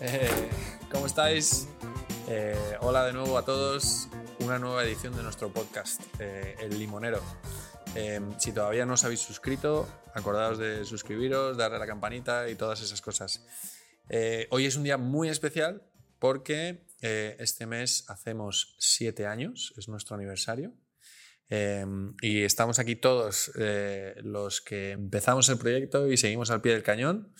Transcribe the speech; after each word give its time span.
Eh, 0.00 0.48
¿Cómo 0.92 1.06
estáis? 1.06 1.66
Eh, 2.28 2.76
hola 2.80 3.04
de 3.04 3.12
nuevo 3.12 3.36
a 3.36 3.44
todos. 3.44 4.08
Una 4.38 4.58
nueva 4.58 4.84
edición 4.84 5.16
de 5.16 5.24
nuestro 5.24 5.52
podcast, 5.52 6.00
eh, 6.20 6.54
El 6.60 6.78
Limonero. 6.78 7.20
Eh, 7.96 8.20
si 8.38 8.52
todavía 8.52 8.86
no 8.86 8.94
os 8.94 9.02
habéis 9.02 9.20
suscrito, 9.20 9.88
acordaos 10.14 10.56
de 10.56 10.84
suscribiros, 10.84 11.56
darle 11.56 11.78
a 11.78 11.80
la 11.80 11.86
campanita 11.86 12.48
y 12.48 12.54
todas 12.54 12.80
esas 12.80 13.00
cosas. 13.00 13.44
Hoy 14.50 14.66
es 14.66 14.76
un 14.76 14.84
día 14.84 14.98
muy 14.98 15.30
especial 15.30 15.82
porque 16.20 16.86
este 17.00 17.66
mes 17.66 18.04
hacemos 18.08 18.76
siete 18.78 19.26
años, 19.26 19.74
es 19.76 19.88
nuestro 19.88 20.14
aniversario. 20.14 20.74
Eh, 21.50 21.84
y 22.20 22.44
estamos 22.44 22.78
aquí 22.78 22.94
todos 22.94 23.50
los 24.22 24.60
que 24.60 24.92
empezamos 24.92 25.48
el 25.48 25.58
proyecto 25.58 26.06
y 26.06 26.16
seguimos 26.16 26.52
al 26.52 26.60
pie 26.60 26.72
del 26.72 26.84
cañón. 26.84 27.34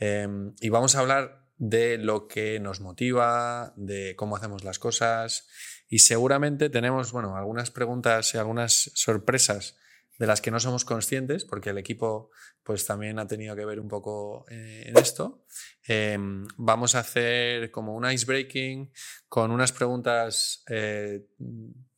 Eh, 0.00 0.26
y 0.60 0.68
vamos 0.68 0.94
a 0.94 1.00
hablar 1.00 1.47
de 1.58 1.98
lo 1.98 2.28
que 2.28 2.60
nos 2.60 2.80
motiva, 2.80 3.74
de 3.76 4.14
cómo 4.16 4.36
hacemos 4.36 4.64
las 4.64 4.78
cosas. 4.78 5.48
Y 5.88 6.00
seguramente 6.00 6.70
tenemos 6.70 7.12
bueno, 7.12 7.36
algunas 7.36 7.70
preguntas 7.70 8.34
y 8.34 8.38
algunas 8.38 8.90
sorpresas 8.94 9.76
de 10.18 10.26
las 10.26 10.40
que 10.40 10.50
no 10.50 10.58
somos 10.58 10.84
conscientes, 10.84 11.44
porque 11.44 11.70
el 11.70 11.78
equipo 11.78 12.30
pues 12.64 12.84
también 12.84 13.18
ha 13.18 13.26
tenido 13.26 13.56
que 13.56 13.64
ver 13.64 13.80
un 13.80 13.88
poco 13.88 14.44
eh, 14.50 14.84
en 14.86 14.98
esto. 14.98 15.44
Eh, 15.86 16.18
vamos 16.56 16.94
a 16.94 17.00
hacer 17.00 17.70
como 17.70 17.94
un 17.94 18.10
icebreaking 18.10 18.92
con 19.28 19.50
unas 19.50 19.72
preguntas 19.72 20.64
eh, 20.68 21.24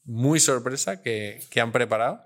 muy 0.04 0.38
sorpresa 0.38 1.02
que, 1.02 1.40
que 1.50 1.60
han 1.60 1.72
preparado. 1.72 2.24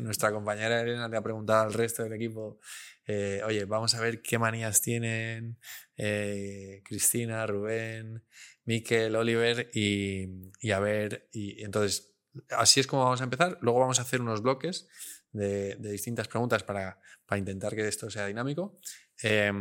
Nuestra 0.00 0.32
compañera 0.32 0.80
Elena 0.80 1.08
le 1.08 1.16
ha 1.16 1.22
preguntado 1.22 1.64
al 1.64 1.72
resto 1.72 2.02
del 2.02 2.14
equipo, 2.14 2.58
eh, 3.06 3.42
oye, 3.44 3.64
vamos 3.64 3.94
a 3.94 4.00
ver 4.00 4.22
qué 4.22 4.38
manías 4.38 4.82
tienen 4.82 5.58
eh, 5.96 6.82
Cristina, 6.84 7.46
Rubén, 7.46 8.24
Miquel, 8.64 9.14
Oliver 9.16 9.70
y, 9.74 10.50
y 10.60 10.70
a 10.70 10.80
ver, 10.80 11.28
y, 11.32 11.60
y 11.60 11.64
entonces 11.64 12.14
así 12.50 12.80
es 12.80 12.86
como 12.86 13.04
vamos 13.04 13.20
a 13.20 13.24
empezar. 13.24 13.58
Luego 13.60 13.80
vamos 13.80 13.98
a 13.98 14.02
hacer 14.02 14.20
unos 14.20 14.42
bloques 14.42 14.88
de, 15.32 15.76
de 15.76 15.90
distintas 15.90 16.28
preguntas 16.28 16.62
para, 16.62 17.00
para, 17.26 17.38
intentar 17.38 17.74
que 17.74 17.86
esto 17.86 18.10
sea 18.10 18.26
dinámico. 18.26 18.78
Eh, 19.22 19.52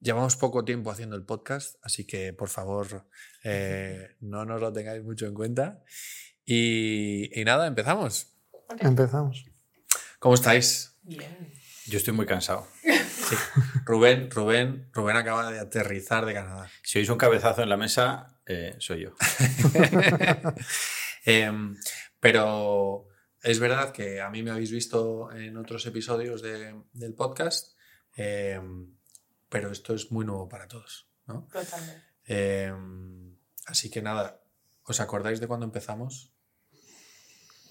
llevamos 0.00 0.36
poco 0.36 0.64
tiempo 0.64 0.90
haciendo 0.90 1.16
el 1.16 1.24
podcast, 1.24 1.76
así 1.82 2.06
que 2.06 2.32
por 2.32 2.48
favor 2.48 3.08
eh, 3.42 4.16
no 4.20 4.44
nos 4.44 4.60
lo 4.60 4.72
tengáis 4.72 5.02
mucho 5.02 5.26
en 5.26 5.34
cuenta. 5.34 5.82
Y, 6.44 7.40
y 7.40 7.44
nada, 7.44 7.66
empezamos. 7.66 8.34
Empezamos. 8.78 9.44
¿Cómo 10.18 10.34
estáis? 10.34 10.98
Bien. 11.02 11.63
Yo 11.86 11.98
estoy 11.98 12.14
muy 12.14 12.26
cansado. 12.26 12.66
Sí. 12.82 13.36
Rubén, 13.84 14.30
Rubén, 14.30 14.88
Rubén 14.92 15.16
acaba 15.16 15.50
de 15.50 15.60
aterrizar 15.60 16.24
de 16.26 16.34
Canadá. 16.34 16.70
Si 16.82 16.98
oís 16.98 17.08
un 17.08 17.18
cabezazo 17.18 17.62
en 17.62 17.68
la 17.68 17.76
mesa, 17.76 18.38
eh, 18.46 18.76
soy 18.78 19.02
yo. 19.02 19.14
eh, 21.26 21.52
pero 22.20 23.08
es 23.42 23.58
verdad 23.58 23.92
que 23.92 24.20
a 24.20 24.30
mí 24.30 24.42
me 24.42 24.50
habéis 24.50 24.70
visto 24.70 25.30
en 25.32 25.56
otros 25.56 25.84
episodios 25.86 26.42
de, 26.42 26.74
del 26.92 27.14
podcast, 27.14 27.76
eh, 28.16 28.60
pero 29.48 29.70
esto 29.70 29.94
es 29.94 30.10
muy 30.10 30.24
nuevo 30.24 30.48
para 30.48 30.68
todos. 30.68 31.08
¿no? 31.26 31.46
Totalmente. 31.52 32.02
Eh, 32.26 32.72
así 33.66 33.90
que 33.90 34.02
nada, 34.02 34.40
¿os 34.84 35.00
acordáis 35.00 35.40
de 35.40 35.46
cuando 35.46 35.66
empezamos? 35.66 36.32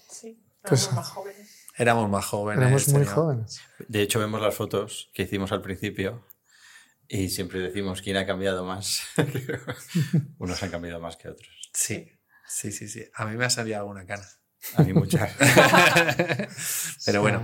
Sí, 0.08 0.40
Pues- 0.62 0.84
éramos 0.84 0.94
más 1.04 1.08
jóvenes. 1.10 1.63
Éramos 1.76 2.08
más 2.08 2.24
jóvenes. 2.26 2.62
Éramos 2.62 2.88
muy 2.88 3.04
jóvenes. 3.04 3.60
De 3.88 4.02
hecho, 4.02 4.18
vemos 4.20 4.40
las 4.40 4.54
fotos 4.54 5.10
que 5.12 5.22
hicimos 5.22 5.50
al 5.52 5.60
principio 5.62 6.26
y 7.08 7.28
siempre 7.30 7.60
decimos 7.60 8.00
quién 8.02 8.16
ha 8.16 8.26
cambiado 8.26 8.64
más. 8.64 9.02
Unos 10.38 10.62
han 10.62 10.70
cambiado 10.70 11.00
más 11.00 11.16
que 11.16 11.28
otros. 11.28 11.70
Sí, 11.72 12.10
sí, 12.46 12.70
sí, 12.72 12.88
sí. 12.88 13.04
A 13.14 13.26
mí 13.26 13.36
me 13.36 13.44
ha 13.44 13.50
salido 13.50 13.78
alguna 13.78 14.06
cana. 14.06 14.26
A 14.76 14.82
mí 14.82 14.92
muchas. 14.94 15.30
Pero 17.06 17.20
bueno, 17.20 17.42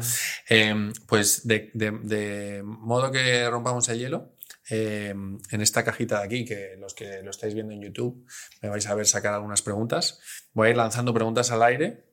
eh, 0.49 0.93
pues 1.07 1.47
de, 1.47 1.71
de- 1.75 1.91
de 2.03 2.63
modo 2.65 3.11
que 3.11 3.49
rompamos 3.51 3.89
el 3.89 3.99
hielo, 3.99 4.37
eh, 4.71 5.11
en 5.11 5.61
esta 5.61 5.85
cajita 5.85 6.21
de 6.21 6.25
aquí, 6.25 6.45
que 6.45 6.77
los 6.79 6.95
que 6.95 7.23
lo 7.23 7.31
estáis 7.31 7.55
viendo 7.55 7.73
en 7.75 7.83
YouTube 7.83 8.27
me 8.63 8.69
vais 8.69 8.87
a 8.87 8.95
ver 8.95 9.07
sacar 9.07 9.35
algunas 9.35 9.63
preguntas, 9.63 10.21
voy 10.53 10.69
a 10.69 10.71
ir 10.71 10.77
lanzando 10.77 11.13
preguntas 11.13 11.51
al 11.51 11.63
aire 11.63 12.10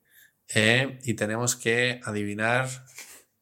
eh, 0.53 1.00
y 1.03 1.13
tenemos 1.16 1.56
que 1.56 2.00
adivinar 2.03 2.68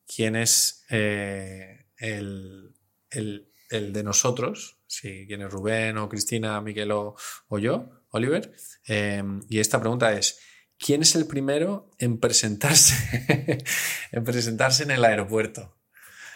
quién 0.07 0.35
es 0.35 0.85
eh, 0.89 1.87
el, 1.97 2.75
el- 3.09 3.51
el 3.69 3.91
de 3.93 4.03
nosotros, 4.03 4.77
si 4.85 5.25
quién 5.27 5.41
es 5.41 5.51
Rubén 5.51 5.97
o 5.97 6.07
Cristina, 6.07 6.61
Miquel 6.61 6.91
o, 6.91 7.15
o 7.47 7.57
yo, 7.59 7.89
Oliver. 8.09 8.53
Eh, 8.87 9.23
y 9.49 9.59
esta 9.59 9.79
pregunta 9.79 10.13
es, 10.13 10.39
¿quién 10.77 11.01
es 11.01 11.15
el 11.15 11.25
primero 11.25 11.89
en 11.97 12.19
presentarse, 12.19 13.57
en 14.11 14.23
presentarse 14.23 14.83
en 14.83 14.91
el 14.91 15.03
aeropuerto? 15.03 15.75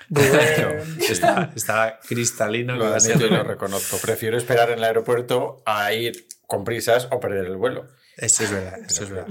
Rubén. 0.10 0.98
Está, 1.10 1.52
está 1.56 2.00
cristalino. 2.08 2.76
lo 2.76 2.88
admito 2.88 3.28
y 3.28 3.30
lo 3.30 3.44
reconozco. 3.44 3.98
Prefiero 4.02 4.38
esperar 4.38 4.72
en 4.72 4.80
el 4.80 4.84
aeropuerto 4.86 5.62
a 5.68 5.94
ir 5.94 6.28
con 6.48 6.64
prisas 6.64 7.08
o 7.12 7.20
perder 7.20 7.46
el 7.46 7.58
vuelo. 7.58 7.88
Eso 8.22 8.44
es 8.44 8.52
verdad, 8.52 8.80
eso 8.86 9.04
es 9.06 9.10
verdad. 9.10 9.28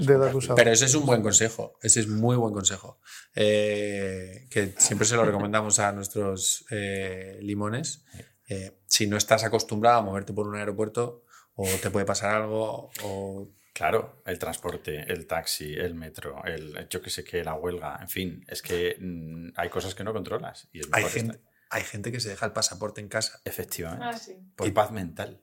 Pero 0.55 0.71
ese 0.71 0.85
es 0.85 0.95
un 0.95 1.05
buen 1.05 1.21
consejo, 1.21 1.77
ese 1.83 1.99
es 1.99 2.07
muy 2.07 2.35
buen 2.35 2.53
consejo. 2.53 2.99
Eh, 3.35 4.47
que 4.49 4.73
siempre 4.77 5.05
se 5.07 5.15
lo 5.15 5.23
recomendamos 5.25 5.79
a 5.79 5.91
nuestros 5.91 6.65
eh, 6.71 7.37
limones. 7.41 8.03
Eh, 8.47 8.79
si 8.87 9.05
no 9.07 9.15
estás 9.17 9.43
acostumbrado 9.43 9.99
a 9.99 10.01
moverte 10.01 10.33
por 10.33 10.47
un 10.47 10.55
aeropuerto, 10.55 11.23
o 11.53 11.67
te 11.81 11.91
puede 11.91 12.05
pasar 12.05 12.35
algo, 12.35 12.89
o 13.03 13.49
Claro, 13.73 14.21
el 14.25 14.37
transporte, 14.37 15.05
el 15.07 15.25
taxi, 15.25 15.73
el 15.73 15.93
metro, 15.95 16.43
el, 16.43 16.87
yo 16.89 17.01
que 17.01 17.09
sé 17.09 17.23
qué, 17.23 17.43
la 17.45 17.53
huelga, 17.53 17.97
en 18.01 18.09
fin, 18.09 18.43
es 18.49 18.61
que 18.61 18.97
mm, 18.99 19.51
hay 19.55 19.69
cosas 19.69 19.95
que 19.95 20.03
no 20.03 20.11
controlas. 20.11 20.67
Y 20.73 20.79
es 20.81 20.89
hay 20.91 21.05
gente, 21.05 21.37
estar- 21.37 21.49
hay 21.69 21.83
gente 21.83 22.11
que 22.11 22.19
se 22.19 22.27
deja 22.29 22.45
el 22.47 22.51
pasaporte 22.51 22.99
en 22.99 23.07
casa 23.07 23.39
Efectivamente. 23.45 24.03
Ah, 24.05 24.17
sí. 24.17 24.35
Por 24.57 24.67
Y- 24.67 24.71
paz 24.71 24.91
mental. 24.91 25.41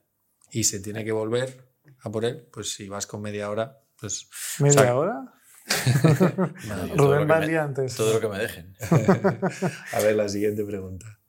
y 0.51 0.65
se 0.65 0.79
tiene 0.79 1.03
que 1.03 1.11
volver 1.11 1.66
a 2.01 2.09
por 2.11 2.25
él. 2.25 2.47
Pues 2.51 2.73
si 2.73 2.87
vas 2.87 3.07
con 3.07 3.21
media 3.21 3.49
hora, 3.49 3.79
pues. 3.99 4.27
¿Media 4.59 4.81
o 4.81 4.83
sea, 4.83 4.95
hora? 4.95 5.33
Rubén 6.95 7.19
que 7.21 7.25
va 7.33 7.39
me- 7.39 7.47
día 7.47 7.63
antes. 7.63 7.95
Todo 7.95 8.13
lo 8.13 8.19
que 8.21 8.27
me 8.29 8.39
dejen. 8.39 8.75
A 9.93 9.99
ver, 9.99 10.15
la 10.15 10.29
siguiente 10.29 10.63
pregunta. 10.63 11.19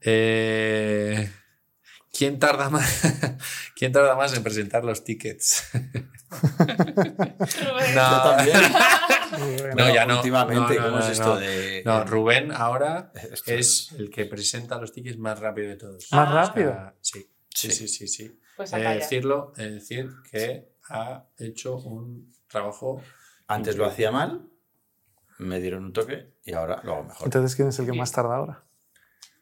Eh, 0.00 1.30
¿quién, 2.12 2.38
tarda 2.38 2.68
más, 2.70 3.02
¿Quién 3.76 3.92
tarda 3.92 4.16
más 4.16 4.34
en 4.36 4.42
presentar 4.42 4.84
los 4.84 5.04
tickets? 5.04 5.68
Rubén. 6.30 7.94
No. 7.94 8.22
también. 8.22 8.58
No, 9.76 9.94
ya 9.94 10.06
no. 10.06 10.16
Últimamente, 10.16 10.74
No, 10.74 10.80
no, 10.80 10.86
¿cómo 10.86 10.98
no, 10.98 11.04
es 11.04 11.10
esto 11.12 11.34
no. 11.34 11.40
de.? 11.40 11.82
No, 11.84 12.04
Rubén 12.04 12.50
ahora 12.52 13.12
es 13.46 13.92
el 13.98 14.10
que 14.10 14.24
presenta 14.26 14.78
los 14.78 14.92
tickets 14.92 15.18
más 15.18 15.38
rápido 15.38 15.68
de 15.68 15.76
todos. 15.76 16.08
¿Más 16.12 16.30
rápido? 16.32 16.70
O 16.70 16.74
sea, 16.74 16.94
sí, 17.00 17.30
sí, 17.54 17.70
sí, 17.70 17.88
sí. 17.88 18.08
sí. 18.08 18.40
Pues 18.60 18.72
decirlo, 18.72 19.54
decir 19.56 20.10
que 20.30 20.74
ha 20.90 21.24
hecho 21.38 21.76
un 21.76 22.30
trabajo. 22.46 23.02
Antes 23.46 23.76
lo 23.76 23.86
hacía 23.86 24.10
mal, 24.10 24.50
me 25.38 25.60
dieron 25.60 25.84
un 25.86 25.92
toque 25.94 26.34
y 26.44 26.52
ahora 26.52 26.82
lo 26.84 26.92
hago 26.96 27.04
mejor. 27.04 27.24
Entonces, 27.26 27.56
¿quién 27.56 27.68
es 27.68 27.78
el 27.78 27.86
que 27.86 27.94
más 27.94 28.12
tarda 28.12 28.36
ahora? 28.36 28.62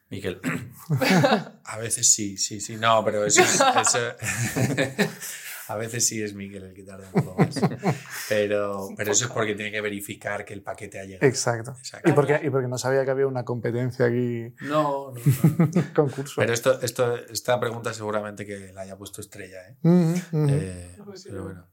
Miquel, 0.09 0.39
A 1.65 1.77
veces 1.79 2.09
sí, 2.09 2.37
sí, 2.37 2.61
sí. 2.61 2.77
No, 2.77 3.03
pero 3.03 3.25
eso 3.25 3.41
es. 3.41 3.55
eso- 3.59 3.99
A 5.69 5.75
veces 5.77 6.05
sí 6.07 6.21
es 6.21 6.33
Miguel 6.33 6.63
el 6.63 6.73
que 6.73 6.83
tarda 6.83 7.07
un 7.13 7.23
poco 7.23 7.39
más. 7.41 7.55
Pero, 8.29 8.89
pero 8.97 9.11
eso 9.11 9.25
es 9.25 9.31
porque 9.31 9.55
tiene 9.55 9.71
que 9.71 9.81
verificar 9.81 10.45
que 10.45 10.53
el 10.53 10.61
paquete 10.61 10.99
ha 10.99 11.03
llegado. 11.05 11.25
Exacto. 11.27 11.75
Exacto. 11.79 12.09
Y 12.09 12.13
porque, 12.13 12.39
y 12.43 12.49
porque 12.51 12.67
no 12.67 12.77
sabía 12.77 13.03
que 13.05 13.11
había 13.11 13.25
una 13.27 13.43
competencia 13.45 14.05
aquí, 14.05 14.53
No, 14.61 15.11
no, 15.13 15.65
no. 15.73 15.83
concurso. 15.95 16.33
Pero 16.37 16.53
esto, 16.53 16.79
esto, 16.81 17.15
esta 17.15 17.59
pregunta 17.59 17.91
seguramente 17.93 18.45
que 18.45 18.71
la 18.73 18.81
haya 18.81 18.97
puesto 18.97 19.21
estrella, 19.21 19.67
¿eh? 19.69 19.75
Eh, 20.33 20.97
pero 21.25 21.43
bueno. 21.43 21.67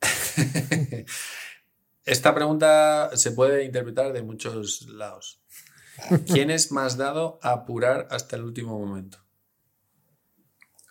Esta 2.04 2.34
pregunta 2.34 3.10
se 3.14 3.30
puede 3.32 3.64
interpretar 3.64 4.12
de 4.12 4.22
muchos 4.22 4.82
lados. 4.88 5.40
¿Quién 6.26 6.50
es 6.50 6.72
más 6.72 6.96
dado 6.96 7.38
a 7.42 7.50
apurar 7.52 8.08
hasta 8.10 8.36
el 8.36 8.42
último 8.42 8.78
momento? 8.78 9.18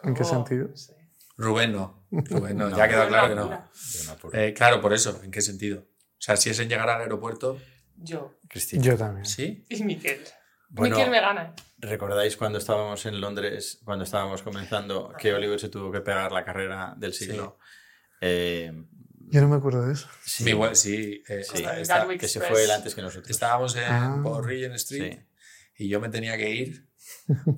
¿En 0.03 0.13
qué 0.13 0.23
Oh, 0.23 0.25
sentido? 0.25 0.67
no 0.69 0.77
sé. 0.77 0.95
Rubén 1.37 1.71
no. 1.73 2.05
Rubén 2.11 2.57
no, 2.57 2.69
No. 2.69 2.77
ya 2.77 2.83
ha 2.83 2.87
quedado 2.87 3.07
Rubén 3.09 3.19
claro 3.19 3.29
que 3.29 3.35
no. 3.35 4.31
Eh, 4.33 4.53
claro, 4.53 4.81
por 4.81 4.93
eso. 4.93 5.19
¿En 5.23 5.31
qué 5.31 5.41
sentido? 5.41 5.79
O 5.81 6.23
sea, 6.23 6.37
si 6.37 6.49
es 6.49 6.59
en 6.59 6.69
llegar 6.69 6.89
al 6.89 7.01
aeropuerto, 7.01 7.59
Yo. 7.97 8.39
Cristina. 8.47 8.83
Yo 8.83 8.97
también. 8.97 9.25
¿sí? 9.25 9.65
Y 9.69 9.83
Miquel. 9.83 10.21
Bueno, 10.69 10.95
Miquel 10.97 11.11
me 11.11 11.19
gana. 11.21 11.53
¿recordáis 11.79 12.37
cuando 12.37 12.59
estábamos 12.59 13.05
en 13.07 13.19
Londres, 13.19 13.79
cuando 13.83 14.03
estábamos 14.05 14.41
comenzando, 14.43 15.13
que 15.19 15.33
Oliver 15.33 15.59
se 15.59 15.69
tuvo 15.69 15.91
que 15.91 16.01
pegar 16.01 16.31
la 16.31 16.45
carrera 16.45 16.93
del 16.97 17.13
siglo? 17.13 17.57
Eh, 18.21 18.71
Yo 19.29 19.41
no 19.41 19.47
me 19.49 19.55
acuerdo 19.57 19.85
de 19.87 19.93
eso. 19.93 20.07
sí, 20.23 20.43
Mi 20.43 20.51
bue- 20.51 20.75
sí, 20.75 21.23
eh, 21.27 21.43
Sí. 21.43 21.57
está- 21.57 21.75
El 21.75 21.81
está- 21.81 21.97
Gatwick 21.99 22.19
que 22.21 22.27
se 22.27 22.39
fue 22.39 22.63
él 22.63 22.71
antes 22.71 22.93
que 22.95 23.01
nosotros. 23.01 23.29
estábamos 23.31 23.75
en 23.75 23.83
Ah. 23.87 24.19
por 24.23 24.45
Regent 24.45 24.75
Street 24.75 25.13
Sí. 25.75 25.85
y 25.85 25.89
yo 25.89 25.99
me 25.99 26.09
tenía 26.09 26.37
que 26.37 26.49
ir 26.53 26.87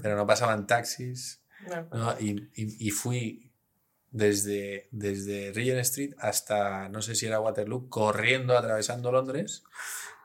pero 0.02 0.16
no 0.16 0.26
pasaban 0.26 0.66
taxis. 0.68 1.44
No, 1.68 1.88
¿no? 1.98 2.20
Y, 2.20 2.50
y- 2.56 2.88
y 2.88 2.92
fui 2.92 3.53
desde, 4.14 4.88
desde 4.92 5.52
Regent 5.54 5.80
Street 5.82 6.14
hasta, 6.20 6.88
no 6.88 7.02
sé 7.02 7.16
si 7.16 7.26
era 7.26 7.42
Waterloo, 7.42 7.90
corriendo, 7.90 8.58
atravesando 8.58 9.12
Londres. 9.12 9.64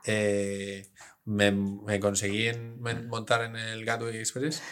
Eh, 0.05 0.87
me, 1.25 1.51
me 1.51 1.99
conseguí 1.99 2.47
en- 2.47 2.79
en 2.87 3.07
montar 3.09 3.43
en 3.43 3.57
el 3.57 3.83
Gatwick 3.83 4.15
Express 4.15 4.63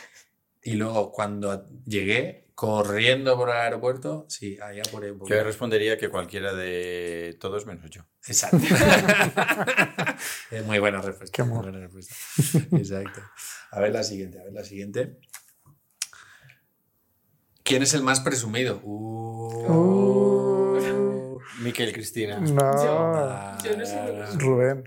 y 0.63 0.73
luego 0.75 1.11
cuando 1.11 1.67
llegué 1.85 2.45
corriendo 2.55 3.35
por 3.37 3.49
el 3.49 3.55
aeropuerto, 3.57 4.25
sí, 4.29 4.57
apuré 4.59 5.11
un 5.11 5.19
poco. 5.19 5.29
Yo 5.29 5.43
respondería 5.43 5.97
que 5.97 6.09
cualquiera 6.09 6.53
de 6.55 7.37
todos 7.39 7.65
menos 7.67 7.89
yo. 7.91 8.01
Exacto. 8.27 8.57
es 10.51 10.65
muy 10.65 10.79
buena 10.79 11.01
respuesta. 11.01 11.35
Qué 11.35 11.43
muy 11.43 11.51
amor. 11.53 11.71
buena 11.71 11.79
respuesta. 11.87 12.15
Exacto. 12.77 13.21
A 13.71 13.79
ver 13.79 13.91
la 13.93 14.03
siguiente, 14.03 14.39
a 14.39 14.43
ver 14.43 14.53
la 14.53 14.63
siguiente. 14.63 15.19
¿Quién 17.67 17.83
es 17.83 17.93
el 17.93 18.01
más 18.01 18.21
presumido? 18.21 18.79
Uh. 18.83 20.17
Miquel 21.59 21.91
Cristina. 21.91 22.39
No. 22.39 22.61
Ah, 22.63 23.57
Yo 23.63 23.75
no 23.77 23.85
sé 23.85 23.95
lo 24.07 24.13
que 24.13 24.21
es. 24.23 24.37
Rubén. 24.41 24.83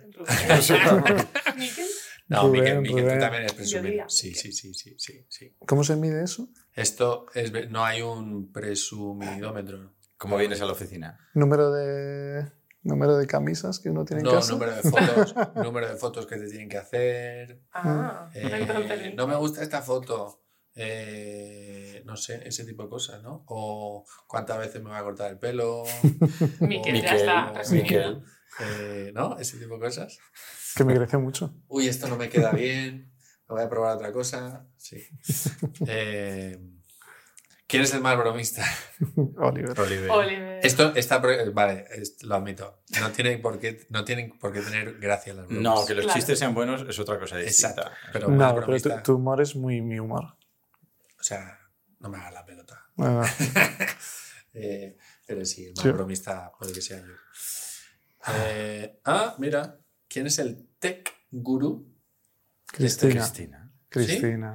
Miquel, 1.57 1.87
No, 2.29 2.43
Rubén, 2.47 2.53
Miquel, 2.63 2.81
Miquel, 2.81 2.97
tú 2.97 3.03
Rubén. 3.03 3.19
también 3.21 3.43
eres 3.43 3.53
presumido. 3.55 4.09
Sí, 4.09 4.35
sí, 4.35 4.53
sí, 4.53 4.73
sí, 4.75 4.95
sí, 4.99 5.27
sí. 5.29 5.55
¿Cómo 5.67 5.83
se 5.85 5.97
mide 5.97 6.23
eso? 6.25 6.49
Esto 6.75 7.27
es, 7.35 7.53
no 7.71 7.85
hay 7.85 8.03
un 8.03 8.53
presumidómetro. 8.53 9.95
¿Cómo 10.17 10.37
vienes 10.37 10.61
a 10.61 10.67
la 10.67 10.73
oficina? 10.73 11.19
Número 11.35 11.73
de 11.73 12.51
número 12.83 13.17
de 13.19 13.27
camisas 13.27 13.79
que 13.79 13.91
uno 13.91 14.05
tiene 14.07 14.21
en 14.23 14.27
No, 14.29 14.33
casa. 14.37 14.53
número 14.53 14.75
de 14.75 14.83
fotos, 14.83 15.35
número 15.57 15.87
de 15.89 15.97
fotos 15.97 16.27
que 16.27 16.37
te 16.37 16.49
tienen 16.49 16.69
que 16.69 16.79
hacer. 16.79 17.61
Ah, 17.73 18.31
Eh, 18.35 19.13
no 19.17 19.27
me 19.27 19.35
gusta 19.37 19.63
esta 19.63 19.83
foto. 19.83 20.40
Eh, 20.83 22.03
no 22.07 22.17
sé, 22.17 22.41
ese 22.47 22.65
tipo 22.65 22.83
de 22.85 22.89
cosas, 22.89 23.23
¿no? 23.23 23.45
O 23.47 24.05
cuántas 24.27 24.59
veces 24.59 24.83
me 24.83 24.91
voy 24.91 24.99
a 24.99 25.03
cortar 25.03 25.31
el 25.31 25.39
pelo. 25.39 25.85
Miquel, 26.61 26.97
o- 26.97 27.01
ya 27.03 27.15
está. 27.17 27.53
Miquel. 27.71 27.83
Miquel. 27.83 28.23
eh, 28.61 29.13
¿No? 29.15 29.39
Ese 29.39 29.59
tipo 29.59 29.75
de 29.75 29.81
cosas. 29.81 30.19
Que 30.77 30.85
me 30.85 30.95
creció 30.95 31.21
mucho. 31.21 31.55
Uy, 31.69 31.87
esto 31.89 32.09
no 32.09 32.17
me 32.17 32.29
queda 32.29 32.53
bien. 32.53 33.13
Me 33.49 33.55
voy 33.57 33.63
a 33.63 33.69
probar 33.69 33.97
otra 33.97 34.13
cosa. 34.13 34.67
Sí. 34.77 35.03
Eh, 35.87 36.59
¿Quién 37.67 37.85
es 37.85 37.95
el 37.95 38.01
más 38.01 38.19
bromista? 38.19 38.65
Oliver. 39.39 39.79
Oliver. 39.79 40.11
Oliver. 40.11 40.61
Esto 40.67 40.93
está. 40.97 41.19
Vale, 41.19 41.87
lo 42.23 42.35
admito. 42.35 42.81
No 43.01 43.11
tienen 43.13 43.41
por 43.41 43.61
qué, 43.61 43.87
no 43.91 44.05
tienen 44.05 44.37
por 44.41 44.53
qué 44.53 44.61
tener 44.61 44.99
gracia 44.99 45.35
las 45.35 45.47
bromas. 45.47 45.63
No, 45.63 45.87
que 45.87 45.95
los 45.95 46.05
Claro. 46.05 46.19
chistes 46.19 46.37
sean 46.41 46.53
buenos 46.53 46.85
es 46.89 46.99
otra 46.99 47.21
cosa 47.21 47.37
distinta. 47.37 47.83
Exacto. 47.83 47.93
Pero 48.13 48.29
No, 48.29 48.55
pero 48.57 49.03
tu 49.05 49.15
humor 49.15 49.41
es 49.41 49.55
muy 49.55 49.81
mi 49.83 50.01
humor. 50.01 50.35
O 51.21 51.23
sea, 51.23 51.59
no 51.99 52.09
me 52.09 52.17
hagas 52.19 52.33
la 52.33 52.45
pelota. 52.47 52.87
Bueno, 52.95 53.23
Eh, 54.53 54.97
pero 55.27 55.45
sí, 55.45 55.67
el 55.67 55.75
más 55.77 55.85
Sí. 55.85 55.91
bromista 55.93 56.51
puede 56.59 56.73
que 56.73 56.81
sea 56.83 56.99
yo. 56.99 57.13
Eh, 58.35 59.01
ah, 59.05 59.35
mira. 59.39 59.79
¿Quién 60.09 60.27
es 60.27 60.41
el 60.41 60.67
tech 60.81 61.09
guru? 61.31 61.87
Cristina. 62.67 63.13
Cristina. 63.15 63.73
Cristina. 63.89 64.55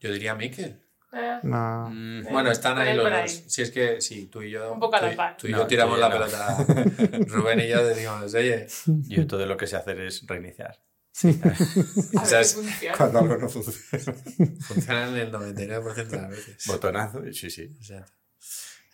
Yo 0.00 0.10
diría 0.12 0.34
Miquel. 0.34 0.82
Eh, 1.12 1.40
No. 1.42 1.90
Mm, 1.90 2.24
Bueno, 2.32 2.50
están 2.50 2.78
ahí 2.78 2.96
los 2.96 3.10
dos. 3.10 3.30
Si 3.48 3.60
es 3.60 3.70
que 3.70 4.00
sí, 4.00 4.26
tú 4.28 4.40
y 4.42 4.50
yo. 4.50 4.72
Un 4.72 4.80
poco 4.80 4.96
a 4.96 5.02
la 5.02 5.08
tú 5.08 5.12
y- 5.12 5.16
par. 5.16 5.36
Tú 5.36 5.46
y 5.48 5.50
No, 5.52 5.58
yo 5.58 5.66
tiramos 5.66 5.94
tú 5.94 5.98
y 5.98 6.00
la 6.00 6.08
no. 6.08 6.66
pelota. 6.66 7.26
Rubén 7.28 7.60
y 7.60 7.68
yo 7.68 7.84
decimos, 7.86 8.32
oye, 8.34 8.66
Yo 9.08 9.26
todo 9.26 9.44
lo 9.44 9.56
que 9.58 9.66
sé 9.66 9.76
hacer 9.76 10.00
es 10.00 10.26
reiniciar. 10.26 10.82
Cuando 12.96 13.18
algo 13.20 13.36
no 13.38 13.48
funciona. 13.48 14.14
funciona 14.60 15.08
en 15.08 15.16
el 15.16 15.32
99% 15.32 16.06
de 16.08 16.16
las 16.16 16.30
veces. 16.30 16.66
Botonazo, 16.66 17.22
sí, 17.32 17.50
sí. 17.50 17.74
O 17.80 17.84
sea, 17.84 18.04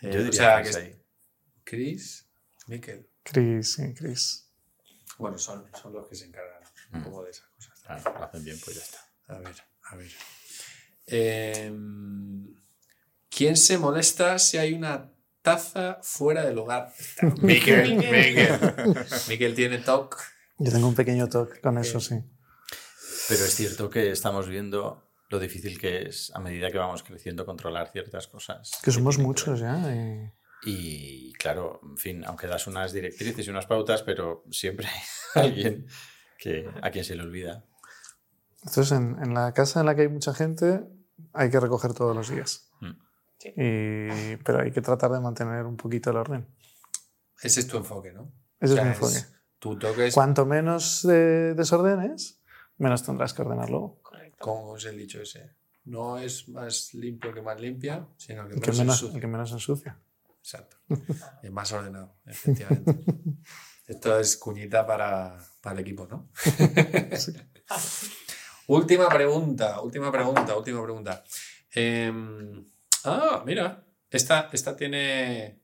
Yo 0.02 0.08
eh, 0.10 0.24
diría 0.24 0.28
o 0.28 0.32
sea, 0.32 0.62
que 0.62 0.68
es 0.70 0.76
ahí. 0.76 1.02
Chris, 1.64 2.26
Miquel. 2.66 3.08
Cris, 3.24 3.72
sí, 3.72 3.94
Cris. 3.94 4.48
Bueno, 5.18 5.38
son, 5.38 5.64
son 5.80 5.92
los 5.92 6.08
que 6.08 6.14
se 6.14 6.26
encargan 6.26 6.62
un 6.92 7.00
Mm. 7.00 7.04
poco 7.04 7.24
de 7.24 7.30
esas 7.30 7.46
cosas. 7.48 7.72
Ah, 7.86 7.98
lo 8.04 8.24
hacen 8.24 8.44
bien, 8.44 8.58
pues 8.62 8.76
ya 8.76 8.82
está. 8.82 8.98
A 9.28 9.38
ver, 9.38 9.54
a 9.84 9.96
ver. 9.96 10.10
Em, 11.06 12.54
¿Quién 13.30 13.56
se 13.56 13.78
molesta 13.78 14.38
si 14.38 14.58
hay 14.58 14.74
una 14.74 15.10
taza 15.40 15.98
fuera 16.02 16.44
del? 16.44 16.56
Miquel, 17.42 17.96
Miquel. 17.96 18.34
Miquel. 18.34 19.06
Miquel 19.28 19.54
tiene 19.54 19.78
TOC. 19.78 20.20
Yo 20.64 20.70
tengo 20.72 20.88
un 20.88 20.94
pequeño 20.94 21.28
toque 21.28 21.60
con 21.60 21.78
eso, 21.78 22.00
sí. 22.00 22.16
Pero 23.28 23.44
es 23.44 23.54
cierto 23.54 23.88
que 23.90 24.10
estamos 24.10 24.48
viendo 24.48 25.10
lo 25.28 25.38
difícil 25.38 25.78
que 25.78 26.02
es 26.08 26.30
a 26.34 26.40
medida 26.40 26.70
que 26.70 26.78
vamos 26.78 27.02
creciendo 27.02 27.46
controlar 27.46 27.90
ciertas 27.90 28.26
cosas. 28.28 28.70
Que 28.82 28.90
somos 28.90 29.18
muchos 29.18 29.60
ya. 29.60 29.78
y- 29.94 30.32
Y 30.64 31.32
claro, 31.34 31.80
en 31.82 31.96
fin, 31.96 32.24
aunque 32.24 32.46
das 32.46 32.66
unas 32.68 32.92
directrices 32.92 33.46
y 33.46 33.50
unas 33.50 33.66
pautas, 33.66 34.02
pero 34.02 34.44
siempre 34.50 34.86
hay 35.34 35.42
alguien 35.42 35.86
que, 36.38 36.68
a 36.82 36.90
quien 36.90 37.04
se 37.04 37.16
le 37.16 37.22
olvida. 37.22 37.64
Entonces, 38.64 38.92
en, 38.92 39.16
en 39.22 39.34
la 39.34 39.52
casa 39.54 39.80
en 39.80 39.86
la 39.86 39.96
que 39.96 40.02
hay 40.02 40.08
mucha 40.08 40.32
gente, 40.34 40.82
hay 41.32 41.50
que 41.50 41.58
recoger 41.58 41.94
todos 41.94 42.14
los 42.14 42.28
días. 42.30 42.68
Mm. 42.80 42.90
Sí. 43.38 43.48
Y- 43.56 44.36
pero 44.44 44.60
hay 44.60 44.70
que 44.70 44.80
tratar 44.82 45.10
de 45.10 45.18
mantener 45.20 45.64
un 45.66 45.76
poquito 45.76 46.10
el 46.10 46.16
orden. 46.16 46.46
Ese 47.42 47.58
es 47.60 47.66
tu 47.66 47.76
enfoque, 47.76 48.12
¿no? 48.12 48.32
Ese 48.60 48.74
O 48.74 48.76
sea, 48.76 48.82
es 48.92 49.00
mi 49.00 49.06
enfoque. 49.06 49.41
Toque 49.78 50.08
es, 50.08 50.14
Cuanto 50.14 50.44
menos 50.44 51.04
eh, 51.04 51.54
desordenes, 51.56 52.40
menos 52.78 53.02
tendrás 53.02 53.32
que 53.32 53.42
ordenar 53.42 53.70
luego. 53.70 54.00
Correcto. 54.02 54.36
¿cómo 54.38 54.76
es 54.76 54.84
el 54.84 54.98
dicho 54.98 55.20
ese? 55.22 55.52
No 55.84 56.18
es 56.18 56.48
más 56.48 56.94
limpio 56.94 57.32
que 57.32 57.42
más 57.42 57.60
limpia, 57.60 58.06
sino 58.16 58.46
que 58.48 58.54
El 58.54 58.60
que, 58.60 58.70
menos 58.72 58.78
menos, 58.78 58.94
ensucia. 58.96 59.14
el 59.14 59.20
que 59.20 59.26
menos 59.26 59.52
ensucia. 59.52 59.98
Exacto. 60.38 60.76
Es 61.42 61.50
más 61.50 61.72
ordenado, 61.72 62.16
efectivamente. 62.26 63.04
Esto 63.86 64.18
es 64.18 64.36
cuñita 64.36 64.86
para, 64.86 65.38
para 65.60 65.74
el 65.74 65.80
equipo, 65.80 66.06
¿no? 66.06 66.30
última 68.66 69.08
pregunta, 69.08 69.80
última 69.80 70.10
pregunta, 70.10 70.56
última 70.56 70.82
pregunta. 70.82 71.24
Em, 71.72 72.64
ah, 73.04 73.42
mira, 73.44 73.84
esta, 74.10 74.50
esta 74.52 74.76
tiene. 74.76 75.61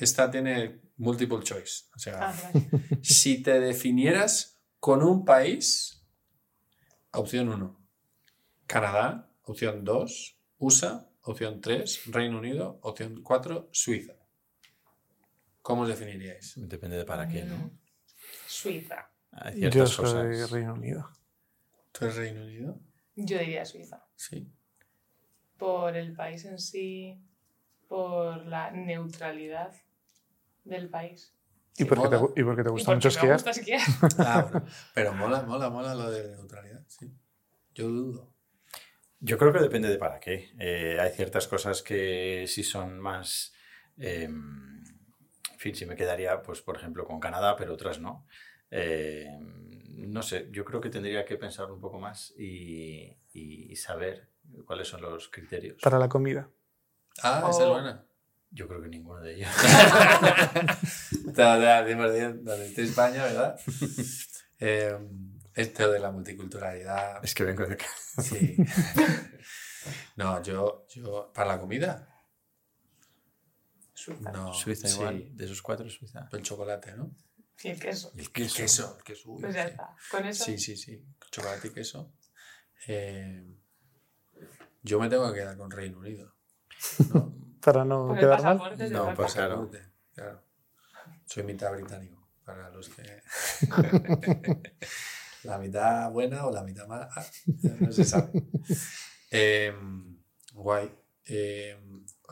Esta 0.00 0.30
tiene 0.30 0.80
multiple 0.96 1.40
choice. 1.42 1.84
O 1.94 1.98
sea, 1.98 2.30
Ah, 2.30 2.34
si 3.02 3.42
te 3.42 3.60
definieras 3.60 4.60
con 4.80 5.02
un 5.02 5.24
país, 5.24 6.04
opción 7.12 7.48
1, 7.48 7.78
Canadá, 8.66 9.30
opción 9.44 9.84
2, 9.84 10.38
USA, 10.58 11.08
opción 11.22 11.60
3, 11.60 12.06
Reino 12.06 12.38
Unido, 12.38 12.78
opción 12.82 13.22
4, 13.22 13.68
Suiza. 13.72 14.14
¿Cómo 15.60 15.82
os 15.82 15.88
definiríais? 15.88 16.54
Depende 16.56 16.96
de 16.96 17.04
para 17.04 17.28
qué, 17.28 17.44
¿no? 17.44 17.70
Suiza. 18.46 19.10
Hay 19.30 19.60
Yo 19.60 19.70
ciertas 19.70 19.90
soy 19.90 20.04
cosas. 20.04 20.50
Reino 20.50 20.74
Unido. 20.74 21.08
¿Tú 21.92 22.04
eres 22.06 22.16
Reino 22.16 22.42
Unido? 22.42 22.80
Yo 23.14 23.38
diría 23.38 23.64
Suiza. 23.64 24.04
Sí. 24.16 24.50
Por 25.56 25.96
el 25.96 26.14
país 26.14 26.44
en 26.44 26.58
sí, 26.58 27.22
por 27.92 28.46
la 28.46 28.70
neutralidad 28.70 29.70
del 30.64 30.88
país. 30.88 31.34
¿Y, 31.76 31.84
por 31.84 32.00
qué 32.02 32.08
te, 32.08 32.40
y 32.40 32.44
porque 32.44 32.62
te 32.62 32.68
Y 32.68 32.72
gusta 32.72 32.86
porque 32.92 32.94
mucho 32.94 33.08
me 33.08 33.12
esquiar? 33.14 33.32
gusta 33.34 33.50
esquiar. 33.50 33.80
Ah, 34.18 34.48
bueno. 34.50 34.66
Pero 34.94 35.12
mola, 35.12 35.42
mola, 35.42 35.68
mola 35.68 35.94
lo 35.94 36.10
de 36.10 36.30
neutralidad. 36.30 36.82
Sí. 36.88 37.12
Yo 37.74 37.88
dudo. 37.88 38.32
Yo 39.20 39.36
creo 39.36 39.52
que 39.52 39.58
depende 39.58 39.88
de 39.90 39.98
para 39.98 40.18
qué. 40.20 40.54
Eh, 40.58 40.96
hay 40.98 41.10
ciertas 41.12 41.46
cosas 41.48 41.82
que 41.82 42.46
sí 42.48 42.62
son 42.62 42.98
más. 42.98 43.52
eh, 43.98 44.24
en 44.24 45.58
fin, 45.58 45.74
sí 45.74 45.84
me 45.84 45.94
quedaría, 45.94 46.40
pues, 46.42 46.62
por 46.62 46.76
ejemplo, 46.76 47.04
con 47.04 47.20
Canadá, 47.20 47.56
pero 47.56 47.74
otras 47.74 48.00
no. 48.00 48.26
Eh, 48.70 49.28
no 49.38 50.22
sé, 50.22 50.48
yo 50.50 50.64
creo 50.64 50.80
que 50.80 50.88
tendría 50.88 51.26
que 51.26 51.36
pensar 51.36 51.70
un 51.70 51.78
poco 51.80 52.00
más 52.00 52.32
y, 52.38 53.14
y 53.34 53.76
saber 53.76 54.30
cuáles 54.64 54.88
son 54.88 55.02
los 55.02 55.28
criterios. 55.28 55.80
Para 55.82 55.98
la 55.98 56.08
comida. 56.08 56.48
Ah, 57.22 57.46
esa 57.50 57.62
es 57.62 57.68
buena. 57.68 58.04
Yo 58.50 58.68
creo 58.68 58.82
que 58.82 58.88
ninguno 58.88 59.20
de 59.20 59.34
ellos. 59.34 59.48
Donde 61.24 62.66
esté 62.66 62.82
España, 62.82 63.24
¿verdad? 63.24 63.58
Eh, 64.58 64.96
esto 65.54 65.90
de 65.90 65.98
la 65.98 66.10
multiculturalidad. 66.10 67.24
es 67.24 67.34
que 67.34 67.44
vengo 67.44 67.66
de 67.66 67.74
acá. 67.74 67.86
Sí. 68.22 68.56
No, 70.16 70.42
yo, 70.42 70.86
yo. 70.88 71.32
¿Para 71.34 71.54
la 71.54 71.60
comida? 71.60 72.08
Suiza. 73.94 74.32
No. 74.32 74.52
Suiza 74.52 74.88
sí. 74.88 74.94
igual, 74.96 75.36
de 75.36 75.44
esos 75.44 75.62
cuatro, 75.62 75.88
Suiza. 75.88 76.28
El 76.32 76.42
chocolate, 76.42 76.94
¿no? 76.94 77.14
Y 77.62 77.68
el 77.68 77.78
queso. 77.78 78.12
Y 78.14 78.20
el 78.20 78.26
El 78.26 78.32
queso. 78.32 78.96
El 78.98 79.04
queso. 79.04 79.36
Pues 79.40 79.54
ya 79.54 79.64
sí. 79.64 79.70
está. 79.70 79.96
Con 80.10 80.26
eso. 80.26 80.44
Sí, 80.44 80.58
sí, 80.58 80.76
sí. 80.76 81.04
Chocolate 81.30 81.68
y 81.68 81.70
queso. 81.72 82.12
Eh, 82.86 83.44
yo 84.82 84.98
me 84.98 85.08
tengo 85.08 85.32
que 85.32 85.40
quedar 85.40 85.56
con 85.56 85.70
Reino 85.70 85.98
Unido. 85.98 86.34
¿No? 87.12 87.34
Para 87.60 87.84
no 87.84 88.14
quedar 88.18 88.42
mal. 88.42 88.58
No, 88.90 89.14
pues 89.14 89.34
pasa. 89.34 89.48
claro. 90.14 90.42
Soy 91.24 91.44
mitad 91.44 91.72
británico, 91.72 92.28
para 92.44 92.70
los 92.70 92.88
que... 92.88 93.22
La 95.44 95.58
mitad 95.58 96.10
buena 96.10 96.46
o 96.46 96.52
la 96.52 96.62
mitad 96.62 96.86
mala. 96.86 97.08
Ah, 97.16 97.26
no 97.80 97.92
se 97.92 98.04
sabe. 98.04 98.30
Eh, 99.30 99.72
guay. 100.52 100.94
Eh, 101.24 101.76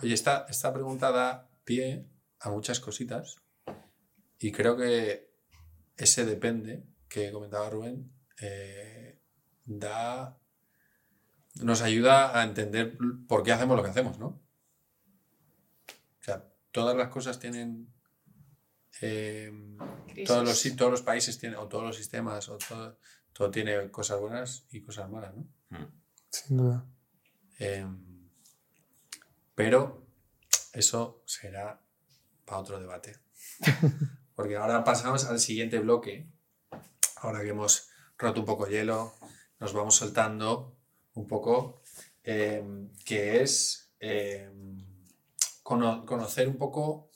oye, 0.02 0.14
esta, 0.14 0.46
esta 0.48 0.72
pregunta 0.72 1.10
da 1.10 1.48
pie 1.64 2.06
a 2.40 2.50
muchas 2.50 2.78
cositas 2.78 3.36
y 4.38 4.52
creo 4.52 4.76
que 4.76 5.32
ese 5.96 6.24
depende 6.24 6.84
que 7.08 7.32
comentaba 7.32 7.70
Rubén 7.70 8.12
eh, 8.40 9.18
da 9.64 10.38
nos 11.56 11.82
ayuda 11.82 12.38
a 12.38 12.44
entender 12.44 12.96
por 13.26 13.42
qué 13.42 13.52
hacemos 13.52 13.76
lo 13.76 13.82
que 13.82 13.90
hacemos, 13.90 14.18
¿no? 14.18 14.26
O 15.86 16.22
sea, 16.22 16.46
todas 16.70 16.96
las 16.96 17.08
cosas 17.08 17.38
tienen 17.38 17.92
eh, 19.00 19.52
todos 20.26 20.44
los, 20.44 20.58
sí, 20.58 20.76
todos 20.76 20.90
los 20.90 21.02
países 21.02 21.38
tienen, 21.38 21.58
o 21.58 21.68
todos 21.68 21.84
los 21.84 21.96
sistemas, 21.96 22.48
o 22.48 22.58
todo, 22.58 22.98
todo 23.32 23.50
tiene 23.50 23.90
cosas 23.90 24.20
buenas 24.20 24.66
y 24.70 24.82
cosas 24.82 25.08
malas, 25.08 25.34
¿no? 25.34 25.46
Sin 26.30 26.56
duda. 26.58 26.84
Eh, 27.58 27.86
pero 29.54 30.06
eso 30.72 31.22
será 31.26 31.80
para 32.44 32.60
otro 32.60 32.78
debate. 32.78 33.18
Porque 34.34 34.56
ahora 34.56 34.84
pasamos 34.84 35.24
al 35.26 35.40
siguiente 35.40 35.78
bloque. 35.78 36.30
Ahora 37.16 37.42
que 37.42 37.48
hemos 37.48 37.90
roto 38.16 38.40
un 38.40 38.46
poco 38.46 38.66
hielo, 38.66 39.14
nos 39.58 39.72
vamos 39.72 39.94
soltando 39.96 40.79
un 41.20 41.26
poco, 41.28 41.82
eh, 42.24 42.62
que 43.04 43.42
es 43.42 43.92
eh, 44.00 44.50
cono- 45.62 46.04
conocer 46.06 46.48
un 46.48 46.56
poco 46.56 47.10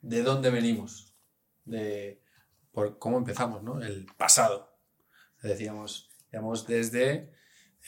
de 0.00 0.22
dónde 0.22 0.50
venimos, 0.50 1.14
de 1.64 2.20
por 2.72 2.98
cómo 2.98 3.18
empezamos, 3.18 3.62
¿no? 3.62 3.80
El 3.82 4.06
pasado. 4.16 4.76
Decíamos, 5.42 6.08
digamos, 6.30 6.66
desde 6.66 7.32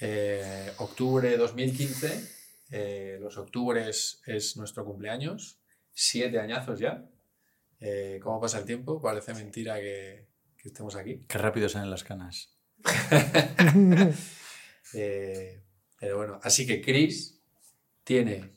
eh, 0.01 0.73
octubre 0.79 1.29
de 1.31 1.37
2015, 1.37 2.29
eh, 2.71 3.19
los 3.21 3.37
octubres 3.39 4.21
es 4.27 4.57
nuestro 4.57 4.85
cumpleaños, 4.85 5.61
siete 5.93 6.39
añazos 6.41 6.79
ya. 6.81 7.09
Eh, 7.81 8.19
¿Cómo 8.23 8.41
pasa 8.41 8.59
el 8.59 8.65
tiempo? 8.65 9.01
Parece 9.01 9.35
mentira 9.35 9.77
que, 9.81 10.29
que 10.57 10.69
estemos 10.69 10.97
aquí. 10.97 11.25
Qué 11.29 11.39
rápido 11.39 11.69
salen 11.69 11.91
las 11.91 12.03
canas. 12.05 12.57
Eh, 14.95 15.63
pero 15.99 16.17
bueno, 16.17 16.41
así 16.43 16.67
que 16.67 16.81
Chris 16.81 17.41
tiene 18.03 18.53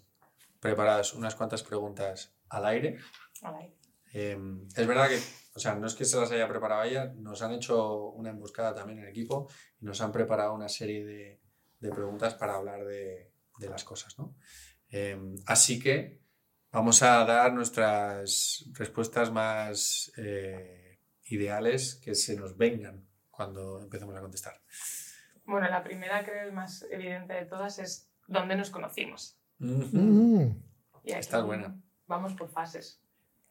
preparadas 0.60 1.14
unas 1.14 1.36
cuantas 1.36 1.64
preguntas 1.64 2.36
al 2.50 2.66
aire. 2.66 2.98
Al 3.42 3.56
aire. 3.56 3.76
Eh, 4.14 4.38
es 4.76 4.88
verdad 4.88 5.10
que, 5.10 5.20
o 5.56 5.60
sea, 5.60 5.76
no 5.76 5.88
es 5.88 5.96
que 5.96 6.06
se 6.06 6.18
las 6.18 6.32
haya 6.32 6.48
preparado 6.48 6.84
ella, 6.84 7.14
nos 7.16 7.42
han 7.42 7.54
hecho 7.54 8.10
una 8.12 8.30
emboscada 8.30 8.74
también 8.74 9.00
en 9.00 9.06
el 9.06 9.10
equipo 9.12 9.50
y 9.80 9.86
nos 9.86 10.02
han 10.02 10.12
preparado 10.12 10.54
una 10.54 10.70
serie 10.70 11.06
de, 11.06 11.40
de 11.80 11.90
preguntas 11.92 12.36
para 12.36 12.56
hablar 12.56 12.86
de, 12.86 13.32
de 13.58 13.70
las 13.70 13.84
cosas, 13.84 14.18
¿no? 14.18 14.36
Eh, 14.90 15.36
así 15.46 15.80
que 15.80 16.20
vamos 16.72 17.02
a 17.04 17.26
dar 17.26 17.54
nuestras 17.54 18.66
respuestas 18.74 19.32
más 19.32 20.12
eh, 20.18 21.00
ideales 21.26 21.96
que 21.96 22.16
se 22.16 22.36
nos 22.36 22.58
vengan 22.58 23.06
cuando 23.30 23.82
empecemos 23.82 24.16
a 24.16 24.22
contestar. 24.22 24.62
Bueno, 25.48 25.70
la 25.70 25.84
primera 25.84 26.24
creo 26.24 26.46
el 26.46 26.52
más 26.52 26.86
evidente 26.92 27.34
de 27.34 27.46
todas 27.46 27.80
es 27.80 28.12
dónde 28.28 28.56
nos 28.56 28.70
conocimos. 28.70 29.40
Mm. 29.60 30.50
Y 31.04 31.12
aquí 31.12 31.20
Está 31.20 31.42
buena. 31.42 31.76
Vamos 32.06 32.34
por 32.34 32.50
fases. 32.50 33.02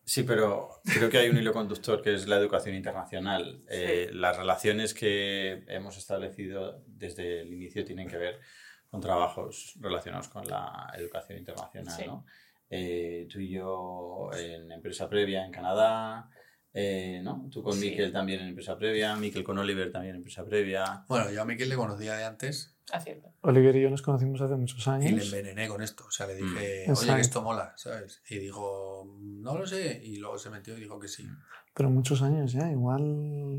Sí, 0.04 0.22
pero 0.22 0.68
creo 0.84 1.10
que 1.10 1.18
hay 1.18 1.30
un 1.30 1.38
hilo 1.38 1.52
conductor 1.52 2.00
que 2.02 2.14
es 2.14 2.28
la 2.28 2.36
educación 2.36 2.76
internacional. 2.76 3.64
Eh, 3.68 4.10
las 4.12 4.36
relaciones 4.36 4.94
que 4.94 5.64
hemos 5.66 5.96
establecido 5.96 6.84
desde 6.86 7.40
el 7.40 7.52
inicio 7.52 7.84
tienen 7.84 8.06
que 8.06 8.18
ver 8.18 8.40
con 8.88 9.00
trabajos 9.00 9.76
relacionados 9.80 10.28
con 10.28 10.46
la 10.46 10.92
educación 10.96 11.38
internacional. 11.38 11.96
Sí. 11.96 12.06
¿no? 12.06 12.24
Eh, 12.68 13.26
tú 13.30 13.40
y 13.40 13.48
yo 13.48 14.30
en 14.34 14.70
empresa 14.70 15.08
previa 15.08 15.44
en 15.44 15.50
Canadá, 15.50 16.28
eh, 16.78 17.20
¿no? 17.24 17.48
tú 17.50 17.62
con 17.62 17.72
Sí. 17.72 17.88
Miquel 17.90 18.12
también 18.12 18.40
en 18.40 18.48
empresa 18.48 18.76
previa, 18.76 19.16
Miquel 19.16 19.42
con 19.42 19.56
Oliver 19.58 19.90
también 19.90 20.10
en 20.14 20.18
empresa 20.18 20.44
previa. 20.44 21.04
Bueno, 21.08 21.30
yo 21.30 21.40
a 21.42 21.44
Miquel 21.44 21.68
le 21.70 21.74
conocía 21.76 22.14
de 22.16 22.24
antes 22.24 22.72
Acierto. 22.92 23.32
Oliver 23.40 23.74
y 23.74 23.82
yo 23.82 23.90
nos 23.90 24.00
conocimos 24.02 24.40
hace 24.40 24.54
muchos 24.54 24.86
y 24.86 24.90
le 24.90 24.96
años. 25.08 25.24
envenené 25.32 25.66
con 25.66 25.82
esto. 25.82 26.04
O 26.06 26.10
sea, 26.12 26.28
le 26.28 26.36
dije, 26.36 26.84
Mm. 26.86 26.92
oye, 26.92 27.14
que 27.16 27.20
esto 27.20 27.42
mola, 27.42 27.72
¿sabes? 27.76 28.22
Y 28.30 28.38
dijo, 28.38 29.18
no 29.20 29.58
lo 29.58 29.66
sé. 29.66 30.00
Y 30.04 30.18
luego 30.18 30.38
se 30.38 30.50
metió 30.50 30.76
y 30.76 30.80
dijo 30.82 31.00
que 31.00 31.08
sí. 31.08 31.26
Pero 31.74 31.90
muchos 31.90 32.22
años 32.22 32.52
ya, 32.52 32.70
igual, 32.70 33.02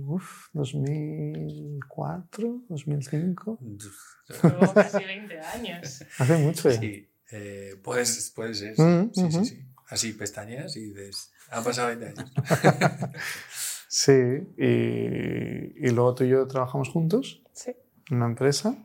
uff, 0.05 0.47
2004, 0.53 2.61
2005. 2.69 3.59
Luego 4.43 4.73
casi 4.73 5.03
20 5.03 5.39
años. 5.39 6.03
Hace 6.19 6.37
mucho 6.37 6.69
ya. 6.69 6.79
Sí, 6.79 7.09
eh, 7.31 7.75
puedes, 7.83 8.31
puede 8.35 8.53
ser. 8.53 8.75
Sí, 8.75 8.81
Mm, 8.81 9.11
sí, 9.13 9.21
sí, 9.31 9.37
ujú. 9.37 9.45
sí. 9.45 9.66
Así 9.89 10.13
pestañeas 10.13 10.75
y 10.75 10.85
dices, 10.91 11.31
han 11.49 11.63
pasado 11.63 11.87
20 11.95 12.05
años. 12.07 12.31
Sí, 13.89 14.11
y, 14.57 15.87
y 15.87 15.89
luego 15.91 16.13
tú 16.13 16.25
y 16.25 16.29
yo 16.29 16.45
trabajamos 16.45 16.89
juntos 16.89 17.41
Sí. 17.53 17.73
en 18.09 18.17
una 18.17 18.25
empresa. 18.25 18.75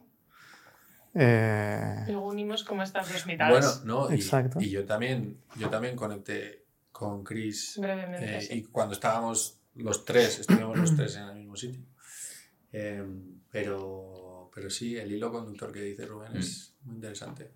Eh, 1.14 2.04
Luego 2.06 2.28
unimos 2.28 2.64
como 2.64 2.82
estas 2.84 3.12
dos 3.12 3.26
mitades. 3.26 3.80
Bueno, 3.82 4.06
no, 4.08 4.12
y, 4.12 4.14
Exacto. 4.16 4.60
y 4.60 4.70
yo 4.70 4.84
también, 4.86 5.38
yo 5.56 5.68
también 5.68 5.96
conecté 5.96 6.64
con 6.92 7.24
Chris 7.24 7.78
Brevemente, 7.80 8.36
eh, 8.38 8.40
sí. 8.42 8.54
y 8.58 8.62
cuando 8.62 8.94
estábamos 8.94 9.60
los 9.74 10.04
tres, 10.04 10.38
estuvimos 10.38 10.78
los 10.78 10.94
tres 10.96 11.16
en 11.16 11.24
el 11.24 11.34
mismo 11.34 11.56
sitio. 11.56 11.82
Eh, 12.72 13.04
pero, 13.50 14.50
pero 14.54 14.70
sí, 14.70 14.96
el 14.96 15.10
hilo 15.12 15.30
conductor 15.32 15.72
que 15.72 15.82
dice 15.82 16.06
Rubén 16.06 16.36
es 16.36 16.74
muy 16.84 16.94
interesante. 16.94 17.50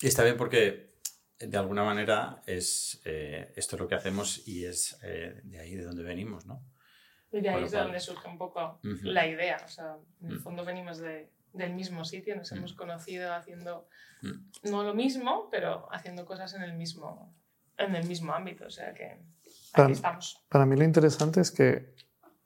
Y 0.00 0.06
está 0.06 0.24
bien 0.24 0.36
porque 0.36 0.89
de 1.40 1.56
alguna 1.58 1.82
manera 1.84 2.42
es 2.46 3.00
eh, 3.04 3.52
esto 3.56 3.76
es 3.76 3.80
lo 3.80 3.88
que 3.88 3.94
hacemos 3.96 4.46
y 4.46 4.64
es 4.66 4.98
eh, 5.02 5.40
de 5.44 5.58
ahí 5.58 5.74
de 5.74 5.84
donde 5.84 6.02
venimos, 6.02 6.46
¿no? 6.46 6.62
Y 7.32 7.40
de 7.40 7.48
ahí 7.48 7.60
lo 7.60 7.66
es 7.66 7.72
de 7.72 7.78
donde 7.78 7.98
surge 8.00 8.28
un 8.28 8.38
poco 8.38 8.80
Ujú. 8.84 8.98
la 9.04 9.26
idea. 9.26 9.56
O 9.64 9.68
sea, 9.68 9.96
en 10.20 10.30
el 10.30 10.38
Mm. 10.38 10.42
fondo 10.42 10.64
venimos 10.64 10.98
de, 10.98 11.32
del 11.52 11.72
mismo 11.74 12.04
sitio, 12.04 12.36
nos 12.36 12.52
hemos 12.52 12.74
conocido 12.74 13.32
haciendo 13.34 13.88
Mm. 14.22 14.70
no 14.70 14.82
lo 14.84 14.94
mismo, 14.94 15.48
pero 15.50 15.88
haciendo 15.92 16.26
cosas 16.26 16.52
en 16.54 16.62
el 16.62 16.74
mismo, 16.74 17.34
en 17.78 17.94
el 17.96 18.06
mismo 18.06 18.32
ámbito. 18.34 18.66
O 18.66 18.70
sea 18.70 18.92
que 18.92 19.18
Para- 19.72 19.84
aquí 19.84 19.92
estamos. 19.94 20.44
para 20.48 20.66
mí 20.66 20.76
lo 20.76 20.84
interesante 20.84 21.40
es 21.40 21.50
que 21.50 21.94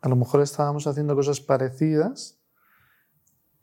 a 0.03 0.09
lo 0.09 0.17
mejor 0.17 0.41
estábamos 0.43 0.87
haciendo 0.87 1.17
cosas 1.17 1.41
parecidas, 1.41 2.39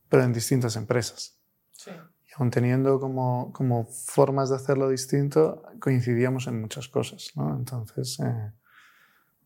pero 0.10 0.24
en 0.24 0.34
distintas 0.34 0.76
empresas. 0.76 1.40
Sí. 1.72 1.92
Y 2.32 2.34
aun 2.40 2.50
teniendo 2.50 3.00
como, 3.00 3.52
como 3.52 3.86
formas 3.86 4.50
de 4.50 4.56
hacerlo 4.56 4.90
distinto, 4.90 5.64
coincidíamos 5.80 6.48
en 6.48 6.62
muchas 6.62 6.88
cosas. 6.88 7.32
¿no? 7.36 7.56
Entonces, 7.56 8.20
eh, 8.22 8.52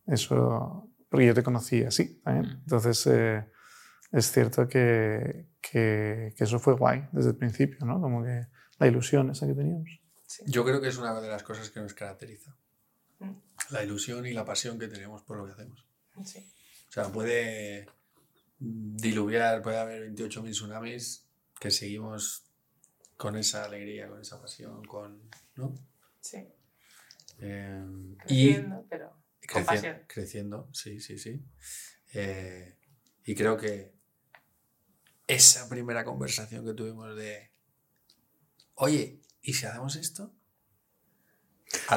eso, 0.07 0.89
porque 1.09 1.25
yo 1.25 1.33
te 1.33 1.43
conocí 1.43 1.83
así 1.83 2.21
también. 2.21 2.45
Mm. 2.45 2.61
Entonces, 2.63 3.07
eh, 3.07 3.45
es 4.11 4.31
cierto 4.31 4.67
que, 4.67 5.47
que, 5.61 6.33
que 6.37 6.43
eso 6.43 6.59
fue 6.59 6.75
guay 6.75 7.07
desde 7.11 7.31
el 7.31 7.35
principio, 7.35 7.85
¿no? 7.85 7.99
Como 7.99 8.23
que 8.23 8.47
la 8.77 8.87
ilusión 8.87 9.31
esa 9.31 9.47
que 9.47 9.53
teníamos. 9.53 9.89
Yo 10.45 10.63
creo 10.63 10.79
que 10.79 10.89
es 10.89 10.97
una 10.97 11.19
de 11.19 11.27
las 11.27 11.43
cosas 11.43 11.69
que 11.69 11.79
nos 11.79 11.93
caracteriza. 11.93 12.55
Mm. 13.19 13.31
La 13.71 13.83
ilusión 13.83 14.25
y 14.25 14.33
la 14.33 14.45
pasión 14.45 14.77
que 14.77 14.87
tenemos 14.87 15.23
por 15.23 15.37
lo 15.37 15.45
que 15.45 15.53
hacemos. 15.53 15.85
Sí. 16.23 16.39
O 16.89 16.91
sea, 16.91 17.05
puede 17.09 17.87
diluviar, 18.59 19.61
puede 19.61 19.79
haber 19.79 20.13
28.000 20.13 20.51
tsunamis 20.51 21.25
que 21.59 21.71
seguimos 21.71 22.44
con 23.17 23.35
esa 23.37 23.65
alegría, 23.65 24.07
con 24.09 24.21
esa 24.21 24.41
pasión, 24.41 24.83
con... 24.85 25.21
¿no? 25.55 25.73
sí. 26.21 26.47
Eh, 27.39 27.83
y 28.27 28.53
Creciendo, 28.53 28.85
pero 28.89 29.09
con 29.51 29.61
creci- 29.63 29.65
pasión. 29.65 29.97
creciendo, 30.07 30.69
sí, 30.73 30.99
sí, 31.01 31.17
sí. 31.19 31.43
Eh, 32.13 32.77
y 33.25 33.35
creo 33.35 33.57
que 33.57 33.93
esa 35.27 35.67
primera 35.67 36.05
conversación 36.05 36.65
que 36.65 36.73
tuvimos 36.73 37.13
de, 37.15 37.51
oye, 38.75 39.19
¿y 39.41 39.53
si 39.53 39.65
hacemos 39.65 39.95
esto? 39.97 40.33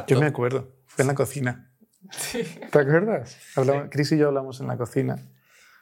Yo 0.08 0.18
me 0.20 0.26
acuerdo, 0.26 0.74
fue 0.86 1.02
en 1.02 1.08
la 1.08 1.14
cocina. 1.14 1.72
Sí. 2.10 2.42
¿Te 2.72 2.78
acuerdas? 2.78 3.36
Hablamos, 3.54 3.88
Chris 3.90 4.10
y 4.12 4.18
yo 4.18 4.28
hablamos 4.28 4.60
en 4.60 4.66
la 4.66 4.76
cocina. 4.76 5.16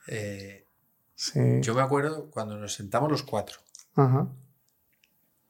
eh, 0.08 0.64
Sí. 1.14 1.40
yo 1.62 1.74
me 1.74 1.80
acuerdo 1.80 2.30
cuando 2.30 2.58
nos 2.58 2.74
sentamos 2.74 3.10
los 3.10 3.22
cuatro, 3.22 3.58
Ajá. 3.94 4.28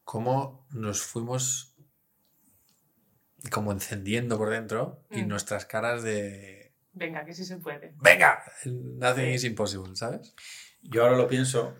Cómo 0.07 0.67
nos 0.71 1.03
fuimos 1.03 1.75
como 3.51 3.73
encendiendo 3.73 4.39
por 4.39 4.51
dentro 4.51 5.05
y 5.11 5.23
Mm. 5.23 5.29
nuestras 5.29 5.67
caras 5.67 6.03
de, 6.05 6.73
Venga, 6.93 7.25
que 7.27 7.35
sí 7.35 7.45
se 7.45 7.57
puede. 7.59 7.93
venga, 7.97 8.43
nothing 8.65 9.25
Sí. 9.31 9.35
is 9.35 9.45
impossible, 9.45 9.95
¿sabes? 9.97 10.33
Yo 10.83 11.03
ahora 11.03 11.17
lo 11.17 11.27
pienso 11.29 11.77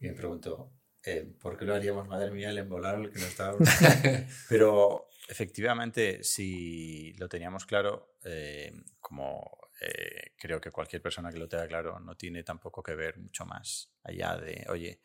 y 0.00 0.06
me 0.08 0.12
pregunto, 0.14 0.72
eh, 1.04 1.32
¿por 1.40 1.56
qué 1.56 1.64
lo 1.64 1.74
haríamos? 1.74 2.06
Madre 2.06 2.30
mía, 2.30 2.50
el 2.50 2.58
embolado 2.58 3.02
que 3.10 3.18
nos 3.18 3.28
estaba... 3.28 3.56
Pero 4.48 5.08
efectivamente, 5.28 6.22
si 6.22 7.12
lo 7.14 7.28
teníamos 7.28 7.66
claro, 7.66 8.14
eh, 8.24 8.72
como 9.00 9.57
eh, 9.80 10.34
creo 10.36 10.60
que 10.60 10.70
cualquier 10.70 11.02
persona 11.02 11.30
que 11.30 11.38
lo 11.38 11.48
tenga 11.48 11.66
claro 11.66 12.00
no 12.00 12.16
tiene 12.16 12.42
tampoco 12.42 12.82
que 12.82 12.94
ver 12.94 13.18
mucho 13.18 13.44
más 13.44 13.92
allá 14.02 14.36
de, 14.36 14.66
oye, 14.68 15.00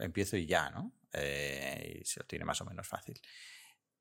empiezo 0.00 0.36
y 0.36 0.46
ya, 0.46 0.70
¿no? 0.70 0.92
Eh, 1.12 2.00
y 2.00 2.04
se 2.04 2.20
lo 2.20 2.26
tiene 2.26 2.44
más 2.44 2.60
o 2.60 2.64
menos 2.64 2.86
fácil. 2.86 3.20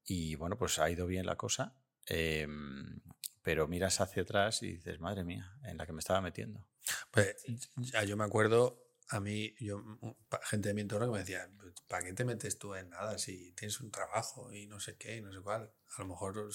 Y 0.05 0.35
bueno, 0.35 0.57
pues 0.57 0.79
ha 0.79 0.89
ido 0.89 1.07
bien 1.07 1.25
la 1.25 1.35
cosa, 1.35 1.75
em, 2.05 2.99
pero 3.41 3.67
miras 3.67 4.01
hacia 4.01 4.23
atrás 4.23 4.63
y 4.63 4.73
dices, 4.73 4.99
madre 4.99 5.23
mía, 5.23 5.57
en 5.63 5.77
la 5.77 5.85
que 5.85 5.93
me 5.93 5.99
estaba 5.99 6.21
metiendo. 6.21 6.67
Pues 7.11 7.35
ya 7.77 8.03
yo 8.03 8.17
me 8.17 8.23
acuerdo, 8.23 8.90
a 9.13 9.19
mí, 9.19 9.53
yo, 9.59 9.83
gente 10.43 10.69
de 10.69 10.73
mi 10.73 10.81
entorno 10.81 11.07
que 11.07 11.11
me 11.13 11.19
decía, 11.19 11.49
¿para 11.87 12.03
qué 12.05 12.13
te 12.13 12.23
metes 12.25 12.57
tú 12.57 12.73
en 12.75 12.89
nada 12.89 13.17
si 13.17 13.51
tienes 13.53 13.79
un 13.81 13.91
trabajo 13.91 14.51
y 14.53 14.67
no 14.67 14.79
sé 14.79 14.97
qué 14.97 15.17
y 15.17 15.21
no 15.21 15.31
sé 15.33 15.41
cuál? 15.41 15.71
A 15.97 16.01
lo 16.01 16.07
mejor 16.07 16.49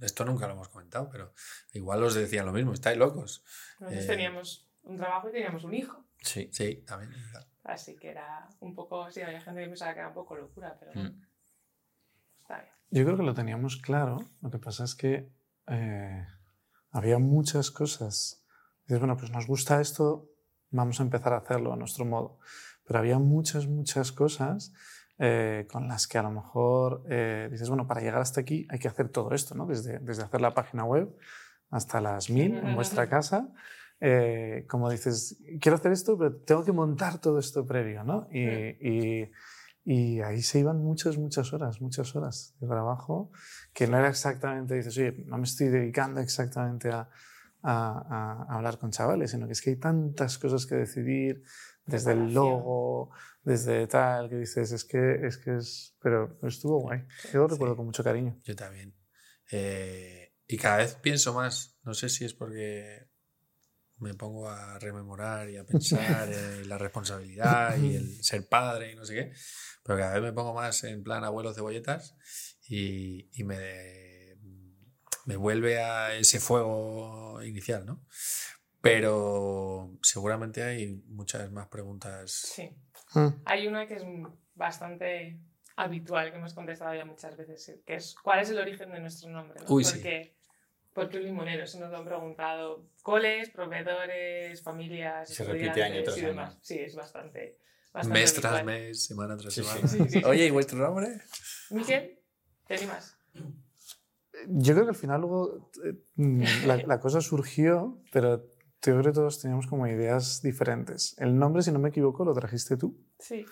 esto 0.00 0.24
nunca 0.24 0.46
lo 0.46 0.52
hemos 0.52 0.68
comentado, 0.68 1.08
pero 1.10 1.32
igual 1.72 2.02
os 2.04 2.14
decían 2.14 2.44
lo 2.46 2.52
mismo, 2.52 2.72
estáis 2.74 2.98
locos. 2.98 3.42
Nosotros 3.80 4.04
Eh, 4.04 4.06
teníamos 4.06 4.68
un 4.82 4.96
trabajo 4.96 5.28
y 5.30 5.32
teníamos 5.32 5.64
un 5.64 5.74
hijo. 5.74 6.04
Sí. 6.22 6.50
Sí, 6.52 6.84
también. 6.86 7.12
Así 7.64 7.96
que 7.96 8.10
era 8.10 8.48
un 8.60 8.74
poco, 8.74 9.10
sí, 9.10 9.22
había 9.22 9.40
gente 9.40 9.62
que 9.62 9.68
pensaba 9.68 9.92
que 9.94 10.00
era 10.00 10.08
un 10.08 10.14
poco 10.14 10.36
locura, 10.36 10.76
pero 10.78 10.92
Mm. 10.94 11.26
está 12.42 12.60
bien. 12.60 12.72
Yo 12.90 13.04
creo 13.04 13.16
que 13.16 13.22
lo 13.24 13.34
teníamos 13.34 13.76
claro. 13.78 14.18
Lo 14.42 14.50
que 14.50 14.58
pasa 14.58 14.84
es 14.84 14.94
que 14.94 15.32
eh, 15.68 16.26
había 16.90 17.18
muchas 17.18 17.70
cosas. 17.70 18.44
Dices, 18.84 19.00
bueno, 19.00 19.16
pues 19.16 19.30
nos 19.32 19.46
gusta 19.48 19.80
esto, 19.80 20.28
vamos 20.76 21.00
a 21.00 21.02
empezar 21.02 21.32
a 21.32 21.38
hacerlo 21.38 21.72
a 21.72 21.76
nuestro 21.76 22.04
modo. 22.04 22.38
Pero 22.86 22.98
había 23.00 23.18
muchas, 23.18 23.66
muchas 23.66 24.12
cosas 24.12 24.72
eh, 25.18 25.66
con 25.70 25.88
las 25.88 26.06
que 26.06 26.18
a 26.18 26.22
lo 26.22 26.30
mejor 26.30 27.02
eh, 27.08 27.48
dices, 27.50 27.68
bueno, 27.68 27.86
para 27.86 28.00
llegar 28.00 28.20
hasta 28.20 28.42
aquí 28.42 28.66
hay 28.70 28.78
que 28.78 28.88
hacer 28.88 29.08
todo 29.08 29.32
esto, 29.32 29.54
¿no? 29.54 29.66
Desde, 29.66 29.98
desde 29.98 30.22
hacer 30.22 30.40
la 30.40 30.54
página 30.54 30.84
web 30.84 31.16
hasta 31.70 32.00
las 32.00 32.30
mil 32.30 32.56
en 32.58 32.74
vuestra 32.74 33.08
casa. 33.08 33.48
Eh, 33.98 34.66
como 34.68 34.90
dices, 34.90 35.42
quiero 35.60 35.76
hacer 35.76 35.92
esto, 35.92 36.18
pero 36.18 36.36
tengo 36.36 36.64
que 36.64 36.72
montar 36.72 37.18
todo 37.18 37.38
esto 37.38 37.66
previo, 37.66 38.04
¿no? 38.04 38.28
Y, 38.30 38.44
y, 38.46 39.30
y 39.84 40.20
ahí 40.20 40.42
se 40.42 40.58
iban 40.58 40.82
muchas, 40.82 41.16
muchas 41.16 41.52
horas, 41.54 41.80
muchas 41.80 42.14
horas 42.14 42.54
de 42.60 42.66
trabajo, 42.66 43.30
que 43.72 43.86
no 43.86 43.98
era 43.98 44.08
exactamente, 44.08 44.74
dices, 44.74 44.98
oye, 44.98 45.24
no 45.26 45.38
me 45.38 45.44
estoy 45.44 45.68
dedicando 45.68 46.20
exactamente 46.20 46.90
a, 46.90 47.08
a, 47.68 48.44
a 48.48 48.54
hablar 48.56 48.78
con 48.78 48.90
chavales, 48.92 49.30
sino 49.32 49.46
que 49.46 49.52
es 49.52 49.60
que 49.60 49.70
hay 49.70 49.76
tantas 49.76 50.38
cosas 50.38 50.66
que 50.66 50.76
decidir, 50.76 51.42
desde 51.84 52.12
el 52.12 52.32
logo, 52.34 53.10
desde 53.42 53.86
tal, 53.86 54.28
que 54.28 54.36
dices, 54.36 54.72
es 54.72 54.84
que 54.84 55.26
es, 55.26 55.36
que 55.38 55.56
es 55.56 55.96
pero 56.00 56.38
estuvo 56.42 56.80
guay. 56.80 57.04
Yo 57.32 57.40
lo 57.40 57.48
recuerdo 57.48 57.74
Sí. 57.74 57.76
con 57.76 57.86
mucho 57.86 58.02
cariño. 58.04 58.40
Yo 58.44 58.56
también. 58.56 58.94
Eh, 59.52 60.34
y 60.48 60.56
cada 60.56 60.78
vez 60.78 60.94
pienso 60.96 61.32
más, 61.32 61.78
no 61.84 61.94
sé 61.94 62.08
si 62.08 62.24
es 62.24 62.34
porque 62.34 63.08
me 63.98 64.14
pongo 64.14 64.48
a 64.48 64.78
rememorar 64.78 65.48
y 65.48 65.56
a 65.56 65.64
pensar 65.64 66.28
en 66.32 66.68
la 66.68 66.76
responsabilidad 66.78 67.76
y 67.78 67.94
el 67.96 68.22
ser 68.22 68.48
padre 68.48 68.92
y 68.92 68.96
no 68.96 69.04
sé 69.04 69.14
qué, 69.14 69.32
pero 69.84 69.98
cada 69.98 70.14
vez 70.14 70.22
me 70.22 70.32
pongo 70.32 70.52
más 70.54 70.82
en 70.84 71.02
plan 71.02 71.24
abuelo 71.24 71.54
cebolletas 71.54 72.16
y, 72.68 73.30
y 73.40 73.44
me, 73.44 73.56
me 75.26 75.36
vuelve 75.36 75.80
a 75.82 76.14
ese 76.14 76.40
fuego 76.40 77.42
inicial, 77.42 77.84
¿no? 77.84 78.00
Pero 78.80 79.98
seguramente 80.02 80.62
hay 80.62 81.02
muchas 81.08 81.50
más 81.50 81.66
preguntas. 81.68 82.30
Sí. 82.30 82.70
Mm. 83.14 83.28
Hay 83.44 83.66
una 83.66 83.86
que 83.86 83.94
es 83.94 84.04
bastante 84.54 85.38
habitual, 85.76 86.30
que 86.30 86.38
hemos 86.38 86.54
contestado 86.54 86.94
ya 86.94 87.04
muchas 87.04 87.36
veces, 87.36 87.80
que 87.84 87.94
es 87.96 88.14
¿cuál 88.22 88.40
es 88.40 88.50
el 88.50 88.58
origen 88.58 88.90
de 88.92 89.00
nuestro 89.00 89.28
nombre? 89.30 89.60
no? 89.60 89.66
Uy, 89.74 89.84
sí. 89.84 89.94
porque, 89.94 90.36
porque 90.92 91.18
un 91.18 91.24
limonero, 91.24 91.64
eso 91.64 91.78
nos 91.80 91.90
lo 91.90 91.98
han 91.98 92.04
preguntado 92.04 92.88
coles, 93.02 93.50
proveedores, 93.50 94.62
familias, 94.62 95.28
Se 95.28 95.44
repite 95.44 95.82
año 95.82 96.00
estudiantes 96.00 96.04
tras 96.04 96.16
y 96.16 96.20
año. 96.20 96.28
demás. 96.28 96.58
Sí, 96.62 96.78
es 96.78 96.94
bastante, 96.94 97.58
bastante 97.92 98.20
Mes 98.20 98.34
tras 98.34 98.64
mes, 98.64 99.04
semana 99.04 99.36
tras 99.36 99.52
Sí, 99.52 99.62
sí. 99.62 99.68
semana. 99.68 99.88
Sí, 99.88 99.98
sí. 100.08 100.22
Oye, 100.24 100.46
¿y 100.46 100.50
vuestro 100.50 100.78
nombre? 100.78 101.20
Miquel, 101.70 102.20
¿te 102.66 102.74
animas? 102.76 103.18
Yo 104.48 104.74
creo 104.74 104.84
que 104.84 104.90
al 104.90 104.96
final 104.96 105.20
luego 105.20 105.70
eh, 105.84 105.94
mm, 106.16 106.42
la, 106.66 106.76
la 106.86 107.00
cosa 107.00 107.20
surgió, 107.20 107.98
pero 108.12 108.44
yo 108.82 108.92
creo 108.92 109.02
que 109.02 109.12
todos 109.12 109.40
teníamos 109.40 109.66
como 109.66 109.86
ideas 109.86 110.42
diferentes. 110.42 111.14
El 111.18 111.38
nombre, 111.38 111.62
si 111.62 111.72
no 111.72 111.78
me 111.78 111.88
equivoco, 111.88 112.24
lo 112.24 112.34
trajiste 112.34 112.76
tú. 112.76 112.96
Sí. 113.18 113.44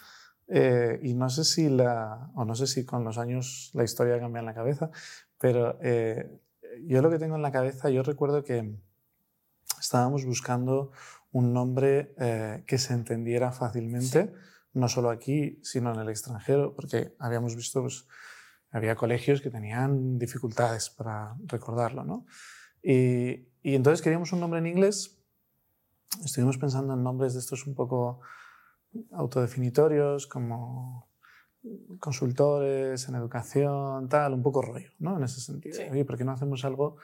Eh, 0.47 1.01
y 1.03 1.15
no 1.15 1.31
sé 1.31 1.45
si 1.45 1.69
la, 1.69 2.31
o 2.35 2.45
no 2.45 2.55
sé 2.55 2.67
si 2.67 2.85
con 2.85 3.03
los 3.05 3.19
años 3.19 3.71
la 3.75 3.85
historia 3.85 4.21
cambia 4.21 4.41
en 4.41 4.47
la 4.47 4.55
cabeza, 4.55 4.91
pero 5.39 5.79
eh, 5.81 6.31
yo 6.83 7.01
lo 7.01 7.11
que 7.11 7.19
tengo 7.19 7.37
en 7.37 7.43
la 7.43 7.53
cabeza, 7.53 7.89
yo 7.89 8.03
recuerdo 8.03 8.45
que 8.45 8.77
estábamos 9.81 10.25
buscando 10.25 10.93
un 11.33 11.53
nombre 11.53 12.15
eh, 12.19 12.63
que 12.67 12.79
se 12.79 12.93
entendiera 12.93 13.53
fácilmente, 13.53 14.33
no 14.75 14.89
solo 14.89 15.11
aquí, 15.11 15.59
sino 15.63 15.93
en 15.95 16.01
el 16.01 16.09
extranjero, 16.09 16.75
porque 16.75 17.15
habíamos 17.19 17.57
visto, 17.57 17.81
pues, 17.81 18.07
había 18.75 18.97
colegios 18.97 19.41
que 19.41 19.51
tenían 19.51 20.19
dificultades 20.19 20.91
para 20.91 21.37
recordarlo, 21.47 22.05
¿no? 22.05 22.27
Y, 22.83 23.47
y 23.63 23.75
entonces 23.75 24.03
queríamos 24.03 24.33
un 24.33 24.41
nombre 24.41 24.59
en 24.59 24.67
inglés. 24.67 25.17
Estuvimos 26.25 26.59
pensando 26.59 26.93
en 26.93 27.03
nombres 27.03 27.35
de 27.35 27.41
estos 27.41 27.67
un 27.67 27.75
poco 27.75 28.21
autodefinitorios, 29.13 30.27
como 30.27 31.09
consultores 31.99 33.09
en 33.09 33.15
educación, 33.15 34.09
tal, 34.09 34.35
un 34.35 34.43
poco 34.43 34.61
rollo, 34.61 34.91
¿no? 34.99 35.17
En 35.17 35.25
ese 35.25 35.41
sentido. 35.41 35.77
Sí. 35.77 35.85
Oye, 35.91 36.05
¿por 36.05 36.19
qué 36.19 36.25
no 36.25 36.33
hacemos 36.33 36.65
algo 36.65 36.97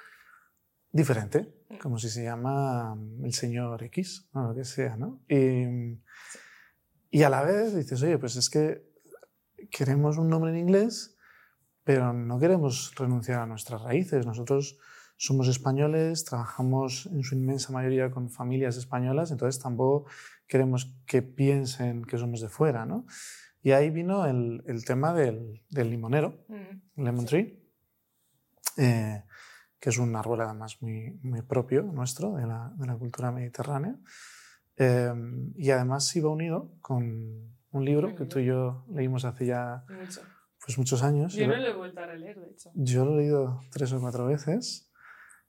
diferente? 0.92 1.54
Como 1.80 1.98
si 1.98 2.11
se 2.11 2.24
llama 2.24 2.94
mm, 2.96 3.24
el 3.24 3.33
señor 3.33 3.83
X, 3.85 4.28
o 4.33 4.42
lo 4.42 4.54
que 4.54 4.64
sea, 4.64 4.96
¿no? 4.96 5.20
Y, 5.28 5.98
y 7.11 7.22
a 7.22 7.30
la 7.30 7.42
vez 7.42 7.74
dices, 7.74 8.02
oye, 8.02 8.18
pues 8.18 8.37
es 8.37 8.50
que 8.50 8.90
queremos 9.70 10.18
un 10.18 10.28
nombre 10.28 10.50
en 10.50 10.59
inglés, 10.59 11.16
pero 11.84 12.12
no 12.12 12.38
queremos 12.38 12.92
renunciar 12.96 13.40
a 13.40 13.46
nuestras 13.46 13.82
raíces. 13.82 14.26
Nosotros 14.26 14.78
somos 15.16 15.48
españoles, 15.48 16.24
trabajamos 16.24 17.06
en 17.06 17.22
su 17.22 17.34
inmensa 17.34 17.72
mayoría 17.72 18.10
con 18.10 18.30
familias 18.30 18.76
españolas, 18.76 19.30
entonces 19.30 19.62
tampoco 19.62 20.08
queremos 20.46 20.96
que 21.06 21.22
piensen 21.22 22.04
que 22.04 22.16
somos 22.18 22.40
de 22.40 22.48
fuera, 22.48 22.86
¿no? 22.86 23.06
Y 23.62 23.72
ahí 23.72 23.90
vino 23.90 24.24
el, 24.24 24.62
el 24.66 24.84
tema 24.84 25.12
del, 25.12 25.62
del 25.68 25.90
limonero, 25.90 26.44
Mm. 26.48 27.02
lemon 27.04 27.26
tree, 27.26 27.62
eh, 28.78 29.22
que 29.78 29.90
es 29.90 29.98
un 29.98 30.14
árbol 30.16 30.40
además 30.40 30.80
muy, 30.80 31.18
muy 31.22 31.42
propio 31.42 31.82
nuestro, 31.82 32.34
de 32.36 32.46
la, 32.46 32.72
de 32.76 32.86
la 32.86 32.96
cultura 32.96 33.30
mediterránea. 33.30 33.96
Eh, 34.76 35.12
y 35.56 35.70
además 35.70 36.14
iba 36.16 36.30
unido 36.30 36.72
con 36.80 37.54
un 37.72 37.84
libro 37.84 38.14
que 38.14 38.24
tú 38.24 38.38
y 38.38 38.46
yo 38.46 38.86
leímos 38.94 39.24
hace 39.26 39.44
ya 39.46 39.84
Mucho. 39.88 40.22
Pues, 40.70 40.78
muchos 40.78 41.02
años. 41.02 41.35
Yo 41.35 41.48
no 41.48 41.56
lo 41.56 41.66
he 41.66 41.74
vuelto 41.74 42.00
a 42.00 42.06
releer, 42.06 42.38
de 42.38 42.50
hecho. 42.50 42.70
Yo 42.74 43.04
lo 43.04 43.14
he 43.14 43.22
leído 43.22 43.61
tres 43.72 43.92
o 43.92 44.00
cuatro 44.00 44.26
veces, 44.26 44.88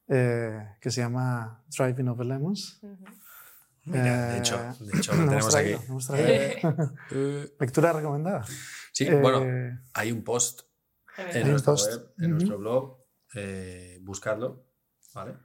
eh, 0.08 0.76
que 0.82 0.90
se 0.90 1.02
llama 1.02 1.64
Driving 1.78 2.08
Over 2.08 2.26
Lemons. 2.26 2.80
Ujú. 2.82 3.06
Mira, 3.86 4.28
de 4.28 4.36
Eh, 4.36 4.40
hecho, 4.40 4.58
de 4.80 4.92
hecho 4.98 5.14
lo 5.16 5.26
tenemos 5.26 5.56
aquí. 5.56 5.70
traído, 5.70 5.84
hemos 5.88 6.08
traído. 6.08 6.28
Eh, 6.28 6.60
eh, 7.12 7.56
Lectura 7.60 7.94
recomendada. 7.94 8.46
sí, 8.92 9.06
Eh, 9.08 9.16
bueno, 9.22 9.46
hay 9.94 10.12
un 10.12 10.24
post 10.24 10.62
En 11.18 11.50
nuestra 11.52 11.74
post. 11.74 11.92
web, 11.92 12.14
en 12.18 12.24
Ujú. 12.26 12.32
nuestro 12.34 12.58
blog, 12.58 12.98
eh, 13.36 14.00
buscarlo, 14.02 14.66
¿vale? 15.14 15.36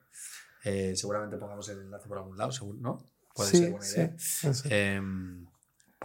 Eh, 0.64 0.96
seguramente 0.96 1.36
pongamos 1.36 1.68
el 1.68 1.80
enlace 1.80 2.08
por 2.08 2.16
algún 2.16 2.38
lado, 2.38 2.50
seguro, 2.50 2.78
¿no? 2.80 3.04
Puede 3.34 3.50
sí, 3.50 3.58
ser 3.58 3.70
buena 3.72 3.86
idea. 3.88 4.14
sí, 4.18 4.48
eso. 4.48 4.68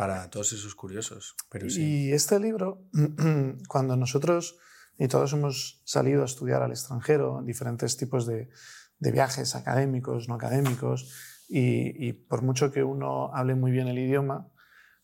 Para 0.01 0.29
todos 0.31 0.51
esos 0.53 0.73
curiosos, 0.73 1.35
pero 1.51 1.69
sí. 1.69 1.81
Y 2.07 2.11
este 2.11 2.39
libro, 2.39 2.81
cuando 3.67 3.95
nosotros 3.95 4.57
y 4.97 5.07
todos 5.07 5.31
hemos 5.33 5.81
salido 5.85 6.23
a 6.23 6.25
estudiar 6.25 6.61
al 6.63 6.71
extranjero, 6.71 7.39
en 7.39 7.45
diferentes 7.45 7.97
tipos 7.97 8.25
de, 8.25 8.49
de 8.99 9.11
viajes 9.11 9.53
académicos, 9.55 10.27
no 10.27 10.35
académicos, 10.35 11.45
y, 11.49 12.07
y 12.07 12.13
por 12.13 12.41
mucho 12.41 12.71
que 12.71 12.83
uno 12.83 13.29
hable 13.33 13.53
muy 13.55 13.71
bien 13.71 13.87
el 13.87 13.99
idioma, 13.99 14.47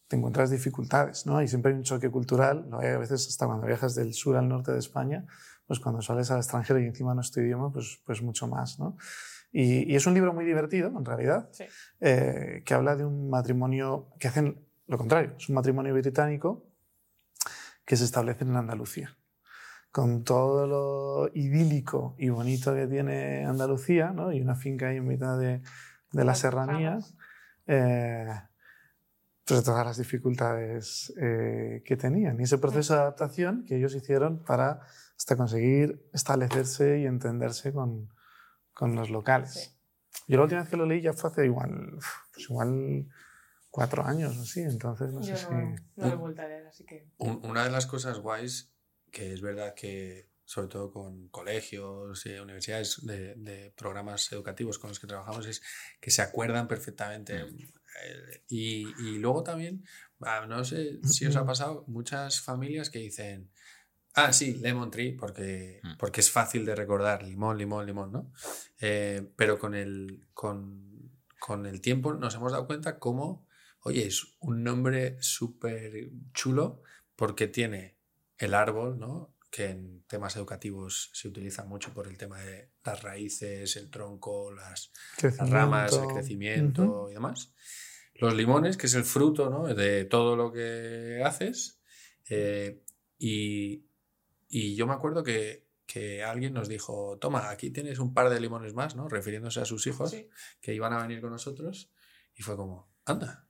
te 0.08 0.16
encuentras 0.16 0.50
dificultades, 0.50 1.26
¿no? 1.26 1.42
Y 1.44 1.48
siempre 1.48 1.72
hay 1.74 1.78
un 1.78 1.84
choque 1.84 2.10
cultural, 2.10 2.66
lo 2.70 2.80
hay 2.80 2.88
a 2.90 2.98
veces 2.98 3.28
hasta 3.28 3.46
cuando 3.46 3.68
viajas 3.68 3.94
del 3.94 4.14
sur 4.14 4.36
al 4.38 4.48
norte 4.48 4.72
de 4.72 4.80
España, 4.80 5.26
pues 5.68 5.80
cuando 5.80 6.02
sales 6.02 6.32
al 6.32 6.38
extranjero 6.38 6.80
y 6.80 6.86
encima 6.86 7.14
no 7.14 7.22
es 7.22 7.30
tu 7.32 7.40
idioma, 7.42 7.72
pues, 7.72 8.00
pues 8.06 8.22
mucho 8.24 8.48
más, 8.48 8.80
¿no? 8.80 8.98
Y, 9.52 9.92
y 9.92 9.96
es 9.96 10.06
un 10.08 10.14
libro 10.14 10.34
muy 10.34 10.46
divertido, 10.46 10.90
en 10.90 11.06
realidad, 11.06 11.50
Sí. 11.52 11.64
eh, 12.02 12.62
que 12.66 12.74
habla 12.74 12.96
de 12.96 13.06
un 13.06 13.30
matrimonio 13.30 14.10
que 14.20 14.28
hacen 14.28 14.67
lo 14.88 14.98
contrario, 14.98 15.34
es 15.38 15.50
un 15.50 15.56
matrimonio 15.56 15.94
británico 15.94 16.66
que 17.86 17.96
se 17.96 18.06
establece 18.06 18.44
en 18.44 18.56
Andalucía. 18.56 19.18
Con 19.92 20.24
todo 20.24 20.68
lo 20.68 21.32
idílico 21.34 22.16
y 22.18 22.30
bonito 22.30 22.74
que 22.76 22.88
tiene 22.88 23.46
Andalucía, 23.46 24.12
¿no? 24.12 24.32
y 24.32 24.42
una 24.42 24.56
finca 24.56 24.88
ahí 24.90 24.98
en 24.98 25.08
mitad 25.08 25.38
de, 25.40 25.60
de 25.60 25.64
la 26.14 26.26
Las 26.26 26.40
serranía, 26.40 26.90
Bahamas. 26.90 27.16
eh, 27.68 28.28
pues 29.46 29.64
todas 29.64 29.86
las 29.86 29.98
dificultades 29.98 31.14
eh, 31.20 31.82
que 31.86 31.96
tenían. 31.96 32.40
Y 32.40 32.44
ese 32.44 32.58
proceso 32.58 32.94
de 32.94 33.00
adaptación 33.00 33.64
que 33.66 33.78
ellos 33.78 33.96
hicieron 33.96 34.44
para 34.44 34.82
hasta 35.18 35.38
conseguir 35.38 36.06
establecerse 36.14 37.00
y 37.00 37.06
entenderse 37.06 37.72
con, 37.72 38.14
con 38.74 38.94
los 38.96 39.10
locales. 39.10 39.54
Sí. 39.54 39.72
Yo 40.28 40.38
la 40.38 40.44
última 40.44 40.62
vez 40.62 40.70
que 40.70 40.78
lo 40.78 40.86
leí 40.86 41.02
ya 41.02 41.14
fue 41.14 41.30
hace 41.30 41.46
igual, 41.46 41.98
pues 42.34 42.50
igual 42.50 43.08
cuatro 43.78 44.04
años 44.04 44.36
o 44.38 44.42
así, 44.42 44.62
entonces 44.62 45.12
no 45.14 45.22
Yo 45.22 45.36
sé 45.36 45.44
no, 45.52 45.76
si... 45.78 45.84
no 46.02 46.08
lo 46.08 46.14
he 46.14 46.16
vuelto 46.16 46.42
a 46.42 46.48
leer, 46.48 46.66
así 46.66 46.84
que. 46.84 47.06
Un- 47.20 47.42
una 47.46 47.64
de 47.64 47.70
las 47.70 47.86
cosas 47.86 48.18
guays, 48.18 48.72
que 49.12 49.34
es 49.34 49.42
verdad 49.42 49.76
que, 49.76 50.32
sobre 50.46 50.68
todo 50.68 50.92
con 50.92 51.28
colegios 51.30 52.26
y 52.26 52.32
universidades 52.40 53.06
de, 53.06 53.36
de 53.36 53.72
programas 53.78 54.32
educativos 54.32 54.80
con 54.80 54.90
los 54.90 55.00
que 55.00 55.06
trabajamos, 55.06 55.46
es 55.46 55.62
que 56.02 56.10
se 56.10 56.24
acuerdan 56.24 56.68
perfectamente. 56.68 57.36
Eh, 57.38 58.44
y, 58.48 58.88
y 59.00 59.20
luego 59.20 59.44
también, 59.44 59.84
ah, 60.22 60.46
no 60.48 60.64
sé 60.64 61.00
si 61.04 61.28
os 61.28 61.36
ha 61.36 61.46
pasado, 61.46 61.84
muchas 61.88 62.42
familias 62.42 62.90
que 62.90 62.98
dicen, 63.00 63.52
ah, 64.16 64.34
sí, 64.34 64.56
lemon 64.56 64.90
tree, 64.90 65.12
porque, 65.14 65.82
Mm. 65.84 65.98
porque 66.00 66.22
es 66.22 66.32
fácil 66.32 66.66
de 66.66 66.74
recordar, 66.76 67.22
limón, 67.22 67.58
limón, 67.60 67.86
limón, 67.86 68.12
¿no? 68.12 68.32
Eh, 68.82 69.22
pero 69.36 69.60
con 69.60 69.76
el, 69.76 70.26
con, 70.34 71.12
con 71.40 71.66
el 71.68 71.80
tiempo 71.82 72.14
nos 72.16 72.34
hemos 72.34 72.52
dado 72.52 72.66
cuenta 72.66 72.98
cómo, 72.98 73.47
oye, 73.82 74.06
es 74.08 74.36
un 74.40 74.64
nombre 74.64 75.18
súper 75.22 76.10
chulo 76.34 76.82
porque 77.16 77.48
tiene 77.48 77.98
el 78.38 78.54
árbol, 78.54 79.00
¿no? 79.00 79.34
que 79.50 79.70
en 79.70 80.04
temas 80.08 80.36
educativos 80.36 81.10
se 81.14 81.28
utiliza 81.30 81.64
mucho 81.64 81.94
por 81.94 82.08
el 82.08 82.18
tema 82.18 82.40
de 82.42 82.74
las 82.84 83.02
raíces, 83.02 83.76
el 83.78 83.90
tronco, 83.90 84.52
las, 84.52 84.92
las 85.24 85.50
ramas, 85.50 85.94
el 85.94 86.08
crecimiento 86.08 87.08
y 87.10 87.14
demás. 87.14 87.54
Los 88.16 88.36
limones, 88.36 88.76
que 88.78 88.88
es 88.88 88.94
el 88.96 89.06
fruto 89.06 89.50
¿no? 89.50 89.74
de 89.74 90.06
todo 90.06 90.36
lo 90.36 90.52
que 90.52 91.22
haces. 91.26 91.82
eh, 92.30 92.84
y, 93.18 93.88
y 94.50 94.76
yo 94.76 94.86
me 94.86 94.94
acuerdo 94.94 95.24
que, 95.24 95.68
que 95.86 96.24
alguien 96.24 96.54
nos 96.54 96.68
dijo, 96.68 97.18
toma, 97.20 97.50
aquí 97.50 97.72
tienes 97.72 98.00
un 98.00 98.14
par 98.14 98.30
de 98.30 98.40
limones 98.42 98.74
más, 98.74 98.96
¿no? 98.96 99.08
refiriéndose 99.08 99.62
a 99.62 99.66
sus 99.66 99.88
hijos 99.88 100.12
Sí. 100.12 100.30
que 100.62 100.74
iban 100.76 100.94
a 100.94 101.02
venir 101.02 101.22
con 101.22 101.32
nosotros. 101.32 101.92
Y 102.36 102.44
fue 102.44 102.56
como, 102.58 102.92
anda. 103.06 103.47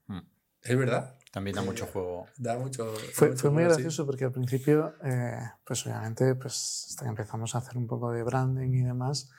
Es 0.68 0.78
verdad. 0.78 1.16
También 1.32 1.56
da 1.56 1.62
mucho 1.62 1.86
juego. 1.86 2.26
Da 2.38 2.58
mucho. 2.58 2.86
da 2.86 3.00
Fue, 3.14 3.30
mucho 3.30 3.42
fue 3.42 3.50
muy 3.52 3.64
juego, 3.64 3.76
sí. 3.76 3.82
gracioso 3.82 4.06
porque 4.06 4.26
al 4.26 4.32
principio, 4.32 4.96
eh, 5.04 5.38
pues 5.66 5.86
obviamente, 5.86 6.34
pues 6.36 6.86
hasta 6.90 7.04
que 7.04 7.10
empezamos 7.10 7.54
a 7.54 7.60
hacer 7.60 7.78
un 7.78 7.86
poco 7.88 8.12
de 8.12 8.24
branding 8.24 8.72
y 8.74 8.84
demás, 8.84 9.30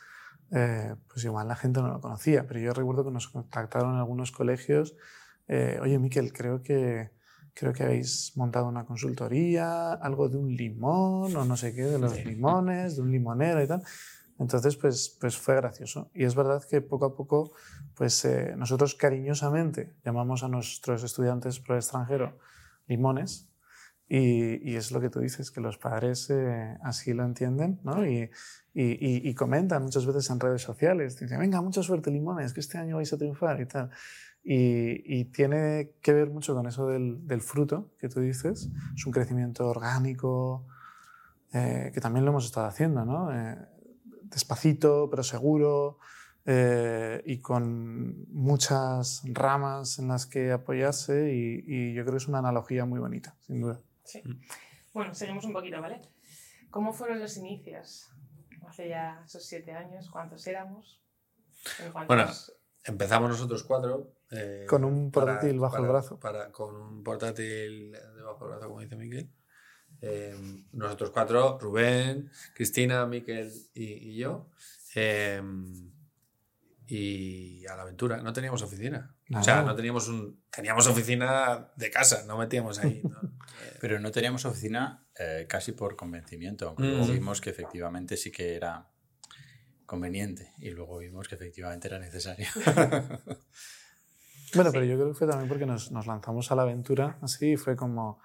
eh, 0.52 0.94
pues 1.08 1.24
igual 1.24 1.48
la 1.48 1.56
gente 1.56 1.80
no 1.80 1.88
lo 1.88 2.00
conocía, 2.00 2.46
pero 2.46 2.60
yo 2.60 2.72
recuerdo 2.72 3.04
que 3.04 3.10
nos 3.10 3.28
contactaron 3.28 3.92
en 3.94 3.98
algunos 3.98 4.30
colegios, 4.32 4.94
eh, 5.48 5.78
oye 5.82 5.98
Miquel, 5.98 6.32
creo 6.32 6.62
que, 6.62 7.10
creo 7.54 7.72
que 7.72 7.82
habéis 7.82 8.32
montado 8.36 8.66
una 8.68 8.84
consultoría, 8.84 9.92
algo 9.94 10.28
de 10.28 10.36
un 10.36 10.54
limón 10.54 11.34
o 11.34 11.44
no 11.44 11.56
sé 11.56 11.74
qué, 11.74 11.82
de 11.82 11.98
los 11.98 12.12
Sí. 12.12 12.24
limones, 12.24 12.96
de 12.96 13.02
un 13.02 13.10
limonero 13.10 13.62
y 13.62 13.66
tal. 13.66 13.82
Entonces, 14.38 14.76
pues, 14.76 15.16
pues 15.20 15.36
fue 15.36 15.56
gracioso. 15.56 16.10
Y 16.14 16.24
es 16.24 16.34
verdad 16.34 16.62
que 16.68 16.80
poco 16.80 17.06
a 17.06 17.14
poco, 17.16 17.52
pues 17.94 18.24
eh, 18.24 18.54
nosotros 18.56 18.94
cariñosamente 18.94 19.94
llamamos 20.04 20.44
a 20.44 20.48
nuestros 20.48 21.02
estudiantes 21.02 21.58
por 21.60 21.72
el 21.76 21.78
extranjero 21.80 22.38
limones. 22.86 23.48
Y, 24.10 24.70
y 24.72 24.76
es 24.76 24.90
lo 24.90 25.00
que 25.02 25.10
tú 25.10 25.20
dices, 25.20 25.50
que 25.50 25.60
los 25.60 25.76
padres 25.76 26.30
eh, 26.30 26.78
así 26.82 27.12
lo 27.12 27.24
entienden, 27.24 27.78
¿no? 27.84 28.06
Y, 28.06 28.30
y, 28.72 29.28
y- 29.28 29.34
comentan 29.34 29.82
muchas 29.82 30.06
veces 30.06 30.30
en 30.30 30.40
redes 30.40 30.62
sociales, 30.62 31.18
dicen, 31.18 31.38
venga, 31.40 31.60
mucha 31.60 31.82
suerte 31.82 32.10
limones, 32.10 32.54
que 32.54 32.60
este 32.60 32.78
año 32.78 32.96
vais 32.96 33.12
a 33.12 33.18
triunfar 33.18 33.60
y 33.60 33.66
tal. 33.66 33.90
Y, 34.42 35.02
y 35.20 35.24
tiene 35.26 35.90
que 36.00 36.14
ver 36.14 36.30
mucho 36.30 36.54
con 36.54 36.66
eso 36.66 36.86
del, 36.86 37.26
del 37.26 37.42
fruto 37.42 37.90
que 37.98 38.08
tú 38.08 38.20
dices, 38.20 38.70
es 38.96 39.04
un 39.06 39.12
crecimiento 39.12 39.66
orgánico, 39.68 40.66
eh, 41.52 41.90
que 41.92 42.00
también 42.00 42.24
lo 42.24 42.30
hemos 42.30 42.44
estado 42.46 42.66
haciendo, 42.66 43.04
¿no? 43.04 43.32
Eh, 43.32 43.56
despacito, 44.30 45.08
pero 45.10 45.22
seguro, 45.22 45.98
eh, 46.46 47.22
y 47.26 47.40
con 47.40 48.24
muchas 48.32 49.22
ramas 49.24 49.98
en 49.98 50.08
las 50.08 50.26
que 50.26 50.52
apoyarse, 50.52 51.32
y, 51.34 51.64
y 51.66 51.94
yo 51.94 52.02
creo 52.04 52.12
que 52.14 52.18
es 52.18 52.28
una 52.28 52.38
analogía 52.38 52.84
muy 52.84 53.00
bonita, 53.00 53.36
sin 53.40 53.60
duda. 53.60 53.80
Sí. 54.04 54.22
Bueno, 54.94 55.14
seguimos 55.14 55.44
un 55.44 55.52
poquito, 55.52 55.80
¿vale? 55.80 56.00
¿Cómo 56.70 56.92
fueron 56.92 57.20
los 57.20 57.36
inicios? 57.36 58.08
Hace 58.66 58.88
ya 58.88 59.22
esos 59.24 59.44
siete 59.44 59.72
años, 59.72 60.10
¿cuántos 60.10 60.46
éramos? 60.46 61.02
¿En 61.84 61.92
cuántos- 61.92 62.08
Bueno, 62.16 62.30
Empezamos 62.84 63.28
nosotros 63.30 63.64
cuatro. 63.64 64.14
eh, 64.30 64.64
Con 64.68 64.82
un 64.84 65.10
para- 65.10 65.32
portátil 65.34 65.58
bajo 65.58 65.76
el 65.78 65.88
brazo. 65.88 66.18
para- 66.20 66.50
con 66.52 66.74
un 66.74 67.02
portátil 67.02 67.92
debajo 68.16 68.44
del 68.46 68.54
brazo, 68.54 68.68
como 68.68 68.80
dice 68.80 68.96
Miquel. 68.96 69.30
Eh, 70.00 70.36
nosotros 70.72 71.10
cuatro, 71.10 71.58
Rubén, 71.60 72.30
Cristina, 72.54 73.04
Miquel 73.06 73.52
y, 73.74 73.84
y 74.10 74.16
yo. 74.16 74.48
eh, 74.94 75.42
y 76.86 77.66
a 77.66 77.76
la 77.76 77.82
aventura. 77.82 78.18
No 78.22 78.32
teníamos 78.32 78.62
oficina. 78.62 79.14
O 79.34 79.42
sea, 79.42 79.62
no 79.62 79.74
teníamos 79.74 80.08
un. 80.08 80.42
Teníamos 80.50 80.86
oficina 80.86 81.68
de 81.76 81.90
casa, 81.90 82.24
no 82.26 82.38
metíamos 82.38 82.78
ahí. 82.78 83.02
¿no? 83.04 83.20
Eh, 83.60 83.76
Pero 83.80 83.98
no 83.98 84.12
teníamos 84.12 84.44
oficina 84.44 85.04
eh, 85.18 85.46
casi 85.48 85.72
por 85.72 85.96
convencimiento, 85.96 86.68
aunque 86.68 86.84
Mm. 86.84 86.90
luego 86.90 87.06
vimos 87.12 87.40
que 87.40 87.50
efectivamente 87.50 88.16
sí 88.16 88.30
que 88.30 88.54
era 88.54 88.88
conveniente 89.84 90.52
y 90.58 90.70
luego 90.70 90.98
vimos 90.98 91.26
que 91.26 91.34
efectivamente 91.34 91.88
era 91.88 91.98
necesario. 91.98 92.46
Bueno, 94.54 94.70
Sí. 94.70 94.74
pero 94.78 94.84
yo 94.84 94.94
creo 94.96 95.08
que 95.08 95.14
fue 95.14 95.26
también 95.26 95.48
porque 95.48 95.66
nos, 95.66 95.90
nos 95.92 96.06
lanzamos 96.06 96.50
a 96.52 96.54
la 96.54 96.62
aventura 96.62 97.18
así, 97.20 97.52
y 97.52 97.56
fue 97.56 97.76
como, 97.76 98.20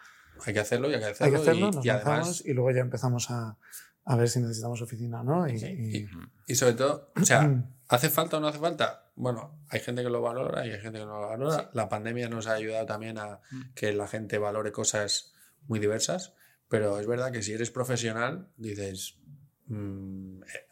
hay 0.46 0.54
que 0.54 0.60
hacerlo 0.60 0.90
y 0.90 0.94
hay 0.94 1.00
que 1.00 1.06
hay 1.06 1.12
hacerlo. 1.12 1.32
que 1.34 1.42
hacerlo, 1.42 1.68
y, 1.68 1.72
nos 1.76 1.86
y 1.86 1.90
además, 1.90 2.44
y 2.46 2.54
luego 2.54 2.72
ya 2.72 2.82
empezamos 2.82 3.30
a, 3.32 3.58
a 4.06 4.16
ver 4.18 4.30
si 4.30 4.40
necesitamos 4.42 4.82
oficina 4.82 5.22
o 5.22 5.24
no. 5.24 5.48
Y, 5.48 5.60
Sí. 5.60 5.68
y- 5.68 6.10
y 6.52 6.56
sobre 6.56 6.74
todo, 6.74 7.12
o 7.20 7.26
sea, 7.26 7.64
¿Hace 7.90 8.10
falta 8.10 8.38
o 8.38 8.40
no 8.40 8.48
hace 8.48 8.58
falta? 8.58 9.12
Bueno, 9.16 9.60
hay 9.70 9.80
gente 9.80 10.02
que 10.02 10.10
lo 10.10 10.20
valora 10.22 10.66
y 10.66 10.72
hay 10.72 10.80
gente 10.80 10.98
que 10.98 11.06
no 11.06 11.22
lo 11.22 11.28
valora. 11.28 11.60
Sí. 11.60 11.66
La 11.74 11.90
pandemia 11.90 12.28
nos 12.28 12.48
ha 12.48 12.54
ayudado 12.54 12.88
también 12.88 13.20
a 13.20 13.40
Mm. 13.52 13.74
que 13.76 13.94
la 13.94 14.08
gente 14.08 14.40
valore 14.40 14.72
cosas 14.72 15.34
muy 15.68 15.78
diversas, 15.80 16.34
pero 16.70 16.98
es 17.00 17.06
verdad 17.06 17.32
que 17.32 17.44
si 17.44 17.54
eres 17.54 17.70
profesional, 17.70 18.50
dices, 18.58 19.20
mm, 19.68 20.42
eh, 20.44 20.68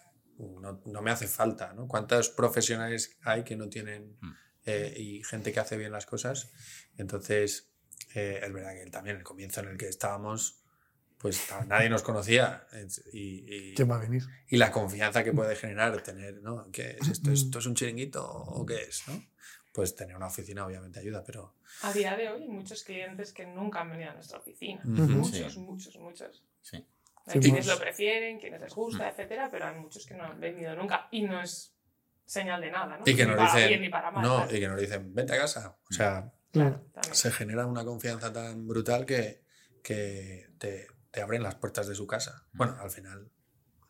no, 0.61 0.81
no 0.83 1.01
me 1.03 1.11
hace 1.11 1.27
falta, 1.27 1.73
¿no? 1.73 1.87
¿Cuántos 1.87 2.29
profesionales 2.29 3.17
hay 3.23 3.43
que 3.43 3.55
no 3.55 3.69
tienen 3.69 4.17
Mm. 4.19 4.31
eh, 4.65 4.93
y 4.97 5.23
gente 5.23 5.51
que 5.51 5.59
hace 5.59 5.77
bien 5.77 5.91
las 5.91 6.07
cosas? 6.07 6.51
Entonces, 6.97 7.70
eh, 8.15 8.39
es 8.43 8.53
verdad 8.53 8.73
que 8.73 8.89
también 8.89 9.17
el 9.17 9.23
comienzo 9.23 9.61
en 9.61 9.69
el 9.69 9.77
que 9.77 9.87
estábamos, 9.87 10.57
pues 11.17 11.47
nadie 11.67 11.89
nos 11.89 12.01
conocía 12.03 12.65
y, 13.13 13.69
y- 13.71 13.75
¿Quién 13.75 13.89
va 13.91 13.95
a 13.95 13.99
venir? 13.99 14.23
y 14.47 14.57
la 14.57 14.71
confianza 14.71 15.23
que 15.23 15.31
puede 15.33 15.55
generar 15.55 16.01
tener, 16.01 16.41
¿no? 16.41 16.69
¿Qué 16.71 16.97
es 16.99 17.07
esto? 17.09 17.31
¿Esto 17.31 17.59
es 17.59 17.65
un 17.67 17.75
chiringuito 17.75 18.25
o 18.27 18.65
qué 18.65 18.81
es? 18.83 19.03
¿no? 19.07 19.23
Pues 19.71 19.95
tener 19.95 20.15
una 20.15 20.27
oficina 20.27 20.65
obviamente 20.65 20.99
ayuda, 20.99 21.23
pero... 21.23 21.55
A 21.83 21.93
día 21.93 22.17
de 22.17 22.27
hoy 22.29 22.41
hay 22.43 22.49
muchos 22.49 22.83
clientes 22.83 23.31
que 23.31 23.45
nunca 23.45 23.81
han 23.81 23.91
venido 23.91 24.09
a 24.11 24.13
nuestra 24.15 24.39
oficina. 24.39 24.81
Muchos, 24.83 25.53
Sí. 25.53 25.59
muchos, 25.59 25.95
muchos. 25.97 26.43
Sí. 26.61 26.77
Hay 27.27 27.33
Sí, 27.33 27.39
quienes 27.39 27.65
pues- 27.65 27.77
lo 27.77 27.79
prefieren, 27.79 28.39
quienes 28.39 28.59
les 28.59 28.73
gusta, 28.73 29.07
etcétera, 29.09 29.47
pero 29.51 29.67
hay 29.67 29.75
muchos 29.79 30.05
que 30.05 30.15
no 30.15 30.23
han 30.25 30.39
venido 30.39 30.75
nunca 30.75 31.07
y 31.11 31.21
no 31.21 31.39
es 31.41 31.73
señal 32.25 32.59
de 32.61 32.71
nada, 32.71 32.97
¿no? 32.97 33.03
Y 33.05 33.15
que 33.15 33.23
ni 33.25 33.29
nos 33.29 33.37
para 33.37 33.53
dicen... 33.53 33.69
bien 33.69 33.81
ni 33.81 33.89
para 33.89 34.09
mal. 34.11 34.23
no, 34.23 34.35
claro. 34.37 34.55
y 34.55 34.59
que 34.59 34.67
nos 34.67 34.79
dicen, 34.81 35.13
vente 35.13 35.33
a 35.35 35.37
casa. 35.37 35.77
O 35.89 35.93
sea, 35.93 36.31
Claro, 36.51 36.81
también. 36.93 37.15
se 37.15 37.31
genera 37.31 37.65
una 37.65 37.83
confianza 37.85 38.31
tan 38.33 38.67
brutal 38.67 39.05
que, 39.05 39.43
que 39.83 40.53
te, 40.57 40.87
te 41.11 41.21
abren 41.21 41.43
las 41.43 41.55
puertas 41.55 41.87
de 41.87 41.95
su 41.95 42.05
casa. 42.07 42.45
Bueno, 42.53 42.75
al 42.79 42.91
final... 42.91 43.29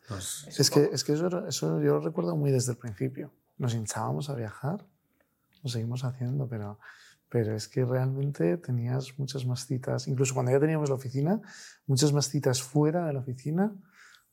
nos- 0.08 0.46
Es 0.48 0.70
que, 0.70 0.90
es 0.92 1.04
que 1.04 1.12
eso, 1.14 1.46
eso 1.46 1.80
yo 1.80 1.94
lo 1.94 2.00
recuerdo 2.00 2.36
muy 2.36 2.50
desde 2.50 2.72
el 2.72 2.78
principio. 2.78 3.32
Nos 3.58 3.74
hinchábamos 3.74 4.28
a 4.30 4.34
viajar, 4.34 4.84
lo 5.62 5.68
seguimos 5.70 6.04
haciendo, 6.04 6.48
pero, 6.48 6.78
pero 7.28 7.54
es 7.54 7.68
que 7.68 7.84
realmente 7.84 8.56
tenías 8.58 9.18
muchas 9.18 9.44
más 9.46 9.66
citas, 9.66 10.08
incluso 10.08 10.34
cuando 10.34 10.52
ya 10.52 10.60
teníamos 10.60 10.88
la 10.88 10.94
oficina, 10.96 11.40
muchas 11.86 12.12
más 12.12 12.28
citas 12.28 12.62
fuera 12.62 13.06
de 13.06 13.12
la 13.12 13.20
oficina, 13.20 13.72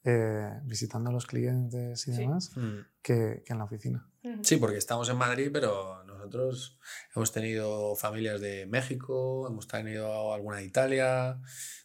eh, 0.04 0.50
visitando 0.64 1.10
a 1.10 1.14
los 1.14 1.28
clientes 1.28 2.08
y 2.08 2.12
demás, 2.12 2.52
Mm. 2.56 2.78
que, 3.02 3.44
que 3.46 3.54
en 3.54 3.58
la 3.60 3.66
oficina. 3.66 4.08
Sí, 4.44 4.58
porque 4.58 4.78
estamos 4.78 5.08
en 5.10 5.18
Madrid, 5.18 5.50
pero 5.52 6.04
nosotros 6.20 6.78
hemos 7.16 7.32
tenido 7.32 7.96
familias 7.96 8.42
de 8.42 8.66
México, 8.68 9.48
hemos 9.48 9.68
tenido 9.68 10.34
alguna 10.34 10.58
de 10.58 10.66
Italia, 10.66 11.40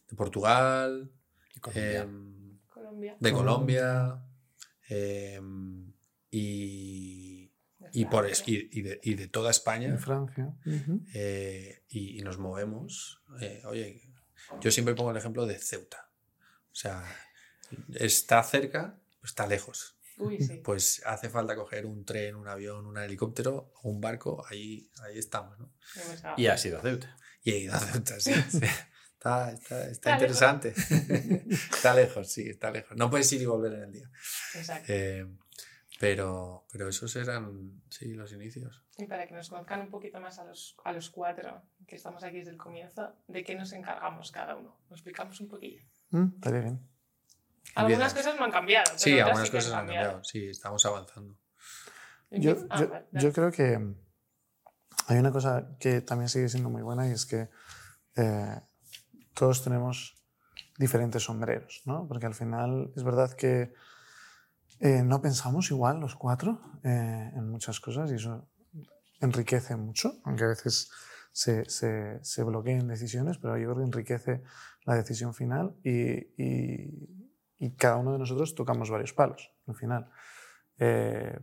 de 0.08 0.16
Portugal, 0.16 1.10
Y 1.54 1.60
Colombia. 1.60 2.00
em, 2.02 2.58
Colombia. 2.68 3.16
de 3.20 3.32
Colombia. 3.32 3.80
Colombia 3.82 4.24
em, 4.88 5.92
y, 6.30 7.52
y, 7.92 8.04
por 8.06 8.28
y, 8.28 8.68
y 8.72 8.82
de, 8.82 9.00
y 9.02 9.14
de 9.14 9.28
toda 9.28 9.50
España 9.50 9.88
En 9.88 9.98
Francia. 10.00 10.54
Eh, 11.14 11.84
y, 11.88 12.18
y 12.18 12.22
nos 12.22 12.38
movemos. 12.38 13.22
Eh, 13.40 13.62
oye, 13.66 14.02
yo 14.60 14.70
siempre 14.70 14.94
pongo 14.94 15.10
el 15.12 15.16
ejemplo 15.16 15.46
de 15.46 15.58
Ceuta. 15.58 16.10
O 16.72 16.74
sea, 16.76 17.04
está 17.94 18.42
cerca, 18.42 18.98
está 19.22 19.46
lejos. 19.46 19.93
Uy, 20.18 20.40
sí. 20.40 20.60
Pues 20.64 21.02
hace 21.06 21.28
falta 21.28 21.56
coger 21.56 21.86
un 21.86 22.04
tren, 22.04 22.34
un 22.36 22.48
avión, 22.48 22.86
un 22.86 22.98
helicóptero 22.98 23.72
o 23.82 23.88
un 23.88 24.00
barco, 24.00 24.44
ahí, 24.48 24.90
ahí 25.02 25.18
estamos. 25.18 25.58
¿no? 25.58 25.72
Y 26.36 26.46
ha 26.46 26.56
sido 26.56 26.80
Ceuta. 26.80 27.16
Y 27.42 27.52
he 27.52 27.58
ido 27.58 27.74
a 27.74 27.80
Ceuta, 27.80 28.20
sí. 28.20 28.32
Está, 28.32 29.50
está, 29.52 29.52
está 29.52 29.90
Está 29.90 30.12
interesante. 30.12 30.74
está 31.50 31.94
lejos, 31.94 32.30
sí, 32.30 32.48
está 32.48 32.70
lejos. 32.70 32.96
No 32.96 33.10
puedes 33.10 33.32
ir 33.32 33.42
y 33.42 33.46
volver 33.46 33.72
en 33.74 33.82
el 33.82 33.92
día. 33.92 34.10
Exacto. 34.54 34.92
Eh, 34.92 35.26
Pero, 36.00 36.66
pero 36.72 36.88
esos 36.88 37.14
eran, 37.16 37.82
sí, 37.88 38.14
los 38.14 38.32
inicios. 38.32 38.82
Y 38.98 39.06
para 39.06 39.26
que 39.26 39.34
nos 39.34 39.48
conozcan 39.48 39.80
un 39.80 39.90
poquito 39.90 40.20
más 40.20 40.38
a 40.38 40.44
los, 40.44 40.76
a 40.84 40.92
los 40.92 41.08
cuatro, 41.08 41.62
que 41.86 41.96
estamos 41.96 42.22
aquí 42.24 42.38
desde 42.38 42.50
el 42.50 42.58
comienzo, 42.58 43.14
¿de 43.28 43.44
qué 43.44 43.54
nos 43.54 43.72
encargamos 43.72 44.30
cada 44.32 44.56
uno? 44.56 44.76
¿Nos 44.90 44.98
explicamos 44.98 45.40
un 45.40 45.48
poquillo? 45.48 45.82
Mm, 46.10 46.34
estaría 46.34 46.60
bien. 46.60 46.80
Algunas 47.74 48.14
cosas 48.14 48.36
no 48.38 48.44
han 48.44 48.50
cambiado. 48.52 48.84
pero 48.86 48.98
Sí, 48.98 49.18
algunas 49.20 49.46
sí 49.48 49.52
cosas 49.52 49.72
han 49.72 49.86
cambiado. 49.86 50.24
Sí, 50.24 50.46
estamos 50.48 50.84
avanzando. 50.86 51.36
Yo, 52.30 52.56
ah, 52.70 52.80
yo- 52.80 52.88
vale, 52.88 53.06
yo 53.12 53.32
creo 53.32 53.50
que 53.52 53.94
hay 55.08 55.18
una 55.18 55.32
cosa 55.32 55.76
que 55.78 56.00
también 56.00 56.28
sigue 56.28 56.48
siendo 56.48 56.70
muy 56.70 56.82
buena 56.82 57.08
y 57.08 57.12
es 57.12 57.26
que 57.26 57.48
eh, 58.16 58.60
todos 59.34 59.62
tenemos 59.62 60.14
diferentes 60.78 61.22
sombreros, 61.22 61.82
¿no? 61.84 62.06
Porque 62.08 62.26
al 62.26 62.34
final 62.34 62.92
es 62.96 63.02
verdad 63.04 63.32
que 63.34 63.72
eh, 64.80 65.02
no 65.04 65.20
pensamos 65.22 65.70
igual 65.70 66.00
los 66.00 66.16
cuatro 66.16 66.60
eh, 66.82 67.30
en 67.34 67.48
muchas 67.48 67.78
cosas 67.80 68.10
y 68.10 68.14
eso 68.16 68.48
enriquece 69.20 69.76
mucho, 69.76 70.14
aunque 70.24 70.44
a 70.44 70.48
veces 70.48 70.90
se, 71.32 71.68
se, 71.70 72.18
se 72.22 72.42
bloqueen 72.42 72.86
decisiones, 72.88 73.38
pero 73.38 73.56
yo 73.56 73.64
creo 73.66 73.76
que 73.78 73.84
enriquece 73.84 74.42
la 74.84 74.94
decisión 74.96 75.34
final 75.34 75.74
y, 75.84 76.18
y- 76.42 77.23
y 77.58 77.72
cada 77.72 77.96
uno 77.96 78.12
de 78.12 78.18
nosotros 78.18 78.54
tocamos 78.54 78.90
varios 78.90 79.12
palos 79.12 79.52
al 79.66 79.74
final. 79.74 80.10
Eh, 80.78 81.38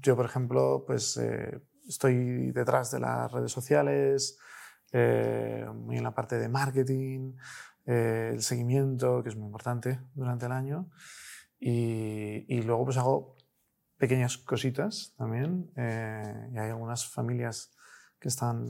yo, 0.00 0.16
por 0.16 0.26
ejemplo, 0.26 0.84
pues 0.86 1.16
eh, 1.16 1.60
estoy 1.88 2.50
detrás 2.52 2.90
de 2.90 3.00
las 3.00 3.30
redes 3.30 3.52
sociales, 3.52 4.38
eh, 4.92 5.66
muy 5.74 5.96
en 5.96 6.02
la 6.02 6.14
parte 6.14 6.38
de 6.38 6.48
marketing, 6.48 7.34
el 7.84 8.40
seguimiento, 8.42 9.22
que 9.22 9.30
es 9.30 9.36
muy 9.36 9.46
importante 9.46 10.00
durante 10.14 10.46
el 10.46 10.52
año, 10.52 10.88
y, 11.58 12.44
y 12.46 12.62
luego 12.62 12.84
pues 12.84 12.96
hago 12.96 13.36
pequeñas 13.96 14.38
cositas 14.38 15.14
también, 15.16 15.72
y 15.76 16.58
hay 16.58 16.70
algunas 16.70 17.08
familias 17.08 17.74
que 18.20 18.28
están 18.28 18.68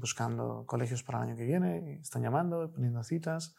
buscando 0.00 0.64
colegios 0.66 1.04
para 1.04 1.18
el 1.18 1.28
año 1.28 1.36
que 1.36 1.44
viene, 1.44 1.96
y 1.98 2.00
están 2.00 2.22
llamando, 2.22 2.72
poniendo 2.72 3.04
citas, 3.04 3.54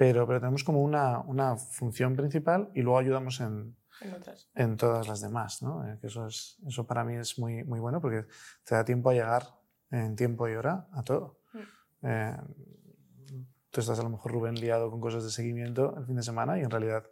pero, 0.00 0.26
pero 0.26 0.40
tenemos 0.40 0.64
como 0.64 0.82
una, 0.82 1.18
una 1.20 1.56
función 1.58 2.16
principal 2.16 2.70
y 2.74 2.80
luego 2.80 2.98
ayudamos 2.98 3.38
en, 3.40 3.76
En 4.00 4.14
otras. 4.14 4.48
en 4.54 4.78
todas 4.78 5.06
las 5.06 5.20
demás, 5.20 5.60
¿no? 5.62 5.86
Eh, 5.86 5.98
eso, 6.02 6.26
es, 6.26 6.56
eso 6.66 6.86
para 6.86 7.04
mí 7.04 7.16
es 7.16 7.38
muy, 7.38 7.64
muy 7.64 7.80
bueno 7.80 8.00
porque 8.00 8.24
te 8.64 8.74
da 8.74 8.82
tiempo 8.82 9.10
a 9.10 9.12
llegar 9.12 9.42
en 9.90 10.16
tiempo 10.16 10.48
y 10.48 10.54
hora 10.54 10.88
a 10.92 11.02
todo. 11.04 11.42
Mm. 11.52 11.58
Eh, 12.06 12.36
tú 13.70 13.80
estás 13.82 13.98
a 14.00 14.02
lo 14.02 14.08
mejor, 14.08 14.32
Rubén, 14.32 14.54
liado 14.54 14.90
con 14.90 15.02
cosas 15.02 15.22
de 15.22 15.30
seguimiento 15.30 15.94
el 15.98 16.06
fin 16.06 16.16
de 16.16 16.22
semana 16.22 16.58
y 16.58 16.62
en 16.62 16.70
realidad 16.70 17.04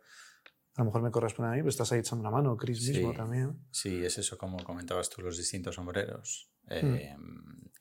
a 0.76 0.80
lo 0.80 0.86
mejor 0.86 1.02
me 1.02 1.10
corresponde 1.10 1.50
a 1.50 1.54
mí, 1.56 1.58
pero 1.58 1.68
estás 1.68 1.92
ahí 1.92 1.98
echando 2.00 2.22
una 2.22 2.30
mano, 2.30 2.56
Chris 2.56 2.82
Sí. 2.86 2.92
mismo 2.94 3.12
también. 3.12 3.66
Sí, 3.70 4.02
es 4.02 4.16
eso 4.16 4.38
como 4.38 4.64
comentabas 4.64 5.10
tú, 5.10 5.20
los 5.20 5.36
distintos 5.36 5.74
sombreros, 5.74 6.50
eh, 6.68 7.14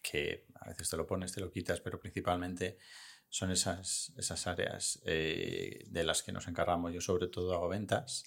que 0.04 0.48
a 0.56 0.68
veces 0.68 0.90
te 0.90 0.98
lo 0.98 1.08
pones, 1.08 1.32
te 1.32 1.40
lo 1.40 1.50
quitas, 1.50 1.80
pero 1.80 1.98
principalmente 1.98 2.78
son 3.30 3.52
esas, 3.52 4.14
esas 4.18 4.48
áreas 4.48 5.02
eh, 5.06 5.86
de 5.88 6.04
las 6.04 6.24
que 6.24 6.32
nos 6.32 6.48
encargamos. 6.48 6.94
Yo 6.94 7.02
sobre 7.02 7.28
todo 7.28 7.54
hago 7.54 7.68
ventas 7.70 8.24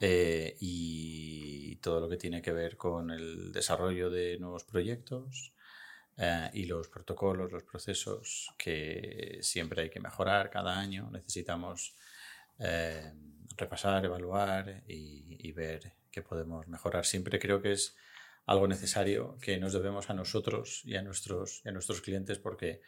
eh, 0.00 0.56
y 0.60 1.76
todo 1.76 2.00
lo 2.00 2.08
que 2.08 2.16
tiene 2.16 2.42
que 2.42 2.52
ver 2.52 2.76
con 2.76 3.10
el 3.10 3.52
desarrollo 3.52 4.10
de 4.10 4.38
nuevos 4.38 4.64
proyectos 4.64 5.52
eh, 6.16 6.50
y 6.54 6.64
los 6.64 6.88
protocolos, 6.88 7.52
los 7.52 7.62
procesos 7.62 8.52
que 8.58 9.38
siempre 9.42 9.82
hay 9.82 9.90
que 9.90 10.00
mejorar 10.00 10.50
cada 10.50 10.78
año. 10.78 11.10
Necesitamos 11.10 11.94
repasar, 13.54 14.02
evaluar 14.06 14.82
y, 14.88 15.36
y 15.46 15.52
ver 15.52 15.92
qué 16.10 16.22
podemos 16.22 16.66
mejorar. 16.68 17.04
Siempre 17.04 17.38
creo 17.38 17.60
que 17.60 17.72
es 17.72 17.94
algo 18.46 18.68
necesario 18.68 19.36
que 19.40 19.58
nos 19.58 19.72
debemos 19.72 20.08
a 20.08 20.14
nosotros 20.14 20.82
y 20.84 20.96
a 20.96 21.02
nuestros, 21.02 21.62
y 21.64 21.68
a 21.68 21.72
nuestros 21.72 22.00
clientes 22.00 22.38
porque, 22.38 22.80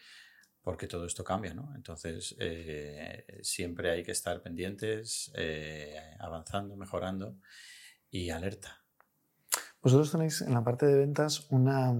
porque 0.62 0.87
todo 0.87 1.07
esto 1.07 1.25
cambia. 1.25 1.55
¿no? 1.55 1.73
Entonces, 1.75 2.37
eh, 2.38 3.25
siempre 3.42 3.90
hay 3.90 4.03
que 4.03 4.12
estar 4.12 4.42
pendientes, 4.42 5.31
eh, 5.35 6.16
avanzando, 6.18 6.77
mejorando 6.77 7.37
y 8.11 8.31
alerta. 8.31 8.85
Vosotros 9.81 10.12
tenéis 10.12 10.42
en 10.42 10.55
la 10.55 10.64
parte 10.64 10.87
de 10.87 10.99
ventas 10.99 11.47
una, 11.51 11.90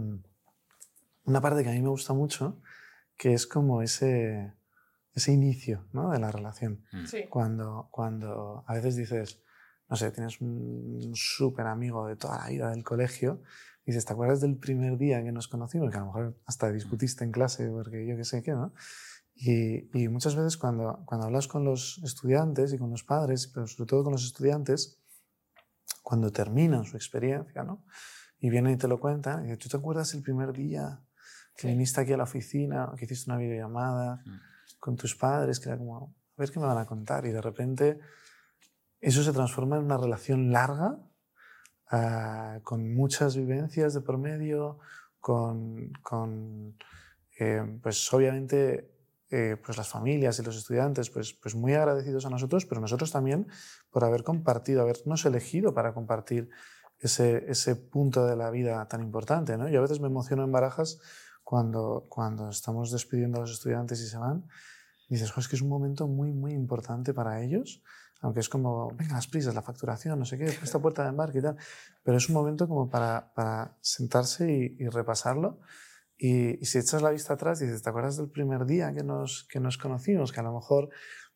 una 1.25 1.41
parte 1.41 1.63
que 1.63 1.71
a 1.71 1.73
mí 1.73 1.81
me 1.81 1.89
gusta 1.89 2.13
mucho, 2.13 2.61
que 3.17 3.35
es 3.35 3.47
como 3.47 3.83
ese, 3.83 4.55
ese 5.15 5.33
inicio 5.33 5.87
¿no? 5.93 6.11
de 6.11 6.19
la 6.19 6.33
relación. 6.33 6.85
Mm. 6.93 7.07
Sí. 7.07 7.25
Cuando, 7.29 7.89
cuando 7.91 8.65
a 8.67 8.75
veces 8.75 8.97
dices, 8.97 9.43
no 9.89 9.97
sé, 9.97 10.11
tienes 10.11 10.41
un 10.41 11.13
súper 11.15 11.67
amigo 11.67 12.07
de 12.07 12.17
toda 12.17 12.39
la 12.39 12.49
vida 12.49 12.71
del 12.71 12.85
colegio, 12.85 13.43
y 13.89 13.93
dices, 13.93 14.05
¿te 14.05 14.13
acuerdas 14.13 14.43
del 14.43 14.59
primer 14.59 14.99
día 14.99 15.23
que 15.25 15.33
nos 15.33 15.49
conocimos? 15.49 15.91
Que 15.91 15.97
a 15.97 16.01
lo 16.01 16.07
mejor 16.09 16.39
hasta 16.45 16.71
discutiste 16.71 17.25
en 17.25 17.33
clase 17.33 17.69
porque 17.71 18.07
yo 18.07 18.17
qué 18.19 18.25
sé 18.25 18.43
qué, 18.43 18.53
¿no? 18.53 18.75
Y, 19.35 19.89
y 19.99 20.09
muchas 20.09 20.37
veces 20.37 20.59
cuando, 20.59 21.03
cuando 21.07 21.27
hablas 21.27 21.49
con 21.49 21.65
los 21.65 21.99
estudiantes 22.05 22.75
y 22.75 22.79
con 22.79 22.91
los 22.91 23.03
padres, 23.03 23.47
pero 23.47 23.67
sobre 23.67 23.87
todo 23.89 24.05
con 24.05 24.13
los 24.13 24.25
estudiantes, 24.27 25.01
cuando 26.03 26.31
terminan 26.31 26.85
su 26.85 26.97
experiencia, 26.99 27.63
¿no? 27.65 27.83
Y 28.39 28.51
vienen 28.51 28.75
y 28.75 28.77
te 28.77 28.89
lo 28.89 29.01
cuentan, 29.01 29.49
y 29.49 29.57
¿tú 29.57 29.71
te 29.71 29.79
acuerdas 29.79 30.13
el 30.13 30.23
primer 30.23 30.53
día 30.53 31.01
que 31.57 31.63
Sí. 31.63 31.69
viniste 31.69 32.01
aquí 32.03 32.13
a 32.13 32.19
la 32.19 32.25
oficina, 32.25 32.93
que 32.99 33.07
hiciste 33.07 33.31
una 33.31 33.39
videollamada 33.39 34.17
Mm. 34.27 34.31
con 34.81 34.97
tus 34.97 35.17
padres, 35.17 35.61
que 35.61 35.71
era 35.71 35.79
como, 35.79 36.15
a 36.37 36.41
ver 36.41 36.51
qué 36.51 36.61
me 36.61 36.67
van 36.67 36.77
a 36.79 36.85
contar? 36.85 37.25
Y 37.25 37.31
de 37.33 37.41
repente 37.41 37.99
eso 39.01 39.23
se 39.23 39.33
transforma 39.33 39.77
en 39.79 39.85
una 39.85 39.97
relación 39.97 40.53
larga, 40.53 40.99
ah, 41.91 42.61
con 42.63 42.95
muchas 42.95 43.37
vivencias 43.37 43.95
de 43.95 44.01
por 44.01 44.19
medio, 44.19 44.79
con, 45.21 45.93
con, 46.03 46.77
eh, 47.39 47.79
pues 47.83 48.13
obviamente 48.13 48.91
eh, 49.31 49.57
pues 49.63 49.77
las 49.77 49.89
familias 49.89 50.39
y 50.39 50.43
los 50.43 50.57
estudiantes 50.57 51.11
pues, 51.11 51.35
pues 51.35 51.55
muy 51.55 51.75
agradecidos 51.75 52.25
a 52.25 52.31
nosotros, 52.31 52.65
pero 52.65 52.81
nosotros 52.81 53.13
también 53.13 53.47
por 53.91 54.05
haber 54.05 54.25
compartido, 54.25 54.81
habernos 54.83 55.27
elegido 55.27 55.75
para 55.75 55.93
compartir 55.93 56.49
ese, 56.99 57.45
ese 57.51 57.77
punto 57.77 58.27
de 58.27 58.37
la 58.37 58.51
vida 58.51 58.87
tan 58.89 59.03
importante. 59.03 59.57
¿no? 59.57 59.69
Yo 59.69 59.81
a 59.81 59.83
veces 59.83 60.01
me 60.01 60.07
emociono 60.07 60.45
en 60.45 60.53
barajas 60.53 60.99
cuando, 61.45 62.07
cuando 62.09 62.49
estamos 62.49 62.91
despidiendo 62.91 63.39
a 63.39 63.43
los 63.43 63.53
estudiantes 63.53 64.01
y 64.01 64.07
se 64.07 64.19
van. 64.19 64.47
Y 65.09 65.15
dices, 65.15 65.31
"Jo, 65.31 65.41
es 65.41 65.49
que 65.49 65.57
es 65.57 65.63
un 65.63 65.69
momento 65.69 66.07
muy, 66.07 66.33
muy 66.33 66.53
importante 66.53 67.15
para 67.15 67.43
ellos, 67.43 67.83
aunque 68.21 68.41
es 68.41 68.49
como, 68.49 68.91
venga, 68.97 69.15
las 69.15 69.29
prisas, 69.29 69.55
la 69.55 69.63
facturación, 69.63 70.19
no 70.19 70.25
sé 70.25 70.39
qué, 70.39 70.47
esta 70.47 70.81
puerta 70.81 71.03
de 71.05 71.11
embarque 71.11 71.39
y 71.39 71.43
tal. 71.43 71.57
Pero 72.03 72.17
es 72.17 72.29
un 72.29 72.35
momento 72.35 72.67
como 72.67 72.91
para, 72.91 73.33
para 73.35 73.77
sentarse 73.81 74.51
y, 74.51 74.77
y 74.85 74.89
repasarlo. 74.89 75.61
Y, 76.17 76.61
y 76.61 76.65
si 76.65 76.79
echas 76.79 77.01
la 77.01 77.11
vista 77.11 77.35
atrás, 77.35 77.61
dices, 77.61 77.83
¿te 77.83 77.89
acuerdas 77.89 78.17
del 78.17 78.29
primer 78.29 78.67
día 78.67 78.93
que 78.93 79.05
nos, 79.05 79.47
que 79.51 79.61
nos 79.61 79.79
conocimos? 79.79 80.33
Que 80.33 80.41
a 80.41 80.43
lo 80.43 80.53
mejor, 80.53 80.89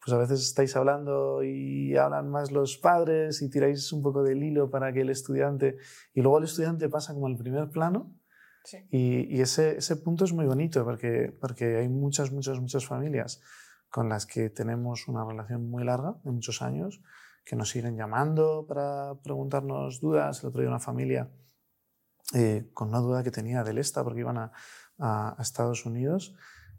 pues 0.04 0.12
a 0.12 0.18
veces 0.18 0.42
estáis 0.42 0.74
hablando 0.74 1.44
y 1.44 1.96
hablan 1.96 2.28
más 2.28 2.50
los 2.50 2.78
padres 2.78 3.42
y 3.42 3.48
tiráis 3.48 3.92
un 3.92 4.02
poco 4.02 4.24
del 4.24 4.42
hilo 4.42 4.70
para 4.70 4.92
que 4.92 5.02
el 5.02 5.10
estudiante, 5.10 5.76
y 6.14 6.20
luego 6.20 6.38
el 6.38 6.44
estudiante 6.44 6.88
pasa 6.88 7.14
como 7.14 7.28
al 7.28 7.36
primer 7.36 7.70
plano. 7.70 8.12
Sí. 8.64 8.78
Y, 8.90 9.36
y 9.36 9.40
ese, 9.40 9.78
ese 9.78 9.96
punto 9.96 10.24
es 10.24 10.32
muy 10.32 10.46
bonito 10.46 10.84
porque, 10.84 11.36
porque 11.40 11.76
hay 11.76 11.88
muchas, 11.88 12.32
muchas, 12.32 12.60
muchas 12.60 12.86
familias 12.86 13.40
con 13.92 14.08
las 14.08 14.26
que 14.26 14.50
tenemos 14.50 15.06
una 15.06 15.24
relación 15.24 15.70
muy 15.70 15.84
larga, 15.84 16.16
de 16.24 16.32
muchos 16.32 16.62
años, 16.62 17.00
que 17.44 17.54
nos 17.56 17.70
siguen 17.70 17.96
llamando 17.96 18.66
para 18.66 19.14
preguntarnos 19.22 20.00
dudas. 20.00 20.42
El 20.42 20.48
otro 20.48 20.60
día 20.62 20.70
una 20.70 20.80
familia 20.80 21.30
eh, 22.34 22.70
con 22.72 22.88
una 22.88 22.98
duda 22.98 23.22
que 23.22 23.30
tenía 23.30 23.62
del 23.62 23.78
ESTA 23.78 24.02
porque 24.02 24.20
iban 24.20 24.38
a, 24.38 24.52
a- 24.98 25.34
a 25.38 25.42
Estados 25.42 25.84
Unidos 25.86 26.34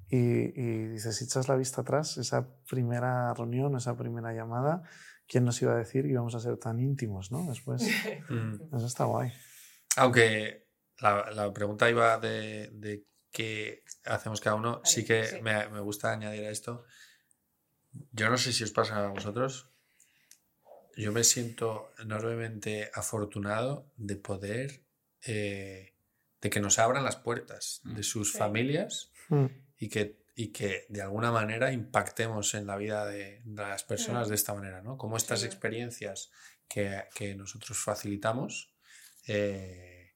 y, 0.10 0.18
y 0.18 0.88
dices, 0.88 1.16
si 1.18 1.26
echas 1.26 1.48
la 1.48 1.56
vista 1.56 1.82
atrás, 1.82 2.18
esa 2.18 2.48
primera 2.70 3.34
reunión, 3.34 3.76
esa 3.78 3.96
primera 3.96 4.34
llamada, 4.34 4.84
¿quién 5.28 5.46
nos 5.46 5.62
iba 5.62 5.74
a 5.74 5.78
decir 5.78 6.04
que 6.04 6.12
íbamos 6.12 6.36
a 6.36 6.40
ser 6.40 6.58
tan 6.58 6.80
íntimos, 6.80 7.32
no? 7.32 7.46
Después, 7.48 7.84
Mm. 8.30 8.76
eso 8.76 8.86
está 8.88 9.06
guay. 9.06 9.32
Aunque 9.98 10.68
la, 11.00 11.30
la 11.32 11.54
pregunta 11.54 11.90
iba 11.90 12.18
de, 12.18 12.70
de 12.74 13.06
qué 13.34 13.84
hacemos 14.06 14.40
cada 14.40 14.56
uno, 14.56 14.80
sí 14.86 15.04
que 15.04 15.26
sí. 15.26 15.42
Me, 15.42 15.68
me 15.68 15.82
gusta 15.82 16.14
añadir 16.14 16.46
a 16.46 16.50
esto. 16.52 16.86
Yo 18.14 18.30
no 18.30 18.38
sé 18.38 18.54
si 18.54 18.64
os 18.64 18.72
pasa 18.72 19.04
a 19.04 19.10
vosotros. 19.10 19.68
Yo 20.96 21.12
me 21.12 21.24
siento 21.24 21.92
enormemente 22.00 22.90
afortunado 22.94 23.92
de 23.98 24.16
poder, 24.16 24.84
eh, 25.26 25.96
de 26.40 26.50
que 26.50 26.60
nos 26.60 26.78
abran 26.80 27.04
las 27.04 27.16
puertas 27.18 27.82
de 27.84 28.04
sus 28.04 28.32
Sí. 28.34 28.38
familias 28.38 29.12
Mm. 29.30 29.46
y 29.80 29.90
que, 29.90 30.24
y 30.36 30.52
que 30.52 30.86
de 30.90 31.02
alguna 31.02 31.32
manera 31.32 31.72
impactemos 31.72 32.54
en 32.54 32.68
la 32.68 32.76
vida 32.78 33.06
de, 33.06 33.42
de 33.44 33.62
las 33.62 33.84
personas 33.84 34.28
Mm. 34.28 34.30
de 34.30 34.36
esta 34.36 34.54
manera, 34.54 34.82
¿no? 34.82 34.98
Como 34.98 35.18
estas 35.18 35.40
Sí. 35.42 35.46
experiencias 35.48 36.30
que, 36.68 37.06
que 37.16 37.34
nosotros 37.36 37.78
facilitamos, 37.80 38.74
eh, 39.28 40.14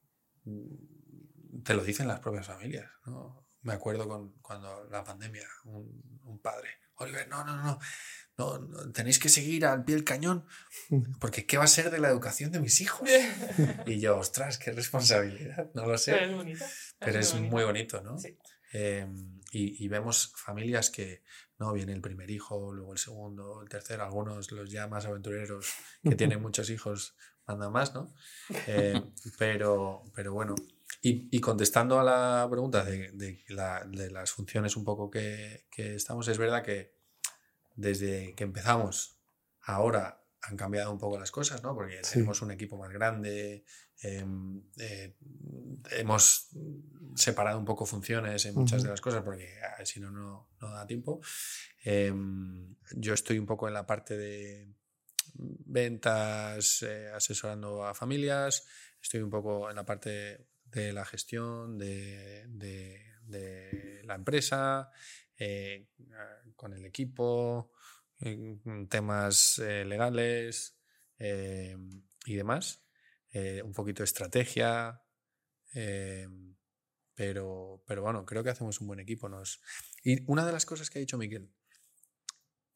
te 1.67 1.73
lo 1.73 1.84
dicen 1.84 2.08
las 2.08 2.21
propias 2.21 2.47
familias, 2.47 2.89
¿no? 3.06 3.45
Me 3.62 3.73
acuerdo 3.73 4.08
con, 4.08 4.32
cuando 4.41 4.88
la 4.89 5.03
pandemia, 5.03 5.45
un, 5.65 6.21
un 6.23 6.39
padre, 6.39 6.69
Oliver, 6.95 7.27
no, 7.27 7.43
no, 7.43 7.58
no, 7.58 7.77
no, 8.38 8.60
no, 8.60 8.91
tenéis 8.93 9.19
que 9.19 9.27
seguir 9.27 9.65
al 9.65 9.84
pie 9.84 9.95
del 9.95 10.06
cañón, 10.06 10.45
porque 11.19 11.45
¿qué 11.45 11.58
va 11.58 11.65
a 11.65 11.67
ser 11.67 11.91
de 11.91 11.99
la 11.99 12.08
educación 12.08 12.53
de 12.53 12.62
mis 12.62 12.80
hijos? 12.80 13.10
Y 13.86 13.99
yo, 13.99 14.17
ostras, 14.17 14.58
qué 14.58 14.71
responsabilidad, 14.71 15.69
no 15.73 15.86
lo 15.86 15.97
sé. 15.97 16.13
Pero 16.13 16.25
es 16.25 16.36
bonito. 16.36 16.65
Pero 16.99 17.19
es 17.19 17.34
muy 17.36 17.63
bonito, 17.65 18.01
¿no? 18.01 18.17
Sí. 18.17 18.38
Eh, 18.71 19.06
y, 19.51 19.84
y 19.84 19.88
vemos 19.89 20.32
familias 20.38 20.89
que 20.89 21.21
no 21.59 21.73
viene 21.73 21.93
el 21.93 22.01
primer 22.01 22.29
hijo, 22.29 22.71
luego 22.71 22.93
el 22.93 22.99
segundo, 22.99 23.61
el 23.61 23.69
tercero, 23.69 24.03
algunos 24.03 24.51
los 24.51 24.69
ya 24.69 24.87
más 24.87 25.05
aventureros 25.05 25.73
que 26.03 26.15
tienen 26.15 26.41
muchos 26.41 26.69
hijos 26.69 27.15
mandan 27.47 27.71
más, 27.71 27.93
¿no? 27.93 28.13
Eh, 28.67 29.01
pero, 29.39 30.03
pero 30.13 30.33
bueno, 30.33 30.55
y, 31.01 31.27
y 31.35 31.39
contestando 31.39 31.99
a 31.99 32.03
la 32.03 32.47
pregunta 32.49 32.83
de, 32.83 33.11
de 33.13 33.43
la- 33.49 33.83
de 33.85 34.11
las 34.11 34.31
funciones 34.31 34.75
un 34.77 34.83
poco 34.83 35.09
que, 35.09 35.65
que 35.71 35.95
estamos, 35.95 36.27
es 36.27 36.37
verdad 36.37 36.63
que 36.63 36.95
desde 37.75 38.33
que 38.35 38.43
empezamos 38.43 39.19
ahora 39.61 40.23
han 40.41 40.56
cambiado 40.58 40.91
un 40.91 40.97
poco 41.00 41.19
las 41.19 41.32
cosas, 41.32 41.62
¿no? 41.63 41.73
Porque 41.76 42.00
Sí. 42.04 42.13
tenemos 42.15 42.41
un 42.41 42.52
equipo 42.52 42.78
más 42.78 42.91
grande, 42.91 43.63
em, 44.02 44.62
eh, 44.78 45.15
hemos 45.91 46.50
separado 47.15 47.58
un 47.58 47.65
poco 47.65 47.86
funciones 47.86 48.45
en 48.45 48.54
muchas 48.56 48.84
de 48.84 48.89
las 48.89 49.02
cosas 49.02 49.23
porque 49.23 49.60
ah, 49.62 49.84
si 49.86 50.00
no, 50.00 50.12
no 50.12 50.50
no 50.62 50.69
da 50.71 50.86
tiempo. 50.86 51.19
Em, 51.84 52.76
yo 52.95 53.13
estoy 53.13 53.39
un 53.39 53.45
poco 53.45 53.67
en 53.67 53.73
la 53.73 53.86
parte 53.86 54.15
de 54.17 54.69
ventas, 55.65 56.84
eh, 56.84 57.10
asesorando 57.13 57.86
a 57.86 57.93
familias, 57.93 58.65
estoy 59.02 59.21
un 59.21 59.30
poco 59.30 59.69
en 59.69 59.76
la 59.76 59.86
parte 59.86 60.47
de 60.65 60.93
la 60.93 61.06
gestión 61.06 61.78
de, 61.78 62.45
de- 62.47 63.04
de 63.23 64.02
la 64.06 64.15
empresa, 64.15 64.89
eh, 65.38 65.88
con 66.56 66.73
el 66.73 66.86
equipo, 66.86 67.71
temas 68.89 69.60
eh, 69.60 69.86
legales 69.86 70.80
eh, 71.19 71.77
y 72.25 72.36
demás, 72.36 72.84
eh, 73.32 73.62
un 73.63 73.73
poquito 73.73 74.01
de 74.01 74.06
estrategia, 74.06 75.01
pero, 77.13 77.84
pero 77.86 78.01
bueno, 78.01 78.25
creo 78.25 78.43
que 78.43 78.49
hacemos 78.49 78.82
un 78.82 78.88
buen 78.88 78.99
equipo. 78.99 79.30
Nos... 79.30 79.62
Y 80.03 80.23
una 80.32 80.45
de 80.45 80.51
las 80.51 80.65
cosas 80.65 80.89
que 80.89 80.97
ha 80.97 81.01
dicho 81.01 81.17
Miquel, 81.17 81.51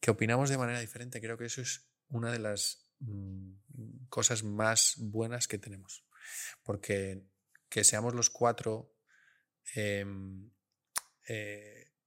que 0.00 0.10
opinamos 0.10 0.50
de 0.50 0.58
manera 0.58 0.80
diferente, 0.80 1.20
creo 1.20 1.36
que 1.36 1.46
eso 1.46 1.62
es 1.62 1.88
una 2.08 2.30
de 2.30 2.38
las 2.38 2.88
mm, 3.00 4.06
cosas 4.08 4.44
más 4.44 4.94
buenas 4.98 5.48
que 5.48 5.58
tenemos. 5.58 6.06
Porque 6.62 7.26
que 7.68 7.82
seamos 7.84 8.14
los 8.14 8.30
cuatro 8.30 8.94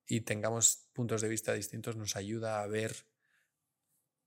y 0.07 0.21
tengamos 0.21 0.89
puntos 0.93 1.21
de 1.21 1.29
vista 1.29 1.53
distintos 1.53 1.95
nos 1.95 2.15
ayuda 2.15 2.61
a 2.61 2.67
ver 2.67 2.95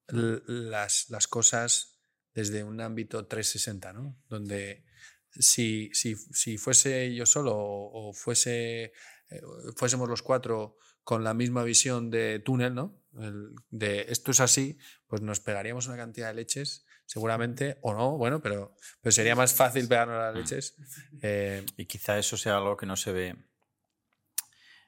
las, 0.09 1.11
las 1.11 1.27
cosas 1.29 1.99
desde 2.35 2.63
un 2.65 2.81
ámbito 2.81 3.27
360, 3.27 3.93
¿no? 3.93 4.17
Donde 4.29 4.85
si, 5.31 5.91
si, 5.93 6.17
si 6.17 6.57
fuese 6.59 7.15
yo 7.15 7.27
solo 7.27 7.55
o, 7.57 8.09
o 8.09 8.13
fuese, 8.13 8.93
eh, 9.31 9.43
fuésemos 9.77 10.09
los 10.09 10.23
cuatro 10.23 10.77
con 11.05 11.25
la 11.25 11.35
misma 11.35 11.63
visión 11.65 12.11
de 12.11 12.39
túnel, 12.41 12.75
¿no? 12.75 13.03
El- 13.19 13.55
de 13.71 14.07
esto 14.09 14.31
es 14.31 14.41
así, 14.41 14.79
pues 15.07 15.23
nos 15.23 15.41
pegaríamos 15.41 15.87
una 15.87 15.97
cantidad 15.97 16.29
de 16.29 16.35
leches, 16.35 16.85
seguramente, 17.07 17.79
o 17.83 17.95
no, 17.95 18.17
bueno, 18.19 18.41
pero, 18.43 18.77
pero 19.01 19.13
sería 19.13 19.35
más 19.35 19.55
fácil 19.55 19.89
pegarnos 19.89 20.19
las 20.19 20.35
leches. 20.35 20.77
eh, 21.23 21.65
Y 21.77 21.87
quizá 21.87 22.19
eso 22.19 22.37
sea 22.37 22.57
algo 22.59 22.77
que 22.77 22.87
no 22.87 22.97
se 22.97 23.13
ve 23.13 23.37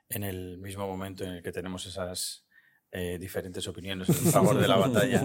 en 0.09 0.25
el 0.25 0.59
mismo 0.59 0.87
momento 0.87 1.25
en 1.25 1.33
el 1.35 1.43
que 1.43 1.53
tenemos 1.53 1.87
esas 1.87 2.47
eh, 2.93 3.19
diferentes 3.19 3.67
opiniones 3.69 4.09
en 4.09 4.33
favor 4.33 4.59
de 4.59 4.67
la 4.69 4.77
batalla, 4.77 5.23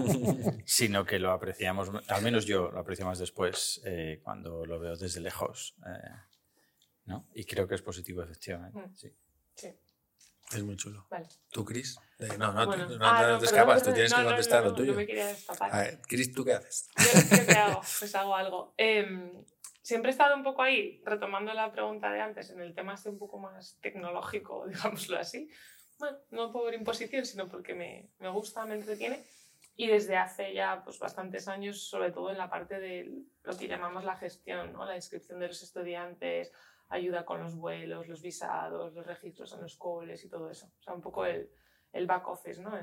sino 0.64 1.04
que 1.04 1.18
lo 1.18 1.32
apreciamos, 1.32 1.90
al 2.08 2.22
menos 2.22 2.44
yo 2.46 2.70
lo 2.70 2.78
aprecio 2.78 3.04
más 3.06 3.18
después 3.18 3.80
eh, 3.84 4.20
cuando 4.22 4.64
lo 4.64 4.78
veo 4.78 4.96
desde 4.96 5.20
lejos. 5.20 5.74
eh, 5.86 6.10
¿no? 7.06 7.26
Y 7.34 7.44
creo 7.44 7.66
que 7.68 7.74
es 7.76 7.82
positivo, 7.82 8.22
efectivamente. 8.22 8.78
Mm. 8.78 8.94
sí. 8.96 9.12
Sí, 9.54 9.72
es 10.58 10.62
muy 10.62 10.76
chulo. 10.76 11.06
vale. 11.10 11.26
¿Tú, 11.50 11.64
Cris? 11.64 11.98
Eh, 12.20 12.28
no, 12.38 12.52
no, 12.52 12.66
Bueno. 12.66 12.86
tú- 12.86 12.98
no, 12.98 13.04
Ah, 13.06 13.22
no 13.22 13.28
no, 13.32 13.38
te 13.38 13.46
escapas, 13.46 13.82
tú 13.82 13.92
tienes 13.92 14.12
No, 14.12 14.18
que 14.18 14.24
contestar 14.24 14.62
no, 14.62 14.70
lo 14.70 14.74
tuyo. 14.76 14.92
No 14.92 14.98
me 14.98 15.06
quería 15.06 15.30
escapar. 15.32 15.74
A 15.74 15.78
ver, 15.80 16.00
Cris, 16.06 16.32
¿tú 16.32 16.44
qué 16.44 16.52
haces? 16.52 16.88
Yo, 16.96 17.46
¿Qué 17.46 17.52
hago? 17.52 17.80
Pues 17.98 18.14
hago 18.14 18.34
algo. 18.36 18.74
Em, 18.76 19.44
siempre 19.82 20.10
he 20.10 20.12
estado 20.12 20.36
un 20.36 20.44
poco 20.44 20.62
ahí, 20.62 21.00
retomando 21.04 21.52
la 21.52 21.72
pregunta 21.72 22.12
de 22.12 22.20
antes, 22.20 22.50
en 22.50 22.60
el 22.60 22.74
tema 22.74 22.94
este 22.94 23.08
un 23.08 23.18
poco 23.18 23.38
más 23.38 23.76
tecnológico, 23.80 24.66
digámoslo 24.68 25.18
así. 25.18 25.48
Bueno, 25.98 26.18
no 26.30 26.52
por 26.52 26.74
imposición, 26.74 27.24
sino 27.24 27.48
porque 27.48 27.74
me, 27.74 28.10
me 28.18 28.28
gusta, 28.28 28.64
me 28.66 28.74
entretiene. 28.74 29.24
Y 29.76 29.86
desde 29.88 30.16
hace 30.16 30.54
ya 30.54 30.82
pues, 30.84 30.98
bastantes 30.98 31.48
años, 31.48 31.88
sobre 31.88 32.10
todo 32.10 32.30
en 32.30 32.38
la 32.38 32.48
parte 32.48 32.78
de 32.80 33.24
lo 33.42 33.56
que 33.56 33.68
llamamos 33.68 34.04
la 34.04 34.16
gestión, 34.16 34.72
¿no? 34.72 34.84
la 34.84 34.96
inscripción 34.96 35.38
de 35.38 35.48
los 35.48 35.62
estudiantes, 35.62 36.52
ayuda 36.88 37.24
con 37.24 37.42
los 37.42 37.56
vuelos, 37.56 38.08
los 38.08 38.22
visados, 38.22 38.94
los 38.94 39.06
registros 39.06 39.52
en 39.52 39.62
los 39.62 39.76
coles 39.76 40.24
y 40.24 40.28
todo 40.28 40.50
eso. 40.50 40.66
O 40.66 40.82
sea, 40.82 40.94
un 40.94 41.02
poco 41.02 41.26
el, 41.26 41.50
el 41.92 42.06
back 42.06 42.28
office, 42.28 42.60
¿no? 42.60 42.76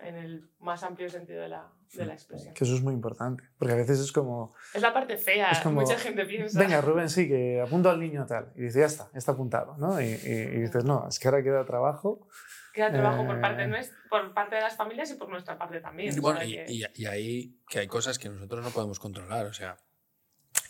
En 0.00 0.16
el 0.16 0.48
más 0.60 0.82
amplio 0.82 1.08
sentido 1.08 1.40
de 1.42 1.48
la, 1.48 1.68
de 1.94 2.06
la 2.06 2.14
expresión. 2.14 2.54
Que 2.54 2.64
eso 2.64 2.74
es 2.74 2.82
muy 2.82 2.94
importante. 2.94 3.44
Porque 3.58 3.74
a 3.74 3.76
veces 3.76 3.98
es 4.00 4.12
como, 4.12 4.54
Es 4.74 4.82
la 4.82 4.92
parte 4.92 5.16
fea, 5.16 5.50
Es 5.50 5.58
como, 5.60 5.80
mucha 5.80 5.98
gente 5.98 6.24
piensa. 6.26 6.58
venga, 6.58 6.80
Rubén, 6.80 7.08
sí, 7.10 7.28
que 7.28 7.60
apunto 7.60 7.90
al 7.90 8.00
niño 8.00 8.26
tal. 8.26 8.52
Y 8.56 8.62
dice, 8.62 8.80
ya 8.80 8.86
está, 8.86 9.08
está 9.14 9.32
apuntado. 9.32 9.76
¿no? 9.78 10.00
Y, 10.00 10.04
y- 10.06 10.10
y 10.54 10.60
dices, 10.62 10.84
no, 10.84 11.06
es 11.08 11.18
que 11.18 11.28
ahora 11.28 11.42
queda 11.42 11.64
trabajo. 11.64 12.28
Queda 12.72 12.92
trabajo 12.92 13.24
por, 13.26 13.40
parte 13.40 13.62
Eh. 13.62 13.68
nues- 13.68 13.92
por 14.10 14.34
parte 14.34 14.56
de 14.56 14.60
las 14.62 14.76
familias 14.76 15.10
y 15.10 15.14
por 15.14 15.28
nuestra 15.28 15.56
parte 15.58 15.80
también. 15.80 16.14
Y 16.14 16.20
bueno, 16.20 16.42
y, 16.42 16.52
que- 16.56 16.66
y- 16.72 16.84
y 16.94 17.06
ahí 17.06 17.60
que 17.68 17.78
hay 17.78 17.86
cosas 17.86 18.18
que 18.18 18.28
nosotros 18.28 18.62
no 18.64 18.70
podemos 18.70 18.98
controlar, 19.00 19.46
o 19.46 19.52
sea, 19.54 19.78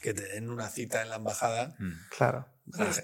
que 0.03 0.15
te 0.15 0.23
den 0.23 0.51
una 0.51 0.69
cita 0.69 1.03
en 1.03 1.09
la 1.09 1.17
embajada. 1.17 1.75
Mm. 1.79 1.93
Claro. 2.17 2.47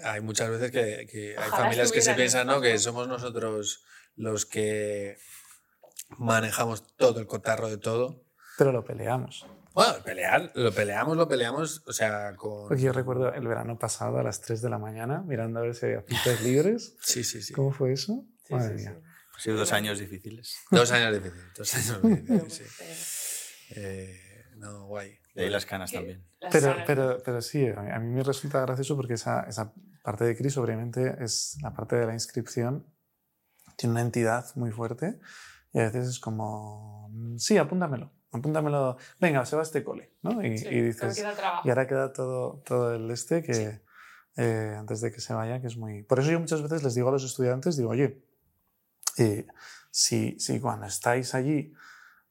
Hay 0.03 0.19
muchas 0.21 0.49
veces 0.49 0.71
que, 0.71 1.07
que 1.09 1.35
hay 1.37 1.49
familias 1.49 1.91
que 1.91 2.01
se 2.01 2.13
piensan 2.15 2.47
¿no? 2.47 2.59
que 2.61 2.77
somos 2.77 3.07
nosotros 3.07 3.83
los 4.15 4.45
que 4.45 5.17
manejamos 6.17 6.85
todo 6.97 7.19
el 7.19 7.27
cotarro 7.27 7.69
de 7.69 7.77
todo. 7.77 8.23
Pero 8.57 8.71
lo 8.71 8.83
peleamos. 8.83 9.45
Bueno, 9.73 9.93
pelear, 10.03 10.51
lo 10.53 10.71
peleamos, 10.71 11.17
lo 11.17 11.27
peleamos, 11.27 11.81
o 11.87 11.93
sea, 11.93 12.35
con... 12.35 12.67
Porque 12.67 12.83
yo 12.83 12.93
recuerdo 12.93 13.33
el 13.33 13.47
verano 13.47 13.79
pasado 13.79 14.19
a 14.19 14.23
las 14.23 14.39
3 14.41 14.61
de 14.61 14.69
la 14.69 14.77
mañana, 14.77 15.23
mirando 15.23 15.59
a 15.59 15.63
ver 15.63 15.73
si 15.73 15.87
había 15.87 16.01
citas 16.07 16.41
libres. 16.41 16.95
Sí, 17.01 17.23
sí, 17.23 17.41
sí. 17.41 17.53
¿Cómo 17.53 17.71
fue 17.71 17.93
eso? 17.93 18.23
Sí, 18.45 18.53
Madre 18.53 18.77
sí, 18.77 18.83
mía. 18.83 18.95
sí. 18.99 19.07
Han 19.33 19.39
sido 19.41 19.57
dos 19.57 19.73
años 19.73 19.97
difíciles. 19.97 20.57
Dos 20.69 20.91
años 20.91 21.13
difíciles, 21.13 21.53
dos 21.57 21.73
años 21.73 22.01
difíciles, 22.03 22.53
sí. 22.53 23.73
eh, 23.75 24.45
no, 24.57 24.85
guay. 24.85 25.17
De 25.33 25.45
ahí 25.45 25.49
las 25.49 25.65
canas 25.65 25.89
que 25.89 25.97
también. 25.97 26.23
Pero, 26.51 26.75
pero, 26.85 27.17
pero 27.25 27.41
sí, 27.41 27.65
a 27.67 27.81
mí, 27.81 27.91
a 27.91 27.99
mí 27.99 28.11
me 28.11 28.21
resulta 28.21 28.61
gracioso 28.61 28.95
porque 28.95 29.15
esa, 29.15 29.41
esa 29.49 29.73
parte 30.03 30.25
de 30.25 30.37
Cris, 30.37 30.55
obviamente, 30.57 31.15
es 31.19 31.57
la 31.63 31.73
parte 31.73 31.95
de 31.95 32.05
la 32.05 32.13
inscripción. 32.13 32.85
Tiene 33.75 33.93
una 33.93 34.01
entidad 34.01 34.45
muy 34.55 34.69
fuerte 34.69 35.19
y 35.73 35.79
a 35.79 35.83
veces 35.83 36.07
es 36.07 36.19
como, 36.19 37.09
mm, 37.11 37.37
sí, 37.37 37.57
apúntamelo, 37.57 38.11
apúntamelo, 38.31 38.97
venga, 39.19 39.45
se 39.45 39.55
va 39.55 39.63
este 39.63 39.83
cole, 39.83 40.13
¿no? 40.21 40.43
Y, 40.45 40.57
sí, 40.57 40.67
y 40.69 40.81
dices, 40.81 41.15
queda 41.15 41.61
y 41.63 41.69
ahora 41.69 41.87
queda 41.87 42.13
todo, 42.13 42.61
todo 42.65 42.93
el 42.93 43.09
este 43.11 43.43
que 43.43 43.81
eh, 44.35 44.75
antes 44.77 45.01
de 45.01 45.11
que 45.11 45.21
se 45.21 45.33
vaya, 45.33 45.61
que 45.61 45.67
es 45.67 45.77
muy... 45.77 46.03
Por 46.03 46.19
eso 46.19 46.31
yo 46.31 46.39
muchas 46.39 46.61
veces 46.61 46.83
les 46.83 46.95
digo 46.95 47.09
a 47.09 47.11
los 47.11 47.23
estudiantes, 47.23 47.77
digo, 47.77 47.89
oye, 47.89 48.23
eh, 49.17 49.45
si, 49.91 50.39
si 50.39 50.59
cuando 50.59 50.87
estáis 50.87 51.35
allí 51.35 51.73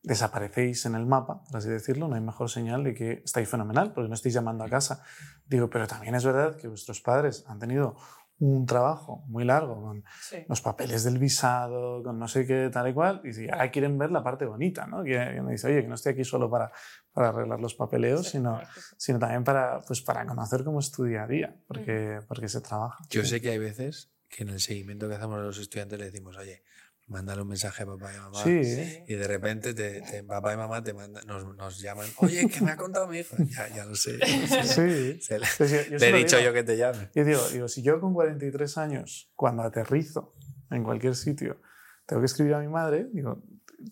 desaparecéis 0.02 0.85
en 0.87 0.96
el 0.96 1.07
mapa, 1.07 1.44
por 1.44 1.59
así 1.59 1.68
decirlo, 1.68 2.09
no 2.09 2.16
hay 2.16 2.20
mejor 2.20 2.50
señal 2.50 2.83
de 2.83 2.94
que 2.94 3.22
estáis 3.24 3.48
fenomenal, 3.48 3.92
porque 3.92 4.09
no 4.09 4.14
estáis 4.14 4.35
llamando 4.35 4.64
a 4.64 4.68
casa. 4.68 5.05
Digo, 5.46 5.70
pero 5.70 5.87
también 5.87 6.16
es 6.16 6.24
verdad 6.24 6.57
que 6.57 6.66
vuestros 6.66 7.00
padres 7.00 7.44
han 7.46 7.61
tenido 7.61 7.96
un 8.42 8.66
trabajo 8.66 9.22
muy 9.28 9.44
largo 9.44 9.81
con 9.81 10.05
Sí. 10.20 10.38
los 10.48 10.61
papeles 10.61 11.05
del 11.05 11.18
visado, 11.18 12.02
con 12.02 12.18
no 12.18 12.26
sé 12.26 12.44
qué, 12.46 12.70
tal 12.72 12.88
y 12.88 12.92
cual, 12.92 13.20
y 13.24 13.33
si 13.33 13.48
ahora 13.48 13.70
quieren 13.70 13.96
ver 13.98 14.11
la 14.11 14.22
parte 14.22 14.44
bonita, 14.46 14.87
¿no? 14.87 15.05
Que, 15.05 15.40
me 15.42 15.52
dice, 15.52 15.68
oye, 15.68 15.83
que 15.83 15.88
no 15.88 15.94
estoy 15.94 16.12
aquí 16.12 16.25
solo 16.25 16.50
para, 16.50 16.73
para 17.12 17.29
arreglar 17.29 17.60
los 17.60 17.75
papeleos, 17.75 18.25
Sí, 18.27 18.33
sino, 18.33 18.56
claro 18.56 18.69
sino 18.96 19.19
también 19.19 19.44
para, 19.44 19.81
pues, 19.87 20.02
para 20.02 20.27
conocer 20.27 20.64
cómo 20.64 20.81
es 20.81 20.90
tu 20.90 21.04
día 21.04 21.23
a 21.23 21.27
día, 21.27 21.56
porque, 21.69 22.19
porque 22.27 22.48
se 22.48 22.60
trabaja. 22.60 23.04
Yo 23.10 23.25
sé 23.25 23.40
que 23.40 23.50
hay 23.50 23.58
veces 23.58 24.10
que 24.29 24.42
en 24.42 24.48
el 24.48 24.60
seguimiento 24.60 25.08
que 25.08 25.14
hacemos 25.14 25.38
a 25.38 25.42
los 25.42 25.58
estudiantes 25.58 25.98
le 25.98 26.06
decimos, 26.06 26.37
oye, 26.37 26.62
mándale 27.07 27.42
un 27.42 27.48
mensaje 27.48 27.83
a 27.83 27.87
papá 27.87 28.13
y 28.13 28.17
a 28.17 28.23
mamá. 28.23 28.42
Sí, 28.42 28.65
Sí. 28.65 29.05
Y 29.09 29.15
de 29.15 29.27
repente 29.29 29.75
te, 29.75 30.00
te- 30.03 30.23
papá 30.25 30.55
y 30.55 30.57
mamá 30.57 30.83
te 30.83 30.94
mandan, 30.94 31.27
nos, 31.27 31.44
nos 31.57 31.81
llaman, 31.81 32.07
oye, 32.19 32.48
¿qué 32.48 32.61
me 32.63 32.71
ha 32.71 32.77
contado 32.77 33.07
mi 33.09 33.19
hijo? 33.19 33.37
Ya, 33.38 33.69
ya 33.69 33.85
lo 33.85 33.94
sé. 33.94 34.19
sí. 34.25 35.21
Se 35.23 35.38
le, 35.38 35.46
Pues 35.59 35.71
yo- 35.71 35.83
yo 35.85 35.90
le 35.90 35.98
se 35.98 36.09
he 36.09 36.13
lo 36.13 36.17
dicho 36.19 36.37
digo. 36.37 36.48
yo 36.48 36.55
que 36.55 36.63
te 36.63 36.77
llame. 36.77 37.11
Yo 37.15 37.25
digo, 37.25 37.40
digo, 37.50 37.69
si 37.69 37.83
yo 37.83 38.00
con 38.00 38.15
43 38.15 38.79
años, 38.79 39.31
cuando 39.37 39.63
aterrizo 39.63 40.35
en 40.71 40.85
cualquier 40.85 41.15
sitio, 41.15 41.61
tengo 42.07 42.23
que 42.23 42.27
escribir 42.27 42.55
a 42.55 42.61
mi 42.61 42.69
madre, 42.69 43.09
digo, 43.13 43.42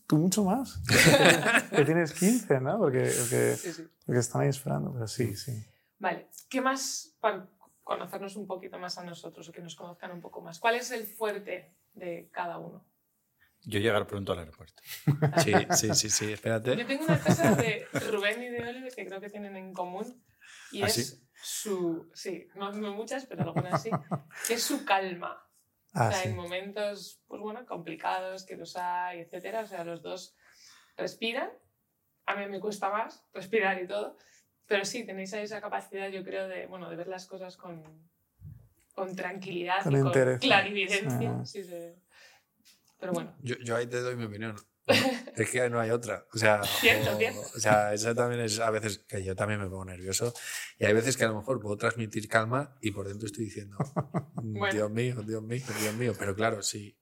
tú 0.06 0.16
mucho 0.18 0.44
más, 0.44 0.80
que 1.70 1.84
tienes 1.84 2.12
15, 2.12 2.60
¿no? 2.60 2.78
Porque, 2.78 3.00
porque, 3.18 3.56
Sí, 3.56 3.72
sí. 3.72 3.88
porque 4.06 4.20
están 4.20 4.42
ahí 4.42 4.48
esperando, 4.48 4.92
pero 4.92 5.06
sí, 5.06 5.36
sí. 5.36 5.52
Vale, 5.98 6.28
¿qué 6.48 6.60
más 6.60 7.14
para 7.20 7.46
conocernos 7.84 8.36
un 8.36 8.46
poquito 8.46 8.78
más 8.78 8.96
a 8.98 9.04
nosotros 9.04 9.48
o 9.48 9.52
que 9.52 9.60
nos 9.60 9.74
conozcan 9.74 10.12
un 10.12 10.20
poco 10.20 10.40
más? 10.40 10.58
¿Cuál 10.58 10.76
es 10.76 10.90
el 10.92 11.06
fuerte 11.06 11.74
de 11.94 12.28
cada 12.32 12.58
uno? 12.58 12.84
Yo 13.64 13.78
llegar 13.78 14.06
pronto 14.06 14.32
al 14.32 14.40
aeropuerto. 14.40 14.82
Sí, 15.44 15.52
sí, 15.76 15.94
sí, 15.94 16.10
sí, 16.10 16.32
espérate. 16.32 16.76
Yo 16.76 16.86
tengo 16.86 17.04
una 17.04 17.20
cosa 17.20 17.54
de 17.54 17.86
Rubén 18.10 18.42
y 18.42 18.48
de 18.48 18.68
Oliver 18.68 18.94
que 18.94 19.06
creo 19.06 19.20
que 19.20 19.28
tienen 19.28 19.56
en 19.56 19.72
común 19.72 20.22
y 20.72 20.82
¿Ah, 20.82 20.86
es 20.86 20.94
sí? 20.94 21.28
su, 21.42 22.10
sí, 22.14 22.48
no, 22.54 22.72
no 22.72 22.94
muchas, 22.94 23.26
pero 23.26 23.42
algunas 23.42 23.82
sí, 23.82 23.90
que 24.46 24.54
es 24.54 24.62
su 24.62 24.84
calma. 24.84 25.46
Ah, 25.92 26.08
o 26.08 26.12
sea, 26.12 26.22
sí. 26.22 26.28
en 26.28 26.36
momentos, 26.36 27.22
pues 27.26 27.40
bueno, 27.40 27.66
complicados, 27.66 28.44
que 28.44 28.56
los 28.56 28.76
hay, 28.76 29.20
etcétera. 29.20 29.62
O 29.62 29.66
sea, 29.66 29.84
los 29.84 30.02
dos 30.02 30.36
respiran. 30.96 31.50
A 32.26 32.36
mí 32.36 32.46
me 32.46 32.60
cuesta 32.60 32.90
más 32.90 33.24
respirar 33.32 33.82
y 33.82 33.88
todo. 33.88 34.16
Pero 34.66 34.84
sí, 34.84 35.04
tenéis 35.04 35.34
ahí 35.34 35.42
esa 35.42 35.60
capacidad, 35.60 36.08
yo 36.08 36.22
creo, 36.22 36.46
de, 36.46 36.66
bueno, 36.66 36.88
de 36.88 36.94
ver 36.94 37.08
las 37.08 37.26
cosas 37.26 37.56
con, 37.56 38.08
con 38.94 39.16
tranquilidad 39.16 39.82
Con 39.82 39.98
y 39.98 40.00
con 40.00 40.38
clarividencia. 40.38 41.38
Ah. 41.40 41.44
Sí, 41.44 41.64
sí. 41.64 41.92
Pero 43.00 43.12
bueno, 43.12 43.36
Yo, 43.42 43.56
yo 43.64 43.76
ahí 43.76 43.86
te 43.86 44.00
doy 44.00 44.16
mi 44.16 44.24
opinión. 44.24 44.56
Es 45.36 45.48
que 45.50 45.70
no 45.70 45.78
hay 45.80 45.90
otra. 45.90 46.26
O 46.34 46.38
sea, 46.38 46.62
Cierto, 46.64 47.12
o, 47.14 47.16
cierto. 47.18 47.40
o 47.40 47.60
sea, 47.60 47.94
eso 47.94 48.12
también 48.14 48.40
es 48.42 48.58
a 48.58 48.70
veces 48.70 48.98
que 49.08 49.22
yo 49.22 49.36
también 49.36 49.60
me 49.60 49.68
pongo 49.68 49.84
nervioso. 49.84 50.34
Y 50.78 50.84
hay 50.84 50.92
veces 50.92 51.16
que 51.16 51.24
a 51.24 51.28
lo 51.28 51.36
mejor 51.36 51.60
puedo 51.60 51.76
transmitir 51.76 52.28
calma 52.28 52.76
y 52.80 52.90
por 52.90 53.06
dentro 53.08 53.26
estoy 53.26 53.44
diciendo, 53.44 53.76
"Mm, 54.42 54.58
Bueno. 54.58 54.74
Dios 54.74 54.90
mío, 54.90 55.22
Dios 55.22 55.42
mío, 55.42 55.64
Dios 55.80 55.94
mío. 55.94 56.12
Pero 56.18 56.34
claro, 56.34 56.62
sí. 56.62 56.98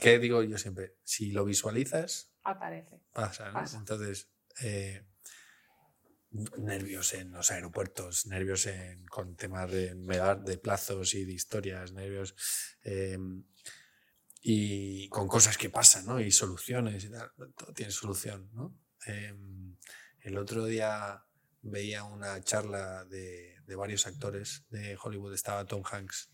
¿Qué 0.00 0.18
digo 0.18 0.42
yo 0.42 0.58
siempre? 0.58 0.96
Si 1.02 1.32
lo 1.32 1.44
visualizas, 1.44 2.32
aparece. 2.44 3.00
pasa. 3.12 3.48
¿no? 3.48 3.54
Pasa. 3.54 3.78
Entonces, 3.78 4.30
eh, 4.62 5.02
nervios 6.58 7.14
en 7.14 7.32
los 7.32 7.50
aeropuertos, 7.50 8.26
nervios 8.26 8.66
en, 8.66 9.04
con 9.06 9.34
temas 9.36 9.70
de, 9.70 9.94
de 9.94 10.58
plazos 10.58 11.14
y 11.14 11.24
de 11.24 11.32
historias, 11.32 11.92
nervios 11.92 12.34
eh, 12.84 13.18
y 14.40 15.08
con 15.08 15.28
cosas 15.28 15.58
que 15.58 15.70
pasan, 15.70 16.06
¿no? 16.06 16.20
Y 16.20 16.30
soluciones 16.30 17.04
y 17.04 17.10
tal. 17.10 17.30
Todo 17.56 17.72
tiene 17.74 17.92
solución, 17.92 18.50
¿no? 18.54 18.78
Eh, 19.06 19.34
el 20.20 20.38
otro 20.38 20.64
día 20.66 21.24
veía 21.62 22.04
una 22.04 22.40
charla 22.42 23.04
de, 23.04 23.56
de 23.66 23.76
varios 23.76 24.06
actores 24.06 24.64
de 24.70 24.96
Hollywood, 25.02 25.34
estaba 25.34 25.66
Tom 25.66 25.82
Hanks 25.90 26.30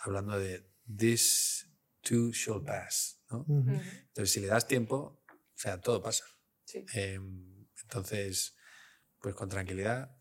hablando 0.00 0.38
de 0.38 0.70
This 0.96 1.70
too 2.02 2.30
shall 2.32 2.62
pass, 2.62 3.22
¿no? 3.30 3.38
Ujú. 3.48 3.60
Ujú. 3.72 3.72
Entonces, 4.08 4.32
si 4.32 4.40
le 4.40 4.48
das 4.48 4.66
tiempo, 4.68 5.22
o 5.28 5.56
sea, 5.56 5.80
todo 5.80 6.02
pasa. 6.02 6.24
Sí. 6.64 6.84
Eh, 6.94 7.18
entonces, 7.82 8.56
pues 9.20 9.34
con 9.34 9.48
tranquilidad, 9.48 10.14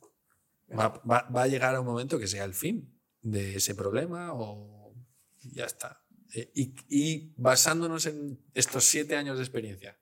va, 0.77 0.89
va- 1.09 1.29
va 1.29 1.43
a 1.43 1.47
llegar 1.47 1.75
a 1.75 1.81
un 1.81 1.85
momento 1.85 2.17
que 2.19 2.27
sea 2.27 2.45
el 2.45 2.53
fin 2.53 3.01
de 3.21 3.55
ese 3.55 3.75
problema 3.75 4.31
o 4.33 4.95
ya 5.41 5.65
está. 5.65 6.02
Eh, 6.33 6.51
y, 6.55 6.75
y 6.89 7.33
basándonos 7.37 8.05
en 8.05 8.39
estos 8.53 8.83
siete 8.83 9.15
años 9.15 9.37
de 9.37 9.43
experiencia, 9.43 9.97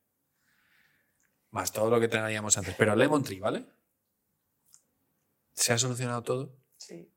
más 1.51 1.71
todo 1.71 1.89
lo 1.89 1.99
que 1.99 2.07
teníamos 2.07 2.57
antes, 2.57 2.75
pero 2.77 2.95
Lemon 2.95 3.23
Tree, 3.23 3.39
¿vale? 3.39 3.65
¿Se 5.53 5.73
ha 5.73 5.77
solucionado 5.77 6.23
todo? 6.23 6.57
Sí. 6.77 7.11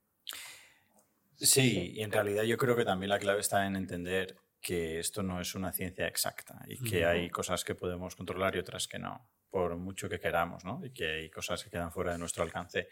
Sí, 1.36 1.92
y 1.94 2.02
en 2.02 2.12
realidad 2.12 2.42
yo 2.44 2.56
creo 2.56 2.76
que 2.76 2.84
también 2.84 3.10
la 3.10 3.18
clave 3.18 3.40
está 3.40 3.66
en 3.66 3.76
entender 3.76 4.36
que 4.60 4.98
esto 4.98 5.22
no 5.22 5.40
es 5.40 5.54
una 5.54 5.72
ciencia 5.72 6.06
exacta 6.06 6.64
y 6.66 6.82
que 6.82 7.04
hay 7.04 7.28
cosas 7.28 7.64
que 7.64 7.74
podemos 7.74 8.16
controlar 8.16 8.56
y 8.56 8.60
otras 8.60 8.88
que 8.88 8.98
no, 8.98 9.28
por 9.50 9.76
mucho 9.76 10.08
que 10.08 10.18
queramos, 10.18 10.64
¿no? 10.64 10.84
Y 10.84 10.90
que 10.90 11.06
hay 11.06 11.30
cosas 11.30 11.62
que 11.62 11.70
quedan 11.70 11.92
fuera 11.92 12.12
de 12.12 12.18
nuestro 12.18 12.42
alcance. 12.42 12.88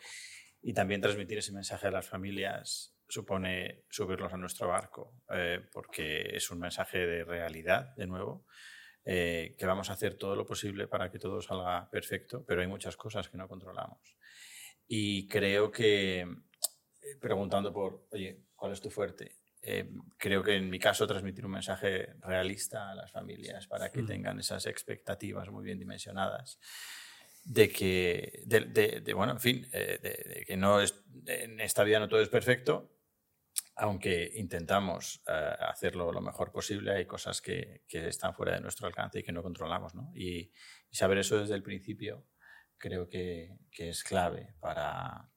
Y 0.61 0.75
también 0.75 1.01
transmitir 1.01 1.39
ese 1.39 1.51
mensaje 1.51 1.87
a 1.87 1.91
las 1.91 2.07
familias 2.07 2.92
supone 3.13 3.85
subirlos 3.91 4.33
a 4.33 4.39
nuestro 4.39 4.69
barco, 4.69 5.23
eh, 5.29 5.61
porque 5.71 6.35
es 6.35 6.51
un 6.51 6.59
mensaje 6.61 7.07
de 7.07 7.25
realidad, 7.25 7.95
de 7.95 8.07
nuevo, 8.07 8.47
eh, 9.05 9.55
que 9.59 9.67
vamos 9.67 9.91
a 9.91 9.93
hacer 9.95 10.15
todo 10.15 10.35
lo 10.35 10.47
posible 10.47 10.87
para 10.89 11.11
que 11.11 11.19
todo 11.19 11.43
salga 11.43 11.91
perfecto, 11.91 12.43
pero 12.47 12.63
hay 12.63 12.69
muchas 12.69 12.97
cosas 12.97 13.29
que 13.29 13.37
no 13.37 13.49
controlamos. 13.49 14.17
Y 14.89 15.29
creo 15.29 15.71
que, 15.71 16.21
eh, 16.21 17.17
preguntando 17.21 17.71
por, 17.71 18.07
oye, 18.13 18.45
¿cuál 18.57 18.73
es 18.73 18.81
tu 18.81 18.89
fuerte? 18.91 19.37
Eh, 19.61 19.91
creo 20.17 20.43
que 20.43 20.57
en 20.57 20.71
mi 20.71 20.79
caso 20.79 21.07
transmitir 21.07 21.45
un 21.45 21.53
mensaje 21.53 22.15
realista 22.21 22.91
a 22.93 22.95
las 22.95 23.13
familias 23.13 23.67
para 23.67 23.93
que 23.93 24.03
Mm. 24.03 24.07
tengan 24.07 24.41
esas 24.41 24.65
expectativas 24.65 25.51
muy 25.51 25.65
bien 25.65 25.79
dimensionadas 25.79 26.59
de 27.45 27.69
que, 27.71 28.43
de, 28.47 28.61
de- 28.61 29.01
de, 29.01 29.15
bueno, 29.15 29.33
en 29.33 29.41
fin, 29.41 29.69
eh, 29.73 29.99
de, 30.01 30.35
de 30.35 30.45
que 30.47 30.57
no 30.57 30.81
es, 30.81 30.95
en 31.27 31.61
esta 31.61 31.83
vida 31.85 31.99
no 31.99 32.09
todo 32.09 32.21
es 32.23 32.29
perfecto, 32.29 32.92
aunque 33.77 34.31
intentamos 34.35 35.23
eh, 35.27 35.55
hacerlo 35.61 36.13
lo 36.13 36.21
mejor 36.21 36.53
posible, 36.53 36.93
hay 36.93 37.07
cosas 37.07 37.41
que, 37.41 37.85
que 37.89 38.09
están 38.09 38.35
fuera 38.35 38.55
de 38.55 38.61
nuestro 38.61 38.87
alcance 38.87 39.21
y 39.21 39.23
que 39.23 39.33
no 39.33 39.43
controlamos, 39.43 39.95
¿no? 39.95 40.11
Y, 40.15 40.53
y 40.91 40.97
saber 40.97 41.19
eso 41.19 41.39
desde 41.39 41.55
el 41.55 41.63
principio 41.63 42.27
creo 42.77 43.09
que, 43.09 43.57
que 43.71 43.91
es 43.91 44.03
clave 44.05 44.55
para 44.61 45.31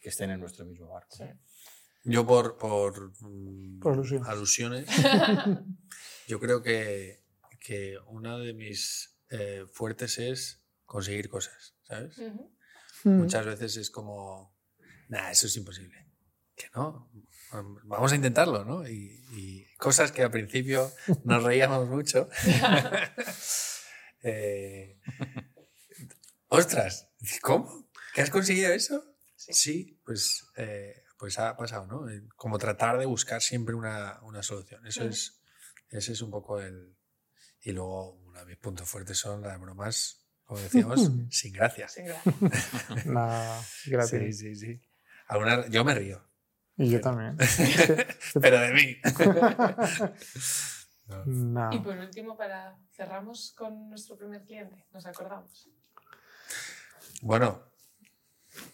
que 0.00 0.08
estén 0.10 0.30
en 0.30 0.40
nuestro 0.40 0.64
mismo 0.64 0.88
barco. 0.88 1.16
Sí. 1.16 1.24
Yo 2.04 2.26
por, 2.26 2.56
por, 2.58 3.12
mm, 3.20 3.80
Por 3.80 3.92
alusiones. 3.94 4.28
alusiones, 4.28 4.88
yo 6.28 6.40
creo 6.40 6.62
que, 6.62 7.24
que 7.60 7.98
una 8.06 8.38
de 8.38 8.54
mis 8.54 9.18
eh, 9.30 9.64
fuertes 9.72 10.18
es 10.18 10.64
conseguir 10.84 11.28
cosas, 11.28 11.76
¿sabes? 11.82 12.18
Ujú. 12.18 12.54
Muchas 13.04 13.46
veces 13.46 13.76
es 13.76 13.90
como, 13.90 14.56
nada, 15.08 15.30
eso 15.30 15.46
es 15.46 15.56
imposible. 15.56 16.07
Que 16.58 16.66
no, 16.74 17.08
vamos 17.84 18.12
a 18.12 18.16
intentarlo, 18.16 18.64
¿no? 18.64 18.86
Y, 18.88 19.24
y 19.32 19.64
cosas 19.76 20.10
que 20.12 20.22
al 20.24 20.30
principio 20.32 20.90
nos 21.24 21.42
reíamos 21.42 21.88
mucho. 21.88 22.28
Eh, 24.20 24.98
ostras, 26.48 27.08
¿cómo? 27.40 27.88
¿Que 28.14 28.22
has 28.22 28.30
conseguido 28.30 28.72
eso? 28.72 29.04
Sí. 29.36 29.52
Sí, 29.52 30.00
pues, 30.04 30.44
eh, 30.56 31.04
pues 31.18 31.38
ha 31.38 31.56
pasado, 31.56 31.86
¿no? 31.86 32.10
Eh, 32.10 32.22
Como 32.34 32.58
tratar 32.58 32.98
de 32.98 33.06
buscar 33.06 33.40
siempre 33.42 33.76
una, 33.76 34.18
una 34.22 34.42
solución. 34.42 34.84
Eso 34.86 35.04
es, 35.04 35.40
ese 35.90 36.12
es 36.12 36.20
un 36.22 36.30
poco 36.32 36.60
el... 36.60 36.96
Y 37.60 37.70
luego 37.72 38.14
uno 38.24 38.40
de 38.40 38.46
mis 38.46 38.56
puntos 38.56 38.88
fuertes 38.90 39.18
son 39.18 39.42
las 39.42 39.58
bromas, 39.60 40.26
como 40.44 40.60
decíamos, 40.60 41.08
sin 41.30 41.52
gracia. 41.52 41.88
Sin 41.88 42.06
gracia. 42.06 42.34
Nah, 43.06 43.60
gracias. 43.86 44.10
Sí, 44.20 44.32
sí, 44.32 44.56
sí. 44.56 44.82
Alguna- 45.28 45.68
yo 45.68 45.84
me 45.84 45.94
río, 45.94 46.27
Y 46.78 46.90
yo 46.90 47.00
también. 47.00 47.36
pero 48.40 48.60
de 48.60 48.72
mí. 48.72 48.96
No. 51.24 51.72
Y 51.72 51.78
por 51.78 51.96
último, 51.96 52.36
para 52.36 52.76
cerramos 52.92 53.54
con 53.56 53.88
nuestro 53.88 54.18
primer 54.18 54.44
cliente, 54.44 54.84
nos 54.92 55.06
acordamos. 55.06 55.66
Bueno, 57.22 57.62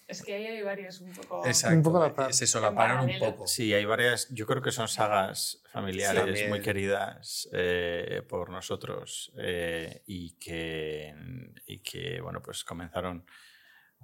Es 0.09 0.21
que 0.21 0.35
ahí 0.35 0.47
hay 0.47 0.63
varios 0.63 1.01
un 1.01 1.13
poco. 1.13 1.47
exacto. 1.47 1.77
Un 1.77 1.83
poco 1.85 2.13
par. 2.13 2.35
Se 2.35 2.49
solaparon 2.49 3.09
un 3.09 3.19
poco. 3.21 3.47
Sí, 3.47 3.73
hay 3.73 3.85
varias, 3.85 4.29
yo 4.31 4.47
creo 4.47 4.63
que 4.63 4.73
son 4.73 4.89
sagas 4.89 5.63
familiares 5.71 6.41
Sí, 6.41 6.47
muy 6.49 6.61
queridas 6.61 7.49
eh, 7.53 8.23
por 8.29 8.51
nosotros 8.51 9.33
eh, 9.39 10.03
y, 10.07 10.33
que, 10.39 11.15
y 11.67 11.79
que, 11.83 12.21
bueno, 12.21 12.43
pues 12.43 12.65
comenzaron 12.65 13.25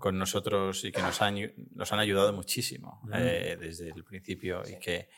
con 0.01 0.18
nosotros 0.18 0.82
y 0.84 0.90
que 0.90 1.01
nos 1.03 1.22
han, 1.22 1.36
nos 1.76 1.92
han 1.92 2.01
ayudado 2.01 2.32
muchísimo 2.32 3.01
eh, 3.14 3.57
desde 3.61 3.90
el 3.90 4.03
principio 4.03 4.62
y 4.68 4.78
que 4.80 5.09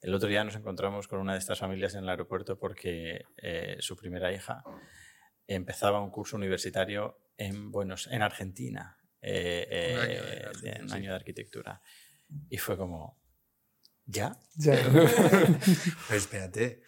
el 0.00 0.14
otro 0.14 0.28
día 0.28 0.42
nos 0.44 0.54
encontramos 0.56 1.06
con 1.08 1.18
una 1.20 1.34
de 1.34 1.38
estas 1.40 1.58
familias 1.58 1.94
en 1.94 2.04
el 2.04 2.08
aeropuerto 2.08 2.58
porque 2.58 3.26
eh, 3.36 3.76
su 3.80 3.96
primera 3.96 4.32
hija 4.32 4.64
empezaba 5.46 6.00
un 6.00 6.10
curso 6.10 6.36
universitario 6.36 7.18
en, 7.36 7.70
Buenos, 7.70 8.06
en 8.06 8.22
Argentina, 8.22 8.96
eh, 9.20 9.92
Un 9.94 10.00
año 10.00 10.22
de 10.24 10.36
eh, 10.36 10.46
Argentina, 10.46 10.74
de- 10.76 10.82
un 10.82 10.88
sí. 10.88 10.94
año 10.96 11.10
de 11.10 11.16
arquitectura. 11.16 11.82
Y 12.48 12.56
fue 12.58 12.76
como, 12.76 13.20
¿ya? 14.06 14.38
Ya. 14.54 14.74
Pero 16.08 16.18
espérate, 16.18 16.82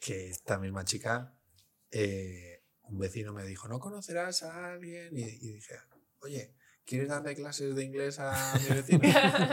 que 0.00 0.28
esta 0.30 0.58
misma 0.58 0.84
chica, 0.84 1.34
eh, 1.90 2.64
un 2.82 2.98
vecino 2.98 3.32
me 3.32 3.44
dijo, 3.44 3.68
¿no 3.68 3.78
conocerás 3.78 4.42
a 4.42 4.72
alguien? 4.72 5.16
Y, 5.16 5.22
y 5.22 5.52
dije, 5.54 5.74
oye, 6.20 6.54
¿quieres 6.84 7.08
darle 7.08 7.34
clases 7.34 7.74
de 7.74 7.84
inglés 7.84 8.18
a 8.18 8.54
mi 8.58 8.74
vecino? 8.76 9.00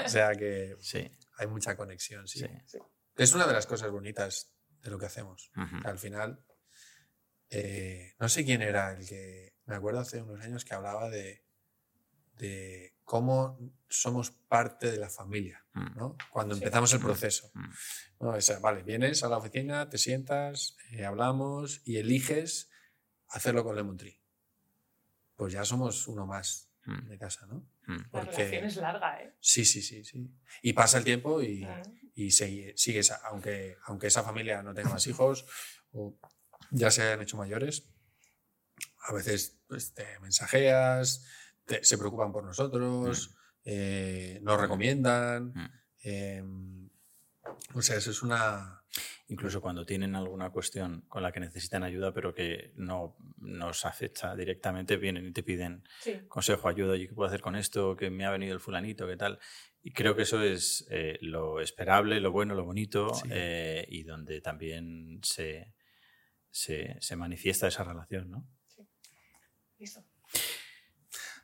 o 0.05 0.09
sea 0.09 0.32
que 0.36 0.76
Sí, 0.82 1.09
hay 1.38 1.47
mucha 1.47 1.76
conexión, 1.76 2.28
sí. 2.28 2.45
sí. 2.66 2.78
Es 3.18 3.34
una 3.34 3.47
de 3.47 3.53
las 3.53 3.66
cosas 3.68 3.91
bonitas 3.91 4.53
de 4.82 4.89
lo 4.91 4.99
que 4.99 5.05
hacemos. 5.05 5.51
Al 5.84 5.97
final, 5.97 6.45
eh, 7.49 8.13
no 8.20 8.28
sé 8.30 8.43
quién 8.45 8.61
era 8.61 8.91
el 8.93 9.07
que, 9.07 9.55
me 9.66 9.76
acuerdo 9.76 9.99
hace 9.99 10.22
unos 10.22 10.41
años 10.43 10.66
que 10.66 10.74
hablaba 10.74 11.09
de, 11.09 11.45
de 12.34 12.95
cómo 13.03 13.57
somos 13.88 14.32
parte 14.32 14.91
de 14.91 14.97
la 14.97 15.09
familia, 15.09 15.61
Mm. 15.74 15.97
¿no? 15.97 16.18
Cuando 16.32 16.55
Sí. 16.55 16.61
empezamos 16.61 16.91
el 16.93 16.99
Mm. 16.99 17.03
proceso. 17.03 17.51
Mm. 17.53 17.70
¿no? 18.22 18.30
O 18.32 18.41
sea, 18.41 18.59
vale, 18.59 18.84
vienes 18.84 19.24
a 19.24 19.30
la 19.30 19.38
oficina, 19.38 19.89
te 19.89 19.97
sientas, 19.97 20.76
eh, 20.91 21.05
hablamos 21.05 21.82
y 21.86 21.97
eliges 21.97 22.70
hacerlo 23.28 23.63
con 23.63 23.76
Lemon 23.76 23.97
Tree. 23.97 24.22
Pues 25.36 25.53
ya 25.53 25.65
somos 25.65 26.07
uno 26.07 26.25
más 26.25 26.69
Mm. 26.86 27.07
de 27.09 27.17
casa, 27.17 27.47
¿no? 27.47 27.67
Mm. 27.88 27.95
La 27.97 28.09
porque- 28.11 28.38
relación 28.38 28.65
es 28.65 28.75
larga, 28.77 29.21
¿eh? 29.23 29.36
Sí, 29.39 29.65
sí, 29.65 29.81
sí, 29.81 30.03
sí. 30.05 30.31
Y 30.61 30.73
pasa 30.73 30.99
el 30.99 31.03
tiempo 31.03 31.41
y, 31.41 31.67
y 32.13 32.29
sigue- 32.31 32.73
sigues, 32.77 33.11
aunque, 33.11 33.77
aunque 33.88 34.07
esa 34.07 34.21
familia 34.23 34.61
no 34.61 34.73
tenga 34.75 34.91
más 34.91 35.07
hijos, 35.07 35.45
o 35.93 36.15
ya 36.71 36.91
se 36.91 37.01
hayan 37.01 37.21
hecho 37.23 37.38
mayores, 37.38 37.89
a 39.07 39.13
veces 39.13 39.57
pues, 39.67 39.93
te 39.93 40.19
mensajeas, 40.19 41.25
te- 41.65 41.83
se 41.83 41.97
preocupan 41.97 42.31
por 42.31 42.43
nosotros, 42.43 43.36
eh, 43.63 44.39
nos 44.43 44.59
recomiendan. 44.61 45.53
Mm. 45.55 45.69
em, 46.07 46.89
o 47.73 47.81
sea, 47.81 47.95
eso 47.97 48.11
es 48.11 48.21
una... 48.21 48.83
Incluso 49.27 49.59
cuando 49.61 49.85
tienen 49.85 50.15
alguna 50.15 50.51
cuestión 50.51 51.01
con 51.07 51.23
la 51.23 51.31
que 51.31 51.39
necesitan 51.39 51.83
ayuda, 51.83 52.13
pero 52.13 52.33
que 52.33 52.71
no 52.75 53.17
nos 53.37 53.85
afecta 53.85 54.35
directamente, 54.35 54.97
vienen 54.97 55.25
y 55.27 55.31
te 55.33 55.43
piden 55.43 55.83
Sí. 55.99 56.21
consejo, 56.27 56.67
ayuda, 56.69 56.93
oye, 56.93 57.07
¿qué 57.07 57.13
puedo 57.13 57.27
hacer 57.27 57.41
con 57.41 57.55
esto? 57.55 57.95
Que 57.95 58.09
me 58.09 58.25
ha 58.25 58.31
venido 58.31 58.53
el 58.53 58.59
fulanito, 58.59 59.07
¿qué 59.07 59.17
tal? 59.17 59.39
Y 59.81 59.91
creo 59.91 60.15
que 60.15 60.23
eso 60.23 60.41
es 60.41 60.87
eh, 60.89 61.17
lo 61.21 61.59
esperable, 61.59 62.19
lo 62.19 62.31
bueno, 62.31 62.55
lo 62.55 62.63
bonito 62.65 63.13
Sí. 63.15 63.27
eh, 63.31 63.85
y 63.89 64.03
donde 64.03 64.41
también 64.41 65.19
se, 65.23 65.73
se, 66.51 66.95
se 66.99 67.15
manifiesta 67.15 67.67
esa 67.67 67.83
relación, 67.83 68.29
¿no? 68.31 68.47
Listo. 69.77 70.03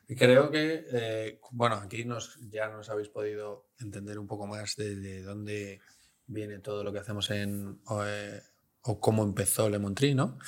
Y 0.08 0.16
Creo 0.16 0.50
que, 0.50 0.84
eh, 0.92 1.40
bueno, 1.52 1.76
aquí 1.76 2.04
nos, 2.04 2.38
ya 2.50 2.68
nos 2.68 2.90
habéis 2.90 3.08
podido 3.08 3.70
entender 3.78 4.18
un 4.18 4.26
poco 4.26 4.46
más 4.46 4.76
de, 4.76 4.96
de 4.96 5.22
dónde 5.22 5.80
viene 6.26 6.58
todo 6.58 6.84
lo 6.84 6.92
que 6.92 6.98
hacemos 7.00 7.30
en, 7.30 7.80
o, 7.86 8.04
eh, 8.04 8.42
o 8.82 9.00
cómo 9.00 9.22
empezó 9.22 9.68
Lemon 9.68 9.94
Tree, 9.94 10.14
¿no? 10.14 10.38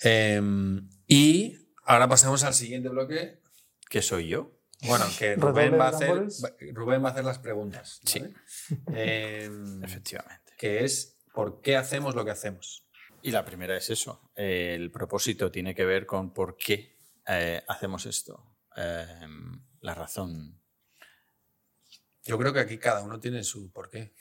Em, 0.00 0.88
y 1.06 1.56
ahora 1.84 2.08
pasemos 2.08 2.44
al 2.44 2.54
siguiente 2.54 2.88
bloque. 2.88 3.40
¿Qué 3.88 4.02
soy 4.02 4.28
yo? 4.28 4.52
Bueno, 4.82 5.04
que 5.18 5.34
Rubén 5.36 5.78
va, 5.78 5.86
a 5.86 5.88
hacer, 5.88 6.26
Rubén 6.72 7.02
va 7.02 7.08
a 7.08 7.12
hacer 7.12 7.24
las 7.24 7.38
preguntas. 7.38 8.00
Sí. 8.04 8.22
Em, 8.92 9.82
Efectivamente. 9.84 10.52
que 10.58 10.84
es 10.84 11.18
¿por 11.32 11.60
qué 11.60 11.76
hacemos 11.76 12.14
lo 12.14 12.24
que 12.24 12.30
hacemos? 12.30 12.84
Y 13.22 13.32
la 13.32 13.44
primera 13.44 13.76
es 13.76 13.90
eso. 13.90 14.30
eh, 14.36 14.74
el 14.76 14.90
propósito 14.90 15.50
tiene 15.50 15.74
que 15.74 15.84
ver 15.84 16.06
con 16.06 16.32
por 16.32 16.56
qué 16.56 16.96
eh, 17.26 17.62
hacemos 17.66 18.06
esto. 18.06 18.56
Eh, 18.76 19.26
la 19.80 19.94
razón. 19.94 20.60
Yo 22.24 22.38
creo 22.38 22.52
que 22.52 22.60
aquí 22.60 22.78
cada 22.78 23.02
uno 23.02 23.18
tiene 23.18 23.42
su 23.42 23.72
porqué. 23.72 24.14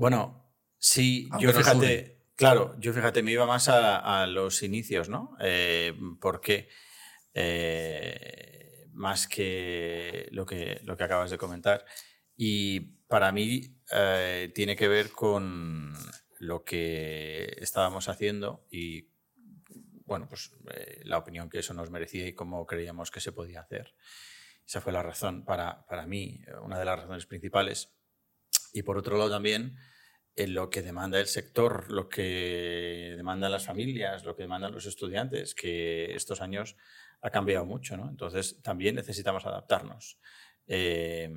Bueno, 0.00 0.50
sí, 0.78 1.28
Aunque 1.30 1.48
yo 1.48 1.52
fíjate, 1.52 2.24
claro, 2.34 2.74
yo 2.80 2.94
fíjate, 2.94 3.22
me 3.22 3.32
iba 3.32 3.44
más 3.44 3.68
a, 3.68 4.22
a 4.22 4.26
los 4.26 4.62
inicios, 4.62 5.10
¿no? 5.10 5.36
Eh, 5.40 5.92
¿Por 6.18 6.40
qué? 6.40 6.70
Eh, 7.34 8.86
más 8.94 9.28
que 9.28 10.26
lo, 10.30 10.46
que 10.46 10.80
lo 10.84 10.96
que 10.96 11.04
acabas 11.04 11.30
de 11.30 11.36
comentar. 11.36 11.84
Y 12.34 12.80
para 13.08 13.30
mí 13.30 13.76
eh, 13.92 14.50
tiene 14.54 14.74
que 14.74 14.88
ver 14.88 15.10
con 15.10 15.92
lo 16.38 16.64
que 16.64 17.58
estábamos 17.58 18.08
haciendo 18.08 18.66
y, 18.70 19.10
bueno, 20.06 20.26
pues 20.30 20.50
eh, 20.72 21.02
la 21.04 21.18
opinión 21.18 21.50
que 21.50 21.58
eso 21.58 21.74
nos 21.74 21.90
merecía 21.90 22.26
y 22.26 22.32
cómo 22.32 22.64
creíamos 22.64 23.10
que 23.10 23.20
se 23.20 23.32
podía 23.32 23.60
hacer. 23.60 23.94
Esa 24.66 24.80
fue 24.80 24.94
la 24.94 25.02
razón 25.02 25.44
para, 25.44 25.84
para 25.84 26.06
mí, 26.06 26.40
una 26.62 26.78
de 26.78 26.86
las 26.86 27.00
razones 27.00 27.26
principales. 27.26 27.92
Y 28.72 28.82
por 28.82 28.96
otro 28.96 29.18
lado 29.18 29.30
también 29.30 29.76
lo 30.46 30.70
que 30.70 30.82
demanda 30.82 31.18
el 31.18 31.26
sector, 31.26 31.90
lo 31.90 32.08
que 32.08 33.14
demandan 33.16 33.52
las 33.52 33.66
familias, 33.66 34.24
lo 34.24 34.36
que 34.36 34.42
demandan 34.42 34.72
los 34.72 34.86
estudiantes, 34.86 35.54
que 35.54 36.14
estos 36.14 36.40
años 36.40 36.76
ha 37.22 37.30
cambiado 37.30 37.66
mucho, 37.66 37.96
¿no? 37.96 38.08
Entonces 38.08 38.60
también 38.62 38.94
necesitamos 38.94 39.46
adaptarnos 39.46 40.18
eh, 40.66 41.30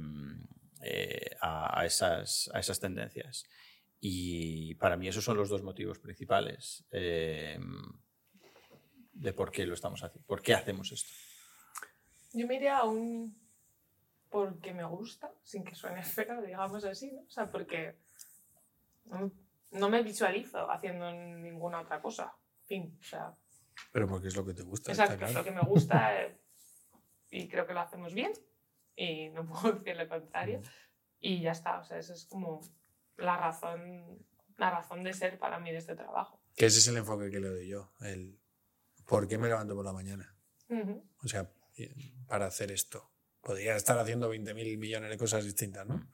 eh, 0.81 1.35
a, 1.41 1.79
a 1.79 1.85
esas, 1.85 2.49
a 2.53 2.59
esas 2.59 2.79
tendencias. 2.79 3.45
Y 3.99 4.75
para 4.75 4.97
mí 4.97 5.07
esos 5.07 5.23
son 5.23 5.37
los 5.37 5.49
dos 5.49 5.63
motivos 5.63 5.97
principales 5.97 6.85
eh, 6.91 7.57
de 9.13 9.33
por 9.33 9.49
qué 9.49 9.65
lo 9.65 9.73
estamos 9.73 10.03
haciendo, 10.03 10.27
por 10.27 10.41
qué 10.41 10.53
hacemos 10.53 10.91
esto. 10.91 11.09
Yo 12.33 12.45
me 12.45 12.55
iría 12.55 12.79
a 12.79 12.83
un 12.83 13.41
porque 14.29 14.73
me 14.73 14.83
gusta, 14.83 15.31
sin 15.43 15.63
que 15.63 15.75
suene 15.75 16.03
feo, 16.03 16.41
digamos 16.41 16.83
así, 16.85 17.11
¿no? 17.11 17.21
O 17.21 17.29
sea, 17.29 17.51
porque 17.51 17.95
no, 19.05 19.89
me 19.89 20.03
visualizo 20.03 20.69
haciendo 20.69 21.11
ninguna 21.11 21.81
otra 21.81 22.01
cosa. 22.01 22.35
Fin, 22.65 22.97
o 22.99 23.03
sea, 23.03 23.35
Pero 23.91 24.07
porque 24.07 24.27
es 24.27 24.35
lo 24.35 24.45
que 24.45 24.53
te 24.53 24.63
gusta. 24.63 24.91
exacto, 24.91 25.13
está 25.13 25.25
es 25.25 25.31
claro. 25.31 25.45
lo 25.45 25.51
que 25.51 25.59
me 25.63 25.69
gusta 25.69 26.21
eh, 26.21 26.39
y 27.29 27.47
creo 27.47 27.65
que 27.67 27.73
lo 27.73 27.81
hacemos 27.81 28.13
bien 28.13 28.31
y 28.95 29.29
no 29.29 29.45
puedo 29.47 29.73
decir 29.73 29.95
lo 29.97 30.07
contrario. 30.07 30.61
Y 31.19 31.41
ya 31.41 31.51
está, 31.51 31.79
o 31.79 31.83
sea, 31.83 31.97
esa 31.97 32.13
es 32.13 32.25
como 32.25 32.61
la 33.17 33.37
razón, 33.37 34.25
la 34.57 34.71
razón 34.71 35.03
de 35.03 35.13
ser 35.13 35.39
para 35.39 35.59
mí 35.59 35.71
de 35.71 35.77
este 35.77 35.95
trabajo. 35.95 36.41
Que 36.55 36.65
ese 36.65 36.79
es 36.79 36.87
el 36.87 36.97
enfoque 36.97 37.29
que 37.29 37.39
le 37.39 37.49
doy 37.49 37.67
yo. 37.67 37.91
El 38.01 38.39
por 39.05 39.27
qué 39.27 39.37
me 39.37 39.47
levanto 39.47 39.75
por 39.75 39.85
la 39.85 39.93
mañana. 39.93 40.35
O 41.23 41.27
sea, 41.27 41.51
para 42.27 42.47
hacer 42.47 42.71
esto. 42.71 43.11
Podría 43.41 43.75
estar 43.75 43.97
haciendo 43.99 44.33
20.000 44.33 44.77
millones 44.77 45.09
de 45.09 45.17
cosas 45.17 45.43
distintas, 45.43 45.85
¿no? 45.85 46.09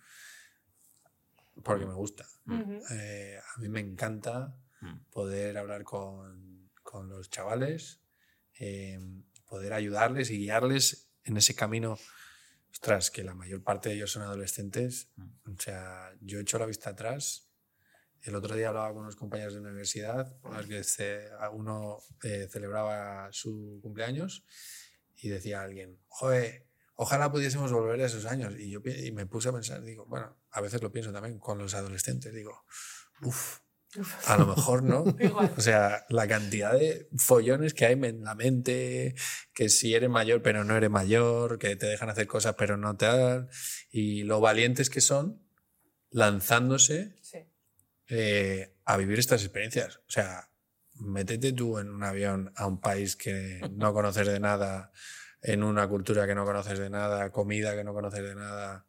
Porque 1.63 1.85
me 1.85 1.93
gusta. 1.93 2.25
Ujú. 2.47 2.79
Eh, 2.91 3.37
a 3.55 3.59
mí 3.59 3.69
me 3.69 3.79
encanta 3.79 4.55
Mm. 4.81 4.99
poder 5.11 5.57
hablar 5.57 5.83
con, 5.83 6.69
con 6.83 7.09
los 7.09 7.29
chavales, 7.29 7.99
eh, 8.59 8.97
poder 9.45 9.73
ayudarles 9.73 10.29
y 10.31 10.37
guiarles 10.37 11.09
en 11.25 11.35
ese 11.37 11.53
camino. 11.53 11.97
Ostras, 12.71 13.11
que 13.11 13.23
la 13.23 13.33
mayor 13.33 13.61
parte 13.63 13.89
de 13.89 13.95
ellos 13.95 14.11
son 14.11 14.21
adolescentes. 14.23 15.09
O 15.45 15.59
sea, 15.59 16.13
yo 16.21 16.37
he 16.39 16.41
hecho 16.43 16.57
la 16.59 16.65
vista 16.65 16.91
atrás. 16.91 17.49
El 18.21 18.35
otro 18.35 18.55
día 18.55 18.69
hablaba 18.69 18.89
con 18.93 19.01
unos 19.03 19.15
compañeros 19.15 19.53
de 19.53 19.59
universidad, 19.59 20.37
que 20.67 20.83
ce- 20.83 21.29
uno 21.51 21.97
eh, 22.23 22.47
celebraba 22.49 23.29
su 23.33 23.79
cumpleaños 23.81 24.45
y 25.17 25.27
decía 25.29 25.61
alguien, 25.61 25.99
joder, 26.07 26.67
ojalá 26.95 27.31
pudiésemos 27.31 27.71
volver 27.73 27.99
a 28.01 28.05
esos 28.05 28.25
años. 28.25 28.55
Y 28.57 28.69
yo 28.69 28.81
y 28.85 29.11
me 29.11 29.25
puse 29.25 29.49
a 29.49 29.53
pensar, 29.53 29.81
digo, 29.83 30.05
bueno, 30.05 30.37
a 30.51 30.61
veces 30.61 30.81
lo 30.81 30.91
pienso 30.91 31.11
también 31.11 31.39
con 31.39 31.57
los 31.57 31.73
adolescentes, 31.73 32.33
digo, 32.33 32.63
uff, 33.21 33.59
a 34.27 34.37
lo 34.37 34.45
mejor 34.47 34.83
no. 34.83 35.03
O 35.57 35.61
sea, 35.61 36.05
la 36.09 36.27
cantidad 36.27 36.73
de 36.73 37.09
follones 37.17 37.73
que 37.73 37.85
hay 37.85 37.93
en 37.93 38.23
la 38.23 38.35
mente, 38.35 39.15
que 39.53 39.69
si 39.69 39.93
eres 39.95 40.09
mayor 40.09 40.41
pero 40.41 40.63
no 40.63 40.75
eres 40.77 40.89
mayor, 40.89 41.57
que 41.57 41.75
te 41.75 41.87
dejan 41.87 42.09
hacer 42.09 42.27
cosas 42.27 42.55
pero 42.57 42.77
no 42.77 42.95
te 42.97 43.05
dan, 43.07 43.49
y 43.91 44.23
lo 44.23 44.39
valientes 44.41 44.89
que 44.89 45.01
son 45.01 45.41
lanzándose 46.11 47.15
Sí. 47.21 47.39
eh, 48.07 48.75
a 48.85 48.97
vivir 48.97 49.19
estas 49.19 49.43
experiencias. 49.43 49.97
O 50.07 50.11
sea, 50.11 50.51
métete 50.95 51.53
tú 51.53 51.77
en 51.79 51.89
un 51.89 52.03
avión 52.03 52.51
a 52.55 52.65
un 52.67 52.79
país 52.81 53.15
que 53.15 53.61
no 53.71 53.93
conoces 53.93 54.27
de 54.27 54.39
nada, 54.39 54.91
en 55.41 55.63
una 55.63 55.87
cultura 55.87 56.27
que 56.27 56.35
no 56.35 56.43
conoces 56.45 56.77
de 56.79 56.89
nada, 56.89 57.31
comida 57.31 57.75
que 57.75 57.83
no 57.83 57.93
conoces 57.93 58.23
de 58.23 58.35
nada. 58.35 58.85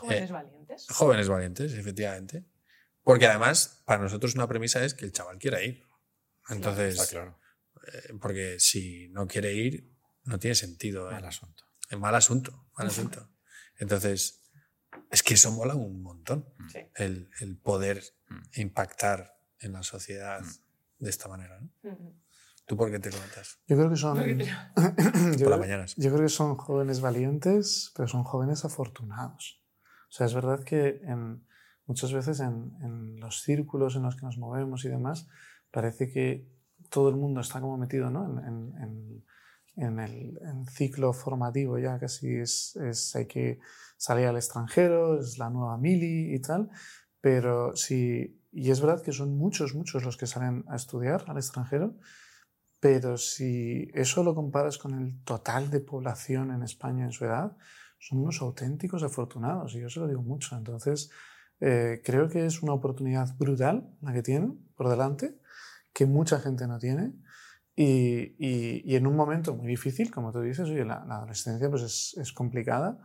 Jóvenes 0.00 0.30
valientes. 0.30 0.86
Jóvenes 0.88 1.28
valientes, 1.28 1.72
efectivamente. 1.74 2.44
Porque 3.02 3.26
además, 3.26 3.82
para 3.86 4.02
nosotros 4.02 4.34
una 4.34 4.46
premisa 4.48 4.84
es 4.84 4.94
que 4.94 5.04
el 5.04 5.12
chaval 5.12 5.38
quiera 5.38 5.62
ir. 5.62 5.82
Entonces, 6.48 6.94
Está 7.00 7.06
claro. 7.10 7.38
eh, 7.92 8.14
porque 8.20 8.58
si 8.60 9.08
no 9.10 9.26
quiere 9.26 9.52
ir, 9.54 9.90
no 10.24 10.38
tiene 10.38 10.54
sentido. 10.54 11.10
Mal 11.10 11.24
¿eh? 11.24 11.28
asunto. 11.28 11.64
Es 11.88 11.98
mal 11.98 12.14
asunto, 12.14 12.68
mal 12.76 12.86
asunto. 12.88 13.28
Entonces, 13.78 14.42
es 15.10 15.22
que 15.22 15.34
eso 15.34 15.50
mola 15.52 15.74
un 15.74 16.02
montón. 16.02 16.52
Sí. 16.72 16.80
El, 16.94 17.30
el 17.40 17.56
poder 17.58 18.02
Mm. 18.30 18.60
impactar 18.60 19.36
en 19.58 19.72
la 19.72 19.82
sociedad 19.82 20.40
de 21.00 21.10
esta 21.10 21.26
manera. 21.28 21.58
¿no? 21.60 21.70
¿Tú 22.64 22.76
por 22.76 22.88
qué 22.88 23.00
te 23.00 23.10
levantas? 23.10 23.58
Yo 23.66 23.76
creo 23.76 23.90
que 23.90 23.96
son. 23.96 24.16
Porque 24.16 24.34
te- 24.36 25.36
yo, 25.36 25.46
Por 25.46 25.50
las 25.50 25.58
mañanas. 25.58 25.94
yo 25.96 26.10
creo 26.10 26.22
que 26.22 26.28
son 26.28 26.54
jóvenes 26.54 27.00
valientes, 27.00 27.90
pero 27.96 28.06
son 28.06 28.22
jóvenes 28.22 28.64
afortunados. 28.64 29.59
O 30.10 30.12
sea, 30.12 30.26
es 30.26 30.34
verdad 30.34 30.64
que 30.64 31.00
muchas 31.86 32.12
veces 32.12 32.40
en, 32.40 33.20
los 33.20 33.42
círculos 33.42 33.94
en 33.94 34.02
los 34.02 34.16
que 34.16 34.26
nos 34.26 34.38
movemos 34.38 34.84
y 34.84 34.88
demás, 34.88 35.28
parece 35.70 36.10
que 36.10 36.48
todo 36.88 37.08
el 37.10 37.16
mundo 37.16 37.40
está 37.40 37.60
como 37.60 37.76
metido 37.76 38.10
¿no? 38.10 38.24
en, 38.44 39.24
el 39.76 40.38
ciclo 40.68 41.12
formativo, 41.12 41.78
ya 41.78 41.98
casi 41.98 42.36
es, 42.36 42.76
es 42.76 43.14
hay 43.14 43.26
que 43.26 43.60
salir 43.96 44.26
al 44.26 44.36
extranjero, 44.36 45.20
es 45.20 45.38
la 45.38 45.48
nueva 45.48 45.78
mili 45.78 46.34
y 46.34 46.40
tal, 46.40 46.70
pero 47.20 47.76
sí, 47.76 48.42
y 48.50 48.70
es 48.70 48.80
verdad 48.80 49.02
que 49.02 49.12
son 49.12 49.36
muchos, 49.38 49.74
muchos 49.74 50.04
los 50.04 50.16
que 50.16 50.26
salen 50.26 50.64
a 50.68 50.76
estudiar 50.76 51.24
al 51.28 51.36
extranjero, 51.36 51.94
pero 52.80 53.16
si 53.16 53.88
eso 53.94 54.24
lo 54.24 54.34
comparas 54.34 54.76
con 54.76 54.98
el 54.98 55.22
total 55.22 55.70
de 55.70 55.80
población 55.80 56.50
en 56.50 56.62
España 56.62 57.04
en 57.04 57.12
su 57.12 57.26
edad, 57.26 57.56
son 58.00 58.18
unos 58.20 58.42
auténticos 58.42 59.04
afortunados, 59.04 59.74
y 59.76 59.80
yo 59.80 59.90
se 59.90 60.00
lo 60.00 60.08
digo 60.08 60.22
mucho. 60.22 60.56
Entonces, 60.56 61.10
eh, 61.60 62.02
creo 62.04 62.28
que 62.28 62.46
es 62.46 62.62
una 62.62 62.72
oportunidad 62.74 63.36
brutal 63.38 63.90
la 64.02 64.12
que 64.14 64.22
tienen 64.22 64.58
por 64.76 64.88
delante, 64.88 65.38
que 65.92 66.06
mucha 66.06 66.40
gente 66.40 66.66
no 66.66 66.78
tiene, 66.78 67.12
y, 67.76 68.34
y- 68.38 68.82
y 68.84 68.96
en 68.96 69.06
un 69.06 69.16
momento 69.16 69.54
muy 69.56 69.68
difícil, 69.68 70.10
como 70.10 70.32
tú 70.32 70.40
dices, 70.42 70.68
oye, 70.68 70.84
la, 70.84 71.04
la 71.06 71.16
adolescencia 71.16 71.70
pues 71.70 71.82
es, 71.82 72.16
es 72.18 72.32
complicada, 72.32 72.98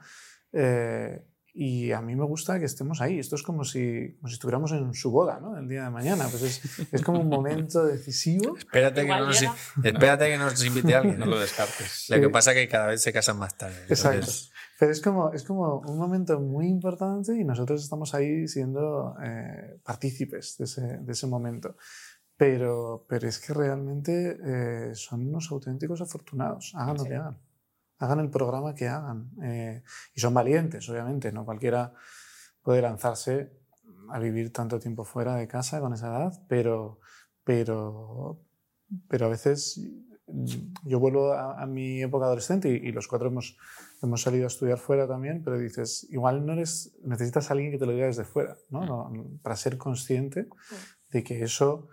eh, 0.54 1.26
y 1.58 1.94
a 1.94 2.02
mí 2.02 2.18
me 2.18 2.26
gusta 2.26 2.60
que 2.60 2.66
estemos 2.66 3.00
ahí. 3.00 3.18
Esto 3.18 3.38
es 3.38 3.44
como 3.44 3.64
si, 3.64 4.14
como 4.18 4.28
si 4.28 4.34
estuviéramos 4.34 4.74
en 4.74 4.94
su 4.94 5.10
boda, 5.10 5.40
¿no? 5.40 5.58
El 5.58 5.70
día 5.70 5.86
de 5.86 5.90
mañana. 5.90 6.28
Pues 6.30 6.44
es, 6.44 6.80
es 6.92 7.02
como 7.02 7.22
un 7.22 7.30
momento 7.30 7.86
decisivo. 7.86 8.58
Espérate 8.58 9.04
que, 9.04 9.08
no 9.08 9.28
nos, 9.28 9.42
espérate 9.42 10.32
que 10.32 10.38
nos 10.38 10.66
invite 10.66 10.94
alguien. 10.94 11.18
No 11.18 11.26
lo 11.26 11.40
descartes. 11.40 12.08
Lo 12.10 12.20
que 12.20 12.30
pasa 12.30 12.52
es 12.52 12.58
que 12.58 12.68
cada 12.68 12.88
vez 12.88 13.02
se 13.02 13.14
casan 13.14 13.40
más 13.40 13.58
tarde. 13.58 13.86
Exacto. 13.88 14.28
Pero 14.78 14.92
es 14.92 15.02
como, 15.02 15.32
es 15.32 15.44
como 15.44 15.80
un 15.80 15.98
momento 15.98 16.38
muy 16.42 16.68
importante 16.68 17.34
y 17.34 17.46
nosotros 17.46 17.82
estamos 17.82 18.14
ahí 18.14 18.50
siendo 18.50 19.16
eh, 19.24 19.80
partícipes 19.82 20.58
de 20.58 20.66
ese, 20.66 20.82
de 20.82 21.12
ese 21.14 21.26
momento. 21.26 21.78
Pero, 22.36 23.06
pero 23.08 23.30
es 23.30 23.40
que 23.40 23.54
realmente 23.54 24.38
eh, 24.44 24.94
son 24.94 25.26
unos 25.30 25.50
auténticos 25.52 26.02
afortunados, 26.02 26.74
hagan 26.76 26.98
lo 26.98 27.04
que 27.06 27.16
hagan 27.16 27.45
hagan 28.00 28.20
el 28.20 28.30
programa 28.30 28.76
que 28.76 28.88
hagan. 28.88 29.32
Eh, 29.44 29.84
y 30.14 30.20
son 30.20 30.34
valientes, 30.34 30.88
obviamente, 30.90 31.32
no 31.32 31.46
cualquiera 31.46 31.94
puede 32.62 32.82
lanzarse 32.82 33.52
a 34.10 34.20
vivir 34.20 34.52
tanto 34.52 34.80
tiempo 34.80 35.04
fuera 35.04 35.36
de 35.36 35.48
casa 35.48 35.80
con 35.80 35.94
esa 35.94 36.08
edad, 36.08 36.44
pero, 36.48 37.00
pero, 37.44 38.42
pero 39.08 39.26
a 39.28 39.30
veces 39.30 39.80
yo 40.84 41.00
vuelvo 41.00 41.34
a, 41.34 41.66
mi 41.68 42.02
época 42.02 42.26
adolescente 42.26 42.70
y, 42.70 42.92
los 42.92 43.08
cuatro 43.08 43.28
hemos, 43.28 43.58
hemos 44.02 44.22
salido 44.22 44.46
a 44.46 44.48
estudiar 44.48 44.80
fuera 44.80 45.08
también, 45.08 45.44
pero 45.44 45.58
dices, 45.58 46.08
igual 46.10 46.46
no 46.46 46.54
eres, 46.54 46.96
necesitas 47.04 47.50
a 47.50 47.54
alguien 47.54 47.72
que 47.72 47.78
te 47.78 47.86
lo 47.86 47.92
diga 47.92 48.08
desde 48.08 48.24
fuera, 48.24 48.58
¿no? 48.70 49.12
para 49.44 49.56
ser 49.56 49.78
consciente 49.78 50.48
de 51.12 51.24
que 51.24 51.44
eso 51.44 51.90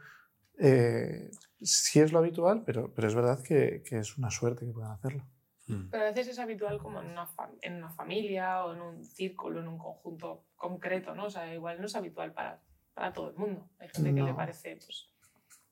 eh, 0.59 1.31
sí 1.61 2.01
es 2.01 2.13
lo 2.13 2.21
habitual, 2.21 2.63
pero, 2.65 2.93
pero 2.95 3.09
es 3.09 3.15
verdad 3.15 3.43
que, 3.43 3.83
que 3.85 3.99
es 3.99 4.17
una 4.17 4.31
suerte 4.31 4.65
que 4.65 4.73
puedan 4.73 4.93
hacerlo. 4.93 5.27
Mm. 5.73 5.89
Pero 5.91 6.03
a 6.05 6.07
veces 6.09 6.29
es 6.29 6.39
habitual 6.39 6.79
como 6.79 7.01
en 7.01 7.09
una, 7.09 7.29
en 7.63 7.75
una 7.77 7.91
familia 7.91 8.65
o 8.65 8.75
en 8.75 8.81
un 8.83 9.05
círculo, 9.05 9.61
en 9.61 9.69
un 9.69 9.79
conjunto 9.79 10.45
concreto, 10.57 11.15
¿no? 11.15 11.27
O 11.27 11.31
sea, 11.31 11.53
igual 11.53 11.81
no 11.81 11.87
es 11.87 11.97
habitual 11.97 12.33
para, 12.33 12.61
para 12.95 13.13
todo 13.13 13.31
el 13.31 13.37
mundo. 13.37 13.69
Hay 13.79 13.89
gente 13.89 14.15
que 14.15 14.23
le 14.23 14.35
parece 14.35 14.77
pues, 14.77 15.09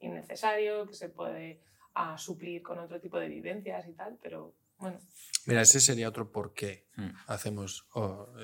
innecesario, 0.01 0.87
que 0.87 0.95
se 0.95 1.09
puede 1.11 1.61
a, 1.95 2.15
ah, 2.15 2.19
suplir 2.19 2.63
con 2.63 2.79
otro 2.79 3.01
tipo 3.01 3.19
de 3.19 3.29
vivencias 3.29 3.87
y 3.87 3.93
tal, 3.93 4.19
pero 4.23 4.55
bueno. 4.79 4.99
Mira, 5.47 5.63
ese 5.63 5.81
sería 5.81 6.09
otro 6.09 6.33
por 6.33 6.55
qué 6.55 6.89
mm. 6.97 7.11
hacemos 7.27 7.87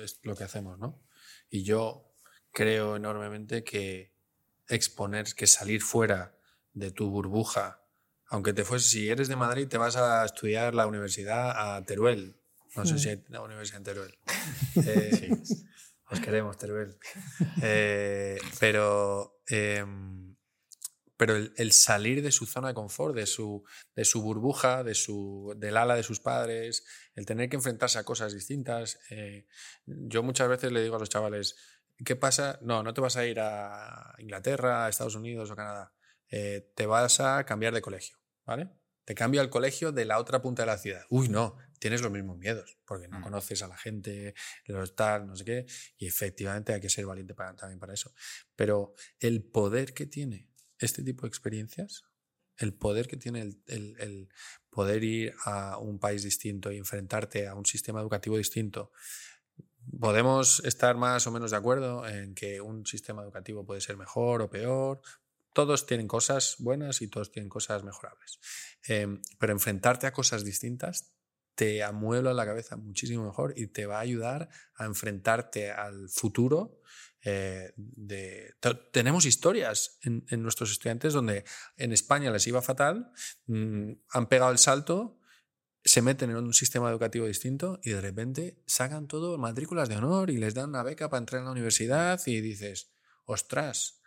es 0.03 0.19
lo 0.23 0.35
que 0.35 0.43
hacemos, 0.43 0.77
¿no? 0.77 0.99
Y 1.49 1.63
yo 1.63 2.11
creo 2.51 2.95
enormemente 2.95 3.63
que 3.63 4.11
exponer, 4.69 5.25
que 5.35 5.47
salir 5.47 5.81
fuera 5.81 6.35
de 6.73 6.91
tu 6.91 7.09
burbuja 7.09 7.81
aunque 8.29 8.53
te 8.53 8.63
fuese, 8.63 8.87
si 8.87 9.09
eres 9.09 9.27
de 9.27 9.35
Madrid, 9.35 9.67
te 9.67 9.77
vas 9.77 9.95
a 9.95 10.25
estudiar 10.25 10.73
la 10.75 10.87
universidad 10.87 11.75
a 11.75 11.83
Teruel. 11.85 12.35
No 12.75 12.85
sé 12.85 12.99
si 12.99 13.09
hay 13.09 13.23
una 13.29 13.41
universidad 13.41 13.77
en 13.77 13.83
Teruel. 13.83 14.17
Eh, 14.85 15.31
os 16.09 16.19
queremos, 16.21 16.57
Teruel. 16.57 16.97
Eh, 17.61 18.37
pero 18.59 19.41
em, 19.47 20.27
pero 21.17 21.35
el, 21.35 21.71
salir 21.71 22.21
de 22.21 22.31
su 22.31 22.45
zona 22.45 22.69
de 22.69 22.73
confort, 22.75 23.15
de 23.15 23.25
su, 23.25 23.63
de 23.95 24.05
su 24.05 24.21
burbuja, 24.21 24.83
de 24.83 24.93
su, 24.93 25.53
del 25.57 25.75
ala 25.75 25.95
de 25.95 26.03
sus 26.03 26.19
padres, 26.19 26.85
el 27.15 27.25
tener 27.25 27.49
que 27.49 27.55
enfrentarse 27.55 27.97
a 27.97 28.03
cosas 28.03 28.33
distintas. 28.33 28.99
Eh, 29.09 29.47
yo 29.85 30.21
muchas 30.21 30.47
veces 30.47 30.71
le 30.71 30.83
digo 30.83 30.95
a 30.95 30.99
los 30.99 31.09
chavales, 31.09 31.55
¿qué 32.05 32.15
pasa? 32.15 32.59
No, 32.61 32.83
no 32.83 32.93
te 32.93 33.01
vas 33.01 33.17
a 33.17 33.25
ir 33.25 33.39
a 33.39 34.13
Inglaterra, 34.19 34.85
a 34.85 34.89
Estados 34.89 35.15
Unidos 35.15 35.49
o 35.49 35.55
Canadá. 35.55 35.91
Eh, 36.29 36.71
te 36.75 36.85
vas 36.85 37.19
a 37.19 37.45
cambiar 37.45 37.73
de 37.73 37.81
colegio, 37.81 38.17
¿vale? 38.45 38.69
Te 39.05 39.15
cambio 39.15 39.39
al 39.39 39.49
colegio 39.49 39.91
de 39.91 40.05
la 40.05 40.19
otra 40.19 40.41
punta 40.41 40.63
de 40.63 40.67
la 40.67 40.77
ciudad. 40.77 41.05
Uy, 41.09 41.29
no, 41.29 41.55
tienes 41.79 42.01
los 42.01 42.11
mismos 42.11 42.37
miedos, 42.37 42.77
porque 42.85 43.07
no 43.07 43.19
mm. 43.19 43.23
conoces 43.23 43.61
a 43.61 43.67
la 43.67 43.77
gente, 43.77 44.33
los 44.65 44.95
tal, 44.95 45.27
no 45.27 45.35
sé 45.35 45.45
qué, 45.45 45.65
y 45.97 46.07
efectivamente 46.07 46.73
hay 46.73 46.81
que 46.81 46.89
ser 46.89 47.05
valiente 47.05 47.33
para, 47.33 47.55
también 47.55 47.79
para 47.79 47.93
eso. 47.93 48.13
Pero 48.55 48.93
el 49.19 49.43
poder 49.43 49.93
que 49.93 50.05
tiene 50.05 50.49
este 50.79 51.03
tipo 51.03 51.21
de 51.21 51.29
experiencias, 51.29 52.03
el 52.57 52.73
poder 52.73 53.07
que 53.07 53.17
tiene 53.17 53.41
el, 53.41 53.63
el 53.67 54.29
poder 54.69 55.03
ir 55.03 55.33
a 55.45 55.77
un 55.77 55.99
país 55.99 56.23
distinto 56.23 56.71
y 56.71 56.77
enfrentarte 56.77 57.47
a 57.47 57.55
un 57.55 57.65
sistema 57.65 58.01
educativo 58.01 58.37
distinto, 58.37 58.91
podemos 59.99 60.61
estar 60.65 60.97
más 60.97 61.25
o 61.27 61.31
menos 61.31 61.51
de 61.51 61.57
acuerdo 61.57 62.07
en 62.07 62.35
que 62.35 62.61
un 62.61 62.85
sistema 62.85 63.23
educativo 63.23 63.65
puede 63.65 63.81
ser 63.81 63.97
mejor 63.97 64.41
o 64.41 64.49
peor, 64.49 65.01
todos 65.57 65.87
tienen 65.87 66.07
cosas 66.07 66.57
buenas 66.59 67.01
y 67.01 67.07
todos 67.07 67.31
tienen 67.31 67.49
cosas 67.49 67.83
mejorables. 67.83 68.39
Em, 68.87 69.23
pero 69.39 69.53
enfrentarte 69.53 70.05
a 70.05 70.13
cosas 70.13 70.45
distintas 70.45 71.15
te 71.55 71.81
amuebla 71.81 72.35
la 72.35 72.45
cabeza 72.45 72.75
muchísimo 72.77 73.25
mejor 73.25 73.55
y 73.57 73.65
te 73.65 73.87
va 73.87 73.97
a 73.97 74.01
ayudar 74.01 74.49
a 74.75 74.85
enfrentarte 74.85 75.71
al 75.71 76.09
futuro. 76.09 76.79
Eh, 77.23 77.73
tenemos 78.91 79.25
historias 79.25 79.97
en, 80.03 80.43
nuestros 80.43 80.69
estudiantes 80.69 81.13
donde 81.13 81.43
en 81.75 81.91
España 81.91 82.29
les 82.29 82.45
iba 82.45 82.61
fatal, 82.61 83.11
mm, 83.47 83.93
han 84.09 84.29
pegado 84.29 84.51
el 84.51 84.59
salto, 84.59 85.19
se 85.83 86.03
meten 86.03 86.29
en 86.29 86.37
un 86.37 86.53
sistema 86.53 86.91
educativo 86.91 87.25
distinto 87.25 87.79
y 87.81 87.89
de 87.89 88.01
repente 88.01 88.61
sacan 88.67 89.07
todo 89.07 89.39
matrículas 89.39 89.89
de 89.89 89.97
honor 89.97 90.29
y 90.29 90.37
les 90.37 90.53
dan 90.53 90.69
una 90.69 90.83
beca 90.83 91.09
para 91.09 91.17
entrar 91.17 91.39
en 91.39 91.45
la 91.45 91.51
universidad 91.53 92.21
y 92.27 92.41
dices, 92.41 92.91
ostras, 93.25 94.03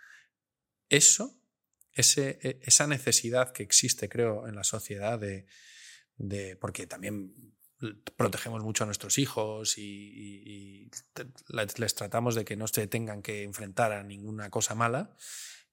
eso 0.88 1.39
e, 2.18 2.60
esa 2.62 2.86
necesidad 2.86 3.52
que 3.52 3.62
existe, 3.62 4.08
creo, 4.08 4.46
en 4.48 4.54
la 4.54 4.64
sociedad 4.64 5.18
de, 5.18 5.46
porque 6.56 6.86
también 6.86 7.34
protegemos 8.16 8.62
mucho 8.62 8.84
a 8.84 8.86
nuestros 8.86 9.18
hijos 9.18 9.78
y, 9.78 10.90
les 11.48 11.94
tratamos 11.94 12.34
de 12.34 12.44
que 12.44 12.56
no 12.56 12.66
se 12.66 12.86
tengan 12.86 13.22
que 13.22 13.42
enfrentar 13.42 13.92
a 13.92 14.02
ninguna 14.02 14.50
cosa 14.50 14.74
mala, 14.74 15.16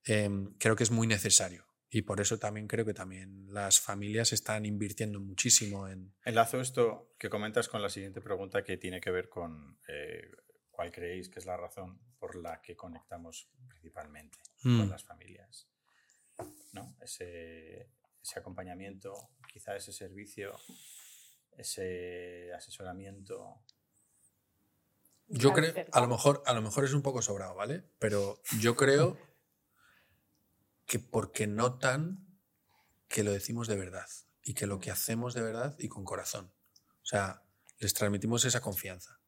em, 0.06 0.54
creo 0.58 0.76
que 0.76 0.84
es 0.84 0.92
muy 0.92 1.08
necesario. 1.08 1.66
Y 1.90 2.02
por 2.02 2.20
eso 2.20 2.38
también 2.38 2.68
creo 2.68 2.86
que 2.86 2.94
también 2.94 3.46
las 3.54 3.80
familias 3.80 4.34
están 4.34 4.66
invirtiendo 4.66 5.22
muchísimo 5.22 5.88
en... 5.88 6.14
Enlazo 6.26 6.60
esto 6.60 7.16
que 7.18 7.30
comentas 7.30 7.70
con 7.70 7.82
la 7.82 7.90
siguiente 7.90 8.20
pregunta 8.20 8.64
que 8.64 8.78
tiene 8.78 9.00
que 9.00 9.12
ver 9.12 9.30
con 9.30 9.80
eh, 9.88 10.30
cuál 10.70 10.92
creéis 10.92 11.30
que 11.30 11.40
es 11.40 11.46
la 11.46 11.56
razón 11.56 12.00
por 12.20 12.36
la 12.36 12.62
que 12.62 12.76
conectamos 12.76 13.50
principalmente 13.68 14.38
con 14.62 14.88
mm. 14.88 14.90
las 14.90 15.04
familias. 15.04 15.70
Ese, 17.02 17.90
acompañamiento, 18.36 19.30
quizá 19.52 19.76
ese 19.76 19.94
servicio, 19.94 20.60
ese 21.58 22.52
asesoramiento. 22.54 23.62
Yo 25.30 25.54
creo, 25.54 25.74
a 25.92 26.02
lo 26.02 26.08
mejor, 26.08 26.44
a 26.46 26.54
lo 26.54 26.62
mejor 26.62 26.84
es 26.84 26.94
un 26.94 27.02
poco 27.02 27.22
sobrado, 27.22 27.56
¿vale? 27.56 27.84
Pero 28.00 28.42
yo 28.60 28.76
creo 28.76 29.18
que 30.86 31.00
porque 31.00 31.48
notan 31.48 32.28
que 33.08 33.24
lo 33.24 33.32
decimos 33.32 33.68
de 33.68 33.78
verdad 33.78 34.10
y 34.44 34.54
que 34.54 34.68
lo 34.68 34.80
que 34.80 34.92
hacemos 34.92 35.34
de 35.34 35.42
verdad 35.42 35.76
y 35.80 35.88
con 35.88 36.04
corazón. 36.04 36.52
O 37.02 37.06
sea, 37.06 37.44
les 37.80 37.94
transmitimos 37.94 38.44
esa 38.46 38.62
confianza. 38.62 39.20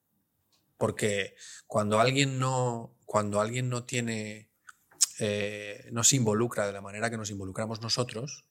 Porque 0.77 1.35
cuando 1.67 1.99
alguien 1.99 2.39
no, 2.39 2.97
cuando 3.05 3.41
alguien 3.41 3.69
no 3.69 3.83
tiene 3.83 4.48
eh, 5.19 5.89
no 5.91 6.03
se 6.05 6.15
involucra 6.15 6.65
de 6.65 6.71
la 6.71 6.81
manera 6.81 7.09
que 7.09 7.17
nos 7.17 7.29
involucramos 7.29 7.81
nosotros, 7.81 8.45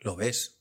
lo 0.00 0.16
ves. 0.16 0.58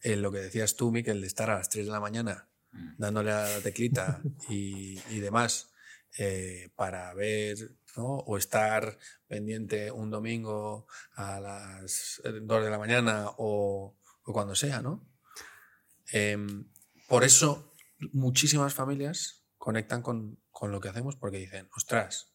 En 0.00 0.22
lo 0.22 0.32
que 0.32 0.38
decías 0.38 0.74
tú, 0.74 0.90
Miquel, 0.90 1.20
de 1.20 1.28
estar 1.28 1.48
a 1.50 1.58
las 1.58 1.68
3 1.68 1.86
de 1.86 1.92
la 1.92 2.00
mañana 2.00 2.48
mm. 2.72 2.94
dándole 2.98 3.30
a 3.30 3.48
la 3.48 3.60
teclita 3.60 4.20
y, 4.48 4.96
demás 5.20 5.72
eh, 6.18 6.70
para 6.74 7.14
ver 7.14 7.56
o 7.94 8.36
estar 8.36 8.98
pendiente 9.28 9.92
un 9.92 10.10
domingo 10.10 10.86
a 11.14 11.38
las 11.38 12.20
2 12.24 12.64
de 12.64 12.70
la 12.70 12.78
mañana 12.78 13.26
o, 13.36 13.96
cuando 14.24 14.56
sea, 14.56 14.82
¿no? 14.82 15.06
Em, 16.10 16.68
por 17.06 17.22
eso 17.22 17.74
muchísimas 18.12 18.74
familias 18.74 19.44
conectan 19.58 20.02
con, 20.02 20.40
con, 20.50 20.72
lo 20.72 20.80
que 20.80 20.88
hacemos 20.88 21.16
porque 21.16 21.38
dicen, 21.38 21.68
ostras, 21.76 22.31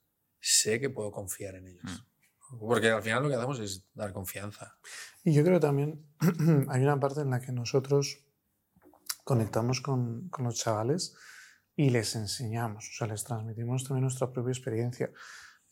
sé 0.48 0.80
que 0.80 0.90
puedo 0.90 1.12
confiar 1.12 1.56
en 1.56 1.68
ellos. 1.68 1.84
Mm. 1.84 2.60
Porque 2.60 2.90
al 2.90 3.04
final 3.04 3.24
lo 3.24 3.30
que 3.30 3.36
hacemos 3.36 3.60
es 3.60 3.86
dar 3.94 4.14
confianza. 4.14 4.78
Y 5.24 5.34
yo 5.34 5.44
creo 5.44 5.60
también 5.60 6.06
hay 6.70 6.82
una 6.82 7.00
parte 7.00 7.22
en 7.22 7.30
la 7.30 7.42
que 7.42 7.52
nosotros 7.52 8.24
conectamos 9.26 9.82
con, 9.82 10.30
con, 10.30 10.46
los 10.46 10.56
chavales 10.56 11.14
y 11.76 11.90
les 11.90 12.16
enseñamos, 12.16 12.90
o 12.90 12.94
sea, 12.94 13.08
les 13.08 13.26
transmitimos 13.26 13.84
también 13.84 14.04
nuestra 14.04 14.32
propia 14.32 14.52
experiencia. 14.52 15.12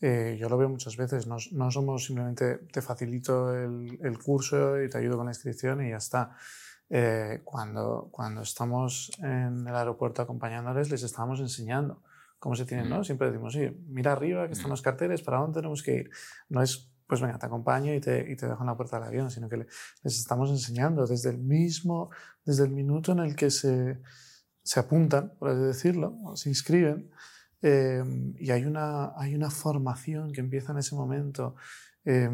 Eh, 0.02 0.36
yo 0.38 0.50
lo 0.50 0.58
veo 0.58 0.68
muchas 0.68 0.98
veces, 0.98 1.26
no, 1.26 1.38
no 1.54 1.72
somos 1.72 2.06
simplemente 2.06 2.58
te 2.58 2.82
facilito 2.82 3.56
el, 3.56 3.98
el, 4.04 4.20
curso 4.20 4.82
y 4.84 4.90
te 4.90 4.98
ayudo 4.98 5.16
con 5.16 5.28
la 5.28 5.32
inscripción 5.32 5.86
y 5.86 5.92
ya 5.92 5.98
está. 5.98 6.36
Eh, 6.90 7.42
cuando, 7.46 8.10
cuando 8.12 8.42
estamos 8.42 9.10
en 9.20 9.66
el 9.66 9.76
aeropuerto 9.76 10.22
acompañándoles, 10.22 10.92
les 10.92 11.04
estamos 11.04 11.40
enseñando 11.40 12.04
cómo 12.40 12.56
se 12.56 12.66
tienen, 12.66 12.90
¿no? 12.90 13.04
Siempre 13.04 13.28
decimos, 13.28 13.54
sí, 13.54 13.70
mira 13.88 14.12
arriba, 14.12 14.48
que 14.48 14.54
están 14.54 14.70
los 14.70 14.82
carteles, 14.82 15.22
¿para 15.22 15.38
dónde 15.38 15.60
tenemos 15.60 15.82
que 15.82 15.96
ir? 15.96 16.10
No 16.50 16.62
es, 16.62 16.92
pues 17.08 17.22
venga, 17.22 17.38
te 17.38 17.46
acompaño 17.46 17.94
y 17.94 18.00
te, 18.00 18.32
y 18.32 18.36
te 18.36 18.48
dejo 18.48 18.62
en 18.62 18.68
la 18.68 18.78
puerta 18.78 19.00
del 19.00 19.08
avión, 19.08 19.32
sino 19.32 19.50
que 19.50 19.58
les 19.58 20.20
estamos 20.20 20.50
enseñando 20.50 21.06
desde 21.06 21.30
el 21.30 21.38
mismo, 21.38 22.10
desde 22.44 22.66
el 22.66 22.72
minuto 22.72 23.12
en 23.12 23.20
el 23.20 23.36
que 23.36 23.50
se 23.50 24.00
se 24.66 24.80
apuntan, 24.80 25.32
por 25.38 25.50
así 25.50 25.62
decirlo, 25.62 26.18
o 26.24 26.36
se 26.36 26.50
inscriben, 26.50 27.12
eh, 27.62 28.04
y 28.40 28.50
hay 28.50 28.66
una, 28.66 29.14
hay 29.16 29.36
una 29.36 29.52
formación 29.52 30.34
que 30.34 30.42
empieza 30.42 30.72
en 30.72 30.80
ese 30.80 30.96
momento 30.96 31.56
eh, 32.06 32.30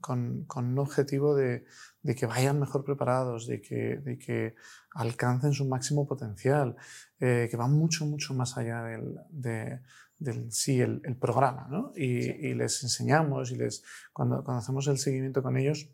con, 0.00 0.44
con, 0.46 0.64
un 0.66 0.78
objetivo 0.78 1.34
de, 1.34 1.64
de, 2.02 2.14
que 2.14 2.26
vayan 2.26 2.60
mejor 2.60 2.84
preparados, 2.84 3.46
de 3.46 3.60
que, 3.60 3.98
de 3.98 4.18
que 4.18 4.54
alcancen 4.92 5.52
su 5.52 5.66
máximo 5.66 6.06
potencial, 6.06 6.76
eh, 7.20 7.48
que 7.50 7.56
van 7.56 7.72
mucho, 7.72 8.06
mucho 8.06 8.34
más 8.34 8.56
allá 8.56 8.82
del, 8.84 9.16
de, 9.30 9.80
del 10.18 10.50
sí, 10.52 10.80
el, 10.80 11.00
el 11.04 11.16
programa, 11.16 11.66
¿no? 11.70 11.92
Y, 11.96 12.22
Sí. 12.22 12.36
y, 12.40 12.54
les 12.54 12.82
enseñamos 12.82 13.50
y 13.50 13.56
les, 13.56 13.82
cuando, 14.12 14.42
cuando 14.44 14.60
hacemos 14.60 14.86
el 14.86 14.98
seguimiento 14.98 15.42
con 15.42 15.56
ellos, 15.56 15.88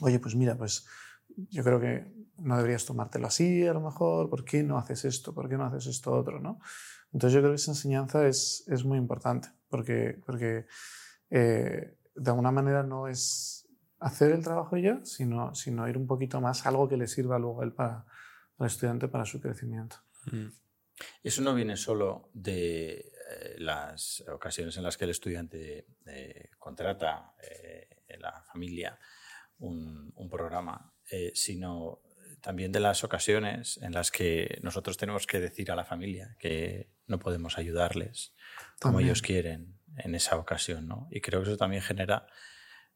oye, 0.00 0.18
pues 0.18 0.34
mira, 0.36 0.56
pues 0.56 0.86
yo 1.50 1.64
creo 1.64 1.80
que 1.80 2.12
no 2.38 2.56
deberías 2.56 2.84
tomártelo 2.84 3.26
así 3.26 3.66
a 3.66 3.72
lo 3.72 3.80
mejor, 3.80 4.28
¿por 4.28 4.44
qué 4.44 4.62
no 4.62 4.78
haces 4.78 5.04
esto? 5.04 5.34
¿Por 5.34 5.48
qué 5.48 5.56
no 5.56 5.64
haces 5.64 5.86
esto 5.86 6.12
otro? 6.12 6.40
¿no? 6.40 6.58
Entonces 7.12 7.34
yo 7.34 7.40
creo 7.40 7.52
que 7.52 7.56
esa 7.56 7.70
enseñanza 7.72 8.26
es, 8.26 8.64
es 8.68 8.84
muy 8.84 8.98
importante 8.98 9.48
porque, 9.68 10.18
porque 10.26 10.66
eh, 11.30 11.96
de 12.14 12.30
alguna 12.30 12.50
manera 12.50 12.82
no 12.82 13.08
es 13.08 13.68
hacer 13.98 14.32
el 14.32 14.42
trabajo 14.42 14.76
ya, 14.76 15.04
sino, 15.04 15.54
sino 15.54 15.88
ir 15.88 15.96
un 15.96 16.06
poquito 16.06 16.40
más, 16.40 16.66
algo 16.66 16.88
que 16.88 16.96
le 16.96 17.06
sirva 17.06 17.38
luego 17.38 17.62
él 17.62 17.72
para, 17.72 18.04
al 18.58 18.66
estudiante 18.66 19.08
para 19.08 19.24
su 19.24 19.40
crecimiento. 19.40 19.96
Mm. 20.26 20.48
Eso 21.22 21.42
no 21.42 21.54
viene 21.54 21.76
solo 21.76 22.30
de 22.34 22.92
eh, 22.92 23.54
las 23.58 24.22
ocasiones 24.28 24.76
en 24.76 24.82
las 24.82 24.96
que 24.96 25.04
el 25.04 25.10
estudiante 25.10 25.86
eh, 26.06 26.50
contrata 26.58 27.34
eh, 27.42 27.88
en 28.08 28.20
la 28.20 28.42
familia 28.42 28.98
un, 29.58 30.12
un 30.16 30.28
programa, 30.28 30.92
eh, 31.10 31.32
sino 31.34 32.02
también 32.40 32.72
de 32.72 32.80
las 32.80 33.04
ocasiones 33.04 33.78
en 33.82 33.92
las 33.92 34.10
que 34.10 34.58
nosotros 34.62 34.96
tenemos 34.96 35.26
que 35.26 35.40
decir 35.40 35.70
a 35.70 35.76
la 35.76 35.84
familia 35.84 36.36
que 36.38 36.90
no 37.06 37.18
podemos 37.18 37.56
ayudarles 37.56 38.34
como 38.80 38.94
También. 38.94 39.08
ellos 39.08 39.22
quieren 39.22 39.78
en 39.98 40.14
esa 40.14 40.36
ocasión. 40.36 40.86
¿no? 40.86 41.08
Y 41.10 41.20
creo 41.20 41.42
que 41.42 41.48
eso 41.50 41.56
también 41.56 41.82
genera 41.82 42.26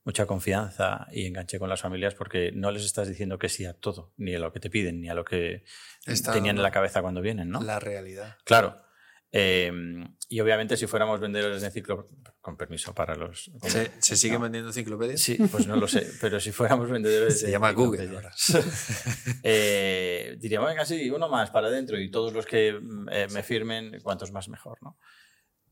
mucha 0.04 0.26
confianza 0.26 1.08
y 1.10 1.26
enganche 1.26 1.58
con 1.58 1.68
las 1.68 1.80
familias 1.80 2.14
porque 2.14 2.52
no 2.52 2.70
les 2.70 2.84
estás 2.84 3.08
diciendo 3.08 3.38
que 3.38 3.48
sí 3.48 3.64
a 3.64 3.74
todo, 3.74 4.12
ni 4.16 4.34
a 4.34 4.38
lo 4.38 4.52
que 4.52 4.60
te 4.60 4.70
piden, 4.70 5.00
ni 5.00 5.08
a 5.08 5.14
lo 5.14 5.24
que 5.24 5.64
Está 6.06 6.32
tenían 6.32 6.56
en 6.56 6.62
la 6.62 6.70
cabeza 6.70 7.02
cuando 7.02 7.20
vienen, 7.20 7.50
¿no? 7.50 7.60
La 7.60 7.80
realidad. 7.80 8.36
Claro. 8.44 8.82
Eh, 9.32 9.70
y 10.28 10.40
obviamente 10.40 10.76
si 10.76 10.86
fuéramos 10.86 11.20
vendedores 11.20 11.60
de 11.60 11.66
enciclopedias, 11.66 12.34
con 12.40 12.56
permiso 12.56 12.94
para 12.94 13.16
los... 13.16 13.50
¿Se, 13.62 13.90
se 13.98 14.16
siguen 14.16 14.38
No. 14.38 14.44
vendiendo 14.44 14.70
enciclopedias? 14.70 15.20
Sí, 15.20 15.36
pues 15.50 15.66
no 15.66 15.74
lo 15.74 15.88
sé, 15.88 16.08
pero 16.20 16.38
si 16.38 16.52
fuéramos 16.52 16.88
vendedores 16.88 17.40
Se 17.40 17.46
de 17.46 17.52
llama 17.52 17.72
Google 17.72 18.04
enciclopedias, 18.04 18.54
eh, 19.42 20.36
diríamos, 20.38 20.68
venga, 20.68 20.84
sí, 20.84 21.10
uno 21.10 21.28
más 21.28 21.50
para 21.50 21.66
adentro 21.66 21.98
y 21.98 22.10
todos 22.10 22.32
los 22.32 22.46
que 22.46 22.78
mm, 22.80 23.08
eh, 23.10 23.26
me 23.32 23.42
firmen, 23.42 24.00
cuantos 24.00 24.30
más 24.30 24.48
mejor, 24.48 24.78
¿no? 24.80 24.98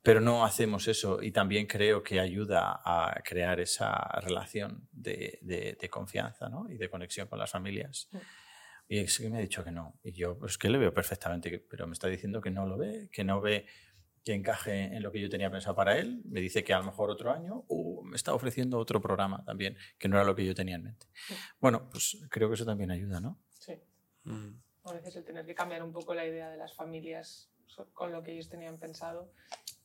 Pero 0.05 0.20
no 0.20 0.44
hacemos 0.44 0.86
eso 0.86 1.22
y 1.22 1.32
también 1.32 1.66
creo 1.66 2.02
que 2.02 2.20
ayuda 2.20 2.80
a 2.84 3.20
crear 3.24 3.59
esa 3.59 3.96
relación 4.20 4.86
de, 4.92 5.38
de- 5.40 5.76
de 5.80 5.88
confianza 5.88 6.48
¿no? 6.50 6.70
y 6.70 6.76
de 6.76 6.88
conexión 6.90 7.26
con 7.26 7.38
las 7.38 7.50
familias. 7.50 8.09
Y 8.86 8.98
es 8.98 9.18
que 9.18 9.30
me 9.30 9.38
ha 9.38 9.40
dicho 9.40 9.64
que 9.64 9.70
no. 9.72 9.98
Y 10.05 10.12
yo, 10.12 10.38
pues 10.38 10.59
que 10.59 10.68
le 10.68 10.76
veo 10.76 10.92
perfectamente, 10.92 11.59
pero 11.70 11.86
me 11.86 11.94
está 11.94 12.07
diciendo 12.09 12.42
que 12.42 12.50
no 12.50 12.66
lo 12.66 12.76
ve, 12.76 13.09
que 13.11 13.24
no 13.24 13.40
ve 13.40 13.66
que 14.22 14.34
encaje 14.34 14.94
en 14.94 15.02
lo 15.02 15.11
que 15.11 15.20
yo 15.20 15.28
tenía 15.30 15.50
pensado 15.50 15.74
para 15.74 15.96
él. 15.98 16.20
Me 16.26 16.40
dice 16.42 16.62
que 16.64 16.74
a 16.74 16.78
lo 16.80 16.84
mejor 16.84 17.09
otro 17.11 17.32
año 17.32 17.64
uh, 17.68 18.05
me 18.05 18.16
está 18.16 18.34
ofreciendo 18.34 18.78
otro 18.78 19.00
programa 19.00 19.42
también, 19.44 19.76
que 19.98 20.09
no 20.09 20.16
era 20.16 20.24
lo 20.26 20.34
que 20.36 20.44
yo 20.44 20.55
tenía 20.55 20.76
en 20.76 20.82
mente. 20.84 21.07
Sí. 21.28 21.34
Bueno, 21.61 21.88
pues 21.90 22.18
creo 22.30 22.48
que 22.48 22.55
eso 22.57 22.66
también 22.66 22.90
ayuda, 22.90 23.20
¿no? 23.20 23.40
Sí. 23.59 23.72
Mm. 24.24 24.50
A 24.84 24.92
veces 24.92 25.16
el 25.16 25.24
tener 25.24 25.46
que 25.46 25.55
cambiar 25.55 25.82
un 25.82 25.92
poco 25.92 26.12
la 26.14 26.26
idea 26.26 26.50
de 26.50 26.59
las 26.59 26.74
familias 26.74 27.50
con 27.92 28.12
lo 28.12 28.22
que 28.22 28.32
ellos 28.32 28.48
tenían 28.48 28.78
pensado. 28.78 29.32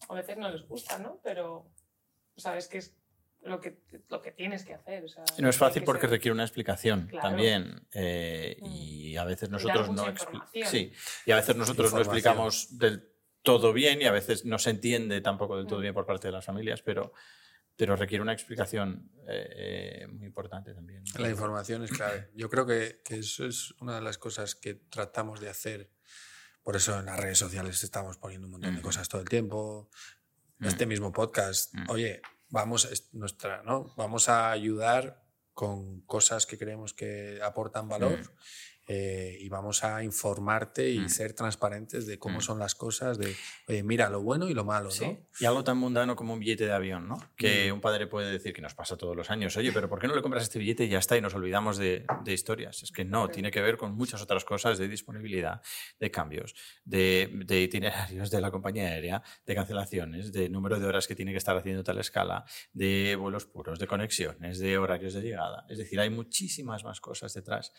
A 0.09 0.15
veces 0.15 0.37
no 0.37 0.49
les 0.49 0.63
gusta, 0.67 0.97
¿no? 0.99 1.19
Pero 1.23 1.71
sabes 2.35 2.67
que 2.67 2.79
es 2.79 2.95
lo 3.41 3.59
que, 3.61 3.81
lo 4.09 4.21
que 4.21 4.31
tienes 4.31 4.65
que 4.65 4.73
hacer. 4.73 5.05
o 5.05 5.07
sea, 5.07 5.23
Y 5.37 5.41
no 5.41 5.49
es 5.49 5.57
fácil 5.57 5.81
que 5.83 5.85
porque 5.85 6.01
ser- 6.01 6.09
requiere 6.11 6.33
una 6.33 6.43
explicación 6.43 7.07
Claro. 7.07 7.29
también. 7.29 7.87
eh, 7.93 8.57
Mm. 8.61 8.65
Y 8.65 9.17
a 9.17 9.23
veces 9.23 9.49
nosotros 9.49 9.89
no 9.91 10.03
sí, 10.65 10.91
y 11.25 11.31
a 11.31 11.35
veces 11.37 11.55
nosotros 11.55 11.93
no 11.93 11.99
explicamos 11.99 12.77
del 12.77 13.07
todo 13.41 13.71
bien 13.71 14.01
y 14.01 14.05
a 14.05 14.11
veces 14.11 14.43
no 14.45 14.59
se 14.59 14.69
entiende 14.71 15.21
tampoco 15.21 15.55
del 15.57 15.67
todo 15.67 15.79
Mm. 15.79 15.81
bien 15.83 15.93
por 15.93 16.05
parte 16.05 16.27
de 16.27 16.33
las 16.33 16.43
familias, 16.45 16.81
pero, 16.81 17.13
pero 17.77 17.95
requiere 17.95 18.21
una 18.21 18.33
explicación 18.33 19.09
eh, 19.27 20.05
muy 20.11 20.25
importante 20.27 20.73
también. 20.73 21.03
La 21.17 21.29
información 21.29 21.83
es 21.83 21.91
clave. 21.91 22.29
Yo 22.35 22.49
creo 22.49 22.65
que, 22.65 23.01
que 23.05 23.19
eso 23.19 23.45
es 23.45 23.71
una 23.79 23.95
de 23.95 24.01
las 24.01 24.17
cosas 24.17 24.55
que 24.55 24.73
tratamos 24.75 25.39
de 25.39 25.49
hacer. 25.49 25.89
Por 26.63 26.75
eso 26.75 26.99
en 26.99 27.05
las 27.05 27.19
redes 27.19 27.37
sociales 27.37 27.83
estamos 27.83 28.17
poniendo 28.17 28.47
un 28.47 28.51
montón 28.51 28.75
de 28.75 28.81
cosas 28.81 29.07
todo 29.09 29.21
el 29.21 29.29
tiempo. 29.29 29.89
Mm. 30.59 30.65
Este 30.65 30.85
mismo 30.85 31.11
podcast, 31.11 31.73
Mm. 31.73 31.89
oye, 31.89 32.21
vamos, 32.49 32.85
es 32.85 33.13
nuestra, 33.13 33.63
¿no? 33.63 33.93
vamos 33.95 34.29
a 34.29 34.51
ayudar 34.51 35.23
con 35.53 36.01
cosas 36.01 36.45
que 36.45 36.57
creemos 36.57 36.93
que 36.93 37.39
aportan 37.43 37.87
valor. 37.89 38.19
Eh, 38.91 39.37
y 39.39 39.49
vamos 39.49 39.83
a 39.83 40.03
informarte 40.03 40.89
y 40.89 40.97
Mm. 41.01 41.09
ser 41.09 41.33
transparentes 41.33 42.07
de 42.07 42.17
cómo 42.17 42.39
Mm. 42.39 42.41
son 42.41 42.57
las 42.57 42.73
cosas, 42.73 43.19
de, 43.19 43.35
oye, 43.67 43.83
mira 43.83 44.09
lo 44.09 44.21
bueno 44.23 44.49
y 44.49 44.55
lo 44.55 44.65
malo, 44.65 44.89
Sí. 44.89 45.05
¿no? 45.05 45.27
Y 45.39 45.45
algo 45.45 45.63
tan 45.63 45.77
mundano 45.77 46.15
como 46.15 46.33
un 46.33 46.39
billete 46.39 46.65
de 46.65 46.71
avión, 46.71 47.07
¿no? 47.07 47.19
Que 47.37 47.69
Mm. 47.71 47.75
un 47.75 47.81
padre 47.81 48.07
puede 48.07 48.31
decir 48.31 48.51
que 48.51 48.63
nos 48.63 48.73
pasa 48.73 48.97
todos 48.97 49.15
los 49.15 49.29
años, 49.29 49.55
oye, 49.57 49.71
pero 49.71 49.87
¿por 49.89 49.99
qué 49.99 50.07
no 50.07 50.15
le 50.15 50.23
compras 50.23 50.41
este 50.41 50.57
billete 50.57 50.85
y 50.85 50.89
ya 50.89 50.97
está 50.97 51.15
y 51.15 51.21
nos 51.21 51.35
olvidamos 51.35 51.77
de, 51.77 52.03
de 52.23 52.33
historias? 52.33 52.81
Es 52.81 52.91
que 52.91 53.05
no, 53.05 53.27
Sí. 53.27 53.33
tiene 53.33 53.51
que 53.51 53.61
ver 53.61 53.77
con 53.77 53.93
muchas 53.93 54.23
otras 54.23 54.43
cosas 54.43 54.79
de 54.79 54.87
disponibilidad, 54.87 55.61
de 55.99 56.09
cambios, 56.09 56.55
de, 56.83 57.29
de 57.45 57.61
itinerarios 57.61 58.31
de 58.31 58.41
la 58.41 58.49
compañía 58.49 58.87
aérea, 58.87 59.21
de 59.45 59.53
cancelaciones, 59.53 60.31
de 60.31 60.49
número 60.49 60.79
de 60.79 60.87
horas 60.87 61.05
que 61.07 61.13
tiene 61.15 61.31
que 61.31 61.37
estar 61.37 61.55
haciendo 61.55 61.83
tal 61.83 61.99
escala, 61.99 62.43
de 62.73 63.15
vuelos 63.15 63.45
puros, 63.45 63.77
de 63.77 63.85
conexiones, 63.85 64.57
de 64.57 64.79
horarios 64.79 65.13
de 65.13 65.21
llegada. 65.21 65.63
Es 65.69 65.77
decir, 65.77 65.99
hay 65.99 66.09
muchísimas 66.09 66.83
más 66.83 66.99
cosas 66.99 67.35
detrás 67.35 67.71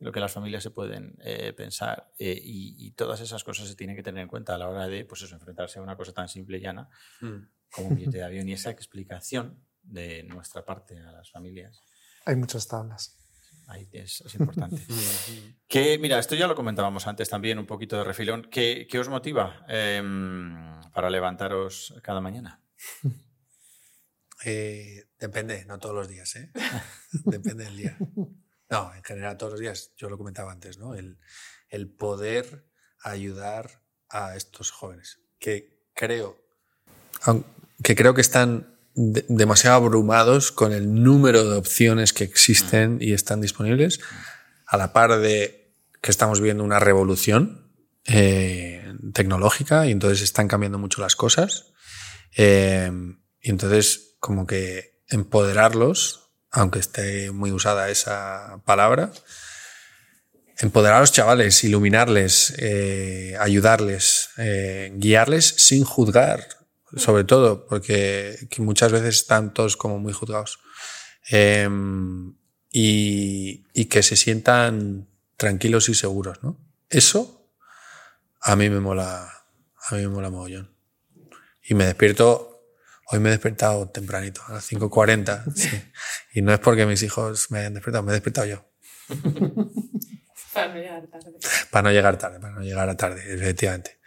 de 0.00 0.06
lo 0.06 0.10
que 0.10 0.18
las 0.18 0.32
familias 0.32 0.55
se 0.60 0.70
pueden 0.70 1.16
eh, 1.22 1.52
pensar 1.52 2.12
eh, 2.18 2.38
y, 2.42 2.74
y 2.86 2.90
todas 2.92 3.20
esas 3.20 3.44
cosas 3.44 3.68
se 3.68 3.74
tienen 3.76 3.96
que 3.96 4.02
tener 4.02 4.22
en 4.22 4.28
cuenta 4.28 4.54
a 4.54 4.58
la 4.58 4.68
hora 4.68 4.86
de 4.86 5.04
pues 5.04 5.22
eso, 5.22 5.34
enfrentarse 5.34 5.78
a 5.78 5.82
una 5.82 5.96
cosa 5.96 6.12
tan 6.12 6.28
simple 6.28 6.58
y 6.58 6.60
llana 6.60 6.88
Mm. 7.20 7.48
como 7.70 7.88
un 7.88 7.96
billete 7.96 8.18
de 8.18 8.24
avión 8.24 8.48
y 8.48 8.52
esa 8.52 8.70
explicación 8.70 9.64
de 9.82 10.22
nuestra 10.24 10.64
parte 10.64 10.98
a 10.98 11.12
las 11.12 11.30
familias. 11.30 11.80
Hay 12.24 12.36
muchas 12.36 12.66
tablas. 12.68 13.16
Ahí 13.68 13.88
es, 13.92 14.20
es 14.20 14.34
importante. 14.36 14.76
Mm. 15.28 15.56
que, 15.66 15.98
mira, 15.98 16.18
esto 16.20 16.34
ya 16.36 16.46
lo 16.46 16.54
comentábamos 16.54 17.06
antes 17.08 17.28
también, 17.28 17.58
un 17.58 17.66
poquito 17.66 17.96
de 17.96 18.04
refilón. 18.04 18.46
¿Qué, 18.50 18.86
qué 18.88 18.98
os 19.00 19.08
motiva 19.08 19.64
em, 19.68 20.80
para 20.92 21.10
levantaros 21.10 21.94
cada 22.02 22.20
mañana? 22.20 22.62
Eh, 24.44 25.04
depende, 25.18 25.64
no 25.64 25.78
todos 25.78 25.94
los 25.94 26.08
días, 26.08 26.36
¿eh? 26.36 26.52
depende 27.24 27.64
del 27.64 27.76
día. 27.76 27.98
No, 28.70 28.92
en 28.94 29.02
general 29.04 29.36
todos 29.36 29.52
los 29.52 29.60
días, 29.60 29.92
yo 29.96 30.08
lo 30.10 30.18
comentaba 30.18 30.52
antes, 30.52 30.78
¿no? 30.78 30.94
El, 30.94 31.18
el 31.68 31.88
poder 31.88 32.66
ayudar 33.02 33.82
a 34.08 34.36
estos 34.36 34.70
jóvenes, 34.70 35.20
que 35.38 35.88
creo, 35.94 36.36
que 37.82 37.94
creo 37.94 38.14
que 38.14 38.20
están 38.20 38.76
de- 38.94 39.24
demasiado 39.28 39.76
abrumados 39.76 40.50
con 40.52 40.72
el 40.72 41.02
número 41.02 41.48
de 41.48 41.56
opciones 41.56 42.12
que 42.12 42.24
existen 42.24 42.98
y 43.00 43.12
están 43.12 43.40
disponibles, 43.40 44.00
a 44.66 44.76
la 44.76 44.92
par 44.92 45.18
de 45.20 45.74
que 46.00 46.10
estamos 46.10 46.40
viendo 46.40 46.64
una 46.64 46.78
revolución 46.80 47.72
eh, 48.04 48.92
tecnológica 49.12 49.86
y 49.86 49.92
entonces 49.92 50.22
están 50.22 50.48
cambiando 50.48 50.78
mucho 50.78 51.00
las 51.00 51.16
cosas. 51.16 51.72
Eh, 52.36 52.90
y 53.40 53.50
entonces, 53.50 54.16
como 54.18 54.46
que 54.46 55.02
empoderarlos, 55.08 56.25
aunque 56.56 56.78
esté 56.78 57.30
muy 57.30 57.52
usada 57.52 57.90
esa 57.90 58.60
palabra, 58.64 59.12
empoderar 60.58 60.96
a 60.96 61.00
los 61.00 61.12
chavales, 61.12 61.62
iluminarles, 61.64 62.54
eh, 62.58 63.36
ayudarles, 63.38 64.30
eh, 64.38 64.90
guiarles 64.94 65.44
sin 65.46 65.84
juzgar, 65.84 66.48
sobre 66.96 67.24
todo, 67.24 67.66
porque 67.66 68.48
que 68.48 68.62
muchas 68.62 68.90
veces 68.90 69.16
están 69.16 69.52
todos 69.52 69.76
como 69.76 69.98
muy 69.98 70.12
juzgados. 70.12 70.58
Y, 72.70 73.64
y 73.72 73.84
que 73.86 74.02
se 74.02 74.16
sientan 74.16 75.08
tranquilos 75.36 75.88
y 75.88 75.94
seguros, 75.94 76.42
¿no? 76.42 76.58
Eso 76.88 77.50
a 78.40 78.54
mí 78.54 78.70
me 78.70 78.80
mola, 78.80 79.28
a 79.90 79.94
mí 79.94 80.02
me 80.02 80.08
mola 80.08 80.30
mogollón. 80.30 80.70
Y 81.62 81.74
me 81.74 81.84
despierto, 81.84 82.55
hoy 83.10 83.18
me 83.20 83.28
he 83.28 83.32
despertado 83.32 83.88
tempranito, 83.88 84.42
a 84.48 84.54
las 84.54 84.70
5.40, 84.70 85.52
sí. 85.54 85.82
Y 86.34 86.42
no 86.42 86.52
es 86.52 86.60
porque 86.60 86.86
mis 86.86 87.02
hijos 87.02 87.50
me 87.50 87.60
hayan 87.60 87.74
despertado, 87.74 88.04
me 88.04 88.12
he 88.12 88.14
despertado 88.14 88.46
yo. 88.46 88.64
Para 90.52 90.68
no 90.68 90.78
llegar 90.80 91.06
tarde. 91.06 91.32
Para 91.70 91.82
no 91.82 91.90
llegar 91.92 92.18
tarde, 92.18 92.40
para 92.40 92.54
no 92.54 92.62
llegar 92.62 92.88
a 92.88 92.96
tarde, 92.96 93.34
efectivamente. 93.34 93.98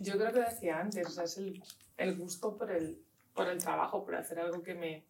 Yo 0.00 0.14
creo 0.18 0.32
que 0.32 0.40
decía 0.40 0.80
antes, 0.80 1.06
o 1.06 1.10
sea, 1.10 1.22
es 1.22 1.36
el, 1.36 1.62
el 1.98 2.16
gusto 2.16 2.56
por 2.56 2.68
el, 2.72 3.00
por 3.32 3.46
el 3.46 3.58
trabajo, 3.58 4.04
por 4.04 4.16
hacer 4.16 4.40
algo 4.40 4.60
que 4.60 4.74
me, 4.74 5.04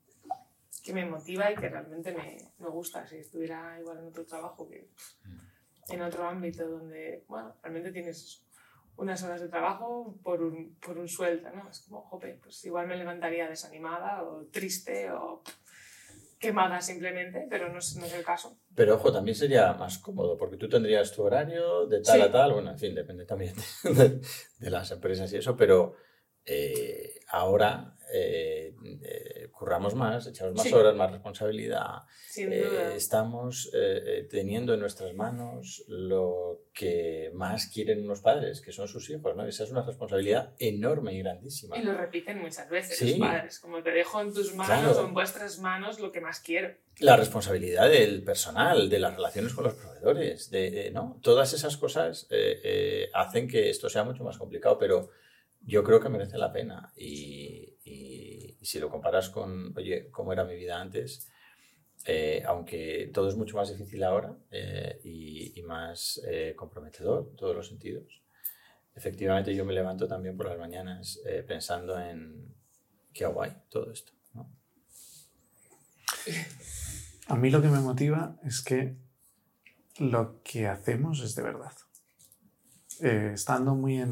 que 0.85 0.93
me 0.93 1.07
motiva 1.07 1.51
y 1.51 1.55
que 1.55 1.71
realmente 1.71 2.13
me, 2.13 2.53
me 2.59 2.69
gusta. 2.69 3.07
Si 3.07 3.17
estuviera 3.17 3.79
igual 3.81 3.99
en 3.99 4.09
otro 4.09 4.27
trabajo, 4.27 4.69
que 4.69 4.91
en 5.89 6.03
otro 6.03 6.29
ámbito 6.29 6.69
donde, 6.69 7.25
bueno, 7.27 7.57
realmente 7.63 7.91
tienes 7.91 8.43
unas 9.01 9.23
horas 9.23 9.41
de 9.41 9.49
trabajo 9.49 10.15
por 10.23 10.43
un, 10.43 10.77
por 10.77 10.99
un 10.99 11.09
sueldo, 11.09 11.49
¿no? 11.55 11.69
Es 11.71 11.81
como, 11.81 12.03
jope, 12.03 12.39
pues 12.43 12.63
igual 12.65 12.87
me 12.87 12.97
levantaría 12.97 13.49
desanimada 13.49 14.23
o 14.23 14.45
triste 14.53 15.11
o 15.11 15.43
quemada 16.39 16.81
simplemente, 16.81 17.47
pero 17.51 17.71
no 17.73 17.79
es, 17.79 17.97
no 17.97 18.05
es 18.07 18.13
el 18.15 18.25
caso. 18.25 18.59
Pero 18.75 18.95
ojo, 18.97 19.13
también 19.13 19.35
sería 19.35 19.73
más 19.75 19.99
cómodo, 19.99 20.37
porque 20.37 20.57
tú 20.57 20.69
tendrías 20.69 21.13
tu 21.13 21.23
horario 21.23 21.87
de 21.87 22.01
tal 22.03 22.17
Sí. 22.17 22.23
a 22.23 22.31
tal, 22.31 22.53
bueno, 22.53 22.71
en 22.71 22.79
fin, 22.79 22.95
depende 22.95 23.25
también 23.27 23.55
de, 23.85 24.21
de 24.59 24.71
las 24.71 24.91
empresas 24.91 25.33
y 25.33 25.37
eso, 25.39 25.57
pero 25.57 25.95
eh, 26.45 27.21
ahora 27.29 27.97
eh, 28.13 28.75
eh, 29.03 29.40
curramos 29.61 29.95
más, 29.95 30.27
echamos 30.27 30.55
más 30.55 30.67
Sí. 30.67 30.73
horas, 30.73 30.97
más 30.97 31.13
responsabilidad, 31.13 32.05
Sin 32.31 32.51
eh, 32.51 32.63
duda. 32.63 32.95
estamos 32.95 33.71
eh, 33.75 34.01
eh, 34.07 34.23
teniendo 34.31 34.73
en 34.73 34.81
nuestras 34.81 35.13
manos 35.13 35.85
lo 35.87 36.63
que 36.73 37.31
más 37.35 37.67
quieren 37.67 38.03
unos 38.03 38.23
padres, 38.23 38.63
que 38.63 38.73
son 38.73 38.89
sus 38.89 39.11
hijos, 39.11 39.37
¿no? 39.37 39.45
Esa 39.47 39.65
es 39.65 39.71
una 39.71 39.83
responsabilidad 39.83 40.55
enorme 40.59 41.13
y 41.13 41.19
grandísima. 41.19 41.77
Y 41.77 41.83
lo 41.83 41.93
repiten 41.93 42.41
muchas 42.41 42.71
veces 42.71 42.97
Sí. 42.97 43.19
los 43.19 43.29
padres, 43.29 43.61
como 43.61 43.83
te 43.83 43.91
dejo 43.91 44.23
en 44.23 44.33
tus 44.33 44.55
manos 44.55 44.83
Claro. 44.95 45.01
o 45.03 45.07
en 45.09 45.13
vuestras 45.13 45.59
manos 45.59 46.01
lo 46.01 46.11
que 46.11 46.23
más 46.23 46.41
quiero. 46.41 46.75
La 46.99 47.17
responsabilidad 47.19 47.91
del 47.91 48.25
personal, 48.25 48.89
de 48.89 48.99
las 48.99 49.15
relaciones 49.15 49.53
con 49.53 49.65
los 49.65 49.75
proveedores, 49.75 50.51
de, 50.51 50.71
de- 50.71 50.91
¿no? 50.91 51.19
Todas 51.23 51.53
esas 51.53 51.77
cosas 51.77 52.27
eh, 52.31 52.61
eh, 52.65 53.11
hacen 53.13 53.47
que 53.47 53.69
esto 53.69 53.91
sea 53.91 54.05
mucho 54.05 54.25
más 54.25 54.39
complicado, 54.39 54.79
pero 54.79 55.11
yo 55.63 55.85
creo 55.85 56.01
que 56.01 56.09
merece 56.09 56.39
la 56.39 56.51
pena. 56.51 56.91
Y, 56.97 57.50
y- 58.61 58.67
si 58.67 58.79
lo 58.79 58.89
comparas 58.91 59.31
con, 59.31 59.77
oye, 59.77 60.09
cómo 60.11 60.33
era 60.33 60.45
mi 60.45 60.55
vida 60.55 60.81
antes, 60.81 61.29
eh, 62.07 62.43
aunque 62.47 63.11
todo 63.13 63.29
es 63.29 63.37
mucho 63.37 63.57
más 63.57 63.71
difícil 63.71 64.03
ahora 64.05 64.35
eh, 64.51 65.01
y, 65.05 65.59
y 65.59 65.63
más 65.63 66.21
eh, 66.27 66.55
comprometedor 66.57 67.29
en 67.31 67.37
todos 67.37 67.55
los 67.57 67.69
sentidos, 67.69 68.23
efectivamente 68.95 69.55
yo 69.55 69.65
me 69.65 69.73
levanto 69.75 70.07
también 70.09 70.37
por 70.37 70.47
las 70.47 70.59
mañanas 70.59 71.21
eh, 71.27 71.45
pensando 71.47 71.99
en 72.01 72.55
qué 73.13 73.27
guay 73.27 73.53
todo 73.69 73.91
esto. 73.93 74.13
A 77.29 77.37
mí 77.37 77.51
lo 77.51 77.63
que 77.63 77.69
me 77.69 77.81
motiva 77.81 78.37
es 78.45 78.61
que 78.63 78.97
lo 79.99 80.43
que 80.43 80.67
hacemos 80.67 81.21
es 81.21 81.35
de 81.35 81.43
verdad. 81.43 81.73
Eh, 83.01 83.31
estando 83.35 83.75
muy 83.75 84.03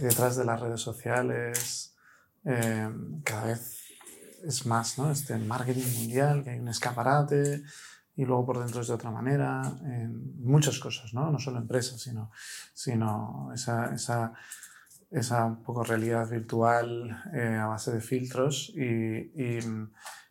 detrás 0.00 0.36
de 0.36 0.44
las 0.44 0.60
redes 0.60 0.80
sociales, 0.80 1.91
eh, 2.44 2.88
cada 3.24 3.46
vez 3.46 3.78
es 4.44 4.66
más, 4.66 4.98
¿no? 4.98 5.10
Este 5.10 5.36
marketing 5.38 5.86
mundial, 6.00 6.42
que 6.42 6.50
hay 6.50 6.58
un 6.58 6.68
escaparate 6.68 7.62
y 8.16 8.24
luego 8.24 8.44
por 8.44 8.58
dentro 8.58 8.80
es 8.82 8.88
de 8.88 8.94
otra 8.94 9.10
manera, 9.10 9.62
en 9.84 10.36
muchas 10.44 10.78
cosas, 10.78 11.14
¿no? 11.14 11.30
No 11.30 11.38
solo 11.38 11.58
empresas, 11.58 12.00
sino, 12.00 12.30
sino 12.74 13.50
esa, 13.54 13.94
esa, 13.94 14.32
esa 15.10 15.46
un 15.46 15.62
poco 15.62 15.84
realidad 15.84 16.28
virtual 16.28 17.22
eh, 17.32 17.56
a 17.60 17.66
base 17.66 17.92
de 17.92 18.00
filtros 18.00 18.70
y, 18.74 18.82
y, 18.84 19.58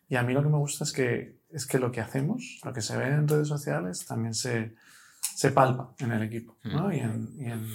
y 0.09 0.15
a 0.15 0.23
mí 0.23 0.33
lo 0.33 0.43
que 0.43 0.49
me 0.49 0.57
gusta 0.57 0.83
es 0.83 0.91
que, 0.91 1.39
es 1.49 1.65
que 1.65 1.79
lo 1.79 1.91
que 1.91 2.01
hacemos, 2.01 2.59
lo 2.63 2.73
que 2.73 2.81
se 2.81 2.97
ve 2.97 3.07
en 3.07 3.27
redes 3.27 3.47
sociales, 3.47 4.05
también 4.05 4.33
se, 4.35 4.75
se 5.35 5.51
palpa 5.51 5.93
en 5.99 6.11
el 6.11 6.21
equipo, 6.23 6.57
¿no? 6.63 6.93
Y 6.93 6.99
en, 6.99 7.29
y 7.39 7.45
en- 7.45 7.67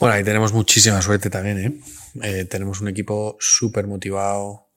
Bueno, 0.00 0.14
ahí 0.14 0.24
tenemos 0.24 0.52
muchísima 0.52 1.00
suerte 1.02 1.30
también, 1.30 1.58
¿eh? 1.58 1.80
Eh, 2.22 2.44
tenemos 2.46 2.80
un 2.80 2.88
equipo 2.88 3.36
súper 3.38 3.86
motivado 3.86 4.68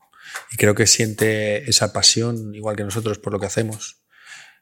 y 0.52 0.58
creo 0.58 0.76
que 0.76 0.86
siente 0.86 1.68
esa 1.70 1.94
pasión, 1.94 2.54
igual 2.54 2.76
que 2.76 2.84
nosotros, 2.84 3.18
por 3.20 3.34
lo 3.34 3.40
que 3.40 3.46
hacemos. 3.48 4.04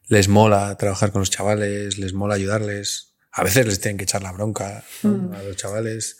Les 0.07 0.27
mola 0.27 0.77
trabajar 0.77 1.11
con 1.11 1.21
los 1.21 1.29
chavales, 1.31 1.97
les 1.97 2.13
mola 2.13 2.35
ayudarles. 2.35 3.07
A 3.33 3.43
veces 3.43 3.65
les 3.65 3.79
tienen 3.79 3.97
que 3.97 4.03
echar 4.03 4.21
la 4.23 4.33
bronca 4.33 4.83
¿no? 5.03 5.33
a 5.33 5.41
los 5.41 5.55
chavales. 5.55 6.17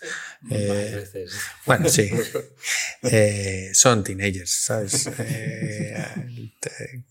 Eh, 0.49 0.91
veces. 0.95 1.33
Bueno, 1.65 1.87
sí. 1.89 2.09
Eh, 3.03 3.71
son 3.73 4.03
teenagers, 4.03 4.63
¿sabes? 4.63 5.09
Eh, 5.17 5.95
te- 6.59 7.03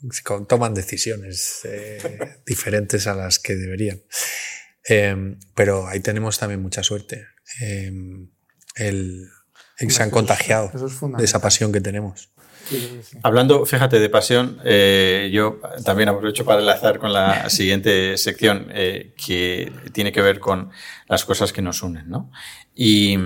toman 0.49 0.73
decisiones 0.73 1.63
eh, 1.65 1.99
diferentes 2.47 3.09
a 3.09 3.15
las 3.15 3.41
que 3.41 3.57
deberían. 3.57 4.01
Eh, 4.91 5.37
pero 5.55 5.87
ahí 5.87 6.01
tenemos 6.01 6.39
también 6.39 6.61
mucha 6.61 6.83
suerte. 6.83 7.27
Eh, 7.63 7.91
el, 8.77 9.29
el 9.79 9.89
que 9.89 9.91
se 9.91 10.03
han 10.03 10.09
Eso 10.09 10.17
es- 10.17 10.21
contagiado 10.21 10.71
eso 10.75 10.87
es 10.87 11.01
de 11.19 11.25
esa 11.25 11.41
pasión 11.41 11.73
que 11.73 11.81
tenemos. 11.81 12.31
Sí, 12.69 12.77
sí, 12.79 13.01
sí. 13.03 13.19
Hablando, 13.25 13.65
fíjate, 13.67 13.99
de 13.99 14.09
pasión, 14.11 14.59
eh, 14.65 15.31
yo 15.33 15.61
también 15.85 16.09
aprovecho 16.09 16.45
para 16.45 16.61
enlazar 16.61 16.99
con 16.99 17.13
la 17.13 17.49
siguiente 17.51 18.17
sección 18.17 18.69
eh, 18.71 19.15
que 19.17 19.73
tiene 19.93 20.13
que 20.13 20.21
ver 20.23 20.39
con 20.39 20.71
las 21.09 21.25
cosas 21.25 21.53
que 21.53 21.63
nos 21.63 21.83
unen, 21.83 22.09
¿no? 22.09 22.31
Y, 22.75 23.17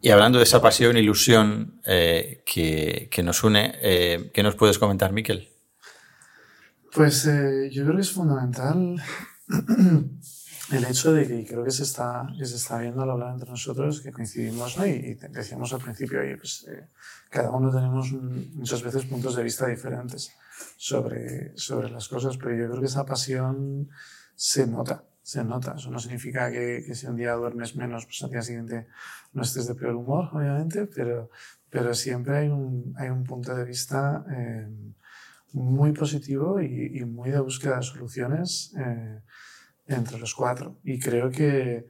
y 0.00 0.10
hablando 0.10 0.38
de 0.38 0.44
esa 0.44 0.62
pasión, 0.62 0.96
ilusión 0.96 1.80
eh, 1.84 2.42
que, 2.46 3.08
que 3.10 3.22
nos 3.22 3.44
une, 3.44 3.74
eh, 3.82 4.30
¿qué 4.32 4.42
nos 4.42 4.54
puedes 4.56 4.78
comentar, 4.78 5.12
Miquel? 5.12 5.50
Pues 6.94 7.26
eh, 7.26 7.68
yo 7.70 7.82
creo 7.84 7.96
que 7.96 8.02
es 8.02 8.10
fundamental 8.12 8.96
el 10.72 10.84
hecho 10.84 11.12
de 11.12 11.26
que 11.26 11.46
creo 11.46 11.64
que 11.64 11.70
se 11.70 11.82
está, 11.82 12.26
que 12.38 12.46
se 12.46 12.56
está 12.56 12.78
viendo 12.78 13.02
al 13.02 13.10
hablar 13.10 13.32
entre 13.32 13.50
nosotros, 13.50 14.00
que 14.00 14.12
coincidimos, 14.12 14.78
¿no? 14.78 14.86
Y, 14.86 14.90
y 14.90 15.14
decíamos 15.14 15.72
al 15.72 15.80
principio, 15.80 16.20
oye, 16.20 16.36
pues 16.36 16.66
eh, 16.68 16.88
cada 17.30 17.50
uno 17.50 17.70
tenemos 17.70 18.12
muchas 18.12 18.82
veces 18.82 19.04
puntos 19.04 19.36
de 19.36 19.42
vista 19.42 19.66
diferentes 19.66 20.32
sobre, 20.76 21.56
sobre 21.56 21.90
las 21.90 22.08
cosas, 22.08 22.36
pero 22.38 22.54
yo 22.56 22.68
creo 22.68 22.80
que 22.80 22.86
esa 22.86 23.04
pasión 23.04 23.88
se 24.34 24.66
nota, 24.66 25.04
se 25.22 25.44
nota. 25.44 25.74
Eso 25.76 25.90
no 25.90 25.98
significa 25.98 26.50
que, 26.50 26.84
que 26.86 26.94
si 26.94 27.06
un 27.06 27.16
día 27.16 27.34
duermes 27.34 27.76
menos, 27.76 28.06
pues 28.06 28.22
al 28.22 28.30
día 28.30 28.42
siguiente 28.42 28.86
no 29.32 29.42
estés 29.42 29.66
de 29.66 29.74
peor 29.74 29.94
humor, 29.94 30.30
obviamente, 30.32 30.86
pero, 30.86 31.30
pero 31.70 31.94
siempre 31.94 32.38
hay 32.38 32.48
un, 32.48 32.94
hay 32.96 33.10
un 33.10 33.24
punto 33.24 33.54
de 33.54 33.64
vista 33.64 34.24
eh, 34.30 34.68
muy 35.52 35.92
positivo 35.92 36.60
y, 36.60 36.98
y 36.98 37.04
muy 37.04 37.30
de 37.30 37.40
búsqueda 37.40 37.76
de 37.76 37.82
soluciones 37.82 38.74
eh, 38.78 39.20
entre 39.96 40.18
los 40.18 40.34
cuatro. 40.34 40.78
Y 40.84 40.98
creo 40.98 41.30
que, 41.30 41.86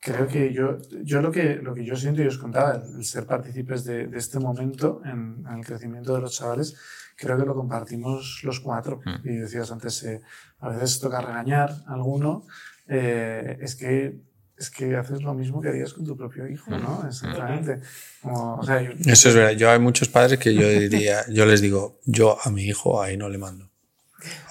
creo 0.00 0.26
que 0.26 0.52
yo, 0.52 0.78
yo 1.02 1.20
lo, 1.22 1.30
que, 1.30 1.56
lo 1.56 1.74
que 1.74 1.84
yo 1.84 1.96
siento 1.96 2.22
y 2.22 2.26
os 2.26 2.38
contaba, 2.38 2.74
el, 2.76 2.96
el 2.98 3.04
ser 3.04 3.26
partícipes 3.26 3.84
de, 3.84 4.06
de 4.08 4.18
este 4.18 4.38
momento 4.38 5.00
en, 5.04 5.44
en 5.48 5.58
el 5.58 5.64
crecimiento 5.64 6.14
de 6.14 6.20
los 6.20 6.36
chavales, 6.36 6.74
creo 7.16 7.36
que 7.38 7.44
lo 7.46 7.54
compartimos 7.54 8.40
los 8.44 8.60
cuatro. 8.60 9.00
Mm. 9.04 9.28
Y 9.28 9.36
decías 9.36 9.70
antes, 9.70 10.02
eh, 10.04 10.20
a 10.60 10.68
veces 10.70 10.98
toca 11.00 11.20
regañar 11.20 11.70
a 11.86 11.94
alguno, 11.94 12.46
eh, 12.88 13.58
es 13.60 13.76
que 13.76 14.20
es 14.54 14.70
que 14.70 14.94
haces 14.94 15.22
lo 15.22 15.34
mismo 15.34 15.60
que 15.60 15.70
harías 15.70 15.92
con 15.92 16.04
tu 16.04 16.16
propio 16.16 16.46
hijo, 16.46 16.70
¿no? 16.70 17.04
Exactamente. 17.08 17.80
Como, 18.20 18.56
o 18.56 18.62
sea, 18.62 18.80
yo- 18.80 18.92
Eso 19.06 19.30
es 19.30 19.34
verdad. 19.34 19.52
Yo 19.52 19.68
hay 19.70 19.80
muchos 19.80 20.08
padres 20.08 20.38
que 20.38 20.54
yo 20.54 20.68
diría, 20.68 21.26
yo 21.28 21.46
les 21.46 21.60
digo, 21.60 21.98
yo 22.04 22.38
a 22.40 22.48
mi 22.50 22.62
hijo 22.62 23.02
ahí 23.02 23.16
no 23.16 23.28
le 23.28 23.38
mando. 23.38 23.71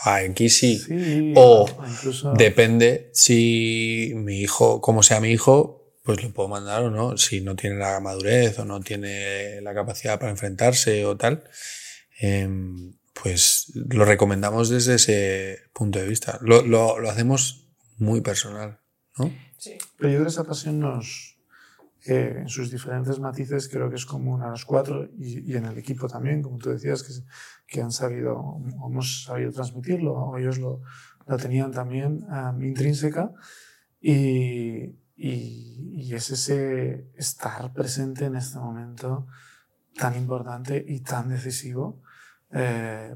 Aquí 0.04 0.50
sí. 0.50 0.78
Sí, 0.80 1.34
O 1.36 1.68
incluso, 1.90 2.34
Depende 2.34 3.10
si 3.14 4.14
mi 4.16 4.40
hijo, 4.42 4.82
como 4.82 5.04
sea 5.04 5.20
mi 5.20 5.30
hijo, 5.32 5.96
pues 6.04 6.24
lo 6.24 6.32
puedo 6.34 6.50
mandar 6.50 6.84
o 6.84 6.90
no. 6.92 7.18
Si 7.18 7.42
no 7.42 7.56
tiene 7.56 7.78
la 7.78 8.00
madurez 8.00 8.58
o 8.60 8.66
no 8.66 8.80
tiene 8.82 9.62
la 9.62 9.74
capacidad 9.74 10.20
para 10.20 10.32
enfrentarse 10.32 11.06
o 11.06 11.16
tal, 11.18 11.44
em, 12.20 12.94
pues 13.22 13.72
lo 13.76 14.06
recomendamos 14.06 14.70
desde 14.70 14.96
ese 14.96 15.60
punto 15.74 16.00
de 16.00 16.08
vista. 16.08 16.40
Lo, 16.42 16.62
lo- 16.64 17.00
lo 17.00 17.10
hacemos 17.10 17.68
muy 17.98 18.22
personal, 18.22 18.80
¿no? 19.18 19.32
Sí. 19.58 19.78
Pero 19.98 20.10
yo 20.10 20.16
creo 20.18 20.24
que 20.24 20.30
esa 20.32 20.44
pasión 20.44 20.80
nos, 20.80 21.38
eh, 22.08 22.38
en 22.40 22.50
sus 22.50 22.72
diferentes 22.72 23.20
matices, 23.20 23.68
creo 23.70 23.90
que 23.90 23.96
es 23.98 24.06
común 24.08 24.42
a 24.42 24.50
los 24.50 24.66
cuatro 24.66 25.08
y, 25.20 25.52
y 25.52 25.56
en 25.56 25.66
el 25.66 25.78
equipo 25.78 26.08
también, 26.08 26.42
como 26.42 26.58
tú 26.58 26.72
decías, 26.72 27.04
que, 27.04 27.14
que 27.72 27.82
han 27.82 27.92
sabido, 27.92 28.38
o 28.38 28.90
hemos 28.90 29.24
sabido 29.24 29.52
transmitirlo, 29.54 30.14
o 30.14 30.38
ellos 30.38 30.60
lo, 30.60 30.82
lo 31.26 31.38
tenían 31.38 31.72
también 31.72 32.26
am, 32.30 32.62
intrínseca. 32.62 33.32
Y, 34.02 35.00
y, 35.16 35.94
y 35.96 36.14
es 36.14 36.30
ese 36.32 37.10
estar 37.16 37.72
presente 37.72 38.26
en 38.26 38.36
este 38.36 38.60
momento 38.60 39.28
tan 39.96 40.18
importante 40.18 40.84
y 40.86 41.00
tan 41.00 41.30
decisivo 41.30 42.02
eh, 42.52 43.16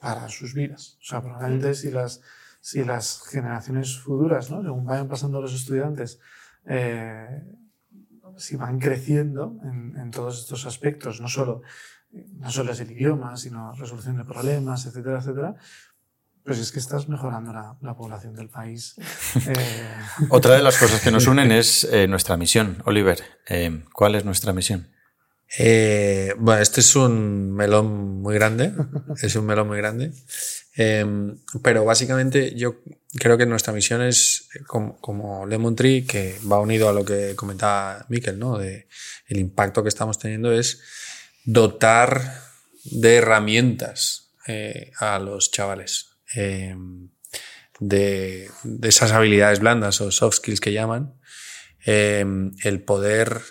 para 0.00 0.28
sus 0.28 0.54
vidas. 0.54 0.98
O 1.00 1.04
sea, 1.04 1.20
probablemente 1.20 1.74
si 1.74 1.92
las, 1.92 2.20
si 2.60 2.82
las 2.82 3.22
generaciones 3.30 3.96
futuras, 3.96 4.50
¿no? 4.50 4.60
según 4.62 4.84
vayan 4.84 5.06
pasando 5.06 5.40
los 5.40 5.54
estudiantes, 5.54 6.18
eh, 6.66 7.44
si 8.36 8.56
van 8.56 8.80
creciendo 8.80 9.60
en, 9.62 9.96
en 9.98 10.10
todos 10.10 10.40
estos 10.40 10.66
aspectos, 10.66 11.20
no 11.20 11.28
solo, 11.28 11.62
no 12.12 12.50
solo 12.50 12.72
es 12.72 12.80
el 12.80 12.90
idioma, 12.90 13.36
sino 13.36 13.72
resolución 13.72 14.16
de 14.16 14.24
problemas, 14.24 14.86
etcétera, 14.86 15.18
etcétera, 15.18 15.54
pues 16.44 16.58
es 16.58 16.72
que 16.72 16.80
estás 16.80 17.08
mejorando 17.08 17.52
la, 17.52 17.76
la 17.80 17.96
población 17.96 18.34
del 18.34 18.48
país. 18.48 18.94
Eh, 19.34 19.88
Otra 20.28 20.56
de 20.56 20.62
las 20.62 20.76
cosas 20.76 21.00
que 21.00 21.10
nos 21.10 21.26
unen 21.26 21.52
es 21.52 21.84
eh, 21.84 22.06
nuestra 22.06 22.36
misión. 22.36 22.82
Oliver, 22.84 23.22
eh, 23.48 23.84
¿cuál 23.94 24.14
es 24.14 24.24
nuestra 24.24 24.52
misión? 24.52 24.88
Eh, 25.58 26.34
bueno, 26.38 26.60
este 26.60 26.80
es 26.80 26.94
un 26.96 27.52
melón 27.52 28.20
muy 28.20 28.34
grande, 28.34 28.74
es 29.22 29.34
un 29.36 29.46
melón 29.46 29.68
muy 29.68 29.78
grande, 29.78 30.12
Em, 30.74 31.38
pero 31.62 31.84
básicamente 31.84 32.54
yo 32.54 32.80
creo 33.18 33.36
que 33.36 33.44
nuestra 33.44 33.74
misión 33.74 34.00
es 34.00 34.48
como, 34.66 34.96
como, 35.00 35.44
Lemon 35.46 35.76
Tree, 35.76 36.06
que 36.06 36.38
va 36.50 36.60
unido 36.60 36.88
a 36.88 36.94
lo 36.94 37.04
que 37.04 37.34
comentaba 37.36 38.06
Miquel, 38.08 38.38
¿no? 38.38 38.56
De 38.56 38.88
el 39.26 39.38
impacto 39.38 39.82
que 39.82 39.90
estamos 39.90 40.18
teniendo 40.18 40.50
es 40.50 40.80
dotar 41.44 42.40
de 42.84 43.16
herramientas 43.16 44.32
eh, 44.46 44.92
a 44.98 45.18
los 45.18 45.50
chavales. 45.50 46.16
Em, 46.34 47.08
de, 47.78 48.50
de, 48.62 48.88
esas 48.88 49.12
habilidades 49.12 49.60
blandas 49.60 50.00
o 50.00 50.10
soft 50.10 50.36
skills 50.36 50.60
que 50.60 50.72
llaman, 50.72 51.14
em, 51.84 52.52
el 52.62 52.80
poder 52.80 53.42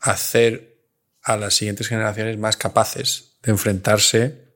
hacer 0.00 0.78
a 1.22 1.36
las 1.36 1.54
siguientes 1.54 1.88
generaciones 1.88 2.38
más 2.38 2.56
capaces 2.56 3.38
de 3.42 3.52
enfrentarse 3.52 4.54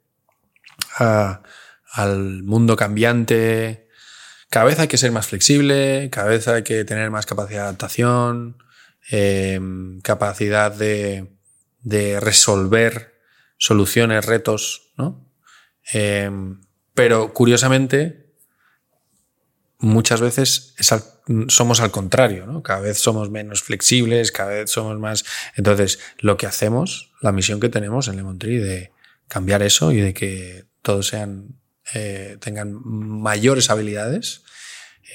a, 0.99 1.43
al 1.93 2.43
mundo 2.43 2.77
cambiante. 2.77 3.89
Cada 4.51 4.67
vez 4.67 4.79
hay 4.79 4.89
que 4.89 4.99
ser 4.99 5.13
más 5.13 5.27
flexible, 5.27 6.09
cada 6.11 6.29
vez 6.29 6.47
hay 6.49 6.63
que 6.63 6.85
tener 6.85 7.11
más 7.11 7.27
capacidad 7.27 7.61
de 7.61 7.65
adaptación, 7.65 8.59
eh, 9.11 9.61
capacidad 10.03 10.73
de, 10.73 11.36
de, 11.87 12.21
resolver 12.21 13.15
soluciones, 13.59 14.27
retos, 14.27 14.93
¿no? 14.97 15.27
Eh, 15.93 16.31
pero 16.95 17.33
curiosamente, 17.33 18.33
muchas 19.79 20.21
veces 20.21 20.75
somos 21.49 21.81
al 21.81 21.91
contrario, 21.91 22.47
¿no? 22.47 22.63
Cada 22.63 22.81
vez 22.81 22.99
somos 22.99 23.31
menos 23.31 23.63
flexibles, 23.63 24.33
cada 24.33 24.51
vez 24.51 24.71
somos 24.71 24.99
más. 24.99 25.25
Entonces, 25.57 25.99
lo 26.19 26.37
que 26.37 26.47
hacemos, 26.47 27.13
la 27.21 27.33
misión 27.33 27.61
que 27.61 27.69
tenemos 27.69 28.09
en 28.09 28.17
Lemon 28.17 28.39
Tree 28.39 28.59
de 28.59 28.93
cambiar 29.29 29.63
eso 29.63 29.93
y 29.93 30.01
de 30.01 30.15
que 30.15 30.65
todos 30.83 31.09
sean 31.09 31.59
eh, 31.95 32.37
tengan 32.41 32.73
mayores 32.83 33.71
habilidades, 33.71 34.43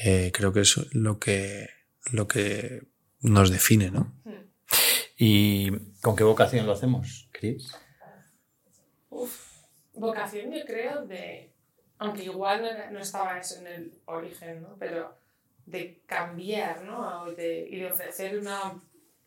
eh, 0.04 0.32
creo 0.34 0.54
que 0.54 0.62
es 0.62 0.78
lo 0.94 1.20
que, 1.20 1.70
lo 2.12 2.28
que 2.28 2.84
nos 3.22 3.50
define, 3.50 3.92
¿no? 3.92 4.14
¿Y 5.18 5.72
con 6.02 6.16
qué 6.16 6.24
vocación 6.24 6.66
lo 6.66 6.74
hacemos, 6.74 7.30
Chris? 7.32 7.76
vocación 9.94 10.52
yo 10.52 10.66
creo 10.66 11.06
de, 11.06 11.54
aunque 12.00 12.24
igual 12.24 12.90
no, 12.92 13.00
estaba 13.00 13.38
eso 13.38 13.60
en 13.60 13.68
el 13.68 14.02
origen, 14.06 14.62
¿no? 14.62 14.76
Pero 14.80 15.16
de 15.66 16.02
cambiar, 16.06 16.84
¿no? 16.84 17.32
De, 17.32 17.68
y 17.70 17.78
de 17.78 17.92
ofrecer 17.92 18.40
una 18.40 18.82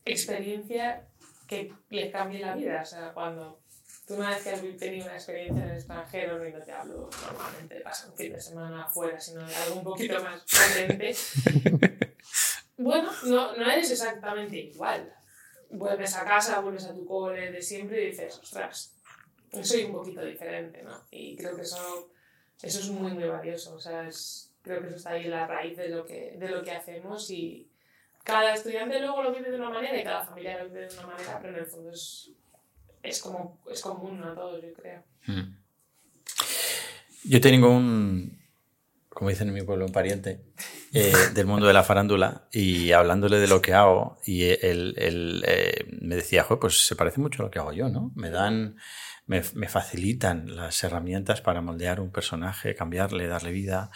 experiencia 0.04 1.06
que 1.46 1.72
le 1.90 2.10
cambie 2.10 2.40
la 2.40 2.56
vida. 2.56 2.82
O 2.82 2.86
sea, 2.86 3.12
cuando 3.12 3.60
Tú 4.06 4.16
una 4.16 4.30
vez 4.30 4.42
que 4.42 4.50
has 4.50 4.60
tenido 4.78 5.06
una 5.06 5.14
experiencia 5.14 5.62
en 5.62 5.70
el 5.70 5.76
extranjero, 5.76 6.38
no 6.38 6.62
te 6.62 6.72
hablo 6.72 7.08
normalmente 7.22 7.76
de 7.76 7.80
pasar 7.80 8.10
un 8.10 8.16
fin 8.16 8.32
de 8.34 8.40
semana 8.40 8.84
afuera, 8.84 9.18
sino 9.18 9.46
de 9.46 9.54
algo 9.54 9.76
un 9.76 9.84
poquito 9.84 10.22
más 10.22 10.42
potente. 10.42 11.16
bueno, 12.76 13.10
no, 13.24 13.56
no 13.56 13.70
eres 13.70 13.90
exactamente 13.90 14.58
igual. 14.58 15.10
Vuelves 15.70 16.16
a 16.16 16.24
casa, 16.24 16.60
vuelves 16.60 16.84
a 16.84 16.94
tu 16.94 17.04
cole 17.04 17.50
de 17.50 17.62
siempre 17.62 18.02
y 18.02 18.06
dices, 18.10 18.38
ostras, 18.38 18.94
soy 19.62 19.84
un 19.84 19.92
poquito 19.92 20.24
diferente, 20.24 20.82
¿no? 20.82 21.02
Y 21.10 21.36
creo 21.36 21.56
que 21.56 21.62
eso, 21.62 22.10
eso 22.62 22.80
es 22.80 22.90
muy, 22.90 23.12
muy 23.12 23.24
valioso. 23.24 23.74
O 23.74 23.80
sea, 23.80 24.06
es, 24.06 24.52
creo 24.62 24.80
que 24.80 24.88
eso 24.88 24.96
está 24.96 25.10
ahí 25.10 25.24
la 25.24 25.46
raíz 25.46 25.76
de 25.76 25.88
lo 25.88 26.04
que, 26.04 26.36
de 26.38 26.48
lo 26.48 26.62
que 26.62 26.72
hacemos 26.72 27.30
y 27.30 27.68
cada 28.22 28.54
estudiante 28.54 29.00
luego 29.00 29.22
lo 29.22 29.34
vive 29.34 29.50
de 29.50 29.56
una 29.56 29.70
manera 29.70 30.00
y 30.00 30.04
cada 30.04 30.24
familia 30.24 30.62
lo 30.62 30.70
vive 30.70 30.86
de 30.86 30.94
una 30.94 31.06
manera, 31.08 31.38
pero 31.40 31.54
en 31.54 31.60
el 31.60 31.66
fondo 31.66 31.90
es 31.90 32.30
es, 33.04 33.20
como, 33.20 33.60
es 33.70 33.80
común 33.82 34.22
a 34.24 34.34
todos, 34.34 34.62
yo 34.62 34.72
creo. 34.72 35.02
Mm. 35.26 35.56
Yo 37.24 37.40
tengo 37.40 37.70
un, 37.70 38.38
como 39.08 39.30
dicen 39.30 39.48
en 39.48 39.54
mi 39.54 39.62
pueblo, 39.62 39.86
un 39.86 39.92
pariente 39.92 40.40
eh, 40.94 41.12
del 41.34 41.46
mundo 41.46 41.66
de 41.66 41.72
la 41.72 41.82
farándula 41.82 42.48
y 42.50 42.92
hablándole 42.92 43.38
de 43.38 43.48
lo 43.48 43.60
que 43.60 43.74
hago 43.74 44.18
y 44.24 44.44
él, 44.44 44.94
eh, 44.96 45.86
me 46.00 46.16
decía, 46.16 46.46
pues 46.48 46.86
se 46.86 46.96
parece 46.96 47.20
mucho 47.20 47.42
a 47.42 47.46
lo 47.46 47.50
que 47.50 47.58
hago 47.58 47.72
yo, 47.72 47.88
¿no? 47.88 48.12
Me 48.14 48.30
dan, 48.30 48.76
me, 49.26 49.42
me 49.54 49.68
facilitan 49.68 50.56
las 50.56 50.82
herramientas 50.84 51.40
para 51.40 51.60
moldear 51.60 52.00
un 52.00 52.10
personaje, 52.10 52.74
cambiarle, 52.74 53.26
darle 53.26 53.50
vida 53.50 53.90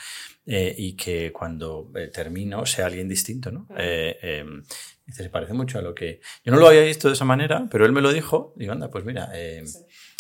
eh, 0.45 0.75
y 0.77 0.97
que 0.97 1.33
cuando 1.33 1.91
termino 2.13 2.67
sea 2.67 2.87
alguien 2.87 3.09
distinto, 3.09 3.51
¿no? 3.51 3.67
Em, 3.77 4.63
Dice, 5.09 5.23
se 5.23 5.31
parece 5.31 5.55
mucho 5.55 5.79
a 5.79 5.83
lo 5.83 5.95
que... 5.95 6.21
Yo 6.45 6.53
no 6.53 6.59
lo 6.59 6.69
había 6.69 6.83
visto 6.83 7.09
de 7.09 7.15
esa 7.15 7.25
manera, 7.25 7.67
pero 7.71 7.87
él 7.87 7.93
me 7.93 8.03
lo 8.03 8.13
dijo. 8.13 8.53
Digo, 8.57 8.73
anda, 8.73 8.91
pues 8.91 9.07
mira, 9.07 9.31
eh, 9.33 9.65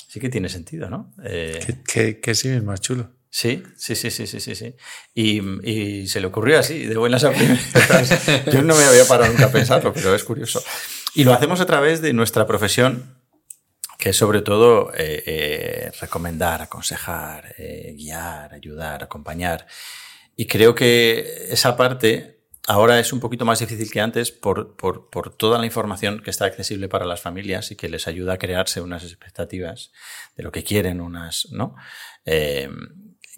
sí. 0.08 0.18
que 0.18 0.30
tiene 0.30 0.48
sentido, 0.48 0.88
¿no? 0.88 1.12
Eh, 1.22 1.60
que, 1.86 2.20
que, 2.20 2.34
sí, 2.34 2.48
es 2.48 2.64
más 2.64 2.80
chulo. 2.80 3.10
Sí, 3.30 3.62
sí, 3.76 3.94
sí, 3.94 4.10
sí, 4.10 4.26
sí, 4.26 4.40
sí. 4.40 4.54
sí. 4.54 4.74
Y, 5.14 5.40
y, 5.68 6.08
se 6.08 6.20
le 6.20 6.28
ocurrió 6.28 6.58
así, 6.58 6.86
de 6.86 6.96
buenas 6.96 7.24
a 7.24 7.30
primeras. 7.30 8.46
Yo 8.52 8.62
no 8.62 8.74
me 8.74 8.84
había 8.84 9.04
parado 9.06 9.30
nunca 9.30 9.46
a 9.46 9.52
pensarlo, 9.52 9.92
pero 9.92 10.14
es 10.14 10.24
curioso. 10.24 10.62
Y 11.14 11.24
lo 11.24 11.34
hacemos 11.34 11.60
a 11.60 11.66
través 11.66 12.00
de 12.00 12.12
nuestra 12.12 12.46
profesión, 12.46 13.22
que 13.98 14.10
es 14.10 14.16
sobre 14.16 14.42
todo 14.42 14.92
eh, 14.94 15.22
eh 15.26 15.92
recomendar, 16.00 16.62
aconsejar, 16.62 17.54
eh, 17.58 17.94
guiar, 17.96 18.54
ayudar, 18.54 19.02
acompañar. 19.02 19.66
Y 20.36 20.46
creo 20.46 20.74
que 20.74 21.48
esa 21.50 21.76
parte 21.76 22.38
Ahora 22.70 23.00
es 23.00 23.14
un 23.14 23.20
poquito 23.20 23.46
más 23.46 23.60
difícil 23.60 23.90
que 23.90 23.98
antes 23.98 24.30
por, 24.30 24.76
por, 24.76 25.08
por, 25.08 25.34
toda 25.34 25.58
la 25.58 25.64
información 25.64 26.20
que 26.20 26.28
está 26.28 26.44
accesible 26.44 26.86
para 26.86 27.06
las 27.06 27.22
familias 27.22 27.70
y 27.70 27.76
que 27.76 27.88
les 27.88 28.06
ayuda 28.06 28.34
a 28.34 28.36
crearse 28.36 28.82
unas 28.82 29.04
expectativas 29.04 29.90
de 30.36 30.42
lo 30.42 30.52
que 30.52 30.64
quieren, 30.64 31.00
unas, 31.00 31.48
¿no? 31.50 31.76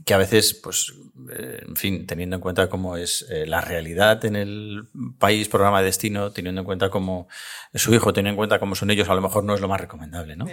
Eh, 0.00 0.04
que 0.04 0.14
a 0.14 0.18
veces, 0.18 0.54
pues, 0.54 0.92
eh, 1.30 1.62
en 1.66 1.76
fin, 1.76 2.06
teniendo 2.06 2.36
en 2.36 2.42
cuenta 2.42 2.68
cómo 2.68 2.96
es 2.96 3.26
eh, 3.30 3.46
la 3.46 3.60
realidad 3.60 4.24
en 4.24 4.36
el 4.36 4.88
país, 5.18 5.48
programa 5.48 5.80
de 5.80 5.86
destino, 5.86 6.32
teniendo 6.32 6.60
en 6.62 6.64
cuenta 6.64 6.90
cómo 6.90 7.28
es 7.72 7.82
su 7.82 7.94
hijo, 7.94 8.12
teniendo 8.12 8.34
en 8.34 8.36
cuenta 8.36 8.58
cómo 8.58 8.74
son 8.74 8.90
ellos, 8.90 9.08
a 9.08 9.14
lo 9.14 9.20
mejor 9.20 9.44
no 9.44 9.54
es 9.54 9.60
lo 9.60 9.68
más 9.68 9.80
recomendable, 9.80 10.36
¿no? 10.36 10.46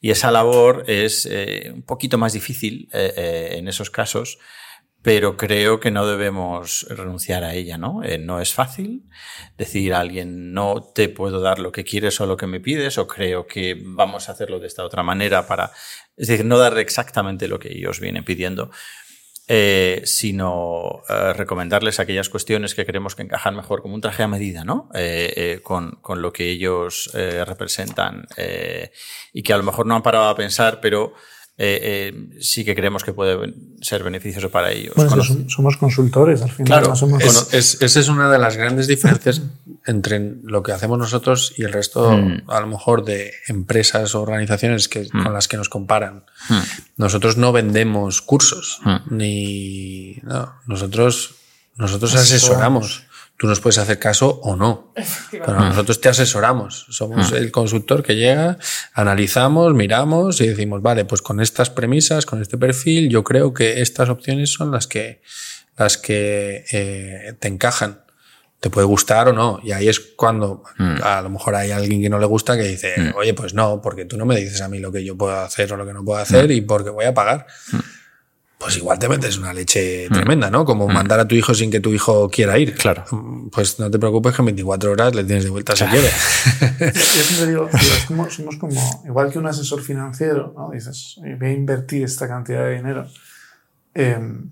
Y 0.00 0.10
esa 0.10 0.30
labor 0.30 0.84
es 0.86 1.28
un 1.72 1.82
poquito 1.82 2.18
más 2.18 2.32
difícil 2.32 2.88
en 2.92 3.68
esos 3.68 3.90
casos 3.90 4.38
pero 5.02 5.36
creo 5.36 5.78
que 5.78 5.90
no 5.90 6.06
debemos 6.06 6.86
renunciar 6.90 7.44
a 7.44 7.54
ella, 7.54 7.78
¿no? 7.78 8.02
Eh, 8.02 8.18
no 8.18 8.40
es 8.40 8.52
fácil 8.52 9.04
decir 9.56 9.94
a 9.94 10.00
alguien 10.00 10.52
no 10.52 10.82
te 10.82 11.08
puedo 11.08 11.40
dar 11.40 11.60
lo 11.60 11.70
que 11.70 11.84
quieres 11.84 12.20
o 12.20 12.26
lo 12.26 12.36
que 12.36 12.48
me 12.48 12.60
pides 12.60 12.98
o 12.98 13.06
creo 13.06 13.46
que 13.46 13.80
vamos 13.80 14.28
a 14.28 14.32
hacerlo 14.32 14.58
de 14.58 14.66
esta 14.66 14.84
otra 14.84 15.04
manera 15.04 15.46
para, 15.46 15.70
es 16.16 16.28
decir, 16.28 16.44
no 16.44 16.58
dar 16.58 16.76
exactamente 16.78 17.46
lo 17.46 17.60
que 17.60 17.72
ellos 17.72 18.00
vienen 18.00 18.24
pidiendo, 18.24 18.72
eh, 19.46 20.02
sino 20.04 21.02
eh, 21.08 21.32
recomendarles 21.32 22.00
aquellas 22.00 22.28
cuestiones 22.28 22.74
que 22.74 22.84
creemos 22.84 23.14
que 23.14 23.22
encajan 23.22 23.54
mejor 23.54 23.82
como 23.82 23.94
un 23.94 24.00
traje 24.00 24.24
a 24.24 24.28
medida, 24.28 24.64
¿no? 24.64 24.90
con, 25.62 25.92
con, 26.02 26.22
lo 26.22 26.32
que 26.32 26.50
ellos 26.50 27.10
representan 27.14 28.26
y 29.32 29.42
que 29.42 29.52
a 29.52 29.56
lo 29.56 29.62
mejor 29.62 29.86
no 29.86 29.94
han 29.94 30.02
parado 30.02 30.28
a 30.28 30.36
pensar, 30.36 30.80
pero 30.80 31.14
eh, 31.60 32.12
eh, 32.14 32.38
sí 32.40 32.64
que 32.64 32.76
creemos 32.76 33.02
que 33.02 33.12
puede 33.12 33.52
ser 33.80 34.04
beneficioso 34.04 34.48
para 34.48 34.70
ellos. 34.70 34.94
Bueno, 34.94 35.20
somos 35.48 35.76
consultores 35.76 36.40
al 36.40 36.52
final. 36.52 36.82
Claro, 36.82 36.94
esa 36.94 38.00
es 38.00 38.08
una 38.08 38.30
de 38.30 38.38
las 38.38 38.56
grandes 38.56 38.86
diferencias 38.86 39.42
entre 39.84 40.36
lo 40.44 40.62
que 40.62 40.70
hacemos 40.70 41.00
nosotros 41.00 41.52
y 41.56 41.64
el 41.64 41.72
resto, 41.72 42.16
mm. 42.16 42.42
a 42.46 42.60
lo 42.60 42.68
mejor, 42.68 43.04
de 43.04 43.32
empresas 43.48 44.14
o 44.14 44.22
organizaciones 44.22 44.86
que, 44.86 45.08
mm. 45.12 45.24
con 45.24 45.32
las 45.32 45.48
que 45.48 45.56
nos 45.56 45.68
comparan. 45.68 46.26
Mm. 46.48 46.60
Nosotros 46.96 47.36
no 47.36 47.50
vendemos 47.50 48.22
cursos, 48.22 48.80
ni. 49.10 50.20
No, 50.22 50.54
nosotros, 50.66 51.34
nosotros 51.76 52.14
asesoramos 52.14 53.07
tú 53.38 53.46
nos 53.46 53.60
puedes 53.60 53.78
hacer 53.78 53.98
caso 53.98 54.40
o 54.42 54.56
no. 54.56 54.92
Pero 55.30 55.54
nosotros 55.54 56.00
te 56.00 56.08
asesoramos. 56.08 56.86
Somos 56.90 57.32
mm. 57.32 57.36
el 57.36 57.52
consultor 57.52 58.02
que 58.02 58.16
llega, 58.16 58.58
analizamos, 58.92 59.72
miramos 59.74 60.40
y 60.40 60.48
decimos, 60.48 60.82
vale, 60.82 61.04
pues 61.04 61.22
con 61.22 61.40
estas 61.40 61.70
premisas, 61.70 62.26
con 62.26 62.42
este 62.42 62.58
perfil, 62.58 63.08
yo 63.08 63.22
creo 63.22 63.54
que 63.54 63.80
estas 63.80 64.08
opciones 64.08 64.52
son 64.52 64.72
las 64.72 64.88
que, 64.88 65.22
las 65.76 65.96
que 65.96 66.64
eh, 66.72 67.34
te 67.38 67.48
encajan. 67.48 68.02
Te 68.58 68.70
puede 68.70 68.88
gustar 68.88 69.28
o 69.28 69.32
no. 69.32 69.60
Y 69.62 69.70
ahí 69.70 69.88
es 69.88 70.00
cuando 70.00 70.64
mm. 70.76 70.96
a 71.00 71.22
lo 71.22 71.30
mejor 71.30 71.54
hay 71.54 71.70
alguien 71.70 72.02
que 72.02 72.08
no 72.08 72.18
le 72.18 72.26
gusta 72.26 72.56
que 72.56 72.64
dice, 72.64 72.92
mm. 72.96 73.16
oye, 73.16 73.34
pues 73.34 73.54
no, 73.54 73.80
porque 73.80 74.04
tú 74.04 74.18
no 74.18 74.26
me 74.26 74.34
dices 74.34 74.60
a 74.62 74.68
mí 74.68 74.80
lo 74.80 74.90
que 74.90 75.04
yo 75.04 75.16
puedo 75.16 75.38
hacer 75.38 75.72
o 75.72 75.76
lo 75.76 75.86
que 75.86 75.92
no 75.92 76.04
puedo 76.04 76.18
hacer 76.18 76.50
y 76.50 76.60
porque 76.60 76.90
voy 76.90 77.04
a 77.04 77.14
pagar 77.14 77.46
pues 78.58 78.76
igual 78.76 78.98
te 78.98 79.08
metes 79.08 79.38
una 79.38 79.54
leche 79.54 80.08
mm. 80.10 80.12
tremenda, 80.12 80.50
¿no? 80.50 80.64
Como 80.64 80.88
mm. 80.88 80.92
mandar 80.92 81.20
a 81.20 81.28
tu 81.28 81.36
hijo 81.36 81.54
sin 81.54 81.70
que 81.70 81.78
tu 81.78 81.94
hijo 81.94 82.28
quiera 82.28 82.58
ir. 82.58 82.74
Claro. 82.74 83.04
Pues 83.52 83.78
no 83.78 83.88
te 83.88 84.00
preocupes 84.00 84.34
que 84.34 84.42
en 84.42 84.46
24 84.46 84.90
horas 84.90 85.14
le 85.14 85.22
tienes 85.22 85.44
de 85.44 85.50
vuelta 85.50 85.76
si 85.76 85.84
quiere. 85.84 86.08
Yo 86.80 87.00
siempre 87.00 87.46
digo, 87.46 87.70
somos 88.30 88.56
como, 88.56 89.02
igual 89.06 89.30
que 89.30 89.38
un 89.38 89.46
asesor 89.46 89.80
financiero, 89.80 90.52
¿no? 90.56 90.70
Dices, 90.72 91.20
voy 91.38 91.48
a 91.48 91.52
invertir 91.52 92.02
esta 92.02 92.26
cantidad 92.26 92.64
de 92.64 92.74
dinero. 92.74 93.06
Em, 93.94 94.50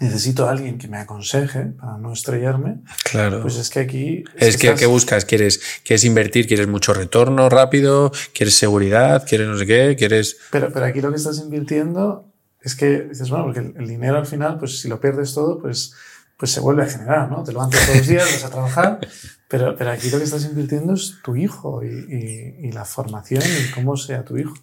necesito 0.00 0.48
a 0.48 0.50
alguien 0.50 0.76
que 0.76 0.88
me 0.88 0.98
aconseje 0.98 1.60
para 1.60 1.98
no 1.98 2.12
estrellarme, 2.12 2.80
Claro. 3.04 3.40
pues 3.40 3.56
es 3.56 3.70
que 3.70 3.78
aquí... 3.78 4.24
es 4.34 4.56
que, 4.56 4.66
estás- 4.66 4.80
¿qué 4.80 4.86
buscas? 4.86 5.24
¿Quieres, 5.24 5.60
¿Quieres 5.84 6.04
invertir? 6.04 6.48
¿Quieres 6.48 6.66
mucho 6.66 6.92
retorno 6.92 7.48
rápido? 7.48 8.10
¿Quieres 8.34 8.56
seguridad? 8.56 9.24
¿Quieres 9.26 9.46
no 9.46 9.56
sé 9.56 9.64
qué? 9.64 9.94
¿Quieres...? 9.96 10.38
Pero, 10.50 10.72
pero 10.72 10.86
aquí 10.86 11.00
lo 11.00 11.10
que 11.10 11.16
estás 11.16 11.38
invirtiendo 11.38 12.25
es 12.66 12.74
que 12.74 13.02
dices, 13.02 13.30
bueno, 13.30 13.44
porque 13.44 13.60
el, 13.60 13.74
el 13.76 13.86
dinero 13.88 14.16
al 14.18 14.26
final, 14.26 14.58
pues 14.58 14.80
si 14.80 14.88
lo 14.88 15.00
pierdes 15.00 15.32
todo, 15.34 15.58
pues, 15.60 15.92
pues 16.36 16.50
se 16.50 16.60
vuelve 16.60 16.82
a 16.82 16.86
generar, 16.86 17.30
¿no? 17.30 17.42
Te 17.44 17.52
levantas 17.52 17.84
todos 17.86 17.98
los 17.98 18.06
días, 18.08 18.24
vas 18.30 18.44
a 18.44 18.50
trabajar, 18.50 19.00
pero, 19.48 19.74
pero 19.76 19.90
aquí 19.90 20.10
lo 20.10 20.18
que 20.18 20.24
estás 20.24 20.44
invirtiendo 20.44 20.92
es 20.94 21.14
tu 21.24 21.36
hijo 21.36 21.82
y, 21.84 21.88
y- 21.88 22.66
y 22.68 22.72
la 22.72 22.84
formación 22.84 23.42
y 23.42 23.70
cómo 23.70 23.96
sea 23.96 24.24
tu 24.24 24.36
hijo. 24.36 24.54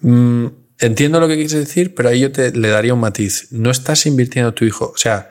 Mm, 0.00 0.46
entiendo 0.78 1.20
lo 1.20 1.28
que 1.28 1.34
quieres 1.34 1.52
decir, 1.52 1.94
pero 1.94 2.08
ahí 2.08 2.20
yo 2.20 2.32
te 2.32 2.52
le 2.52 2.68
daría 2.68 2.94
un 2.94 3.00
matiz. 3.00 3.48
No 3.52 3.70
estás 3.70 4.06
invirtiendo 4.06 4.50
a 4.50 4.54
tu 4.54 4.64
hijo. 4.64 4.92
O 4.94 4.96
sea, 4.96 5.30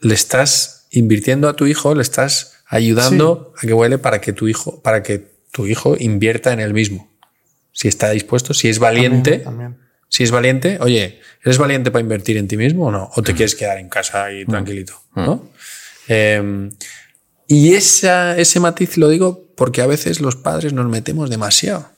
le 0.00 0.14
estás 0.14 0.86
invirtiendo 0.90 1.48
a 1.48 1.56
tu 1.56 1.66
hijo, 1.66 1.94
le 1.94 2.02
estás 2.02 2.54
ayudando 2.66 3.52
a 3.56 3.66
que 3.66 3.72
huele 3.72 3.98
para 3.98 4.20
que 4.20 4.32
tu 4.32 4.46
hijo, 4.48 4.80
para 4.82 5.02
que 5.02 5.30
tu 5.52 5.66
hijo 5.66 5.96
invierta 5.98 6.52
en 6.52 6.60
él 6.60 6.74
mismo. 6.74 7.10
Si 7.72 7.88
está 7.88 8.10
dispuesto, 8.10 8.54
si 8.54 8.68
es 8.68 8.78
valiente, 8.78 9.38
También, 9.38 9.72
también. 9.74 9.87
Si 10.08 10.24
es 10.24 10.30
valiente, 10.30 10.78
oye, 10.80 11.20
¿eres 11.44 11.58
valiente 11.58 11.90
para 11.90 12.02
invertir 12.02 12.36
en 12.36 12.48
ti 12.48 12.56
mismo 12.56 12.86
o 12.86 12.90
no? 12.90 13.10
¿O 13.14 13.22
te 13.22 13.34
quieres 13.34 13.54
quedar 13.54 13.78
en 13.78 13.88
casa 13.88 14.32
y 14.32 14.44
tranquilito? 14.44 15.00
¿no? 15.14 15.50
Eh, 16.08 16.70
y 17.46 17.74
esa, 17.74 18.36
ese 18.36 18.60
matiz 18.60 18.96
lo 18.96 19.08
digo 19.08 19.48
porque 19.56 19.82
a 19.82 19.86
veces 19.86 20.20
los 20.20 20.36
padres 20.36 20.72
nos 20.72 20.86
metemos 20.86 21.30
demasiado 21.30 21.90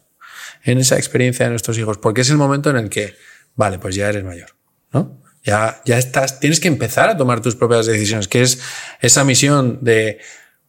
en 0.64 0.78
esa 0.78 0.96
experiencia 0.96 1.46
de 1.46 1.50
nuestros 1.50 1.78
hijos, 1.78 1.98
porque 1.98 2.20
es 2.20 2.30
el 2.30 2.36
momento 2.36 2.70
en 2.70 2.76
el 2.76 2.88
que, 2.88 3.14
vale, 3.56 3.78
pues 3.78 3.94
ya 3.94 4.08
eres 4.08 4.24
mayor, 4.24 4.50
¿no? 4.92 5.20
Ya, 5.42 5.80
ya 5.86 5.98
estás, 5.98 6.38
tienes 6.38 6.60
que 6.60 6.68
empezar 6.68 7.08
a 7.08 7.16
tomar 7.16 7.40
tus 7.40 7.56
propias 7.56 7.86
decisiones, 7.86 8.28
que 8.28 8.42
es 8.42 8.60
esa 9.00 9.24
misión 9.24 9.78
de 9.82 10.18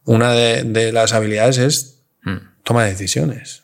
una 0.06 0.32
de, 0.32 0.64
de 0.64 0.92
las 0.92 1.14
habilidades 1.14 1.58
es 1.58 2.04
toma 2.64 2.86
decisiones. 2.86 3.61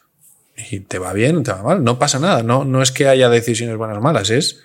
Y 0.58 0.80
te 0.82 0.98
va 0.98 1.14
bien 1.14 1.38
o 1.38 1.44
te 1.44 1.52
va 1.52 1.62
mal, 1.62 1.84
no 1.84 2.00
pasa 2.00 2.20
nada, 2.20 2.44
no, 2.44 2.66
no 2.66 2.82
es 2.82 2.92
que 2.92 3.08
haya 3.08 3.30
decisiones 3.30 3.78
buenas 3.78 3.98
o 3.98 4.02
malas, 4.02 4.30
es 4.32 4.60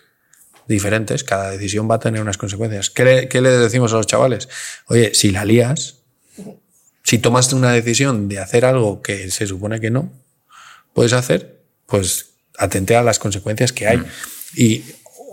diferentes, 0.67 1.25
cada 1.25 1.51
decisión 1.51 1.91
va 1.91 1.97
a 1.97 2.01
tener 2.01 2.23
unas 2.23 2.39
consecuencias. 2.39 2.91
¿Qué 2.91 3.05
le, 3.05 3.29
qué 3.29 3.41
le 3.41 3.51
decimos 3.51 3.93
a 3.93 3.97
los 3.97 4.07
chavales? 4.07 4.49
Oye, 4.87 5.15
si 5.15 5.31
la 5.31 5.45
lías, 5.45 5.97
si 7.03 7.19
tomas 7.19 7.53
una 7.53 7.73
decisión 7.73 8.29
de 8.29 8.39
hacer 8.39 8.65
algo 8.65 9.03
que 9.03 9.31
se 9.31 9.47
supone 9.47 9.81
que 9.81 9.91
no 9.91 10.13
puedes 10.95 11.13
hacer, 11.13 11.63
pues 11.87 12.31
atente 12.57 12.97
a 12.97 13.03
las 13.03 13.19
consecuencias 13.19 13.73
que 13.73 13.89
hay. 13.89 14.03
Y, 14.55 14.85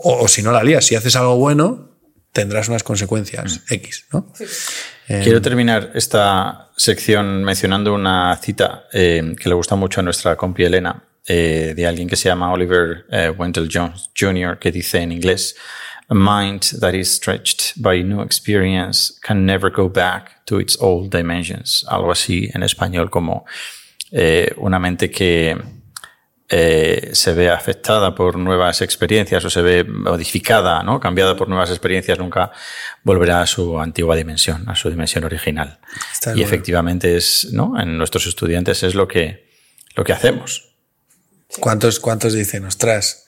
o, 0.02 0.24
o 0.24 0.28
si 0.28 0.42
no 0.42 0.52
la 0.52 0.64
lías, 0.64 0.84
si 0.84 0.94
haces 0.94 1.16
algo 1.16 1.36
bueno, 1.36 1.90
tendrás 2.32 2.68
unas 2.68 2.82
consecuencias 2.82 3.60
X, 3.68 4.06
¿no? 4.12 4.32
Sí. 4.36 4.44
Eh, 5.12 5.22
Quiero 5.24 5.42
terminar 5.42 5.90
esta 5.94 6.70
sección 6.76 7.42
mencionando 7.42 7.92
una 7.92 8.36
cita 8.36 8.84
eh, 8.92 9.34
que 9.36 9.48
le 9.48 9.56
gusta 9.56 9.74
mucho 9.74 9.98
a 9.98 10.04
nuestra 10.04 10.36
compi 10.36 10.62
Elena, 10.62 11.02
eh, 11.26 11.74
de 11.74 11.84
alguien 11.84 12.08
que 12.08 12.14
se 12.14 12.28
llama 12.28 12.52
Oliver 12.52 13.06
eh, 13.10 13.28
Wendell 13.36 13.68
Jones 13.68 14.10
Jr., 14.16 14.60
que 14.60 14.70
dice 14.70 15.00
en 15.00 15.10
inglés, 15.10 15.56
A 16.08 16.14
mind 16.14 16.78
that 16.78 16.94
is 16.94 17.12
stretched 17.12 17.72
by 17.82 18.04
new 18.04 18.20
experience 18.22 19.12
can 19.20 19.44
never 19.44 19.68
go 19.68 19.88
back 19.88 20.44
to 20.44 20.60
its 20.60 20.80
old 20.80 21.10
dimensions. 21.10 21.84
Algo 21.88 22.12
así 22.12 22.48
en 22.54 22.62
español 22.62 23.10
como 23.10 23.44
eh, 24.12 24.54
una 24.58 24.78
mente 24.78 25.10
que 25.10 25.56
eh, 26.50 27.10
se 27.12 27.32
ve 27.32 27.48
afectada 27.48 28.14
por 28.14 28.36
nuevas 28.36 28.82
experiencias 28.82 29.44
o 29.44 29.50
se 29.50 29.62
ve 29.62 29.84
modificada, 29.84 30.82
¿no? 30.82 30.98
cambiada 30.98 31.36
por 31.36 31.48
nuevas 31.48 31.70
experiencias, 31.70 32.18
nunca 32.18 32.50
volverá 33.04 33.40
a 33.42 33.46
su 33.46 33.78
antigua 33.80 34.16
dimensión, 34.16 34.68
a 34.68 34.74
su 34.74 34.90
dimensión 34.90 35.22
original. 35.24 35.78
Está 36.12 36.30
y 36.30 36.34
bueno. 36.34 36.46
efectivamente 36.46 37.16
es, 37.16 37.48
¿no? 37.52 37.80
En 37.80 37.96
nuestros 37.96 38.26
estudiantes 38.26 38.82
es 38.82 38.94
lo 38.96 39.06
que, 39.06 39.48
lo 39.94 40.02
que 40.04 40.12
hacemos. 40.12 40.74
¿Cuántos, 41.60 42.00
¿Cuántos 42.00 42.32
dicen, 42.34 42.64
ostras, 42.64 43.26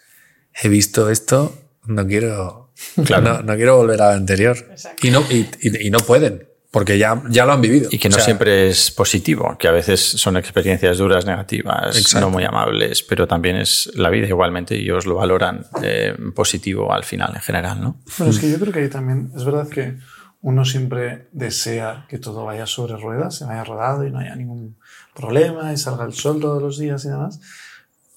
he 0.62 0.68
visto 0.68 1.08
esto, 1.10 1.56
no 1.86 2.06
quiero, 2.06 2.72
Claro. 3.04 3.22
no, 3.34 3.42
no 3.42 3.54
quiero 3.56 3.76
volver 3.76 4.02
a 4.02 4.08
la 4.08 4.14
anterior? 4.14 4.56
Exacto. 4.70 5.06
Y 5.06 5.10
no, 5.10 5.24
y, 5.30 5.48
y- 5.60 5.86
y 5.86 5.90
no 5.90 5.98
pueden, 6.00 6.48
porque 6.72 6.96
ya, 6.96 7.22
ya 7.28 7.44
lo 7.44 7.52
han 7.52 7.60
vivido. 7.60 7.90
Y 7.92 7.98
que 7.98 8.08
no 8.08 8.14
O 8.14 8.18
sea, 8.18 8.24
siempre 8.24 8.68
es 8.68 8.90
positivo, 8.90 9.56
que 9.58 9.68
a 9.68 9.72
veces 9.72 10.00
son 10.00 10.38
experiencias 10.38 10.96
duras, 10.96 11.26
negativas, 11.26 11.98
Exacto. 11.98 12.26
no 12.26 12.30
muy 12.30 12.44
amables, 12.44 13.02
pero 13.02 13.28
también 13.28 13.56
es 13.56 13.92
la 13.94 14.08
vida 14.08 14.26
igualmente 14.26 14.74
y 14.74 14.84
ellos 14.84 15.04
lo 15.04 15.16
valoran 15.16 15.66
eh, 15.82 16.16
positivo 16.34 16.90
al 16.90 17.04
final 17.04 17.32
en 17.34 17.42
general, 17.42 17.78
¿no? 17.78 18.00
Bueno, 18.16 18.32
es 18.32 18.38
que 18.38 18.50
yo 18.50 18.58
creo 18.58 18.72
que 18.72 18.78
ahí 18.80 18.88
también 18.88 19.30
es 19.36 19.44
verdad 19.44 19.68
que 19.68 19.98
uno 20.40 20.64
siempre 20.64 21.28
desea 21.32 22.06
que 22.08 22.18
todo 22.18 22.46
vaya 22.46 22.66
sobre 22.66 22.96
ruedas, 22.96 23.36
se 23.36 23.44
vaya 23.44 23.64
rodado 23.64 24.06
y 24.06 24.10
no 24.10 24.20
haya 24.20 24.34
ningún 24.34 24.78
problema 25.14 25.74
y 25.74 25.76
salga 25.76 26.06
el 26.06 26.14
sol 26.14 26.40
todos 26.40 26.62
los 26.62 26.78
días 26.78 27.04
y 27.04 27.10
demás. 27.10 27.38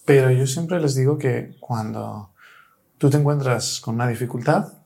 Pero 0.06 0.32
yo 0.32 0.48
siempre 0.48 0.80
les 0.80 0.96
digo 0.96 1.18
que 1.18 1.58
cuando 1.60 2.32
tú 2.98 3.10
te 3.10 3.18
encuentras 3.18 3.82
con 3.82 3.96
una 3.96 4.08
dificultad, 4.08 4.85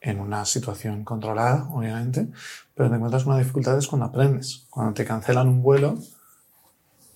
en 0.00 0.20
una 0.20 0.44
situación 0.44 1.04
controlada, 1.04 1.68
obviamente, 1.72 2.28
pero 2.74 2.88
te 2.88 2.96
encuentras 2.96 3.24
con 3.24 3.32
una 3.32 3.42
dificultad 3.42 3.76
es 3.78 3.86
cuando 3.88 4.06
aprendes. 4.06 4.64
Cuando 4.70 4.94
te 4.94 5.04
cancelan 5.04 5.48
un 5.48 5.62
vuelo, 5.62 5.98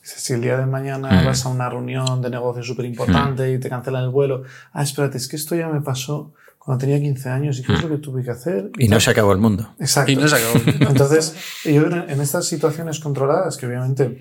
dices, 0.03 0.21
si 0.21 0.33
el 0.33 0.41
día 0.41 0.57
de 0.57 0.67
mañana 0.67 1.23
Mm. 1.23 1.27
vas 1.27 1.47
a 1.47 1.49
una 1.49 1.69
reunión 1.69 2.21
de 2.23 2.31
negocio 2.31 2.63
súper 2.63 2.85
importante 2.87 3.53
y 3.53 3.59
te 3.61 3.69
cancelan 3.69 4.03
el 4.05 4.11
vuelo, 4.11 4.43
ah, 4.73 4.83
espérate, 4.83 5.17
es 5.19 5.29
que 5.29 5.37
esto 5.37 5.55
ya 5.55 5.69
me 5.69 5.81
pasó 5.81 6.33
cuando 6.59 6.81
tenía 6.81 6.99
15 7.01 7.29
años 7.29 7.59
y 7.59 7.63
qué 7.63 7.73
es 7.75 7.83
lo 7.83 7.89
que 7.89 7.99
tuve 7.99 8.23
que 8.23 8.31
hacer. 8.31 8.71
Y 8.79 8.89
no 8.89 9.01
se 9.01 9.11
acabó 9.11 9.33
el 9.33 9.39
mundo. 9.39 9.75
Exacto. 9.81 10.13
Y 10.13 10.17
no 10.17 10.29
se 10.29 10.37
acabó. 10.37 10.61
Entonces, 10.91 11.35
yo 11.65 11.85
creo 11.85 12.07
que 12.07 12.13
en 12.13 12.21
estas 12.21 12.47
situaciones 12.47 13.01
controladas, 13.01 13.57
que 13.57 13.67
obviamente 13.67 14.21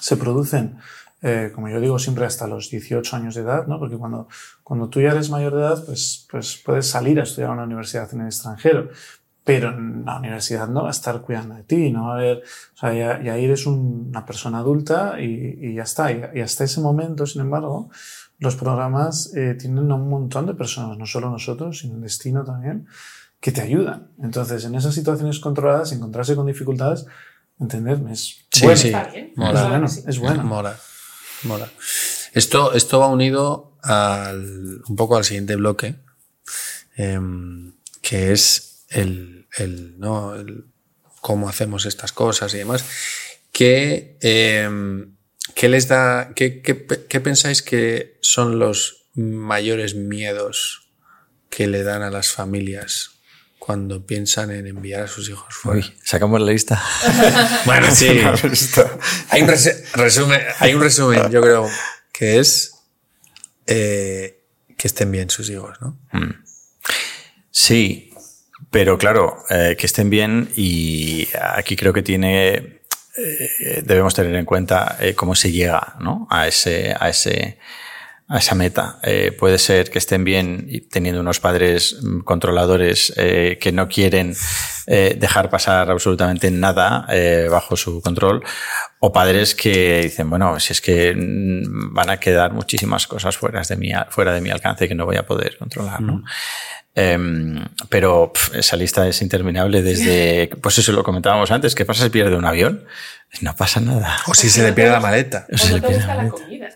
se 0.00 0.16
producen, 0.16 0.76
eh, 1.22 1.50
como 1.54 1.68
yo 1.68 1.80
digo 1.80 1.98
siempre, 1.98 2.24
hasta 2.26 2.46
los 2.46 2.70
18 2.70 3.16
años 3.16 3.34
de 3.34 3.42
edad, 3.42 3.66
¿no? 3.66 3.78
porque 3.78 3.96
cuando, 3.96 4.28
cuando 4.62 4.88
tú 4.88 5.00
ya 5.00 5.10
eres 5.10 5.30
mayor 5.30 5.54
de 5.54 5.60
edad, 5.62 5.82
pues, 5.84 6.26
pues 6.30 6.60
puedes 6.64 6.86
salir 6.86 7.18
a 7.20 7.22
estudiar 7.24 7.50
a 7.50 7.54
una 7.54 7.64
universidad 7.64 8.08
en 8.12 8.20
el 8.20 8.26
extranjero, 8.26 8.88
pero 9.44 9.70
en 9.70 10.04
la 10.04 10.18
universidad 10.18 10.68
no 10.68 10.82
va 10.82 10.88
a 10.88 10.90
estar 10.90 11.20
cuidando 11.22 11.54
de 11.54 11.62
ti, 11.62 11.90
no 11.90 12.06
va 12.06 12.14
a 12.14 12.16
haber, 12.18 12.38
o 12.74 12.76
sea, 12.76 12.92
ya, 12.92 13.22
ya 13.22 13.36
eres 13.36 13.64
un- 13.66 14.06
una 14.08 14.26
persona 14.26 14.58
adulta 14.58 15.20
y, 15.20 15.58
y 15.60 15.74
ya 15.74 15.84
está. 15.84 16.10
Y, 16.12 16.20
y 16.34 16.40
hasta 16.40 16.64
ese 16.64 16.80
momento, 16.80 17.24
sin 17.26 17.42
embargo, 17.42 17.88
los 18.38 18.56
programas 18.56 19.32
eh, 19.34 19.54
tienen 19.58 19.90
a 19.90 19.94
un 19.94 20.08
montón 20.10 20.46
de 20.46 20.54
personas, 20.54 20.98
no 20.98 21.06
solo 21.06 21.30
nosotros, 21.30 21.78
sino 21.78 21.94
el 21.94 22.02
destino 22.02 22.44
también, 22.44 22.86
que 23.40 23.52
te 23.52 23.60
ayudan. 23.62 24.08
Entonces, 24.20 24.64
en 24.64 24.74
esas 24.74 24.94
situaciones 24.94 25.38
controladas, 25.38 25.92
encontrarse 25.92 26.34
con 26.34 26.46
dificultades, 26.46 27.06
entenderme, 27.60 28.12
es 28.12 28.46
Sí, 28.50 28.62
bueno. 28.64 28.76
sí. 28.76 28.88
Está 28.88 29.04
bien. 29.08 29.32
Mola. 29.36 29.60
Es 29.62 29.68
bueno, 29.68 29.86
es 29.86 30.18
bueno. 30.18 30.42
Mola, 30.44 30.76
mola. 31.42 31.70
Esto, 32.32 32.74
esto 32.74 33.00
va 33.00 33.08
unido 33.08 33.78
al, 33.82 34.82
un 34.88 34.96
poco 34.96 35.16
al 35.16 35.24
siguiente 35.24 35.56
bloque, 35.56 35.96
em, 36.96 37.72
que 38.02 38.32
es 38.32 38.84
el, 38.88 39.46
el, 39.56 39.98
¿no? 39.98 40.34
el 40.34 40.64
cómo 41.20 41.48
hacemos 41.48 41.86
estas 41.86 42.12
cosas 42.12 42.54
y 42.54 42.58
demás. 42.58 42.84
¿Qué, 43.52 44.18
em, 44.20 45.16
qué 45.54 45.68
les 45.68 45.88
da, 45.88 46.32
qué, 46.34 46.60
qué 46.62 46.86
qué 47.08 47.20
pensáis 47.20 47.62
que 47.62 48.18
son 48.20 48.58
los 48.58 49.06
mayores 49.14 49.94
miedos 49.94 50.90
que 51.48 51.66
le 51.66 51.82
dan 51.82 52.02
a 52.02 52.10
las 52.10 52.28
familias 52.28 53.15
cuando 53.66 54.06
piensan 54.06 54.52
en 54.52 54.68
enviar 54.68 55.02
a 55.02 55.08
sus 55.08 55.28
hijos 55.28 55.52
fuera? 55.52 55.80
Uy, 55.80 55.96
sacamos 56.04 56.40
la 56.40 56.52
lista. 56.52 56.80
Bueno, 57.66 57.92
sí. 57.92 58.06
Hay 59.30 59.42
un 59.42 59.48
resumen, 59.48 60.40
hay 60.60 60.74
un 60.74 60.80
resumen, 60.80 61.30
yo 61.32 61.40
creo, 61.40 61.68
que 62.12 62.38
es 62.38 62.74
eh, 63.66 64.44
que 64.78 64.86
estén 64.86 65.10
bien 65.10 65.30
sus 65.30 65.50
hijos, 65.50 65.76
¿no? 65.80 65.98
Sí, 67.50 68.14
pero 68.70 68.98
claro, 68.98 69.42
eh, 69.50 69.74
que 69.76 69.86
estén 69.86 70.10
bien 70.10 70.48
y 70.54 71.28
aquí 71.40 71.74
creo 71.74 71.92
que 71.92 72.02
tiene, 72.02 72.54
eh, 73.16 73.82
debemos 73.82 74.14
tener 74.14 74.34
en 74.36 74.44
cuenta 74.44 74.96
eh, 75.00 75.14
cómo 75.14 75.34
se 75.34 75.50
llega 75.50 75.96
¿no? 76.00 76.28
a, 76.30 76.46
ese, 76.46 76.94
a, 76.98 77.08
ese, 77.08 77.58
a 78.28 78.38
esa 78.38 78.54
meta. 78.54 78.98
Eh, 79.02 79.30
puede 79.38 79.58
ser 79.58 79.90
que 79.90 79.98
estén 79.98 80.24
bien 80.24 80.68
teniendo 80.90 81.20
unos 81.20 81.38
padres 81.38 81.98
mm, 82.02 82.20
controladores 82.20 83.12
eh, 83.16 83.58
que 83.60 83.70
no 83.70 83.88
quieren 83.88 84.34
eh, 84.88 85.16
dejar 85.18 85.48
pasar 85.48 85.90
absolutamente 85.90 86.50
nada 86.50 87.06
eh, 87.10 87.46
bajo 87.50 87.76
su 87.76 88.00
control, 88.00 88.42
o 88.98 89.12
padres 89.12 89.54
que 89.54 90.00
dicen, 90.02 90.28
bueno, 90.28 90.58
si 90.58 90.72
es 90.72 90.80
que 90.80 91.14
mm, 91.14 91.94
van 91.94 92.10
a 92.10 92.16
quedar 92.18 92.52
muchísimas 92.52 93.06
cosas 93.06 93.36
fuera 93.36 93.62
de 93.62 93.76
mi, 93.76 93.92
fuera 94.10 94.32
de 94.32 94.40
mi 94.40 94.50
alcance 94.50 94.88
que 94.88 94.94
no 94.94 95.04
voy 95.06 95.16
a 95.16 95.26
poder 95.26 95.56
controlar. 95.58 96.00
¿no? 96.00 96.24
Em, 96.94 97.62
pero 97.90 98.32
esa 98.54 98.74
lista 98.76 99.06
es 99.06 99.20
interminable 99.22 99.82
desde, 99.82 100.48
pues 100.62 100.78
eso 100.78 100.92
lo 100.92 101.04
comentábamos 101.04 101.50
antes, 101.50 101.74
¿qué 101.74 101.84
pasa 101.84 102.02
si 102.04 102.10
pierde 102.10 102.34
un 102.36 102.44
avión? 102.46 102.86
No 103.42 103.54
pasa 103.54 103.80
nada. 103.80 104.16
O 104.26 104.34
si 104.34 104.48
se 104.48 104.62
le 104.62 104.72
pierde 104.72 104.92
la 104.92 105.00
maleta. 105.00 105.46
O 105.52 105.58
Se 105.58 105.68
no 105.68 105.74
le 105.76 105.80
te 105.82 105.86
pierde 105.88 106.02
gusta 106.02 106.08
la 106.08 106.22
la 106.22 106.28
maleta. 106.30 106.44
comida. 106.44 106.68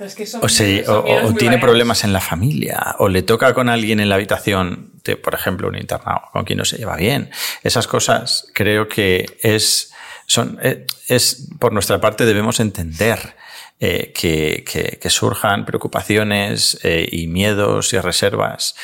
Es 0.00 0.14
que 0.14 0.26
son- 0.26 0.40
O, 0.86 0.94
son 1.22 1.36
tiene 1.36 1.56
problemas 1.58 2.04
en 2.04 2.12
la 2.12 2.20
familia, 2.20 2.94
o 2.98 3.08
le 3.08 3.22
toca 3.22 3.52
con 3.54 3.68
alguien 3.68 4.00
en 4.00 4.08
la 4.08 4.14
habitación, 4.14 4.92
de, 5.04 5.16
por 5.16 5.34
ejemplo, 5.34 5.68
un 5.68 5.76
internado, 5.76 6.22
con 6.32 6.44
quien 6.44 6.58
no 6.58 6.64
se 6.64 6.76
lleva 6.78 6.96
bien. 6.96 7.30
Esas 7.62 7.86
cosas 7.86 8.46
creo 8.54 8.88
que 8.88 9.38
es, 9.42 9.92
son, 10.26 10.58
eh, 10.62 10.86
es 11.08 11.48
por 11.58 11.72
nuestra 11.72 12.00
parte 12.00 12.24
debemos 12.26 12.60
entender 12.60 13.34
eh, 13.80 14.12
que, 14.12 15.08
surjan 15.08 15.64
preocupaciones 15.64 16.80
eh, 16.82 17.08
y 17.12 17.28
miedos 17.28 17.92
y 17.92 17.98
reservas 18.00 18.74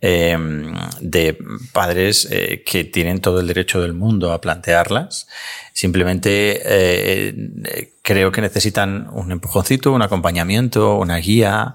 eh, 0.00 0.36
de 1.00 1.36
padres 1.72 2.28
que 2.64 2.84
tienen 2.84 3.20
todo 3.20 3.40
el 3.40 3.48
derecho 3.48 3.82
del 3.82 3.94
mundo 3.94 4.32
a 4.32 4.40
plantearlas. 4.40 5.26
Simplemente 5.72 6.62
creo 8.02 8.30
que 8.30 8.40
necesitan 8.40 9.08
un 9.12 9.32
empujoncito, 9.32 9.92
un 9.92 10.02
acompañamiento, 10.02 10.98
una 10.98 11.16
guía, 11.16 11.74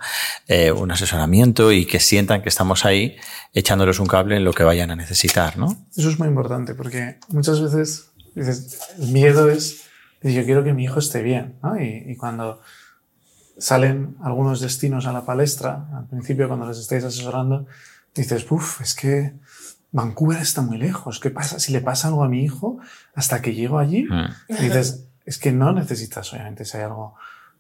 un 0.75 0.91
asesoramiento 0.91 1.73
y 1.73 1.85
que 1.85 1.99
sientan 1.99 2.41
que 2.41 2.49
estamos 2.49 2.85
ahí 2.85 3.17
echándoles 3.53 3.99
un 3.99 4.07
cable 4.07 4.37
en 4.37 4.45
lo 4.45 4.53
que 4.53 4.63
vayan 4.63 4.89
a 4.89 4.95
necesitar, 4.95 5.57
¿no? 5.57 5.85
Eso 5.97 6.09
es 6.09 6.17
muy 6.17 6.29
importante 6.29 6.75
porque 6.75 7.17
muchas 7.27 7.61
veces 7.61 8.11
dices, 8.35 8.79
el 8.99 9.09
miedo 9.09 9.49
es, 9.49 9.88
dices, 10.21 10.37
yo 10.37 10.45
quiero 10.45 10.63
que 10.63 10.73
mi 10.73 10.83
hijo 10.83 10.99
esté 10.99 11.21
bien, 11.21 11.55
¿no? 11.63 11.79
Y, 11.79 12.03
y 12.07 12.15
cuando 12.15 12.61
salen 13.57 14.15
algunos 14.23 14.61
destinos 14.61 15.05
a 15.05 15.13
la 15.13 15.25
palestra, 15.25 15.87
al 15.93 16.07
principio 16.07 16.47
cuando 16.47 16.65
les 16.67 16.77
estáis 16.77 17.03
asesorando, 17.03 17.65
dices, 18.15 18.45
uff, 18.49 18.81
es 18.81 18.95
que 18.95 19.33
Vancouver 19.91 20.41
está 20.41 20.61
muy 20.61 20.77
lejos, 20.77 21.19
¿qué 21.19 21.29
pasa 21.29 21.59
si 21.59 21.71
le 21.71 21.81
pasa 21.81 22.07
algo 22.07 22.23
a 22.23 22.29
mi 22.29 22.43
hijo 22.43 22.79
hasta 23.15 23.41
que 23.41 23.53
llego 23.53 23.79
allí? 23.79 24.03
Mm. 24.03 24.25
Y 24.49 24.63
dices, 24.63 25.05
es 25.25 25.37
que 25.37 25.51
no 25.51 25.71
necesitas, 25.73 26.31
obviamente, 26.33 26.63
si 26.65 26.77
hay 26.77 26.83
algo 26.83 27.15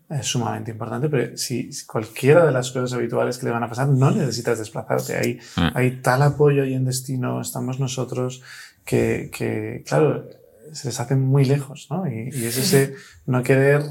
eh, 0.09 0.23
sumamente 0.23 0.71
importante, 0.71 1.09
pero 1.09 1.37
si, 1.37 1.71
si 1.73 1.85
cualquiera 1.85 2.45
de 2.45 2.51
las 2.51 2.71
cosas 2.71 2.93
habituales 2.93 3.37
que 3.37 3.45
le 3.45 3.51
van 3.51 3.63
a 3.63 3.69
pasar, 3.69 3.87
no 3.89 4.09
necesitas 4.11 4.57
desplazarte. 4.57 5.17
Hay, 5.17 5.39
Mm. 5.57 5.75
hay 5.77 6.01
tal 6.01 6.21
apoyo 6.21 6.63
ahí 6.63 6.73
en 6.73 6.85
destino, 6.85 7.41
estamos 7.41 7.79
nosotros, 7.79 8.41
que, 8.85 9.29
que, 9.35 9.83
claro, 9.85 10.27
se 10.73 10.87
les 10.87 10.99
hace 10.99 11.15
muy 11.15 11.45
lejos, 11.45 11.87
¿no? 11.89 12.07
Y, 12.07 12.29
y 12.33 12.45
es 12.45 12.57
ese 12.57 12.95
no 13.25 13.43
querer 13.43 13.83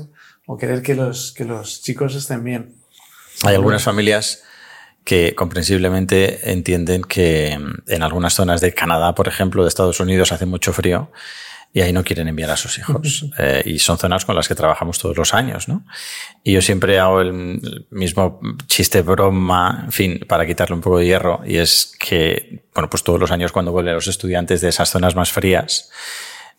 o 0.47 0.57
querer 0.57 0.83
que 0.83 0.95
los, 0.95 1.33
que 1.33 1.45
los 1.45 1.83
chicos 1.83 2.15
estén 2.15 2.43
bien. 2.43 2.75
Hay 3.45 3.55
algunas 3.55 3.83
familias 3.83 4.43
que 5.05 5.35
comprensiblemente 5.35 6.51
entienden 6.53 7.03
que 7.03 7.59
mm, 7.59 7.91
en 7.91 8.03
algunas 8.03 8.35
zonas 8.35 8.61
de 8.61 8.75
Canadá, 8.75 9.15
por 9.15 9.29
ejemplo, 9.29 9.63
de 9.63 9.69
Estados 9.69 10.01
Unidos, 10.01 10.33
hace 10.33 10.47
mucho 10.47 10.73
frío 10.73 11.11
y 11.73 11.83
ahí 11.83 11.93
no 11.93 12.03
quieren 12.03 12.29
enviar 12.29 12.51
a 12.51 12.57
sus 12.57 12.79
hijos. 12.79 13.27
Eh, 13.39 13.63
y 13.67 13.79
son 13.79 13.99
zonas 13.99 14.25
con 14.25 14.35
las 14.35 14.49
que 14.49 14.55
trabajamos 14.55 14.99
todos 14.99 15.17
los 15.17 15.33
años, 15.33 15.69
¿no? 15.69 15.85
Y 16.43 16.53
yo 16.53 16.63
siempre 16.63 16.99
hago 16.99 17.21
el 17.21 17.29
el 17.29 17.87
mismo 17.91 18.41
chiste 18.67 19.03
broma, 19.03 19.83
en 19.85 19.93
fin, 19.93 20.21
para 20.27 20.47
quitarle 20.47 20.75
un 20.75 20.81
poco 20.81 20.99
de 20.99 21.07
hierro, 21.07 21.41
y 21.47 21.57
es 21.57 21.95
que, 21.99 22.65
bueno, 22.75 22.91
pues 22.91 23.03
todos 23.03 23.21
los 23.21 23.31
años 23.31 23.53
cuando 23.53 23.71
vuelven 23.71 23.95
los 23.95 24.09
estudiantes 24.09 24.61
de 24.61 24.69
esas 24.69 24.91
zonas 24.91 25.15
más 25.15 25.31
frías, 25.31 25.91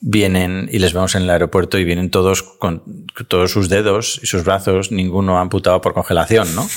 vienen 0.01 0.69
y 0.71 0.79
les 0.79 0.93
vemos 0.93 1.13
en 1.15 1.23
el 1.23 1.29
aeropuerto 1.29 1.77
y 1.77 1.83
vienen 1.83 2.09
todos 2.09 2.41
con 2.43 3.05
todos 3.27 3.51
sus 3.51 3.67
dedos 3.67 4.19
y 4.23 4.27
sus 4.27 4.45
brazos, 4.45 4.91
ninguno 4.93 5.39
amputado 5.39 5.81
por 5.81 5.93
congelación, 5.93 6.47
¿no? 6.55 6.69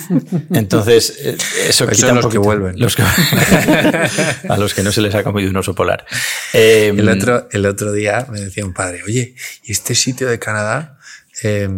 Entonces, 0.50 1.14
eh, 1.20 1.36
eso 1.68 1.84
Pero 1.84 1.94
quita 1.96 2.08
son 2.08 2.16
un 2.16 2.22
los 2.24 2.32
que 2.32 2.38
vuelven. 2.38 2.78
los 2.78 2.96
que- 2.96 3.02
a 4.48 4.56
los 4.58 4.74
que 4.74 4.82
no 4.82 4.90
se 4.90 5.00
les 5.02 5.14
ha 5.14 5.22
comido 5.22 5.50
un 5.50 5.56
oso 5.56 5.74
polar. 5.74 6.04
Eh, 6.52 6.92
El 6.96 7.08
otro, 7.08 7.48
el 7.52 7.64
otro 7.66 7.92
día 7.92 8.26
me 8.30 8.40
decía 8.40 8.64
un 8.64 8.72
padre, 8.74 9.02
oye, 9.04 9.34
¿y 9.62 9.72
este 9.72 9.94
sitio 9.94 10.28
de 10.28 10.38
Canadá 10.40 10.98
eh, 11.44 11.68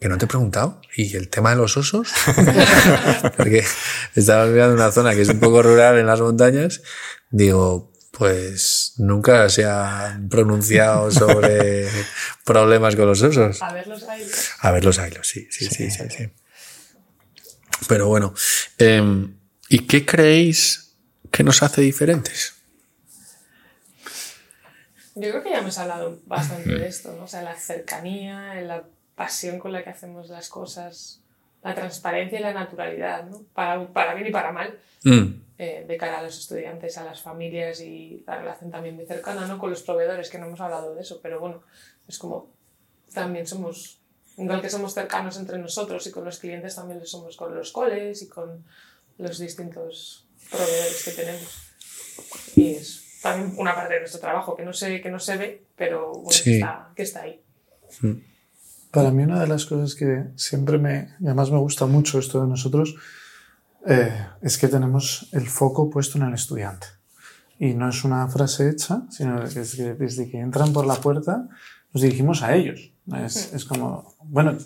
que 0.00 0.08
no 0.08 0.18
te 0.18 0.24
he 0.24 0.28
preguntado? 0.28 0.80
¿Y 0.96 1.14
el 1.14 1.28
tema 1.28 1.50
de 1.50 1.56
los 1.56 1.76
osos? 1.76 2.08
Porque 3.36 3.64
estaba 4.16 4.46
mirando 4.46 4.74
una 4.74 4.90
zona 4.90 5.14
que 5.14 5.22
es 5.22 5.28
un 5.28 5.38
poco 5.38 5.62
rural 5.62 5.96
en 5.98 6.06
las 6.06 6.20
montañas. 6.20 6.82
Digo, 7.30 7.92
pues 8.16 8.94
nunca 8.96 9.48
se 9.48 9.64
han 9.64 10.28
pronunciado 10.28 11.10
sobre 11.10 11.88
problemas 12.44 12.96
con 12.96 13.06
los 13.06 13.22
osos. 13.22 13.62
A 13.62 13.72
ver 13.72 13.86
los 13.86 14.06
bailes. 14.06 14.52
A 14.60 14.70
ver 14.70 14.84
los 14.84 14.98
hilos, 14.98 15.26
sí, 15.28 15.46
sí, 15.50 15.66
sí, 15.66 15.90
sí, 15.90 16.04
sí. 16.08 16.28
Pero 17.88 18.08
bueno, 18.08 18.32
eh, 18.78 19.28
¿y 19.68 19.86
qué 19.86 20.06
creéis 20.06 20.94
que 21.30 21.42
nos 21.42 21.62
hace 21.62 21.82
diferentes? 21.82 22.54
Yo 25.14 25.30
creo 25.30 25.42
que 25.42 25.50
ya 25.50 25.58
hemos 25.58 25.76
hablado 25.78 26.20
bastante 26.26 26.74
de 26.74 26.88
esto, 26.88 27.14
¿no? 27.16 27.24
O 27.24 27.28
sea, 27.28 27.42
la 27.42 27.56
cercanía, 27.56 28.54
la 28.62 28.84
pasión 29.14 29.58
con 29.58 29.72
la 29.72 29.82
que 29.82 29.90
hacemos 29.90 30.28
las 30.28 30.48
cosas, 30.48 31.20
la 31.62 31.74
transparencia 31.74 32.38
y 32.38 32.42
la 32.42 32.52
naturalidad, 32.52 33.24
¿no? 33.24 33.42
Para, 33.54 33.86
para 33.88 34.14
bien 34.14 34.28
y 34.28 34.30
para 34.30 34.52
mal, 34.52 34.78
Mm, 35.06 35.40
eh, 35.58 35.84
de 35.88 35.96
cara 35.96 36.18
a 36.18 36.22
los 36.22 36.38
estudiantes, 36.38 36.98
a 36.98 37.04
las 37.04 37.22
familias 37.22 37.80
y 37.80 38.22
la 38.26 38.36
relación 38.38 38.70
también 38.70 38.94
muy 38.96 39.06
cercana, 39.06 39.46
¿no? 39.46 39.58
Con 39.58 39.70
los 39.70 39.82
proveedores, 39.82 40.28
que 40.30 40.38
no 40.38 40.46
hemos 40.46 40.60
hablado 40.60 40.94
de 40.94 41.00
eso, 41.02 41.20
pero 41.22 41.40
bueno, 41.40 41.62
es 42.08 42.18
como 42.18 42.50
también 43.14 43.46
somos, 43.46 44.00
igual 44.36 44.60
que 44.60 44.68
somos 44.68 44.92
cercanos 44.92 45.38
entre 45.38 45.58
nosotros 45.58 46.06
y 46.06 46.10
con 46.10 46.24
los 46.24 46.38
clientes, 46.38 46.74
también 46.74 47.00
lo 47.00 47.06
somos 47.06 47.36
con 47.36 47.54
los 47.54 47.72
coles 47.72 48.22
y 48.22 48.28
con 48.28 48.64
los 49.18 49.38
distintos 49.38 50.26
proveedores 50.50 51.02
que 51.04 51.10
tenemos. 51.12 51.72
Y 52.54 52.74
es 52.74 53.18
también 53.22 53.54
una 53.58 53.74
parte 53.74 53.94
de 53.94 54.00
nuestro 54.00 54.20
trabajo 54.20 54.54
que 54.56 54.64
no 54.64 54.72
se, 54.72 55.00
que 55.00 55.10
no 55.10 55.18
se 55.18 55.36
ve, 55.38 55.62
pero 55.74 56.12
bueno, 56.12 56.30
Sí. 56.30 56.44
que, 56.44 56.54
está, 56.56 56.90
que 56.94 57.02
está 57.02 57.22
ahí. 57.22 57.42
Para 58.90 59.10
mí 59.10 59.22
una 59.22 59.40
de 59.40 59.46
las 59.46 59.66
cosas 59.66 59.94
que 59.94 60.24
siempre 60.36 60.78
me, 60.78 61.14
y 61.20 61.26
además 61.26 61.50
me 61.50 61.58
gusta 61.58 61.86
mucho 61.86 62.18
esto 62.18 62.40
de 62.42 62.46
nosotros, 62.48 62.94
eh, 63.86 64.26
es 64.42 64.58
que 64.58 64.68
tenemos 64.68 65.28
el 65.32 65.46
foco 65.46 65.88
puesto 65.88 66.18
en 66.18 66.24
el 66.24 66.34
estudiante. 66.34 66.86
Y 67.58 67.74
no 67.74 67.88
es 67.88 68.04
una 68.04 68.28
frase 68.28 68.68
hecha, 68.68 69.02
sino 69.10 69.40
que 69.48 69.60
es 69.60 69.74
que 69.74 69.94
desde 69.94 70.28
que 70.30 70.38
entran 70.38 70.72
por 70.72 70.86
la 70.86 70.96
puerta 70.96 71.48
nos 71.92 72.02
dirigimos 72.02 72.42
a 72.42 72.54
ellos. 72.54 72.92
Es, 73.24 73.52
es 73.54 73.64
como, 73.64 74.14
bueno, 74.24 74.56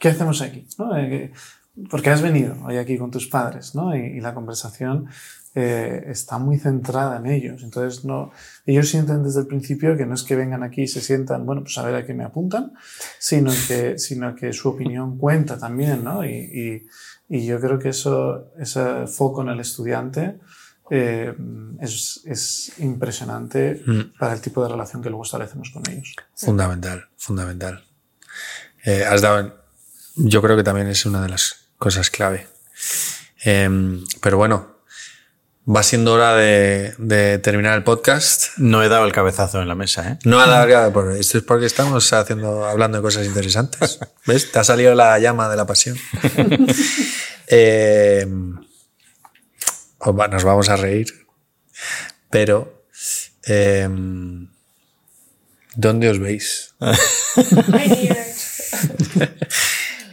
¿qué 0.00 0.08
hacemos 0.08 0.42
aquí? 0.42 0.66
¿No? 0.78 0.96
Eh, 0.96 1.32
¿Por 1.90 2.02
qué 2.02 2.10
has 2.10 2.22
venido 2.22 2.56
hoy 2.64 2.78
aquí 2.78 2.98
con 2.98 3.10
tus 3.10 3.28
padres? 3.28 3.74
¿no? 3.74 3.94
Y, 3.94 4.00
y 4.00 4.20
la 4.20 4.34
conversación 4.34 5.06
eh, 5.58 6.04
está 6.08 6.36
muy 6.38 6.58
centrada 6.58 7.16
en 7.16 7.26
ellos. 7.26 7.62
Entonces, 7.62 8.04
no, 8.04 8.30
ellos 8.66 8.90
sienten 8.90 9.24
desde 9.24 9.40
el 9.40 9.46
principio 9.46 9.96
que 9.96 10.04
no 10.04 10.14
es 10.14 10.22
que 10.22 10.36
vengan 10.36 10.62
aquí 10.62 10.82
y 10.82 10.86
se 10.86 11.00
sientan, 11.00 11.46
bueno, 11.46 11.62
pues 11.62 11.78
a 11.78 11.82
ver 11.82 11.94
a 11.94 12.04
qué 12.04 12.12
me 12.12 12.24
apuntan, 12.24 12.74
sino 13.18 13.50
que, 13.66 13.98
sino 13.98 14.34
que 14.36 14.52
su 14.52 14.68
opinión 14.68 15.16
cuenta 15.16 15.58
también, 15.58 16.04
¿no? 16.04 16.24
Y, 16.26 16.28
y, 16.30 16.86
y 17.28 17.46
yo 17.46 17.58
creo 17.58 17.78
que 17.78 17.88
eso, 17.88 18.52
ese 18.58 19.06
foco 19.06 19.40
en 19.40 19.48
el 19.48 19.60
estudiante 19.60 20.38
eh, 20.90 21.34
es, 21.80 22.20
es 22.26 22.72
impresionante 22.78 23.82
Mm. 23.86 24.18
para 24.18 24.34
el 24.34 24.40
tipo 24.42 24.62
de 24.62 24.68
relación 24.68 25.02
que 25.02 25.08
luego 25.08 25.24
establecemos 25.24 25.70
con 25.70 25.82
ellos. 25.90 26.14
Fundamental, 26.34 27.06
fundamental. 27.16 27.82
Eh, 28.84 29.04
has 29.04 29.22
dado, 29.22 29.56
yo 30.16 30.42
creo 30.42 30.54
que 30.54 30.62
también 30.62 30.86
es 30.86 31.06
una 31.06 31.22
de 31.22 31.30
las 31.30 31.70
cosas 31.78 32.10
clave. 32.10 32.46
Em, 33.42 34.04
pero 34.20 34.36
bueno, 34.36 34.75
va 35.68 35.82
siendo 35.82 36.12
hora 36.12 36.36
de, 36.36 36.94
de 36.98 37.38
terminar 37.38 37.76
el 37.76 37.82
podcast. 37.82 38.56
no 38.56 38.84
he 38.84 38.88
dado 38.88 39.04
el 39.04 39.12
cabezazo 39.12 39.60
en 39.60 39.66
la 39.68 39.74
mesa, 39.74 40.12
¿eh? 40.12 40.18
No 40.24 40.40
alargado, 40.40 40.92
por 40.92 41.10
esto 41.12 41.38
es 41.38 41.44
porque 41.44 41.66
estamos 41.66 42.12
haciendo, 42.12 42.64
hablando 42.64 42.98
de 42.98 43.02
cosas 43.02 43.26
interesantes. 43.26 43.98
¿Ves? 44.26 44.52
Te 44.52 44.60
ha 44.60 44.64
salido 44.64 44.94
la 44.94 45.18
llama 45.18 45.48
de 45.48 45.56
la 45.56 45.66
pasión. 45.66 45.96
Eh, 47.48 48.26
nos 48.26 48.64
vamos 50.44 50.68
a 50.68 50.74
reír, 50.76 51.06
pero 52.28 52.84
eh, 53.46 53.88
¿dónde 55.76 56.08
os 56.10 56.18
veis? 56.18 56.74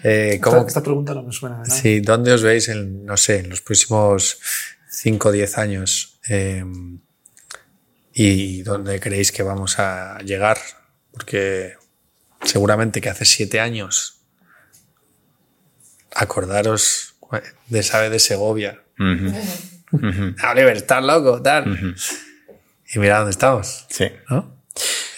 Eh, 0.05 0.38
¿cómo- 0.43 0.57
Esta, 0.57 0.67
esta 0.67 0.84
pregunta 0.84 1.13
no 1.13 1.23
me 1.23 1.31
suena 1.31 1.59
nada. 1.59 1.69
Sí, 1.69 2.01
¿dónde 2.01 2.34
os 2.34 2.43
veis 2.43 2.67
en, 2.67 3.05
no 3.05 3.15
sé, 3.15 3.39
en 3.39 3.49
los 3.49 3.61
próximos 3.61 4.38
5 5.03 5.27
o 5.27 5.31
10 5.34 5.57
años? 5.57 6.17
Eh, 6.30 6.63
¿Y 8.13 8.61
dónde 8.61 9.01
creéis 9.01 9.34
que 9.34 9.43
vamos 9.43 9.77
a 9.77 10.17
llegar? 10.19 10.57
Porque 11.11 11.73
seguramente 12.43 13.01
que 13.01 13.09
hace 13.09 13.25
7 13.25 13.59
años, 13.59 14.21
acordaros 16.15 17.15
de 17.67 17.84
Sabe 17.84 18.09
de 18.09 18.19
Segovia. 18.19 18.81
Ujú, 18.97 20.07
ujú, 20.07 20.35
Oliver, 20.51 20.77
estás 20.77 21.03
loco, 21.03 21.41
tal. 21.41 21.69
ujú. 21.69 21.93
Y 22.95 22.99
mira 22.99 23.17
dónde 23.17 23.31
estamos. 23.31 23.85
Sí. 23.89 24.05
¿no? 24.30 24.55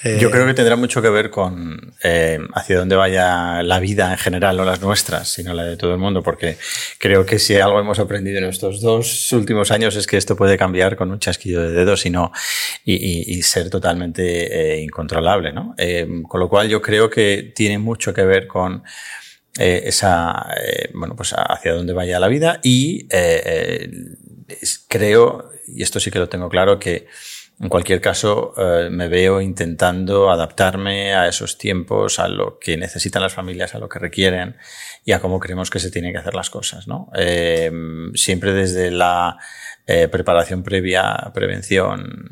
Eh, 0.05 0.19
Yo 0.21 0.29
creo 0.29 0.45
que 0.45 0.53
tendrá 0.53 0.75
mucho 0.75 1.01
que 1.01 1.09
ver 1.09 1.31
con 1.31 1.95
eh, 2.03 2.37
hacia 2.53 2.77
dónde 2.77 2.95
vaya 2.95 3.63
la 3.63 3.79
vida 3.79 4.11
en 4.11 4.17
general, 4.19 4.55
no 4.55 4.63
las 4.63 4.79
nuestras, 4.79 5.29
sino 5.29 5.51
la 5.55 5.63
de 5.63 5.77
todo 5.77 5.93
el 5.93 5.97
mundo, 5.97 6.21
porque 6.21 6.57
creo 6.99 7.25
que 7.25 7.39
si 7.39 7.55
algo 7.55 7.79
hemos 7.79 7.97
aprendido 7.97 8.37
en 8.37 8.43
estos 8.43 8.81
dos 8.81 9.31
últimos 9.31 9.71
años 9.71 9.95
es 9.95 10.05
que 10.05 10.17
esto 10.17 10.35
puede 10.35 10.59
cambiar 10.59 10.95
con 10.95 11.09
un 11.09 11.17
chasquido 11.17 11.63
de 11.63 11.71
dedos 11.71 12.05
y, 12.05 12.11
no, 12.11 12.31
y, 12.83 13.33
y- 13.35 13.41
ser 13.41 13.71
totalmente 13.71 14.75
eh, 14.75 14.81
incontrolable. 14.83 15.51
¿no? 15.51 15.73
Eh, 15.77 16.07
con 16.27 16.39
lo 16.39 16.49
cual 16.49 16.69
yo 16.69 16.83
creo 16.83 17.09
que 17.09 17.51
tiene 17.55 17.79
mucho 17.79 18.13
que 18.13 18.25
ver 18.25 18.45
con 18.45 18.83
eh, 19.57 19.81
esa, 19.85 20.45
bueno, 20.93 21.15
pues 21.15 21.33
hacia 21.35 21.73
dónde 21.73 21.93
vaya 21.93 22.19
la 22.19 22.27
vida 22.27 22.59
y 22.61 23.07
creo, 24.87 25.49
y 25.67 25.81
esto 25.81 25.99
sí 25.99 26.11
que 26.11 26.19
lo 26.19 26.29
tengo 26.29 26.47
claro, 26.47 26.77
que 26.77 27.07
en 27.59 27.69
cualquier 27.69 28.01
caso 28.01 28.53
me 28.91 29.07
veo 29.07 29.41
intentando 29.41 30.29
adaptarme 30.29 31.13
a 31.13 31.27
esos 31.27 31.57
tiempos, 31.57 32.19
a 32.19 32.27
lo 32.27 32.59
que 32.59 32.77
necesitan 32.77 33.21
las 33.21 33.33
familias, 33.33 33.75
a 33.75 33.79
lo 33.79 33.87
que 33.87 33.99
requieren 33.99 34.57
y 35.03 35.13
a 35.13 35.19
cómo 35.19 35.39
creemos 35.39 35.69
que 35.69 35.79
se 35.79 35.89
tienen 35.91 36.11
que 36.11 36.17
hacer 36.17 36.33
las 36.33 36.49
cosas. 36.49 36.87
¿no? 36.87 37.09
siempre 38.13 38.53
desde 38.53 38.91
la 38.91 39.37
preparación 39.85 40.63
previa, 40.63 41.31
prevención, 41.33 42.29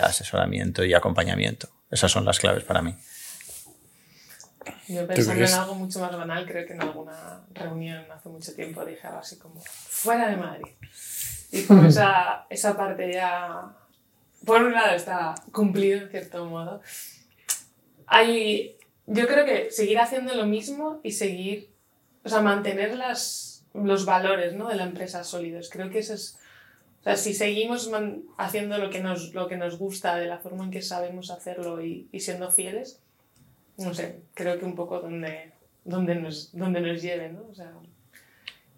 asesoramiento 0.00 0.84
y 0.84 0.94
acompañamiento. 0.94 1.68
Esas 1.90 2.10
son 2.10 2.24
las 2.24 2.38
claves 2.38 2.64
para 2.64 2.82
mí. 2.82 2.96
Yo 4.88 5.06
pensando 5.06 5.44
en 5.44 5.52
algo 5.52 5.74
mucho 5.74 6.00
más 6.00 6.16
banal, 6.16 6.46
creo 6.46 6.66
que 6.66 6.74
en 6.74 6.82
alguna 6.82 7.42
reunión 7.52 8.04
hace 8.10 8.28
mucho 8.28 8.54
tiempo 8.54 8.84
dije 8.84 9.06
algo 9.06 9.20
así 9.20 9.38
como, 9.38 9.60
fuera 9.60 10.28
de 10.28 10.36
Madrid. 10.36 10.72
Y 11.52 11.64
como 11.64 11.86
esa, 11.86 12.46
esa 12.50 12.76
parte 12.76 13.12
ya, 13.12 13.76
por 14.44 14.62
un 14.62 14.72
lado 14.72 14.94
está 14.94 15.34
cumplido 15.52 16.02
en 16.02 16.10
cierto 16.10 16.44
modo, 16.46 16.80
hay, 18.06 18.76
yo 19.06 19.26
creo 19.26 19.44
que 19.44 19.70
seguir 19.70 19.98
haciendo 19.98 20.34
lo 20.34 20.46
mismo 20.46 21.00
y 21.02 21.12
seguir, 21.12 21.70
o 22.24 22.28
sea, 22.28 22.40
mantener 22.40 22.96
las, 22.96 23.66
los 23.72 24.04
valores 24.04 24.54
¿no? 24.54 24.68
de 24.68 24.76
la 24.76 24.84
empresa 24.84 25.24
sólidos. 25.24 25.70
Creo 25.70 25.90
que 25.90 25.98
eso 25.98 26.14
es, 26.14 26.38
o 27.00 27.04
sea, 27.04 27.16
si 27.16 27.34
seguimos 27.34 27.90
haciendo 28.38 28.78
lo 28.78 28.90
que, 28.90 29.00
nos, 29.00 29.34
lo 29.34 29.46
que 29.46 29.56
nos 29.56 29.78
gusta 29.78 30.16
de 30.16 30.26
la 30.26 30.38
forma 30.38 30.64
en 30.64 30.70
que 30.70 30.82
sabemos 30.82 31.30
hacerlo 31.30 31.84
y, 31.84 32.08
y 32.12 32.20
siendo 32.20 32.50
fieles, 32.50 33.00
no 33.76 33.92
sé, 33.92 34.20
creo 34.34 34.58
que 34.58 34.64
un 34.64 34.74
poco 34.74 35.00
donde, 35.00 35.52
donde, 35.84 36.14
nos, 36.14 36.56
donde 36.56 36.80
nos 36.80 37.02
lleve, 37.02 37.30
¿no? 37.30 37.46
O 37.50 37.54
sea, 37.54 37.72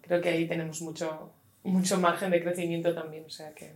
creo 0.01 0.21
que 0.21 0.29
ahí 0.29 0.47
tenemos 0.47 0.81
mucho, 0.81 1.31
mucho 1.63 1.99
margen 1.99 2.31
de 2.31 2.41
crecimiento 2.43 2.93
también, 2.93 3.25
o 3.25 3.29
sea 3.29 3.53
que... 3.53 3.75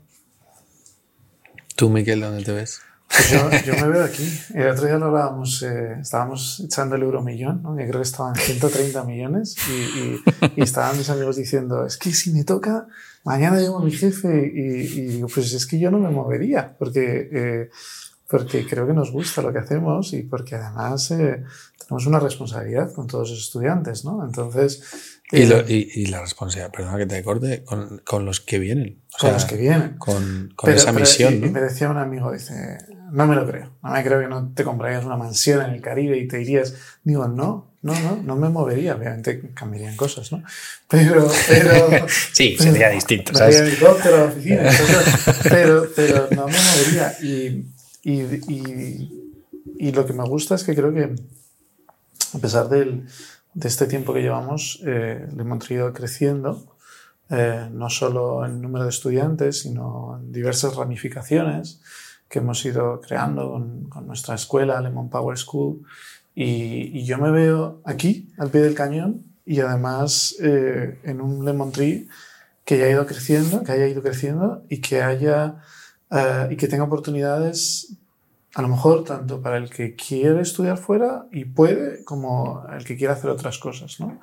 ¿Tú, 1.82 1.90
Miquel, 1.90 2.22
dónde 2.22 2.44
te 2.44 2.52
ves? 2.52 2.80
Pues 3.08 3.32
yo, 3.66 3.74
me 3.74 3.88
veo 3.88 4.04
aquí. 4.04 4.32
El 4.54 4.68
otro 4.68 4.86
día 4.86 5.00
lo 5.00 5.08
hablábamos, 5.08 5.64
eh, 5.64 5.98
estábamos 6.00 6.60
echando 6.64 6.96
el 6.96 7.02
euromillón, 7.02 7.64
¿no? 7.64 7.76
que 7.76 7.88
creo 7.88 8.02
que 8.02 8.08
estaban 8.08 8.36
130 8.36 9.04
millones, 9.04 9.56
y, 9.68 10.62
estaban 10.62 10.96
mis 10.96 11.10
amigos 11.10 11.38
diciendo, 11.38 11.84
es 11.84 11.98
que 11.98 12.14
si 12.14 12.34
me 12.34 12.44
toca, 12.44 12.86
mañana 13.24 13.58
llamo 13.58 13.80
a 13.80 13.84
mi 13.84 13.90
jefe 13.90 14.52
y, 14.54 14.60
y 14.60 15.06
digo, 15.08 15.28
pues 15.28 15.52
es 15.54 15.66
que 15.66 15.80
yo 15.80 15.90
no 15.90 15.98
me 15.98 16.12
movería, 16.12 16.76
porque 16.78 17.30
eh, 17.34 17.70
porque 18.30 18.66
creo 18.68 18.86
que 18.86 18.94
nos 18.94 19.12
gusta 19.12 19.42
lo 19.42 19.52
que 19.52 19.58
hacemos 19.58 20.14
y 20.14 20.22
porque 20.22 20.56
además 20.56 21.10
eh, 21.10 21.44
tenemos 21.80 22.06
una 22.06 22.20
responsabilidad 22.20 22.94
con 22.94 23.08
todos 23.08 23.32
los 23.32 23.40
estudiantes, 23.40 24.06
¿no? 24.06 24.24
Entonces... 24.24 25.20
y, 25.32 25.42
eh, 25.44 25.66
y, 25.68 26.06
la 26.08 26.22
responsabilidad, 26.22 26.72
perdona 26.72 26.98
que 26.98 27.06
te 27.06 27.24
corte, 27.24 27.64
con, 27.64 28.02
con 28.06 28.26
los 28.26 28.42
que 28.42 28.60
vienen. 28.60 29.02
con 29.20 29.34
los 29.34 29.46
que 29.46 29.58
vienen. 29.58 29.98
Con, 29.98 30.54
con 30.56 30.72
esa 30.72 30.92
misión. 30.92 31.36
Y, 31.36 31.40
¿no? 31.40 31.52
me 31.52 31.62
decía 31.62 31.90
un 31.90 31.98
amigo, 31.98 32.32
dice, 32.32 32.78
no 33.12 33.28
me 33.28 33.36
lo 33.36 33.48
creo, 33.48 33.72
no 33.82 33.92
me 33.92 34.04
creo 34.04 34.20
que 34.20 34.28
no 34.28 34.52
te 34.54 34.64
comprarías 34.64 35.06
una 35.06 35.18
mansión 35.18 35.64
en 35.64 35.72
el 35.72 35.82
Caribe 35.82 36.18
y 36.18 36.28
te 36.28 36.42
irías. 36.42 36.76
Digo, 37.04 37.28
no, 37.28 37.74
no, 37.82 38.00
no, 38.00 38.22
no 38.24 38.36
me 38.36 38.50
movería, 38.50 38.96
obviamente 38.96 39.52
cambiarían 39.54 39.96
cosas, 39.96 40.32
¿no? 40.32 40.44
Pero, 40.88 41.30
pero... 41.48 42.08
sí, 42.34 42.58
sería 42.58 42.90
distinto, 42.90 43.34
¿sabes? 43.34 43.60
helicóptero 43.62 44.26
oficina, 44.26 44.70
pero, 45.44 45.88
pero 45.96 46.28
no 46.32 46.48
me 46.48 46.58
movería 46.58 47.16
y 47.22 47.66
y, 48.04 48.22
y, 48.22 49.34
y, 49.78 49.92
lo 49.92 50.06
que 50.06 50.14
me 50.14 50.24
gusta 50.24 50.56
es 50.56 50.64
que 50.64 50.76
creo 50.76 50.94
que, 50.94 51.14
a 52.34 52.40
pesar 52.40 52.68
del, 52.68 53.06
de 53.54 53.68
este 53.68 53.86
tiempo 53.88 54.14
que 54.14 54.22
llevamos, 54.22 54.82
eh, 54.86 55.28
le 55.36 55.42
hemos 55.42 55.70
ido 55.70 55.92
creciendo, 55.94 56.78
eh, 57.30 57.70
no 57.72 57.90
solo 57.90 58.46
en 58.46 58.62
número 58.62 58.86
de 58.86 58.90
estudiantes, 58.90 59.62
sino 59.62 60.20
en 60.20 60.32
diversas 60.32 60.76
ramificaciones 60.76 61.82
que 62.28 62.40
hemos 62.40 62.64
ido 62.66 63.02
creando 63.02 63.52
con, 63.52 63.90
con 63.90 64.08
nuestra 64.08 64.36
escuela, 64.36 64.82
Lemon 64.82 65.10
Power 65.10 65.38
School. 65.38 65.84
Y, 66.34 66.98
y, 66.98 67.06
yo 67.06 67.18
me 67.18 67.30
veo 67.30 67.82
aquí, 67.84 68.32
al 68.38 68.50
pie 68.50 68.62
del 68.62 68.74
cañón, 68.74 69.32
y 69.46 69.60
además 69.60 70.36
eh, 70.42 71.00
en 71.04 71.20
un 71.20 71.44
Lemon 71.44 71.72
Tree 71.72 72.08
que 72.64 72.76
haya 72.76 72.90
ido 72.90 73.06
creciendo, 73.06 73.64
que 73.64 73.72
haya 73.74 73.88
ido 73.88 74.02
creciendo 74.02 74.64
y 74.70 74.80
que 74.80 75.02
haya 75.02 75.58
eh, 76.12 76.48
y 76.52 76.56
que 76.56 76.68
tenga 76.68 76.84
oportunidades, 76.84 77.98
a 78.54 78.62
lo 78.62 78.68
mejor 78.68 79.04
tanto 79.04 79.42
para 79.42 79.58
el 79.58 79.70
que 79.70 79.96
quiere 79.96 80.42
estudiar 80.42 80.78
fuera 80.78 81.26
y 81.32 81.46
puede, 81.46 82.04
como 82.04 82.66
el 82.72 82.84
que 82.84 82.98
quiere 82.98 83.14
hacer 83.14 83.30
otras 83.30 83.58
cosas, 83.58 84.00
¿no? 84.00 84.20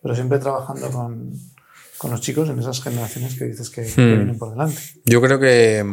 Pero 0.00 0.14
siempre 0.14 0.38
trabajando 0.38 0.90
con, 0.90 1.32
con 1.98 2.10
los 2.10 2.20
chicos 2.20 2.48
en 2.48 2.58
esas 2.58 2.82
generaciones 2.82 3.36
que 3.36 3.44
dices 3.46 3.70
que, 3.70 3.82
hmm. 3.82 3.96
vienen 3.96 4.38
por 4.38 4.50
delante. 4.50 4.80
Yo 5.04 5.20
creo 5.20 5.40
que, 5.40 5.84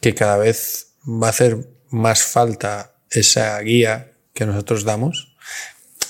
que 0.00 0.14
cada 0.14 0.36
vez 0.36 0.94
va 1.04 1.28
a 1.28 1.30
hacer 1.30 1.68
más 1.90 2.22
falta 2.22 2.94
esa 3.10 3.58
guía 3.60 4.12
que 4.32 4.46
nosotros 4.46 4.84
damos, 4.84 5.36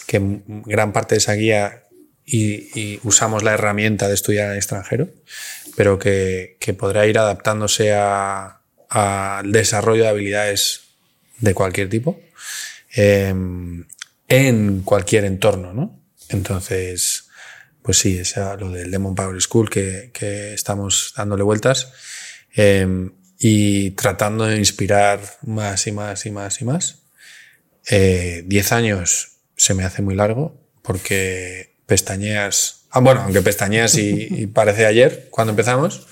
que 0.06 0.42
gran 0.46 0.92
parte 0.92 1.14
de 1.14 1.18
esa 1.18 1.32
guía 1.32 1.84
y, 2.26 2.78
y, 2.78 3.00
usamos 3.02 3.42
la 3.42 3.54
herramienta 3.54 4.06
de 4.06 4.14
estudiar 4.14 4.46
en 4.46 4.52
el 4.52 4.58
extranjero, 4.58 5.08
pero 5.76 5.98
que, 5.98 6.58
que 6.60 6.74
podrá 6.74 7.06
ir 7.06 7.18
adaptándose 7.18 7.92
al 7.92 9.50
desarrollo 9.50 10.02
de 10.02 10.08
habilidades 10.08 10.89
de 11.40 11.54
cualquier 11.54 11.88
tipo 11.88 12.20
em, 12.92 13.84
en 14.28 14.82
cualquier 14.82 15.24
entorno, 15.24 15.72
¿no? 15.72 16.00
Entonces, 16.28 17.28
pues 17.82 17.98
sí, 17.98 18.18
es 18.18 18.36
lo 18.36 18.70
del 18.70 18.90
Demon 18.90 19.14
Power 19.14 19.40
School 19.40 19.68
que, 19.68 20.10
que 20.12 20.54
estamos 20.54 21.12
dándole 21.16 21.42
vueltas 21.42 21.92
em, 22.54 23.12
y 23.38 23.90
tratando 23.92 24.46
de 24.46 24.56
inspirar 24.56 25.20
más 25.42 25.86
y 25.86 25.92
más 25.92 26.26
y 26.26 26.30
más 26.30 26.60
y 26.60 26.64
más. 26.64 26.98
Eh, 27.88 28.44
diez 28.46 28.72
años 28.72 29.38
se 29.56 29.74
me 29.74 29.84
hace 29.84 30.02
muy 30.02 30.14
largo 30.14 30.60
porque 30.82 31.74
pestañeas 31.86 32.80
Ah, 32.90 32.98
bueno, 32.98 33.22
aunque 33.22 33.40
pestañeas 33.40 33.96
y, 33.96 34.46
parece 34.52 34.86
ayer 34.86 35.28
cuando 35.30 35.52
empezamos. 35.52 36.06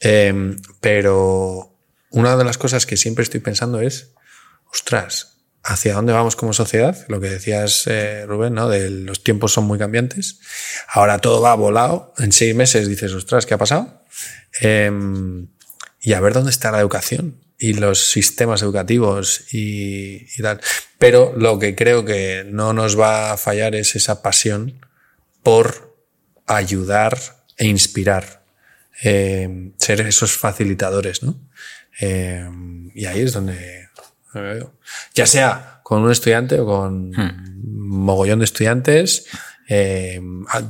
Em, 0.00 0.60
pero 0.80 1.72
una 2.10 2.36
de 2.36 2.44
las 2.44 2.58
cosas 2.58 2.86
que 2.86 2.96
siempre 2.96 3.24
estoy 3.24 3.40
pensando 3.40 3.80
es, 3.80 4.12
ostras, 4.74 5.38
¿hacia 5.62 5.94
dónde 5.94 6.12
vamos 6.12 6.34
como 6.36 6.52
sociedad? 6.52 7.06
Lo 7.08 7.20
que 7.20 7.30
decías, 7.30 7.86
eh, 7.86 8.26
Rubén, 8.26 8.54
¿no? 8.54 8.68
De 8.68 8.90
los 8.90 9.22
tiempos 9.22 9.52
son 9.52 9.64
muy 9.64 9.78
cambiantes. 9.78 10.40
Ahora 10.88 11.18
todo 11.18 11.40
va 11.40 11.54
volado. 11.54 12.12
En 12.18 12.32
seis 12.32 12.54
meses 12.54 12.88
dices, 12.88 13.12
ostras, 13.12 13.46
¿qué 13.46 13.54
ha 13.54 13.58
pasado? 13.58 14.02
Em, 14.60 15.46
y 16.00 16.12
a 16.12 16.20
ver 16.20 16.34
dónde 16.34 16.50
está 16.50 16.72
la 16.72 16.80
educación 16.80 17.40
y 17.58 17.74
los 17.74 18.10
sistemas 18.10 18.62
educativos 18.62 19.46
y, 19.52 20.26
tal. 20.42 20.60
Pero 20.98 21.32
lo 21.36 21.58
que 21.58 21.76
creo 21.76 22.04
que 22.04 22.44
no 22.46 22.72
nos 22.72 22.98
va 22.98 23.32
a 23.32 23.36
fallar 23.36 23.76
es 23.76 23.94
esa 23.94 24.22
pasión 24.22 24.84
por 25.42 25.96
ayudar 26.46 27.16
e 27.56 27.66
inspirar, 27.66 28.44
eh, 29.02 29.70
ser 29.78 30.00
esos 30.00 30.32
facilitadores, 30.32 31.22
¿no? 31.22 31.40
Eh, 32.00 32.44
y 32.94 33.06
ahí 33.06 33.20
es 33.20 33.32
donde 33.32 33.84
Ya 35.14 35.26
sea 35.26 35.80
con 35.82 36.02
un 36.02 36.10
estudiante 36.10 36.58
o 36.60 36.66
con 36.66 37.10
hmm. 37.10 37.64
mogollón 37.64 38.40
de 38.40 38.44
estudiantes, 38.44 39.26
eh, 39.68 40.20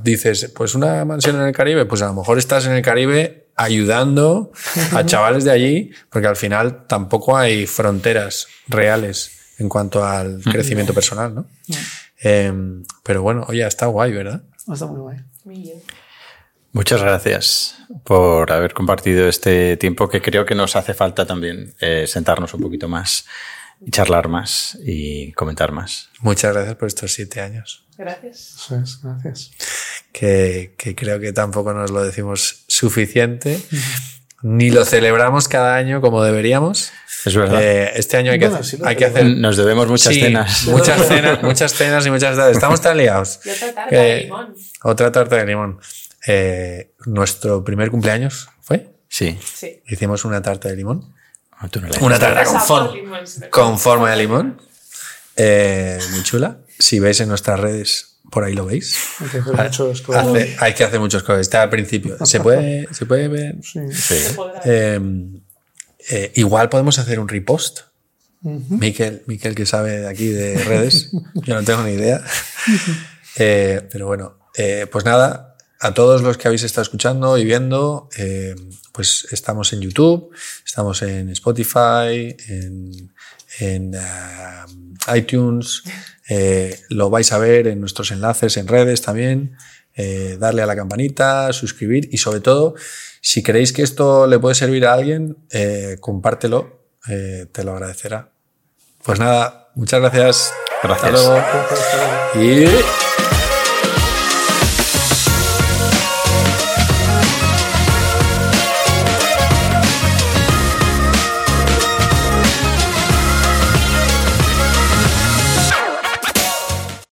dices, 0.03 0.53
pues 0.55 0.75
una 0.75 1.05
mansión 1.05 1.37
en 1.37 1.43
el 1.43 1.53
Caribe, 1.53 1.85
pues 1.87 2.03
a 2.03 2.07
lo 2.07 2.15
mejor 2.15 2.39
estás 2.39 2.67
en 2.67 2.73
el 2.73 2.83
Caribe 2.83 3.49
ayudando 3.57 4.53
a 4.93 5.05
chavales 5.07 5.45
de 5.45 5.51
allí, 5.51 5.91
porque 6.11 6.29
al 6.29 6.37
final 6.37 6.87
tampoco 6.87 7.37
hay 7.37 7.67
fronteras 7.67 8.47
reales 8.69 9.31
en 9.59 9.69
cuanto 9.69 10.05
al 10.05 10.39
hmm. 10.39 10.51
crecimiento 10.51 10.95
personal, 10.95 11.35
¿no? 11.35 11.47
pero 13.03 13.23
bueno, 13.23 13.45
oye, 13.49 13.67
está 13.67 13.87
guay, 13.87 14.13
¿verdad? 14.13 14.43
Está 14.73 14.87
muy 14.87 15.01
guay. 15.01 15.19
Muchas 16.75 17.01
gracias 17.01 17.77
por 18.03 18.51
haber 18.51 18.75
compartido 18.75 19.29
este 19.29 19.77
tiempo 19.77 20.09
que 20.09 20.21
creo 20.21 20.45
que 20.45 20.57
nos 20.57 20.75
hace 20.75 20.93
falta 20.93 21.25
también 21.25 21.73
eh, 21.79 22.07
sentarnos 22.09 22.53
un 22.53 22.63
poquito 22.63 22.89
más 22.89 23.27
y 23.81 23.93
charlar 23.93 24.27
más 24.27 24.77
y 24.85 25.31
comentar 25.35 25.71
más. 25.71 26.11
Muchas 26.19 26.53
gracias 26.53 26.75
por 26.75 26.89
estos 26.89 27.13
siete 27.13 27.41
años. 27.41 27.85
Gracias. 27.97 28.67
gracias. 29.05 29.53
Que, 30.11 30.75
que, 30.77 30.97
creo 30.97 31.21
que 31.21 31.33
tampoco 31.33 31.73
nos 31.73 31.93
lo 31.93 32.03
decimos 32.03 32.65
suficiente, 32.67 33.61
ni 34.43 34.71
lo 34.71 34.85
celebramos 34.85 35.47
cada 35.47 35.77
año 35.77 36.01
como 36.01 36.25
deberíamos. 36.25 36.91
Es 37.25 37.37
verdad. 37.37 37.63
Eh, 37.63 37.93
este 37.95 38.17
año 38.17 38.33
hay 38.33 38.41
que, 38.41 38.47
hacer, 38.47 38.81
hay 38.85 38.97
que 38.97 39.05
hacer. 39.05 39.25
Nos 39.25 39.57
debemos 39.57 39.87
muchas 39.87 40.13
cenas. 40.13 40.65
Muchas 40.67 41.07
cenas, 41.07 41.41
muchas 41.41 41.73
cenas 41.73 42.05
y 42.05 42.11
muchas. 42.11 42.37
Estamos 42.37 42.81
tan 42.81 42.99
liados. 42.99 43.39
Y 43.45 43.51
otra 43.51 43.73
tarta 43.73 43.97
de 43.97 44.25
limón. 44.25 44.55
Otra 44.83 45.13
tarta 45.13 45.37
de 45.37 45.47
limón. 45.47 45.81
Eh, 46.27 46.95
nuestro 47.07 47.65
primer 47.65 47.91
cumpleaños 47.91 48.49
fue. 48.61 48.95
Sí. 49.09 49.39
sí. 49.43 49.83
Hicimos 49.87 50.25
una 50.25 50.43
tarta 50.43 50.69
de 50.69 50.77
limón. 50.77 51.15
Ah, 51.53 51.69
una 52.01 52.19
tarta 52.19 52.45
con, 53.51 53.79
forma 53.79 54.11
de 54.11 54.17
limón. 54.17 54.61
Eh, 55.37 55.99
muy 56.13 56.23
chula. 56.23 56.59
Si 56.79 56.99
veis 56.99 57.21
en 57.21 57.29
nuestras 57.29 57.61
redes 57.61 58.15
por 58.31 58.43
ahí 58.45 58.55
lo 58.55 58.67
veis. 58.67 58.97
Hay 59.21 59.29
que 59.29 59.39
hacer 59.39 59.55
muchos 59.55 60.01
Hace- 60.01 60.03
colores. 60.03 60.57
hay 60.63 60.75
que 60.75 60.85
hacer 60.85 61.01
muchos 61.01 61.23
cosas. 61.23 61.43
Está 61.43 61.63
al 61.63 61.71
principio. 61.71 62.17
¿Se 62.27 62.41
puede, 62.41 62.89
¿se 62.93 63.07
puede 63.07 63.29
ver? 63.29 63.57
Sí. 63.63 63.81
Eh, 64.65 65.01
eh, 66.11 66.33
igual 66.35 66.69
podemos 66.69 66.99
hacer 66.99 67.21
un 67.21 67.29
repost. 67.29 67.81
Miquel, 68.43 69.23
Miquel 69.27 69.55
que 69.55 69.65
sabe 69.65 70.01
de 70.01 70.09
aquí 70.09 70.29
de 70.29 70.63
redes, 70.65 71.11
yo 71.35 71.55
no 71.55 71.63
tengo 71.63 71.83
ni 71.83 71.93
idea. 71.93 72.23
Eh, 73.37 73.89
pero 73.91 74.07
bueno, 74.07 74.39
eh, 74.55 74.87
pues 74.91 75.05
nada, 75.07 75.54
a 75.81 75.93
todos 75.95 76.23
los 76.23 76.39
que 76.39 76.49
habéis 76.49 76.63
estado 76.63 76.83
escuchando 76.83 77.37
y 77.37 77.45
viendo, 77.45 78.09
eh, 78.17 78.55
pues 78.93 79.27
estamos 79.33 79.73
en 79.73 79.81
YouTube, 79.81 80.31
estamos 80.65 81.03
en 81.03 81.29
Spotify, 81.31 82.35
en, 82.49 83.13
en, 83.59 83.95
ah, 83.97 84.67
iTunes, 85.15 85.83
eh, 86.29 86.81
lo 86.89 87.11
vais 87.11 87.31
a 87.33 87.39
ver 87.39 87.67
en 87.67 87.81
nuestros 87.81 88.11
enlaces 88.11 88.57
en 88.57 88.67
redes 88.69 89.03
también. 89.03 89.57
eh, 89.97 90.37
darle 90.41 90.63
a 90.63 90.67
la 90.67 90.75
campanita, 90.75 91.53
suscribir 91.53 92.09
y 92.11 92.19
sobre 92.19 92.41
todo, 92.41 92.75
si 93.21 93.43
creéis 93.45 93.73
que 93.73 93.83
esto 93.83 94.27
le 94.27 94.41
puede 94.41 94.57
servir 94.57 94.87
a 94.87 94.95
alguien, 94.95 95.37
compártelo, 96.01 96.81
te 97.07 97.63
lo 97.65 97.73
agradecerá. 97.73 98.33
Pues 99.05 99.21
nada, 99.21 99.71
muchas 99.77 100.01
gracias. 100.01 100.53
Gracias. 100.83 101.15
Hasta 101.15 101.29
luego. 101.31 101.45
Y 102.35 103.04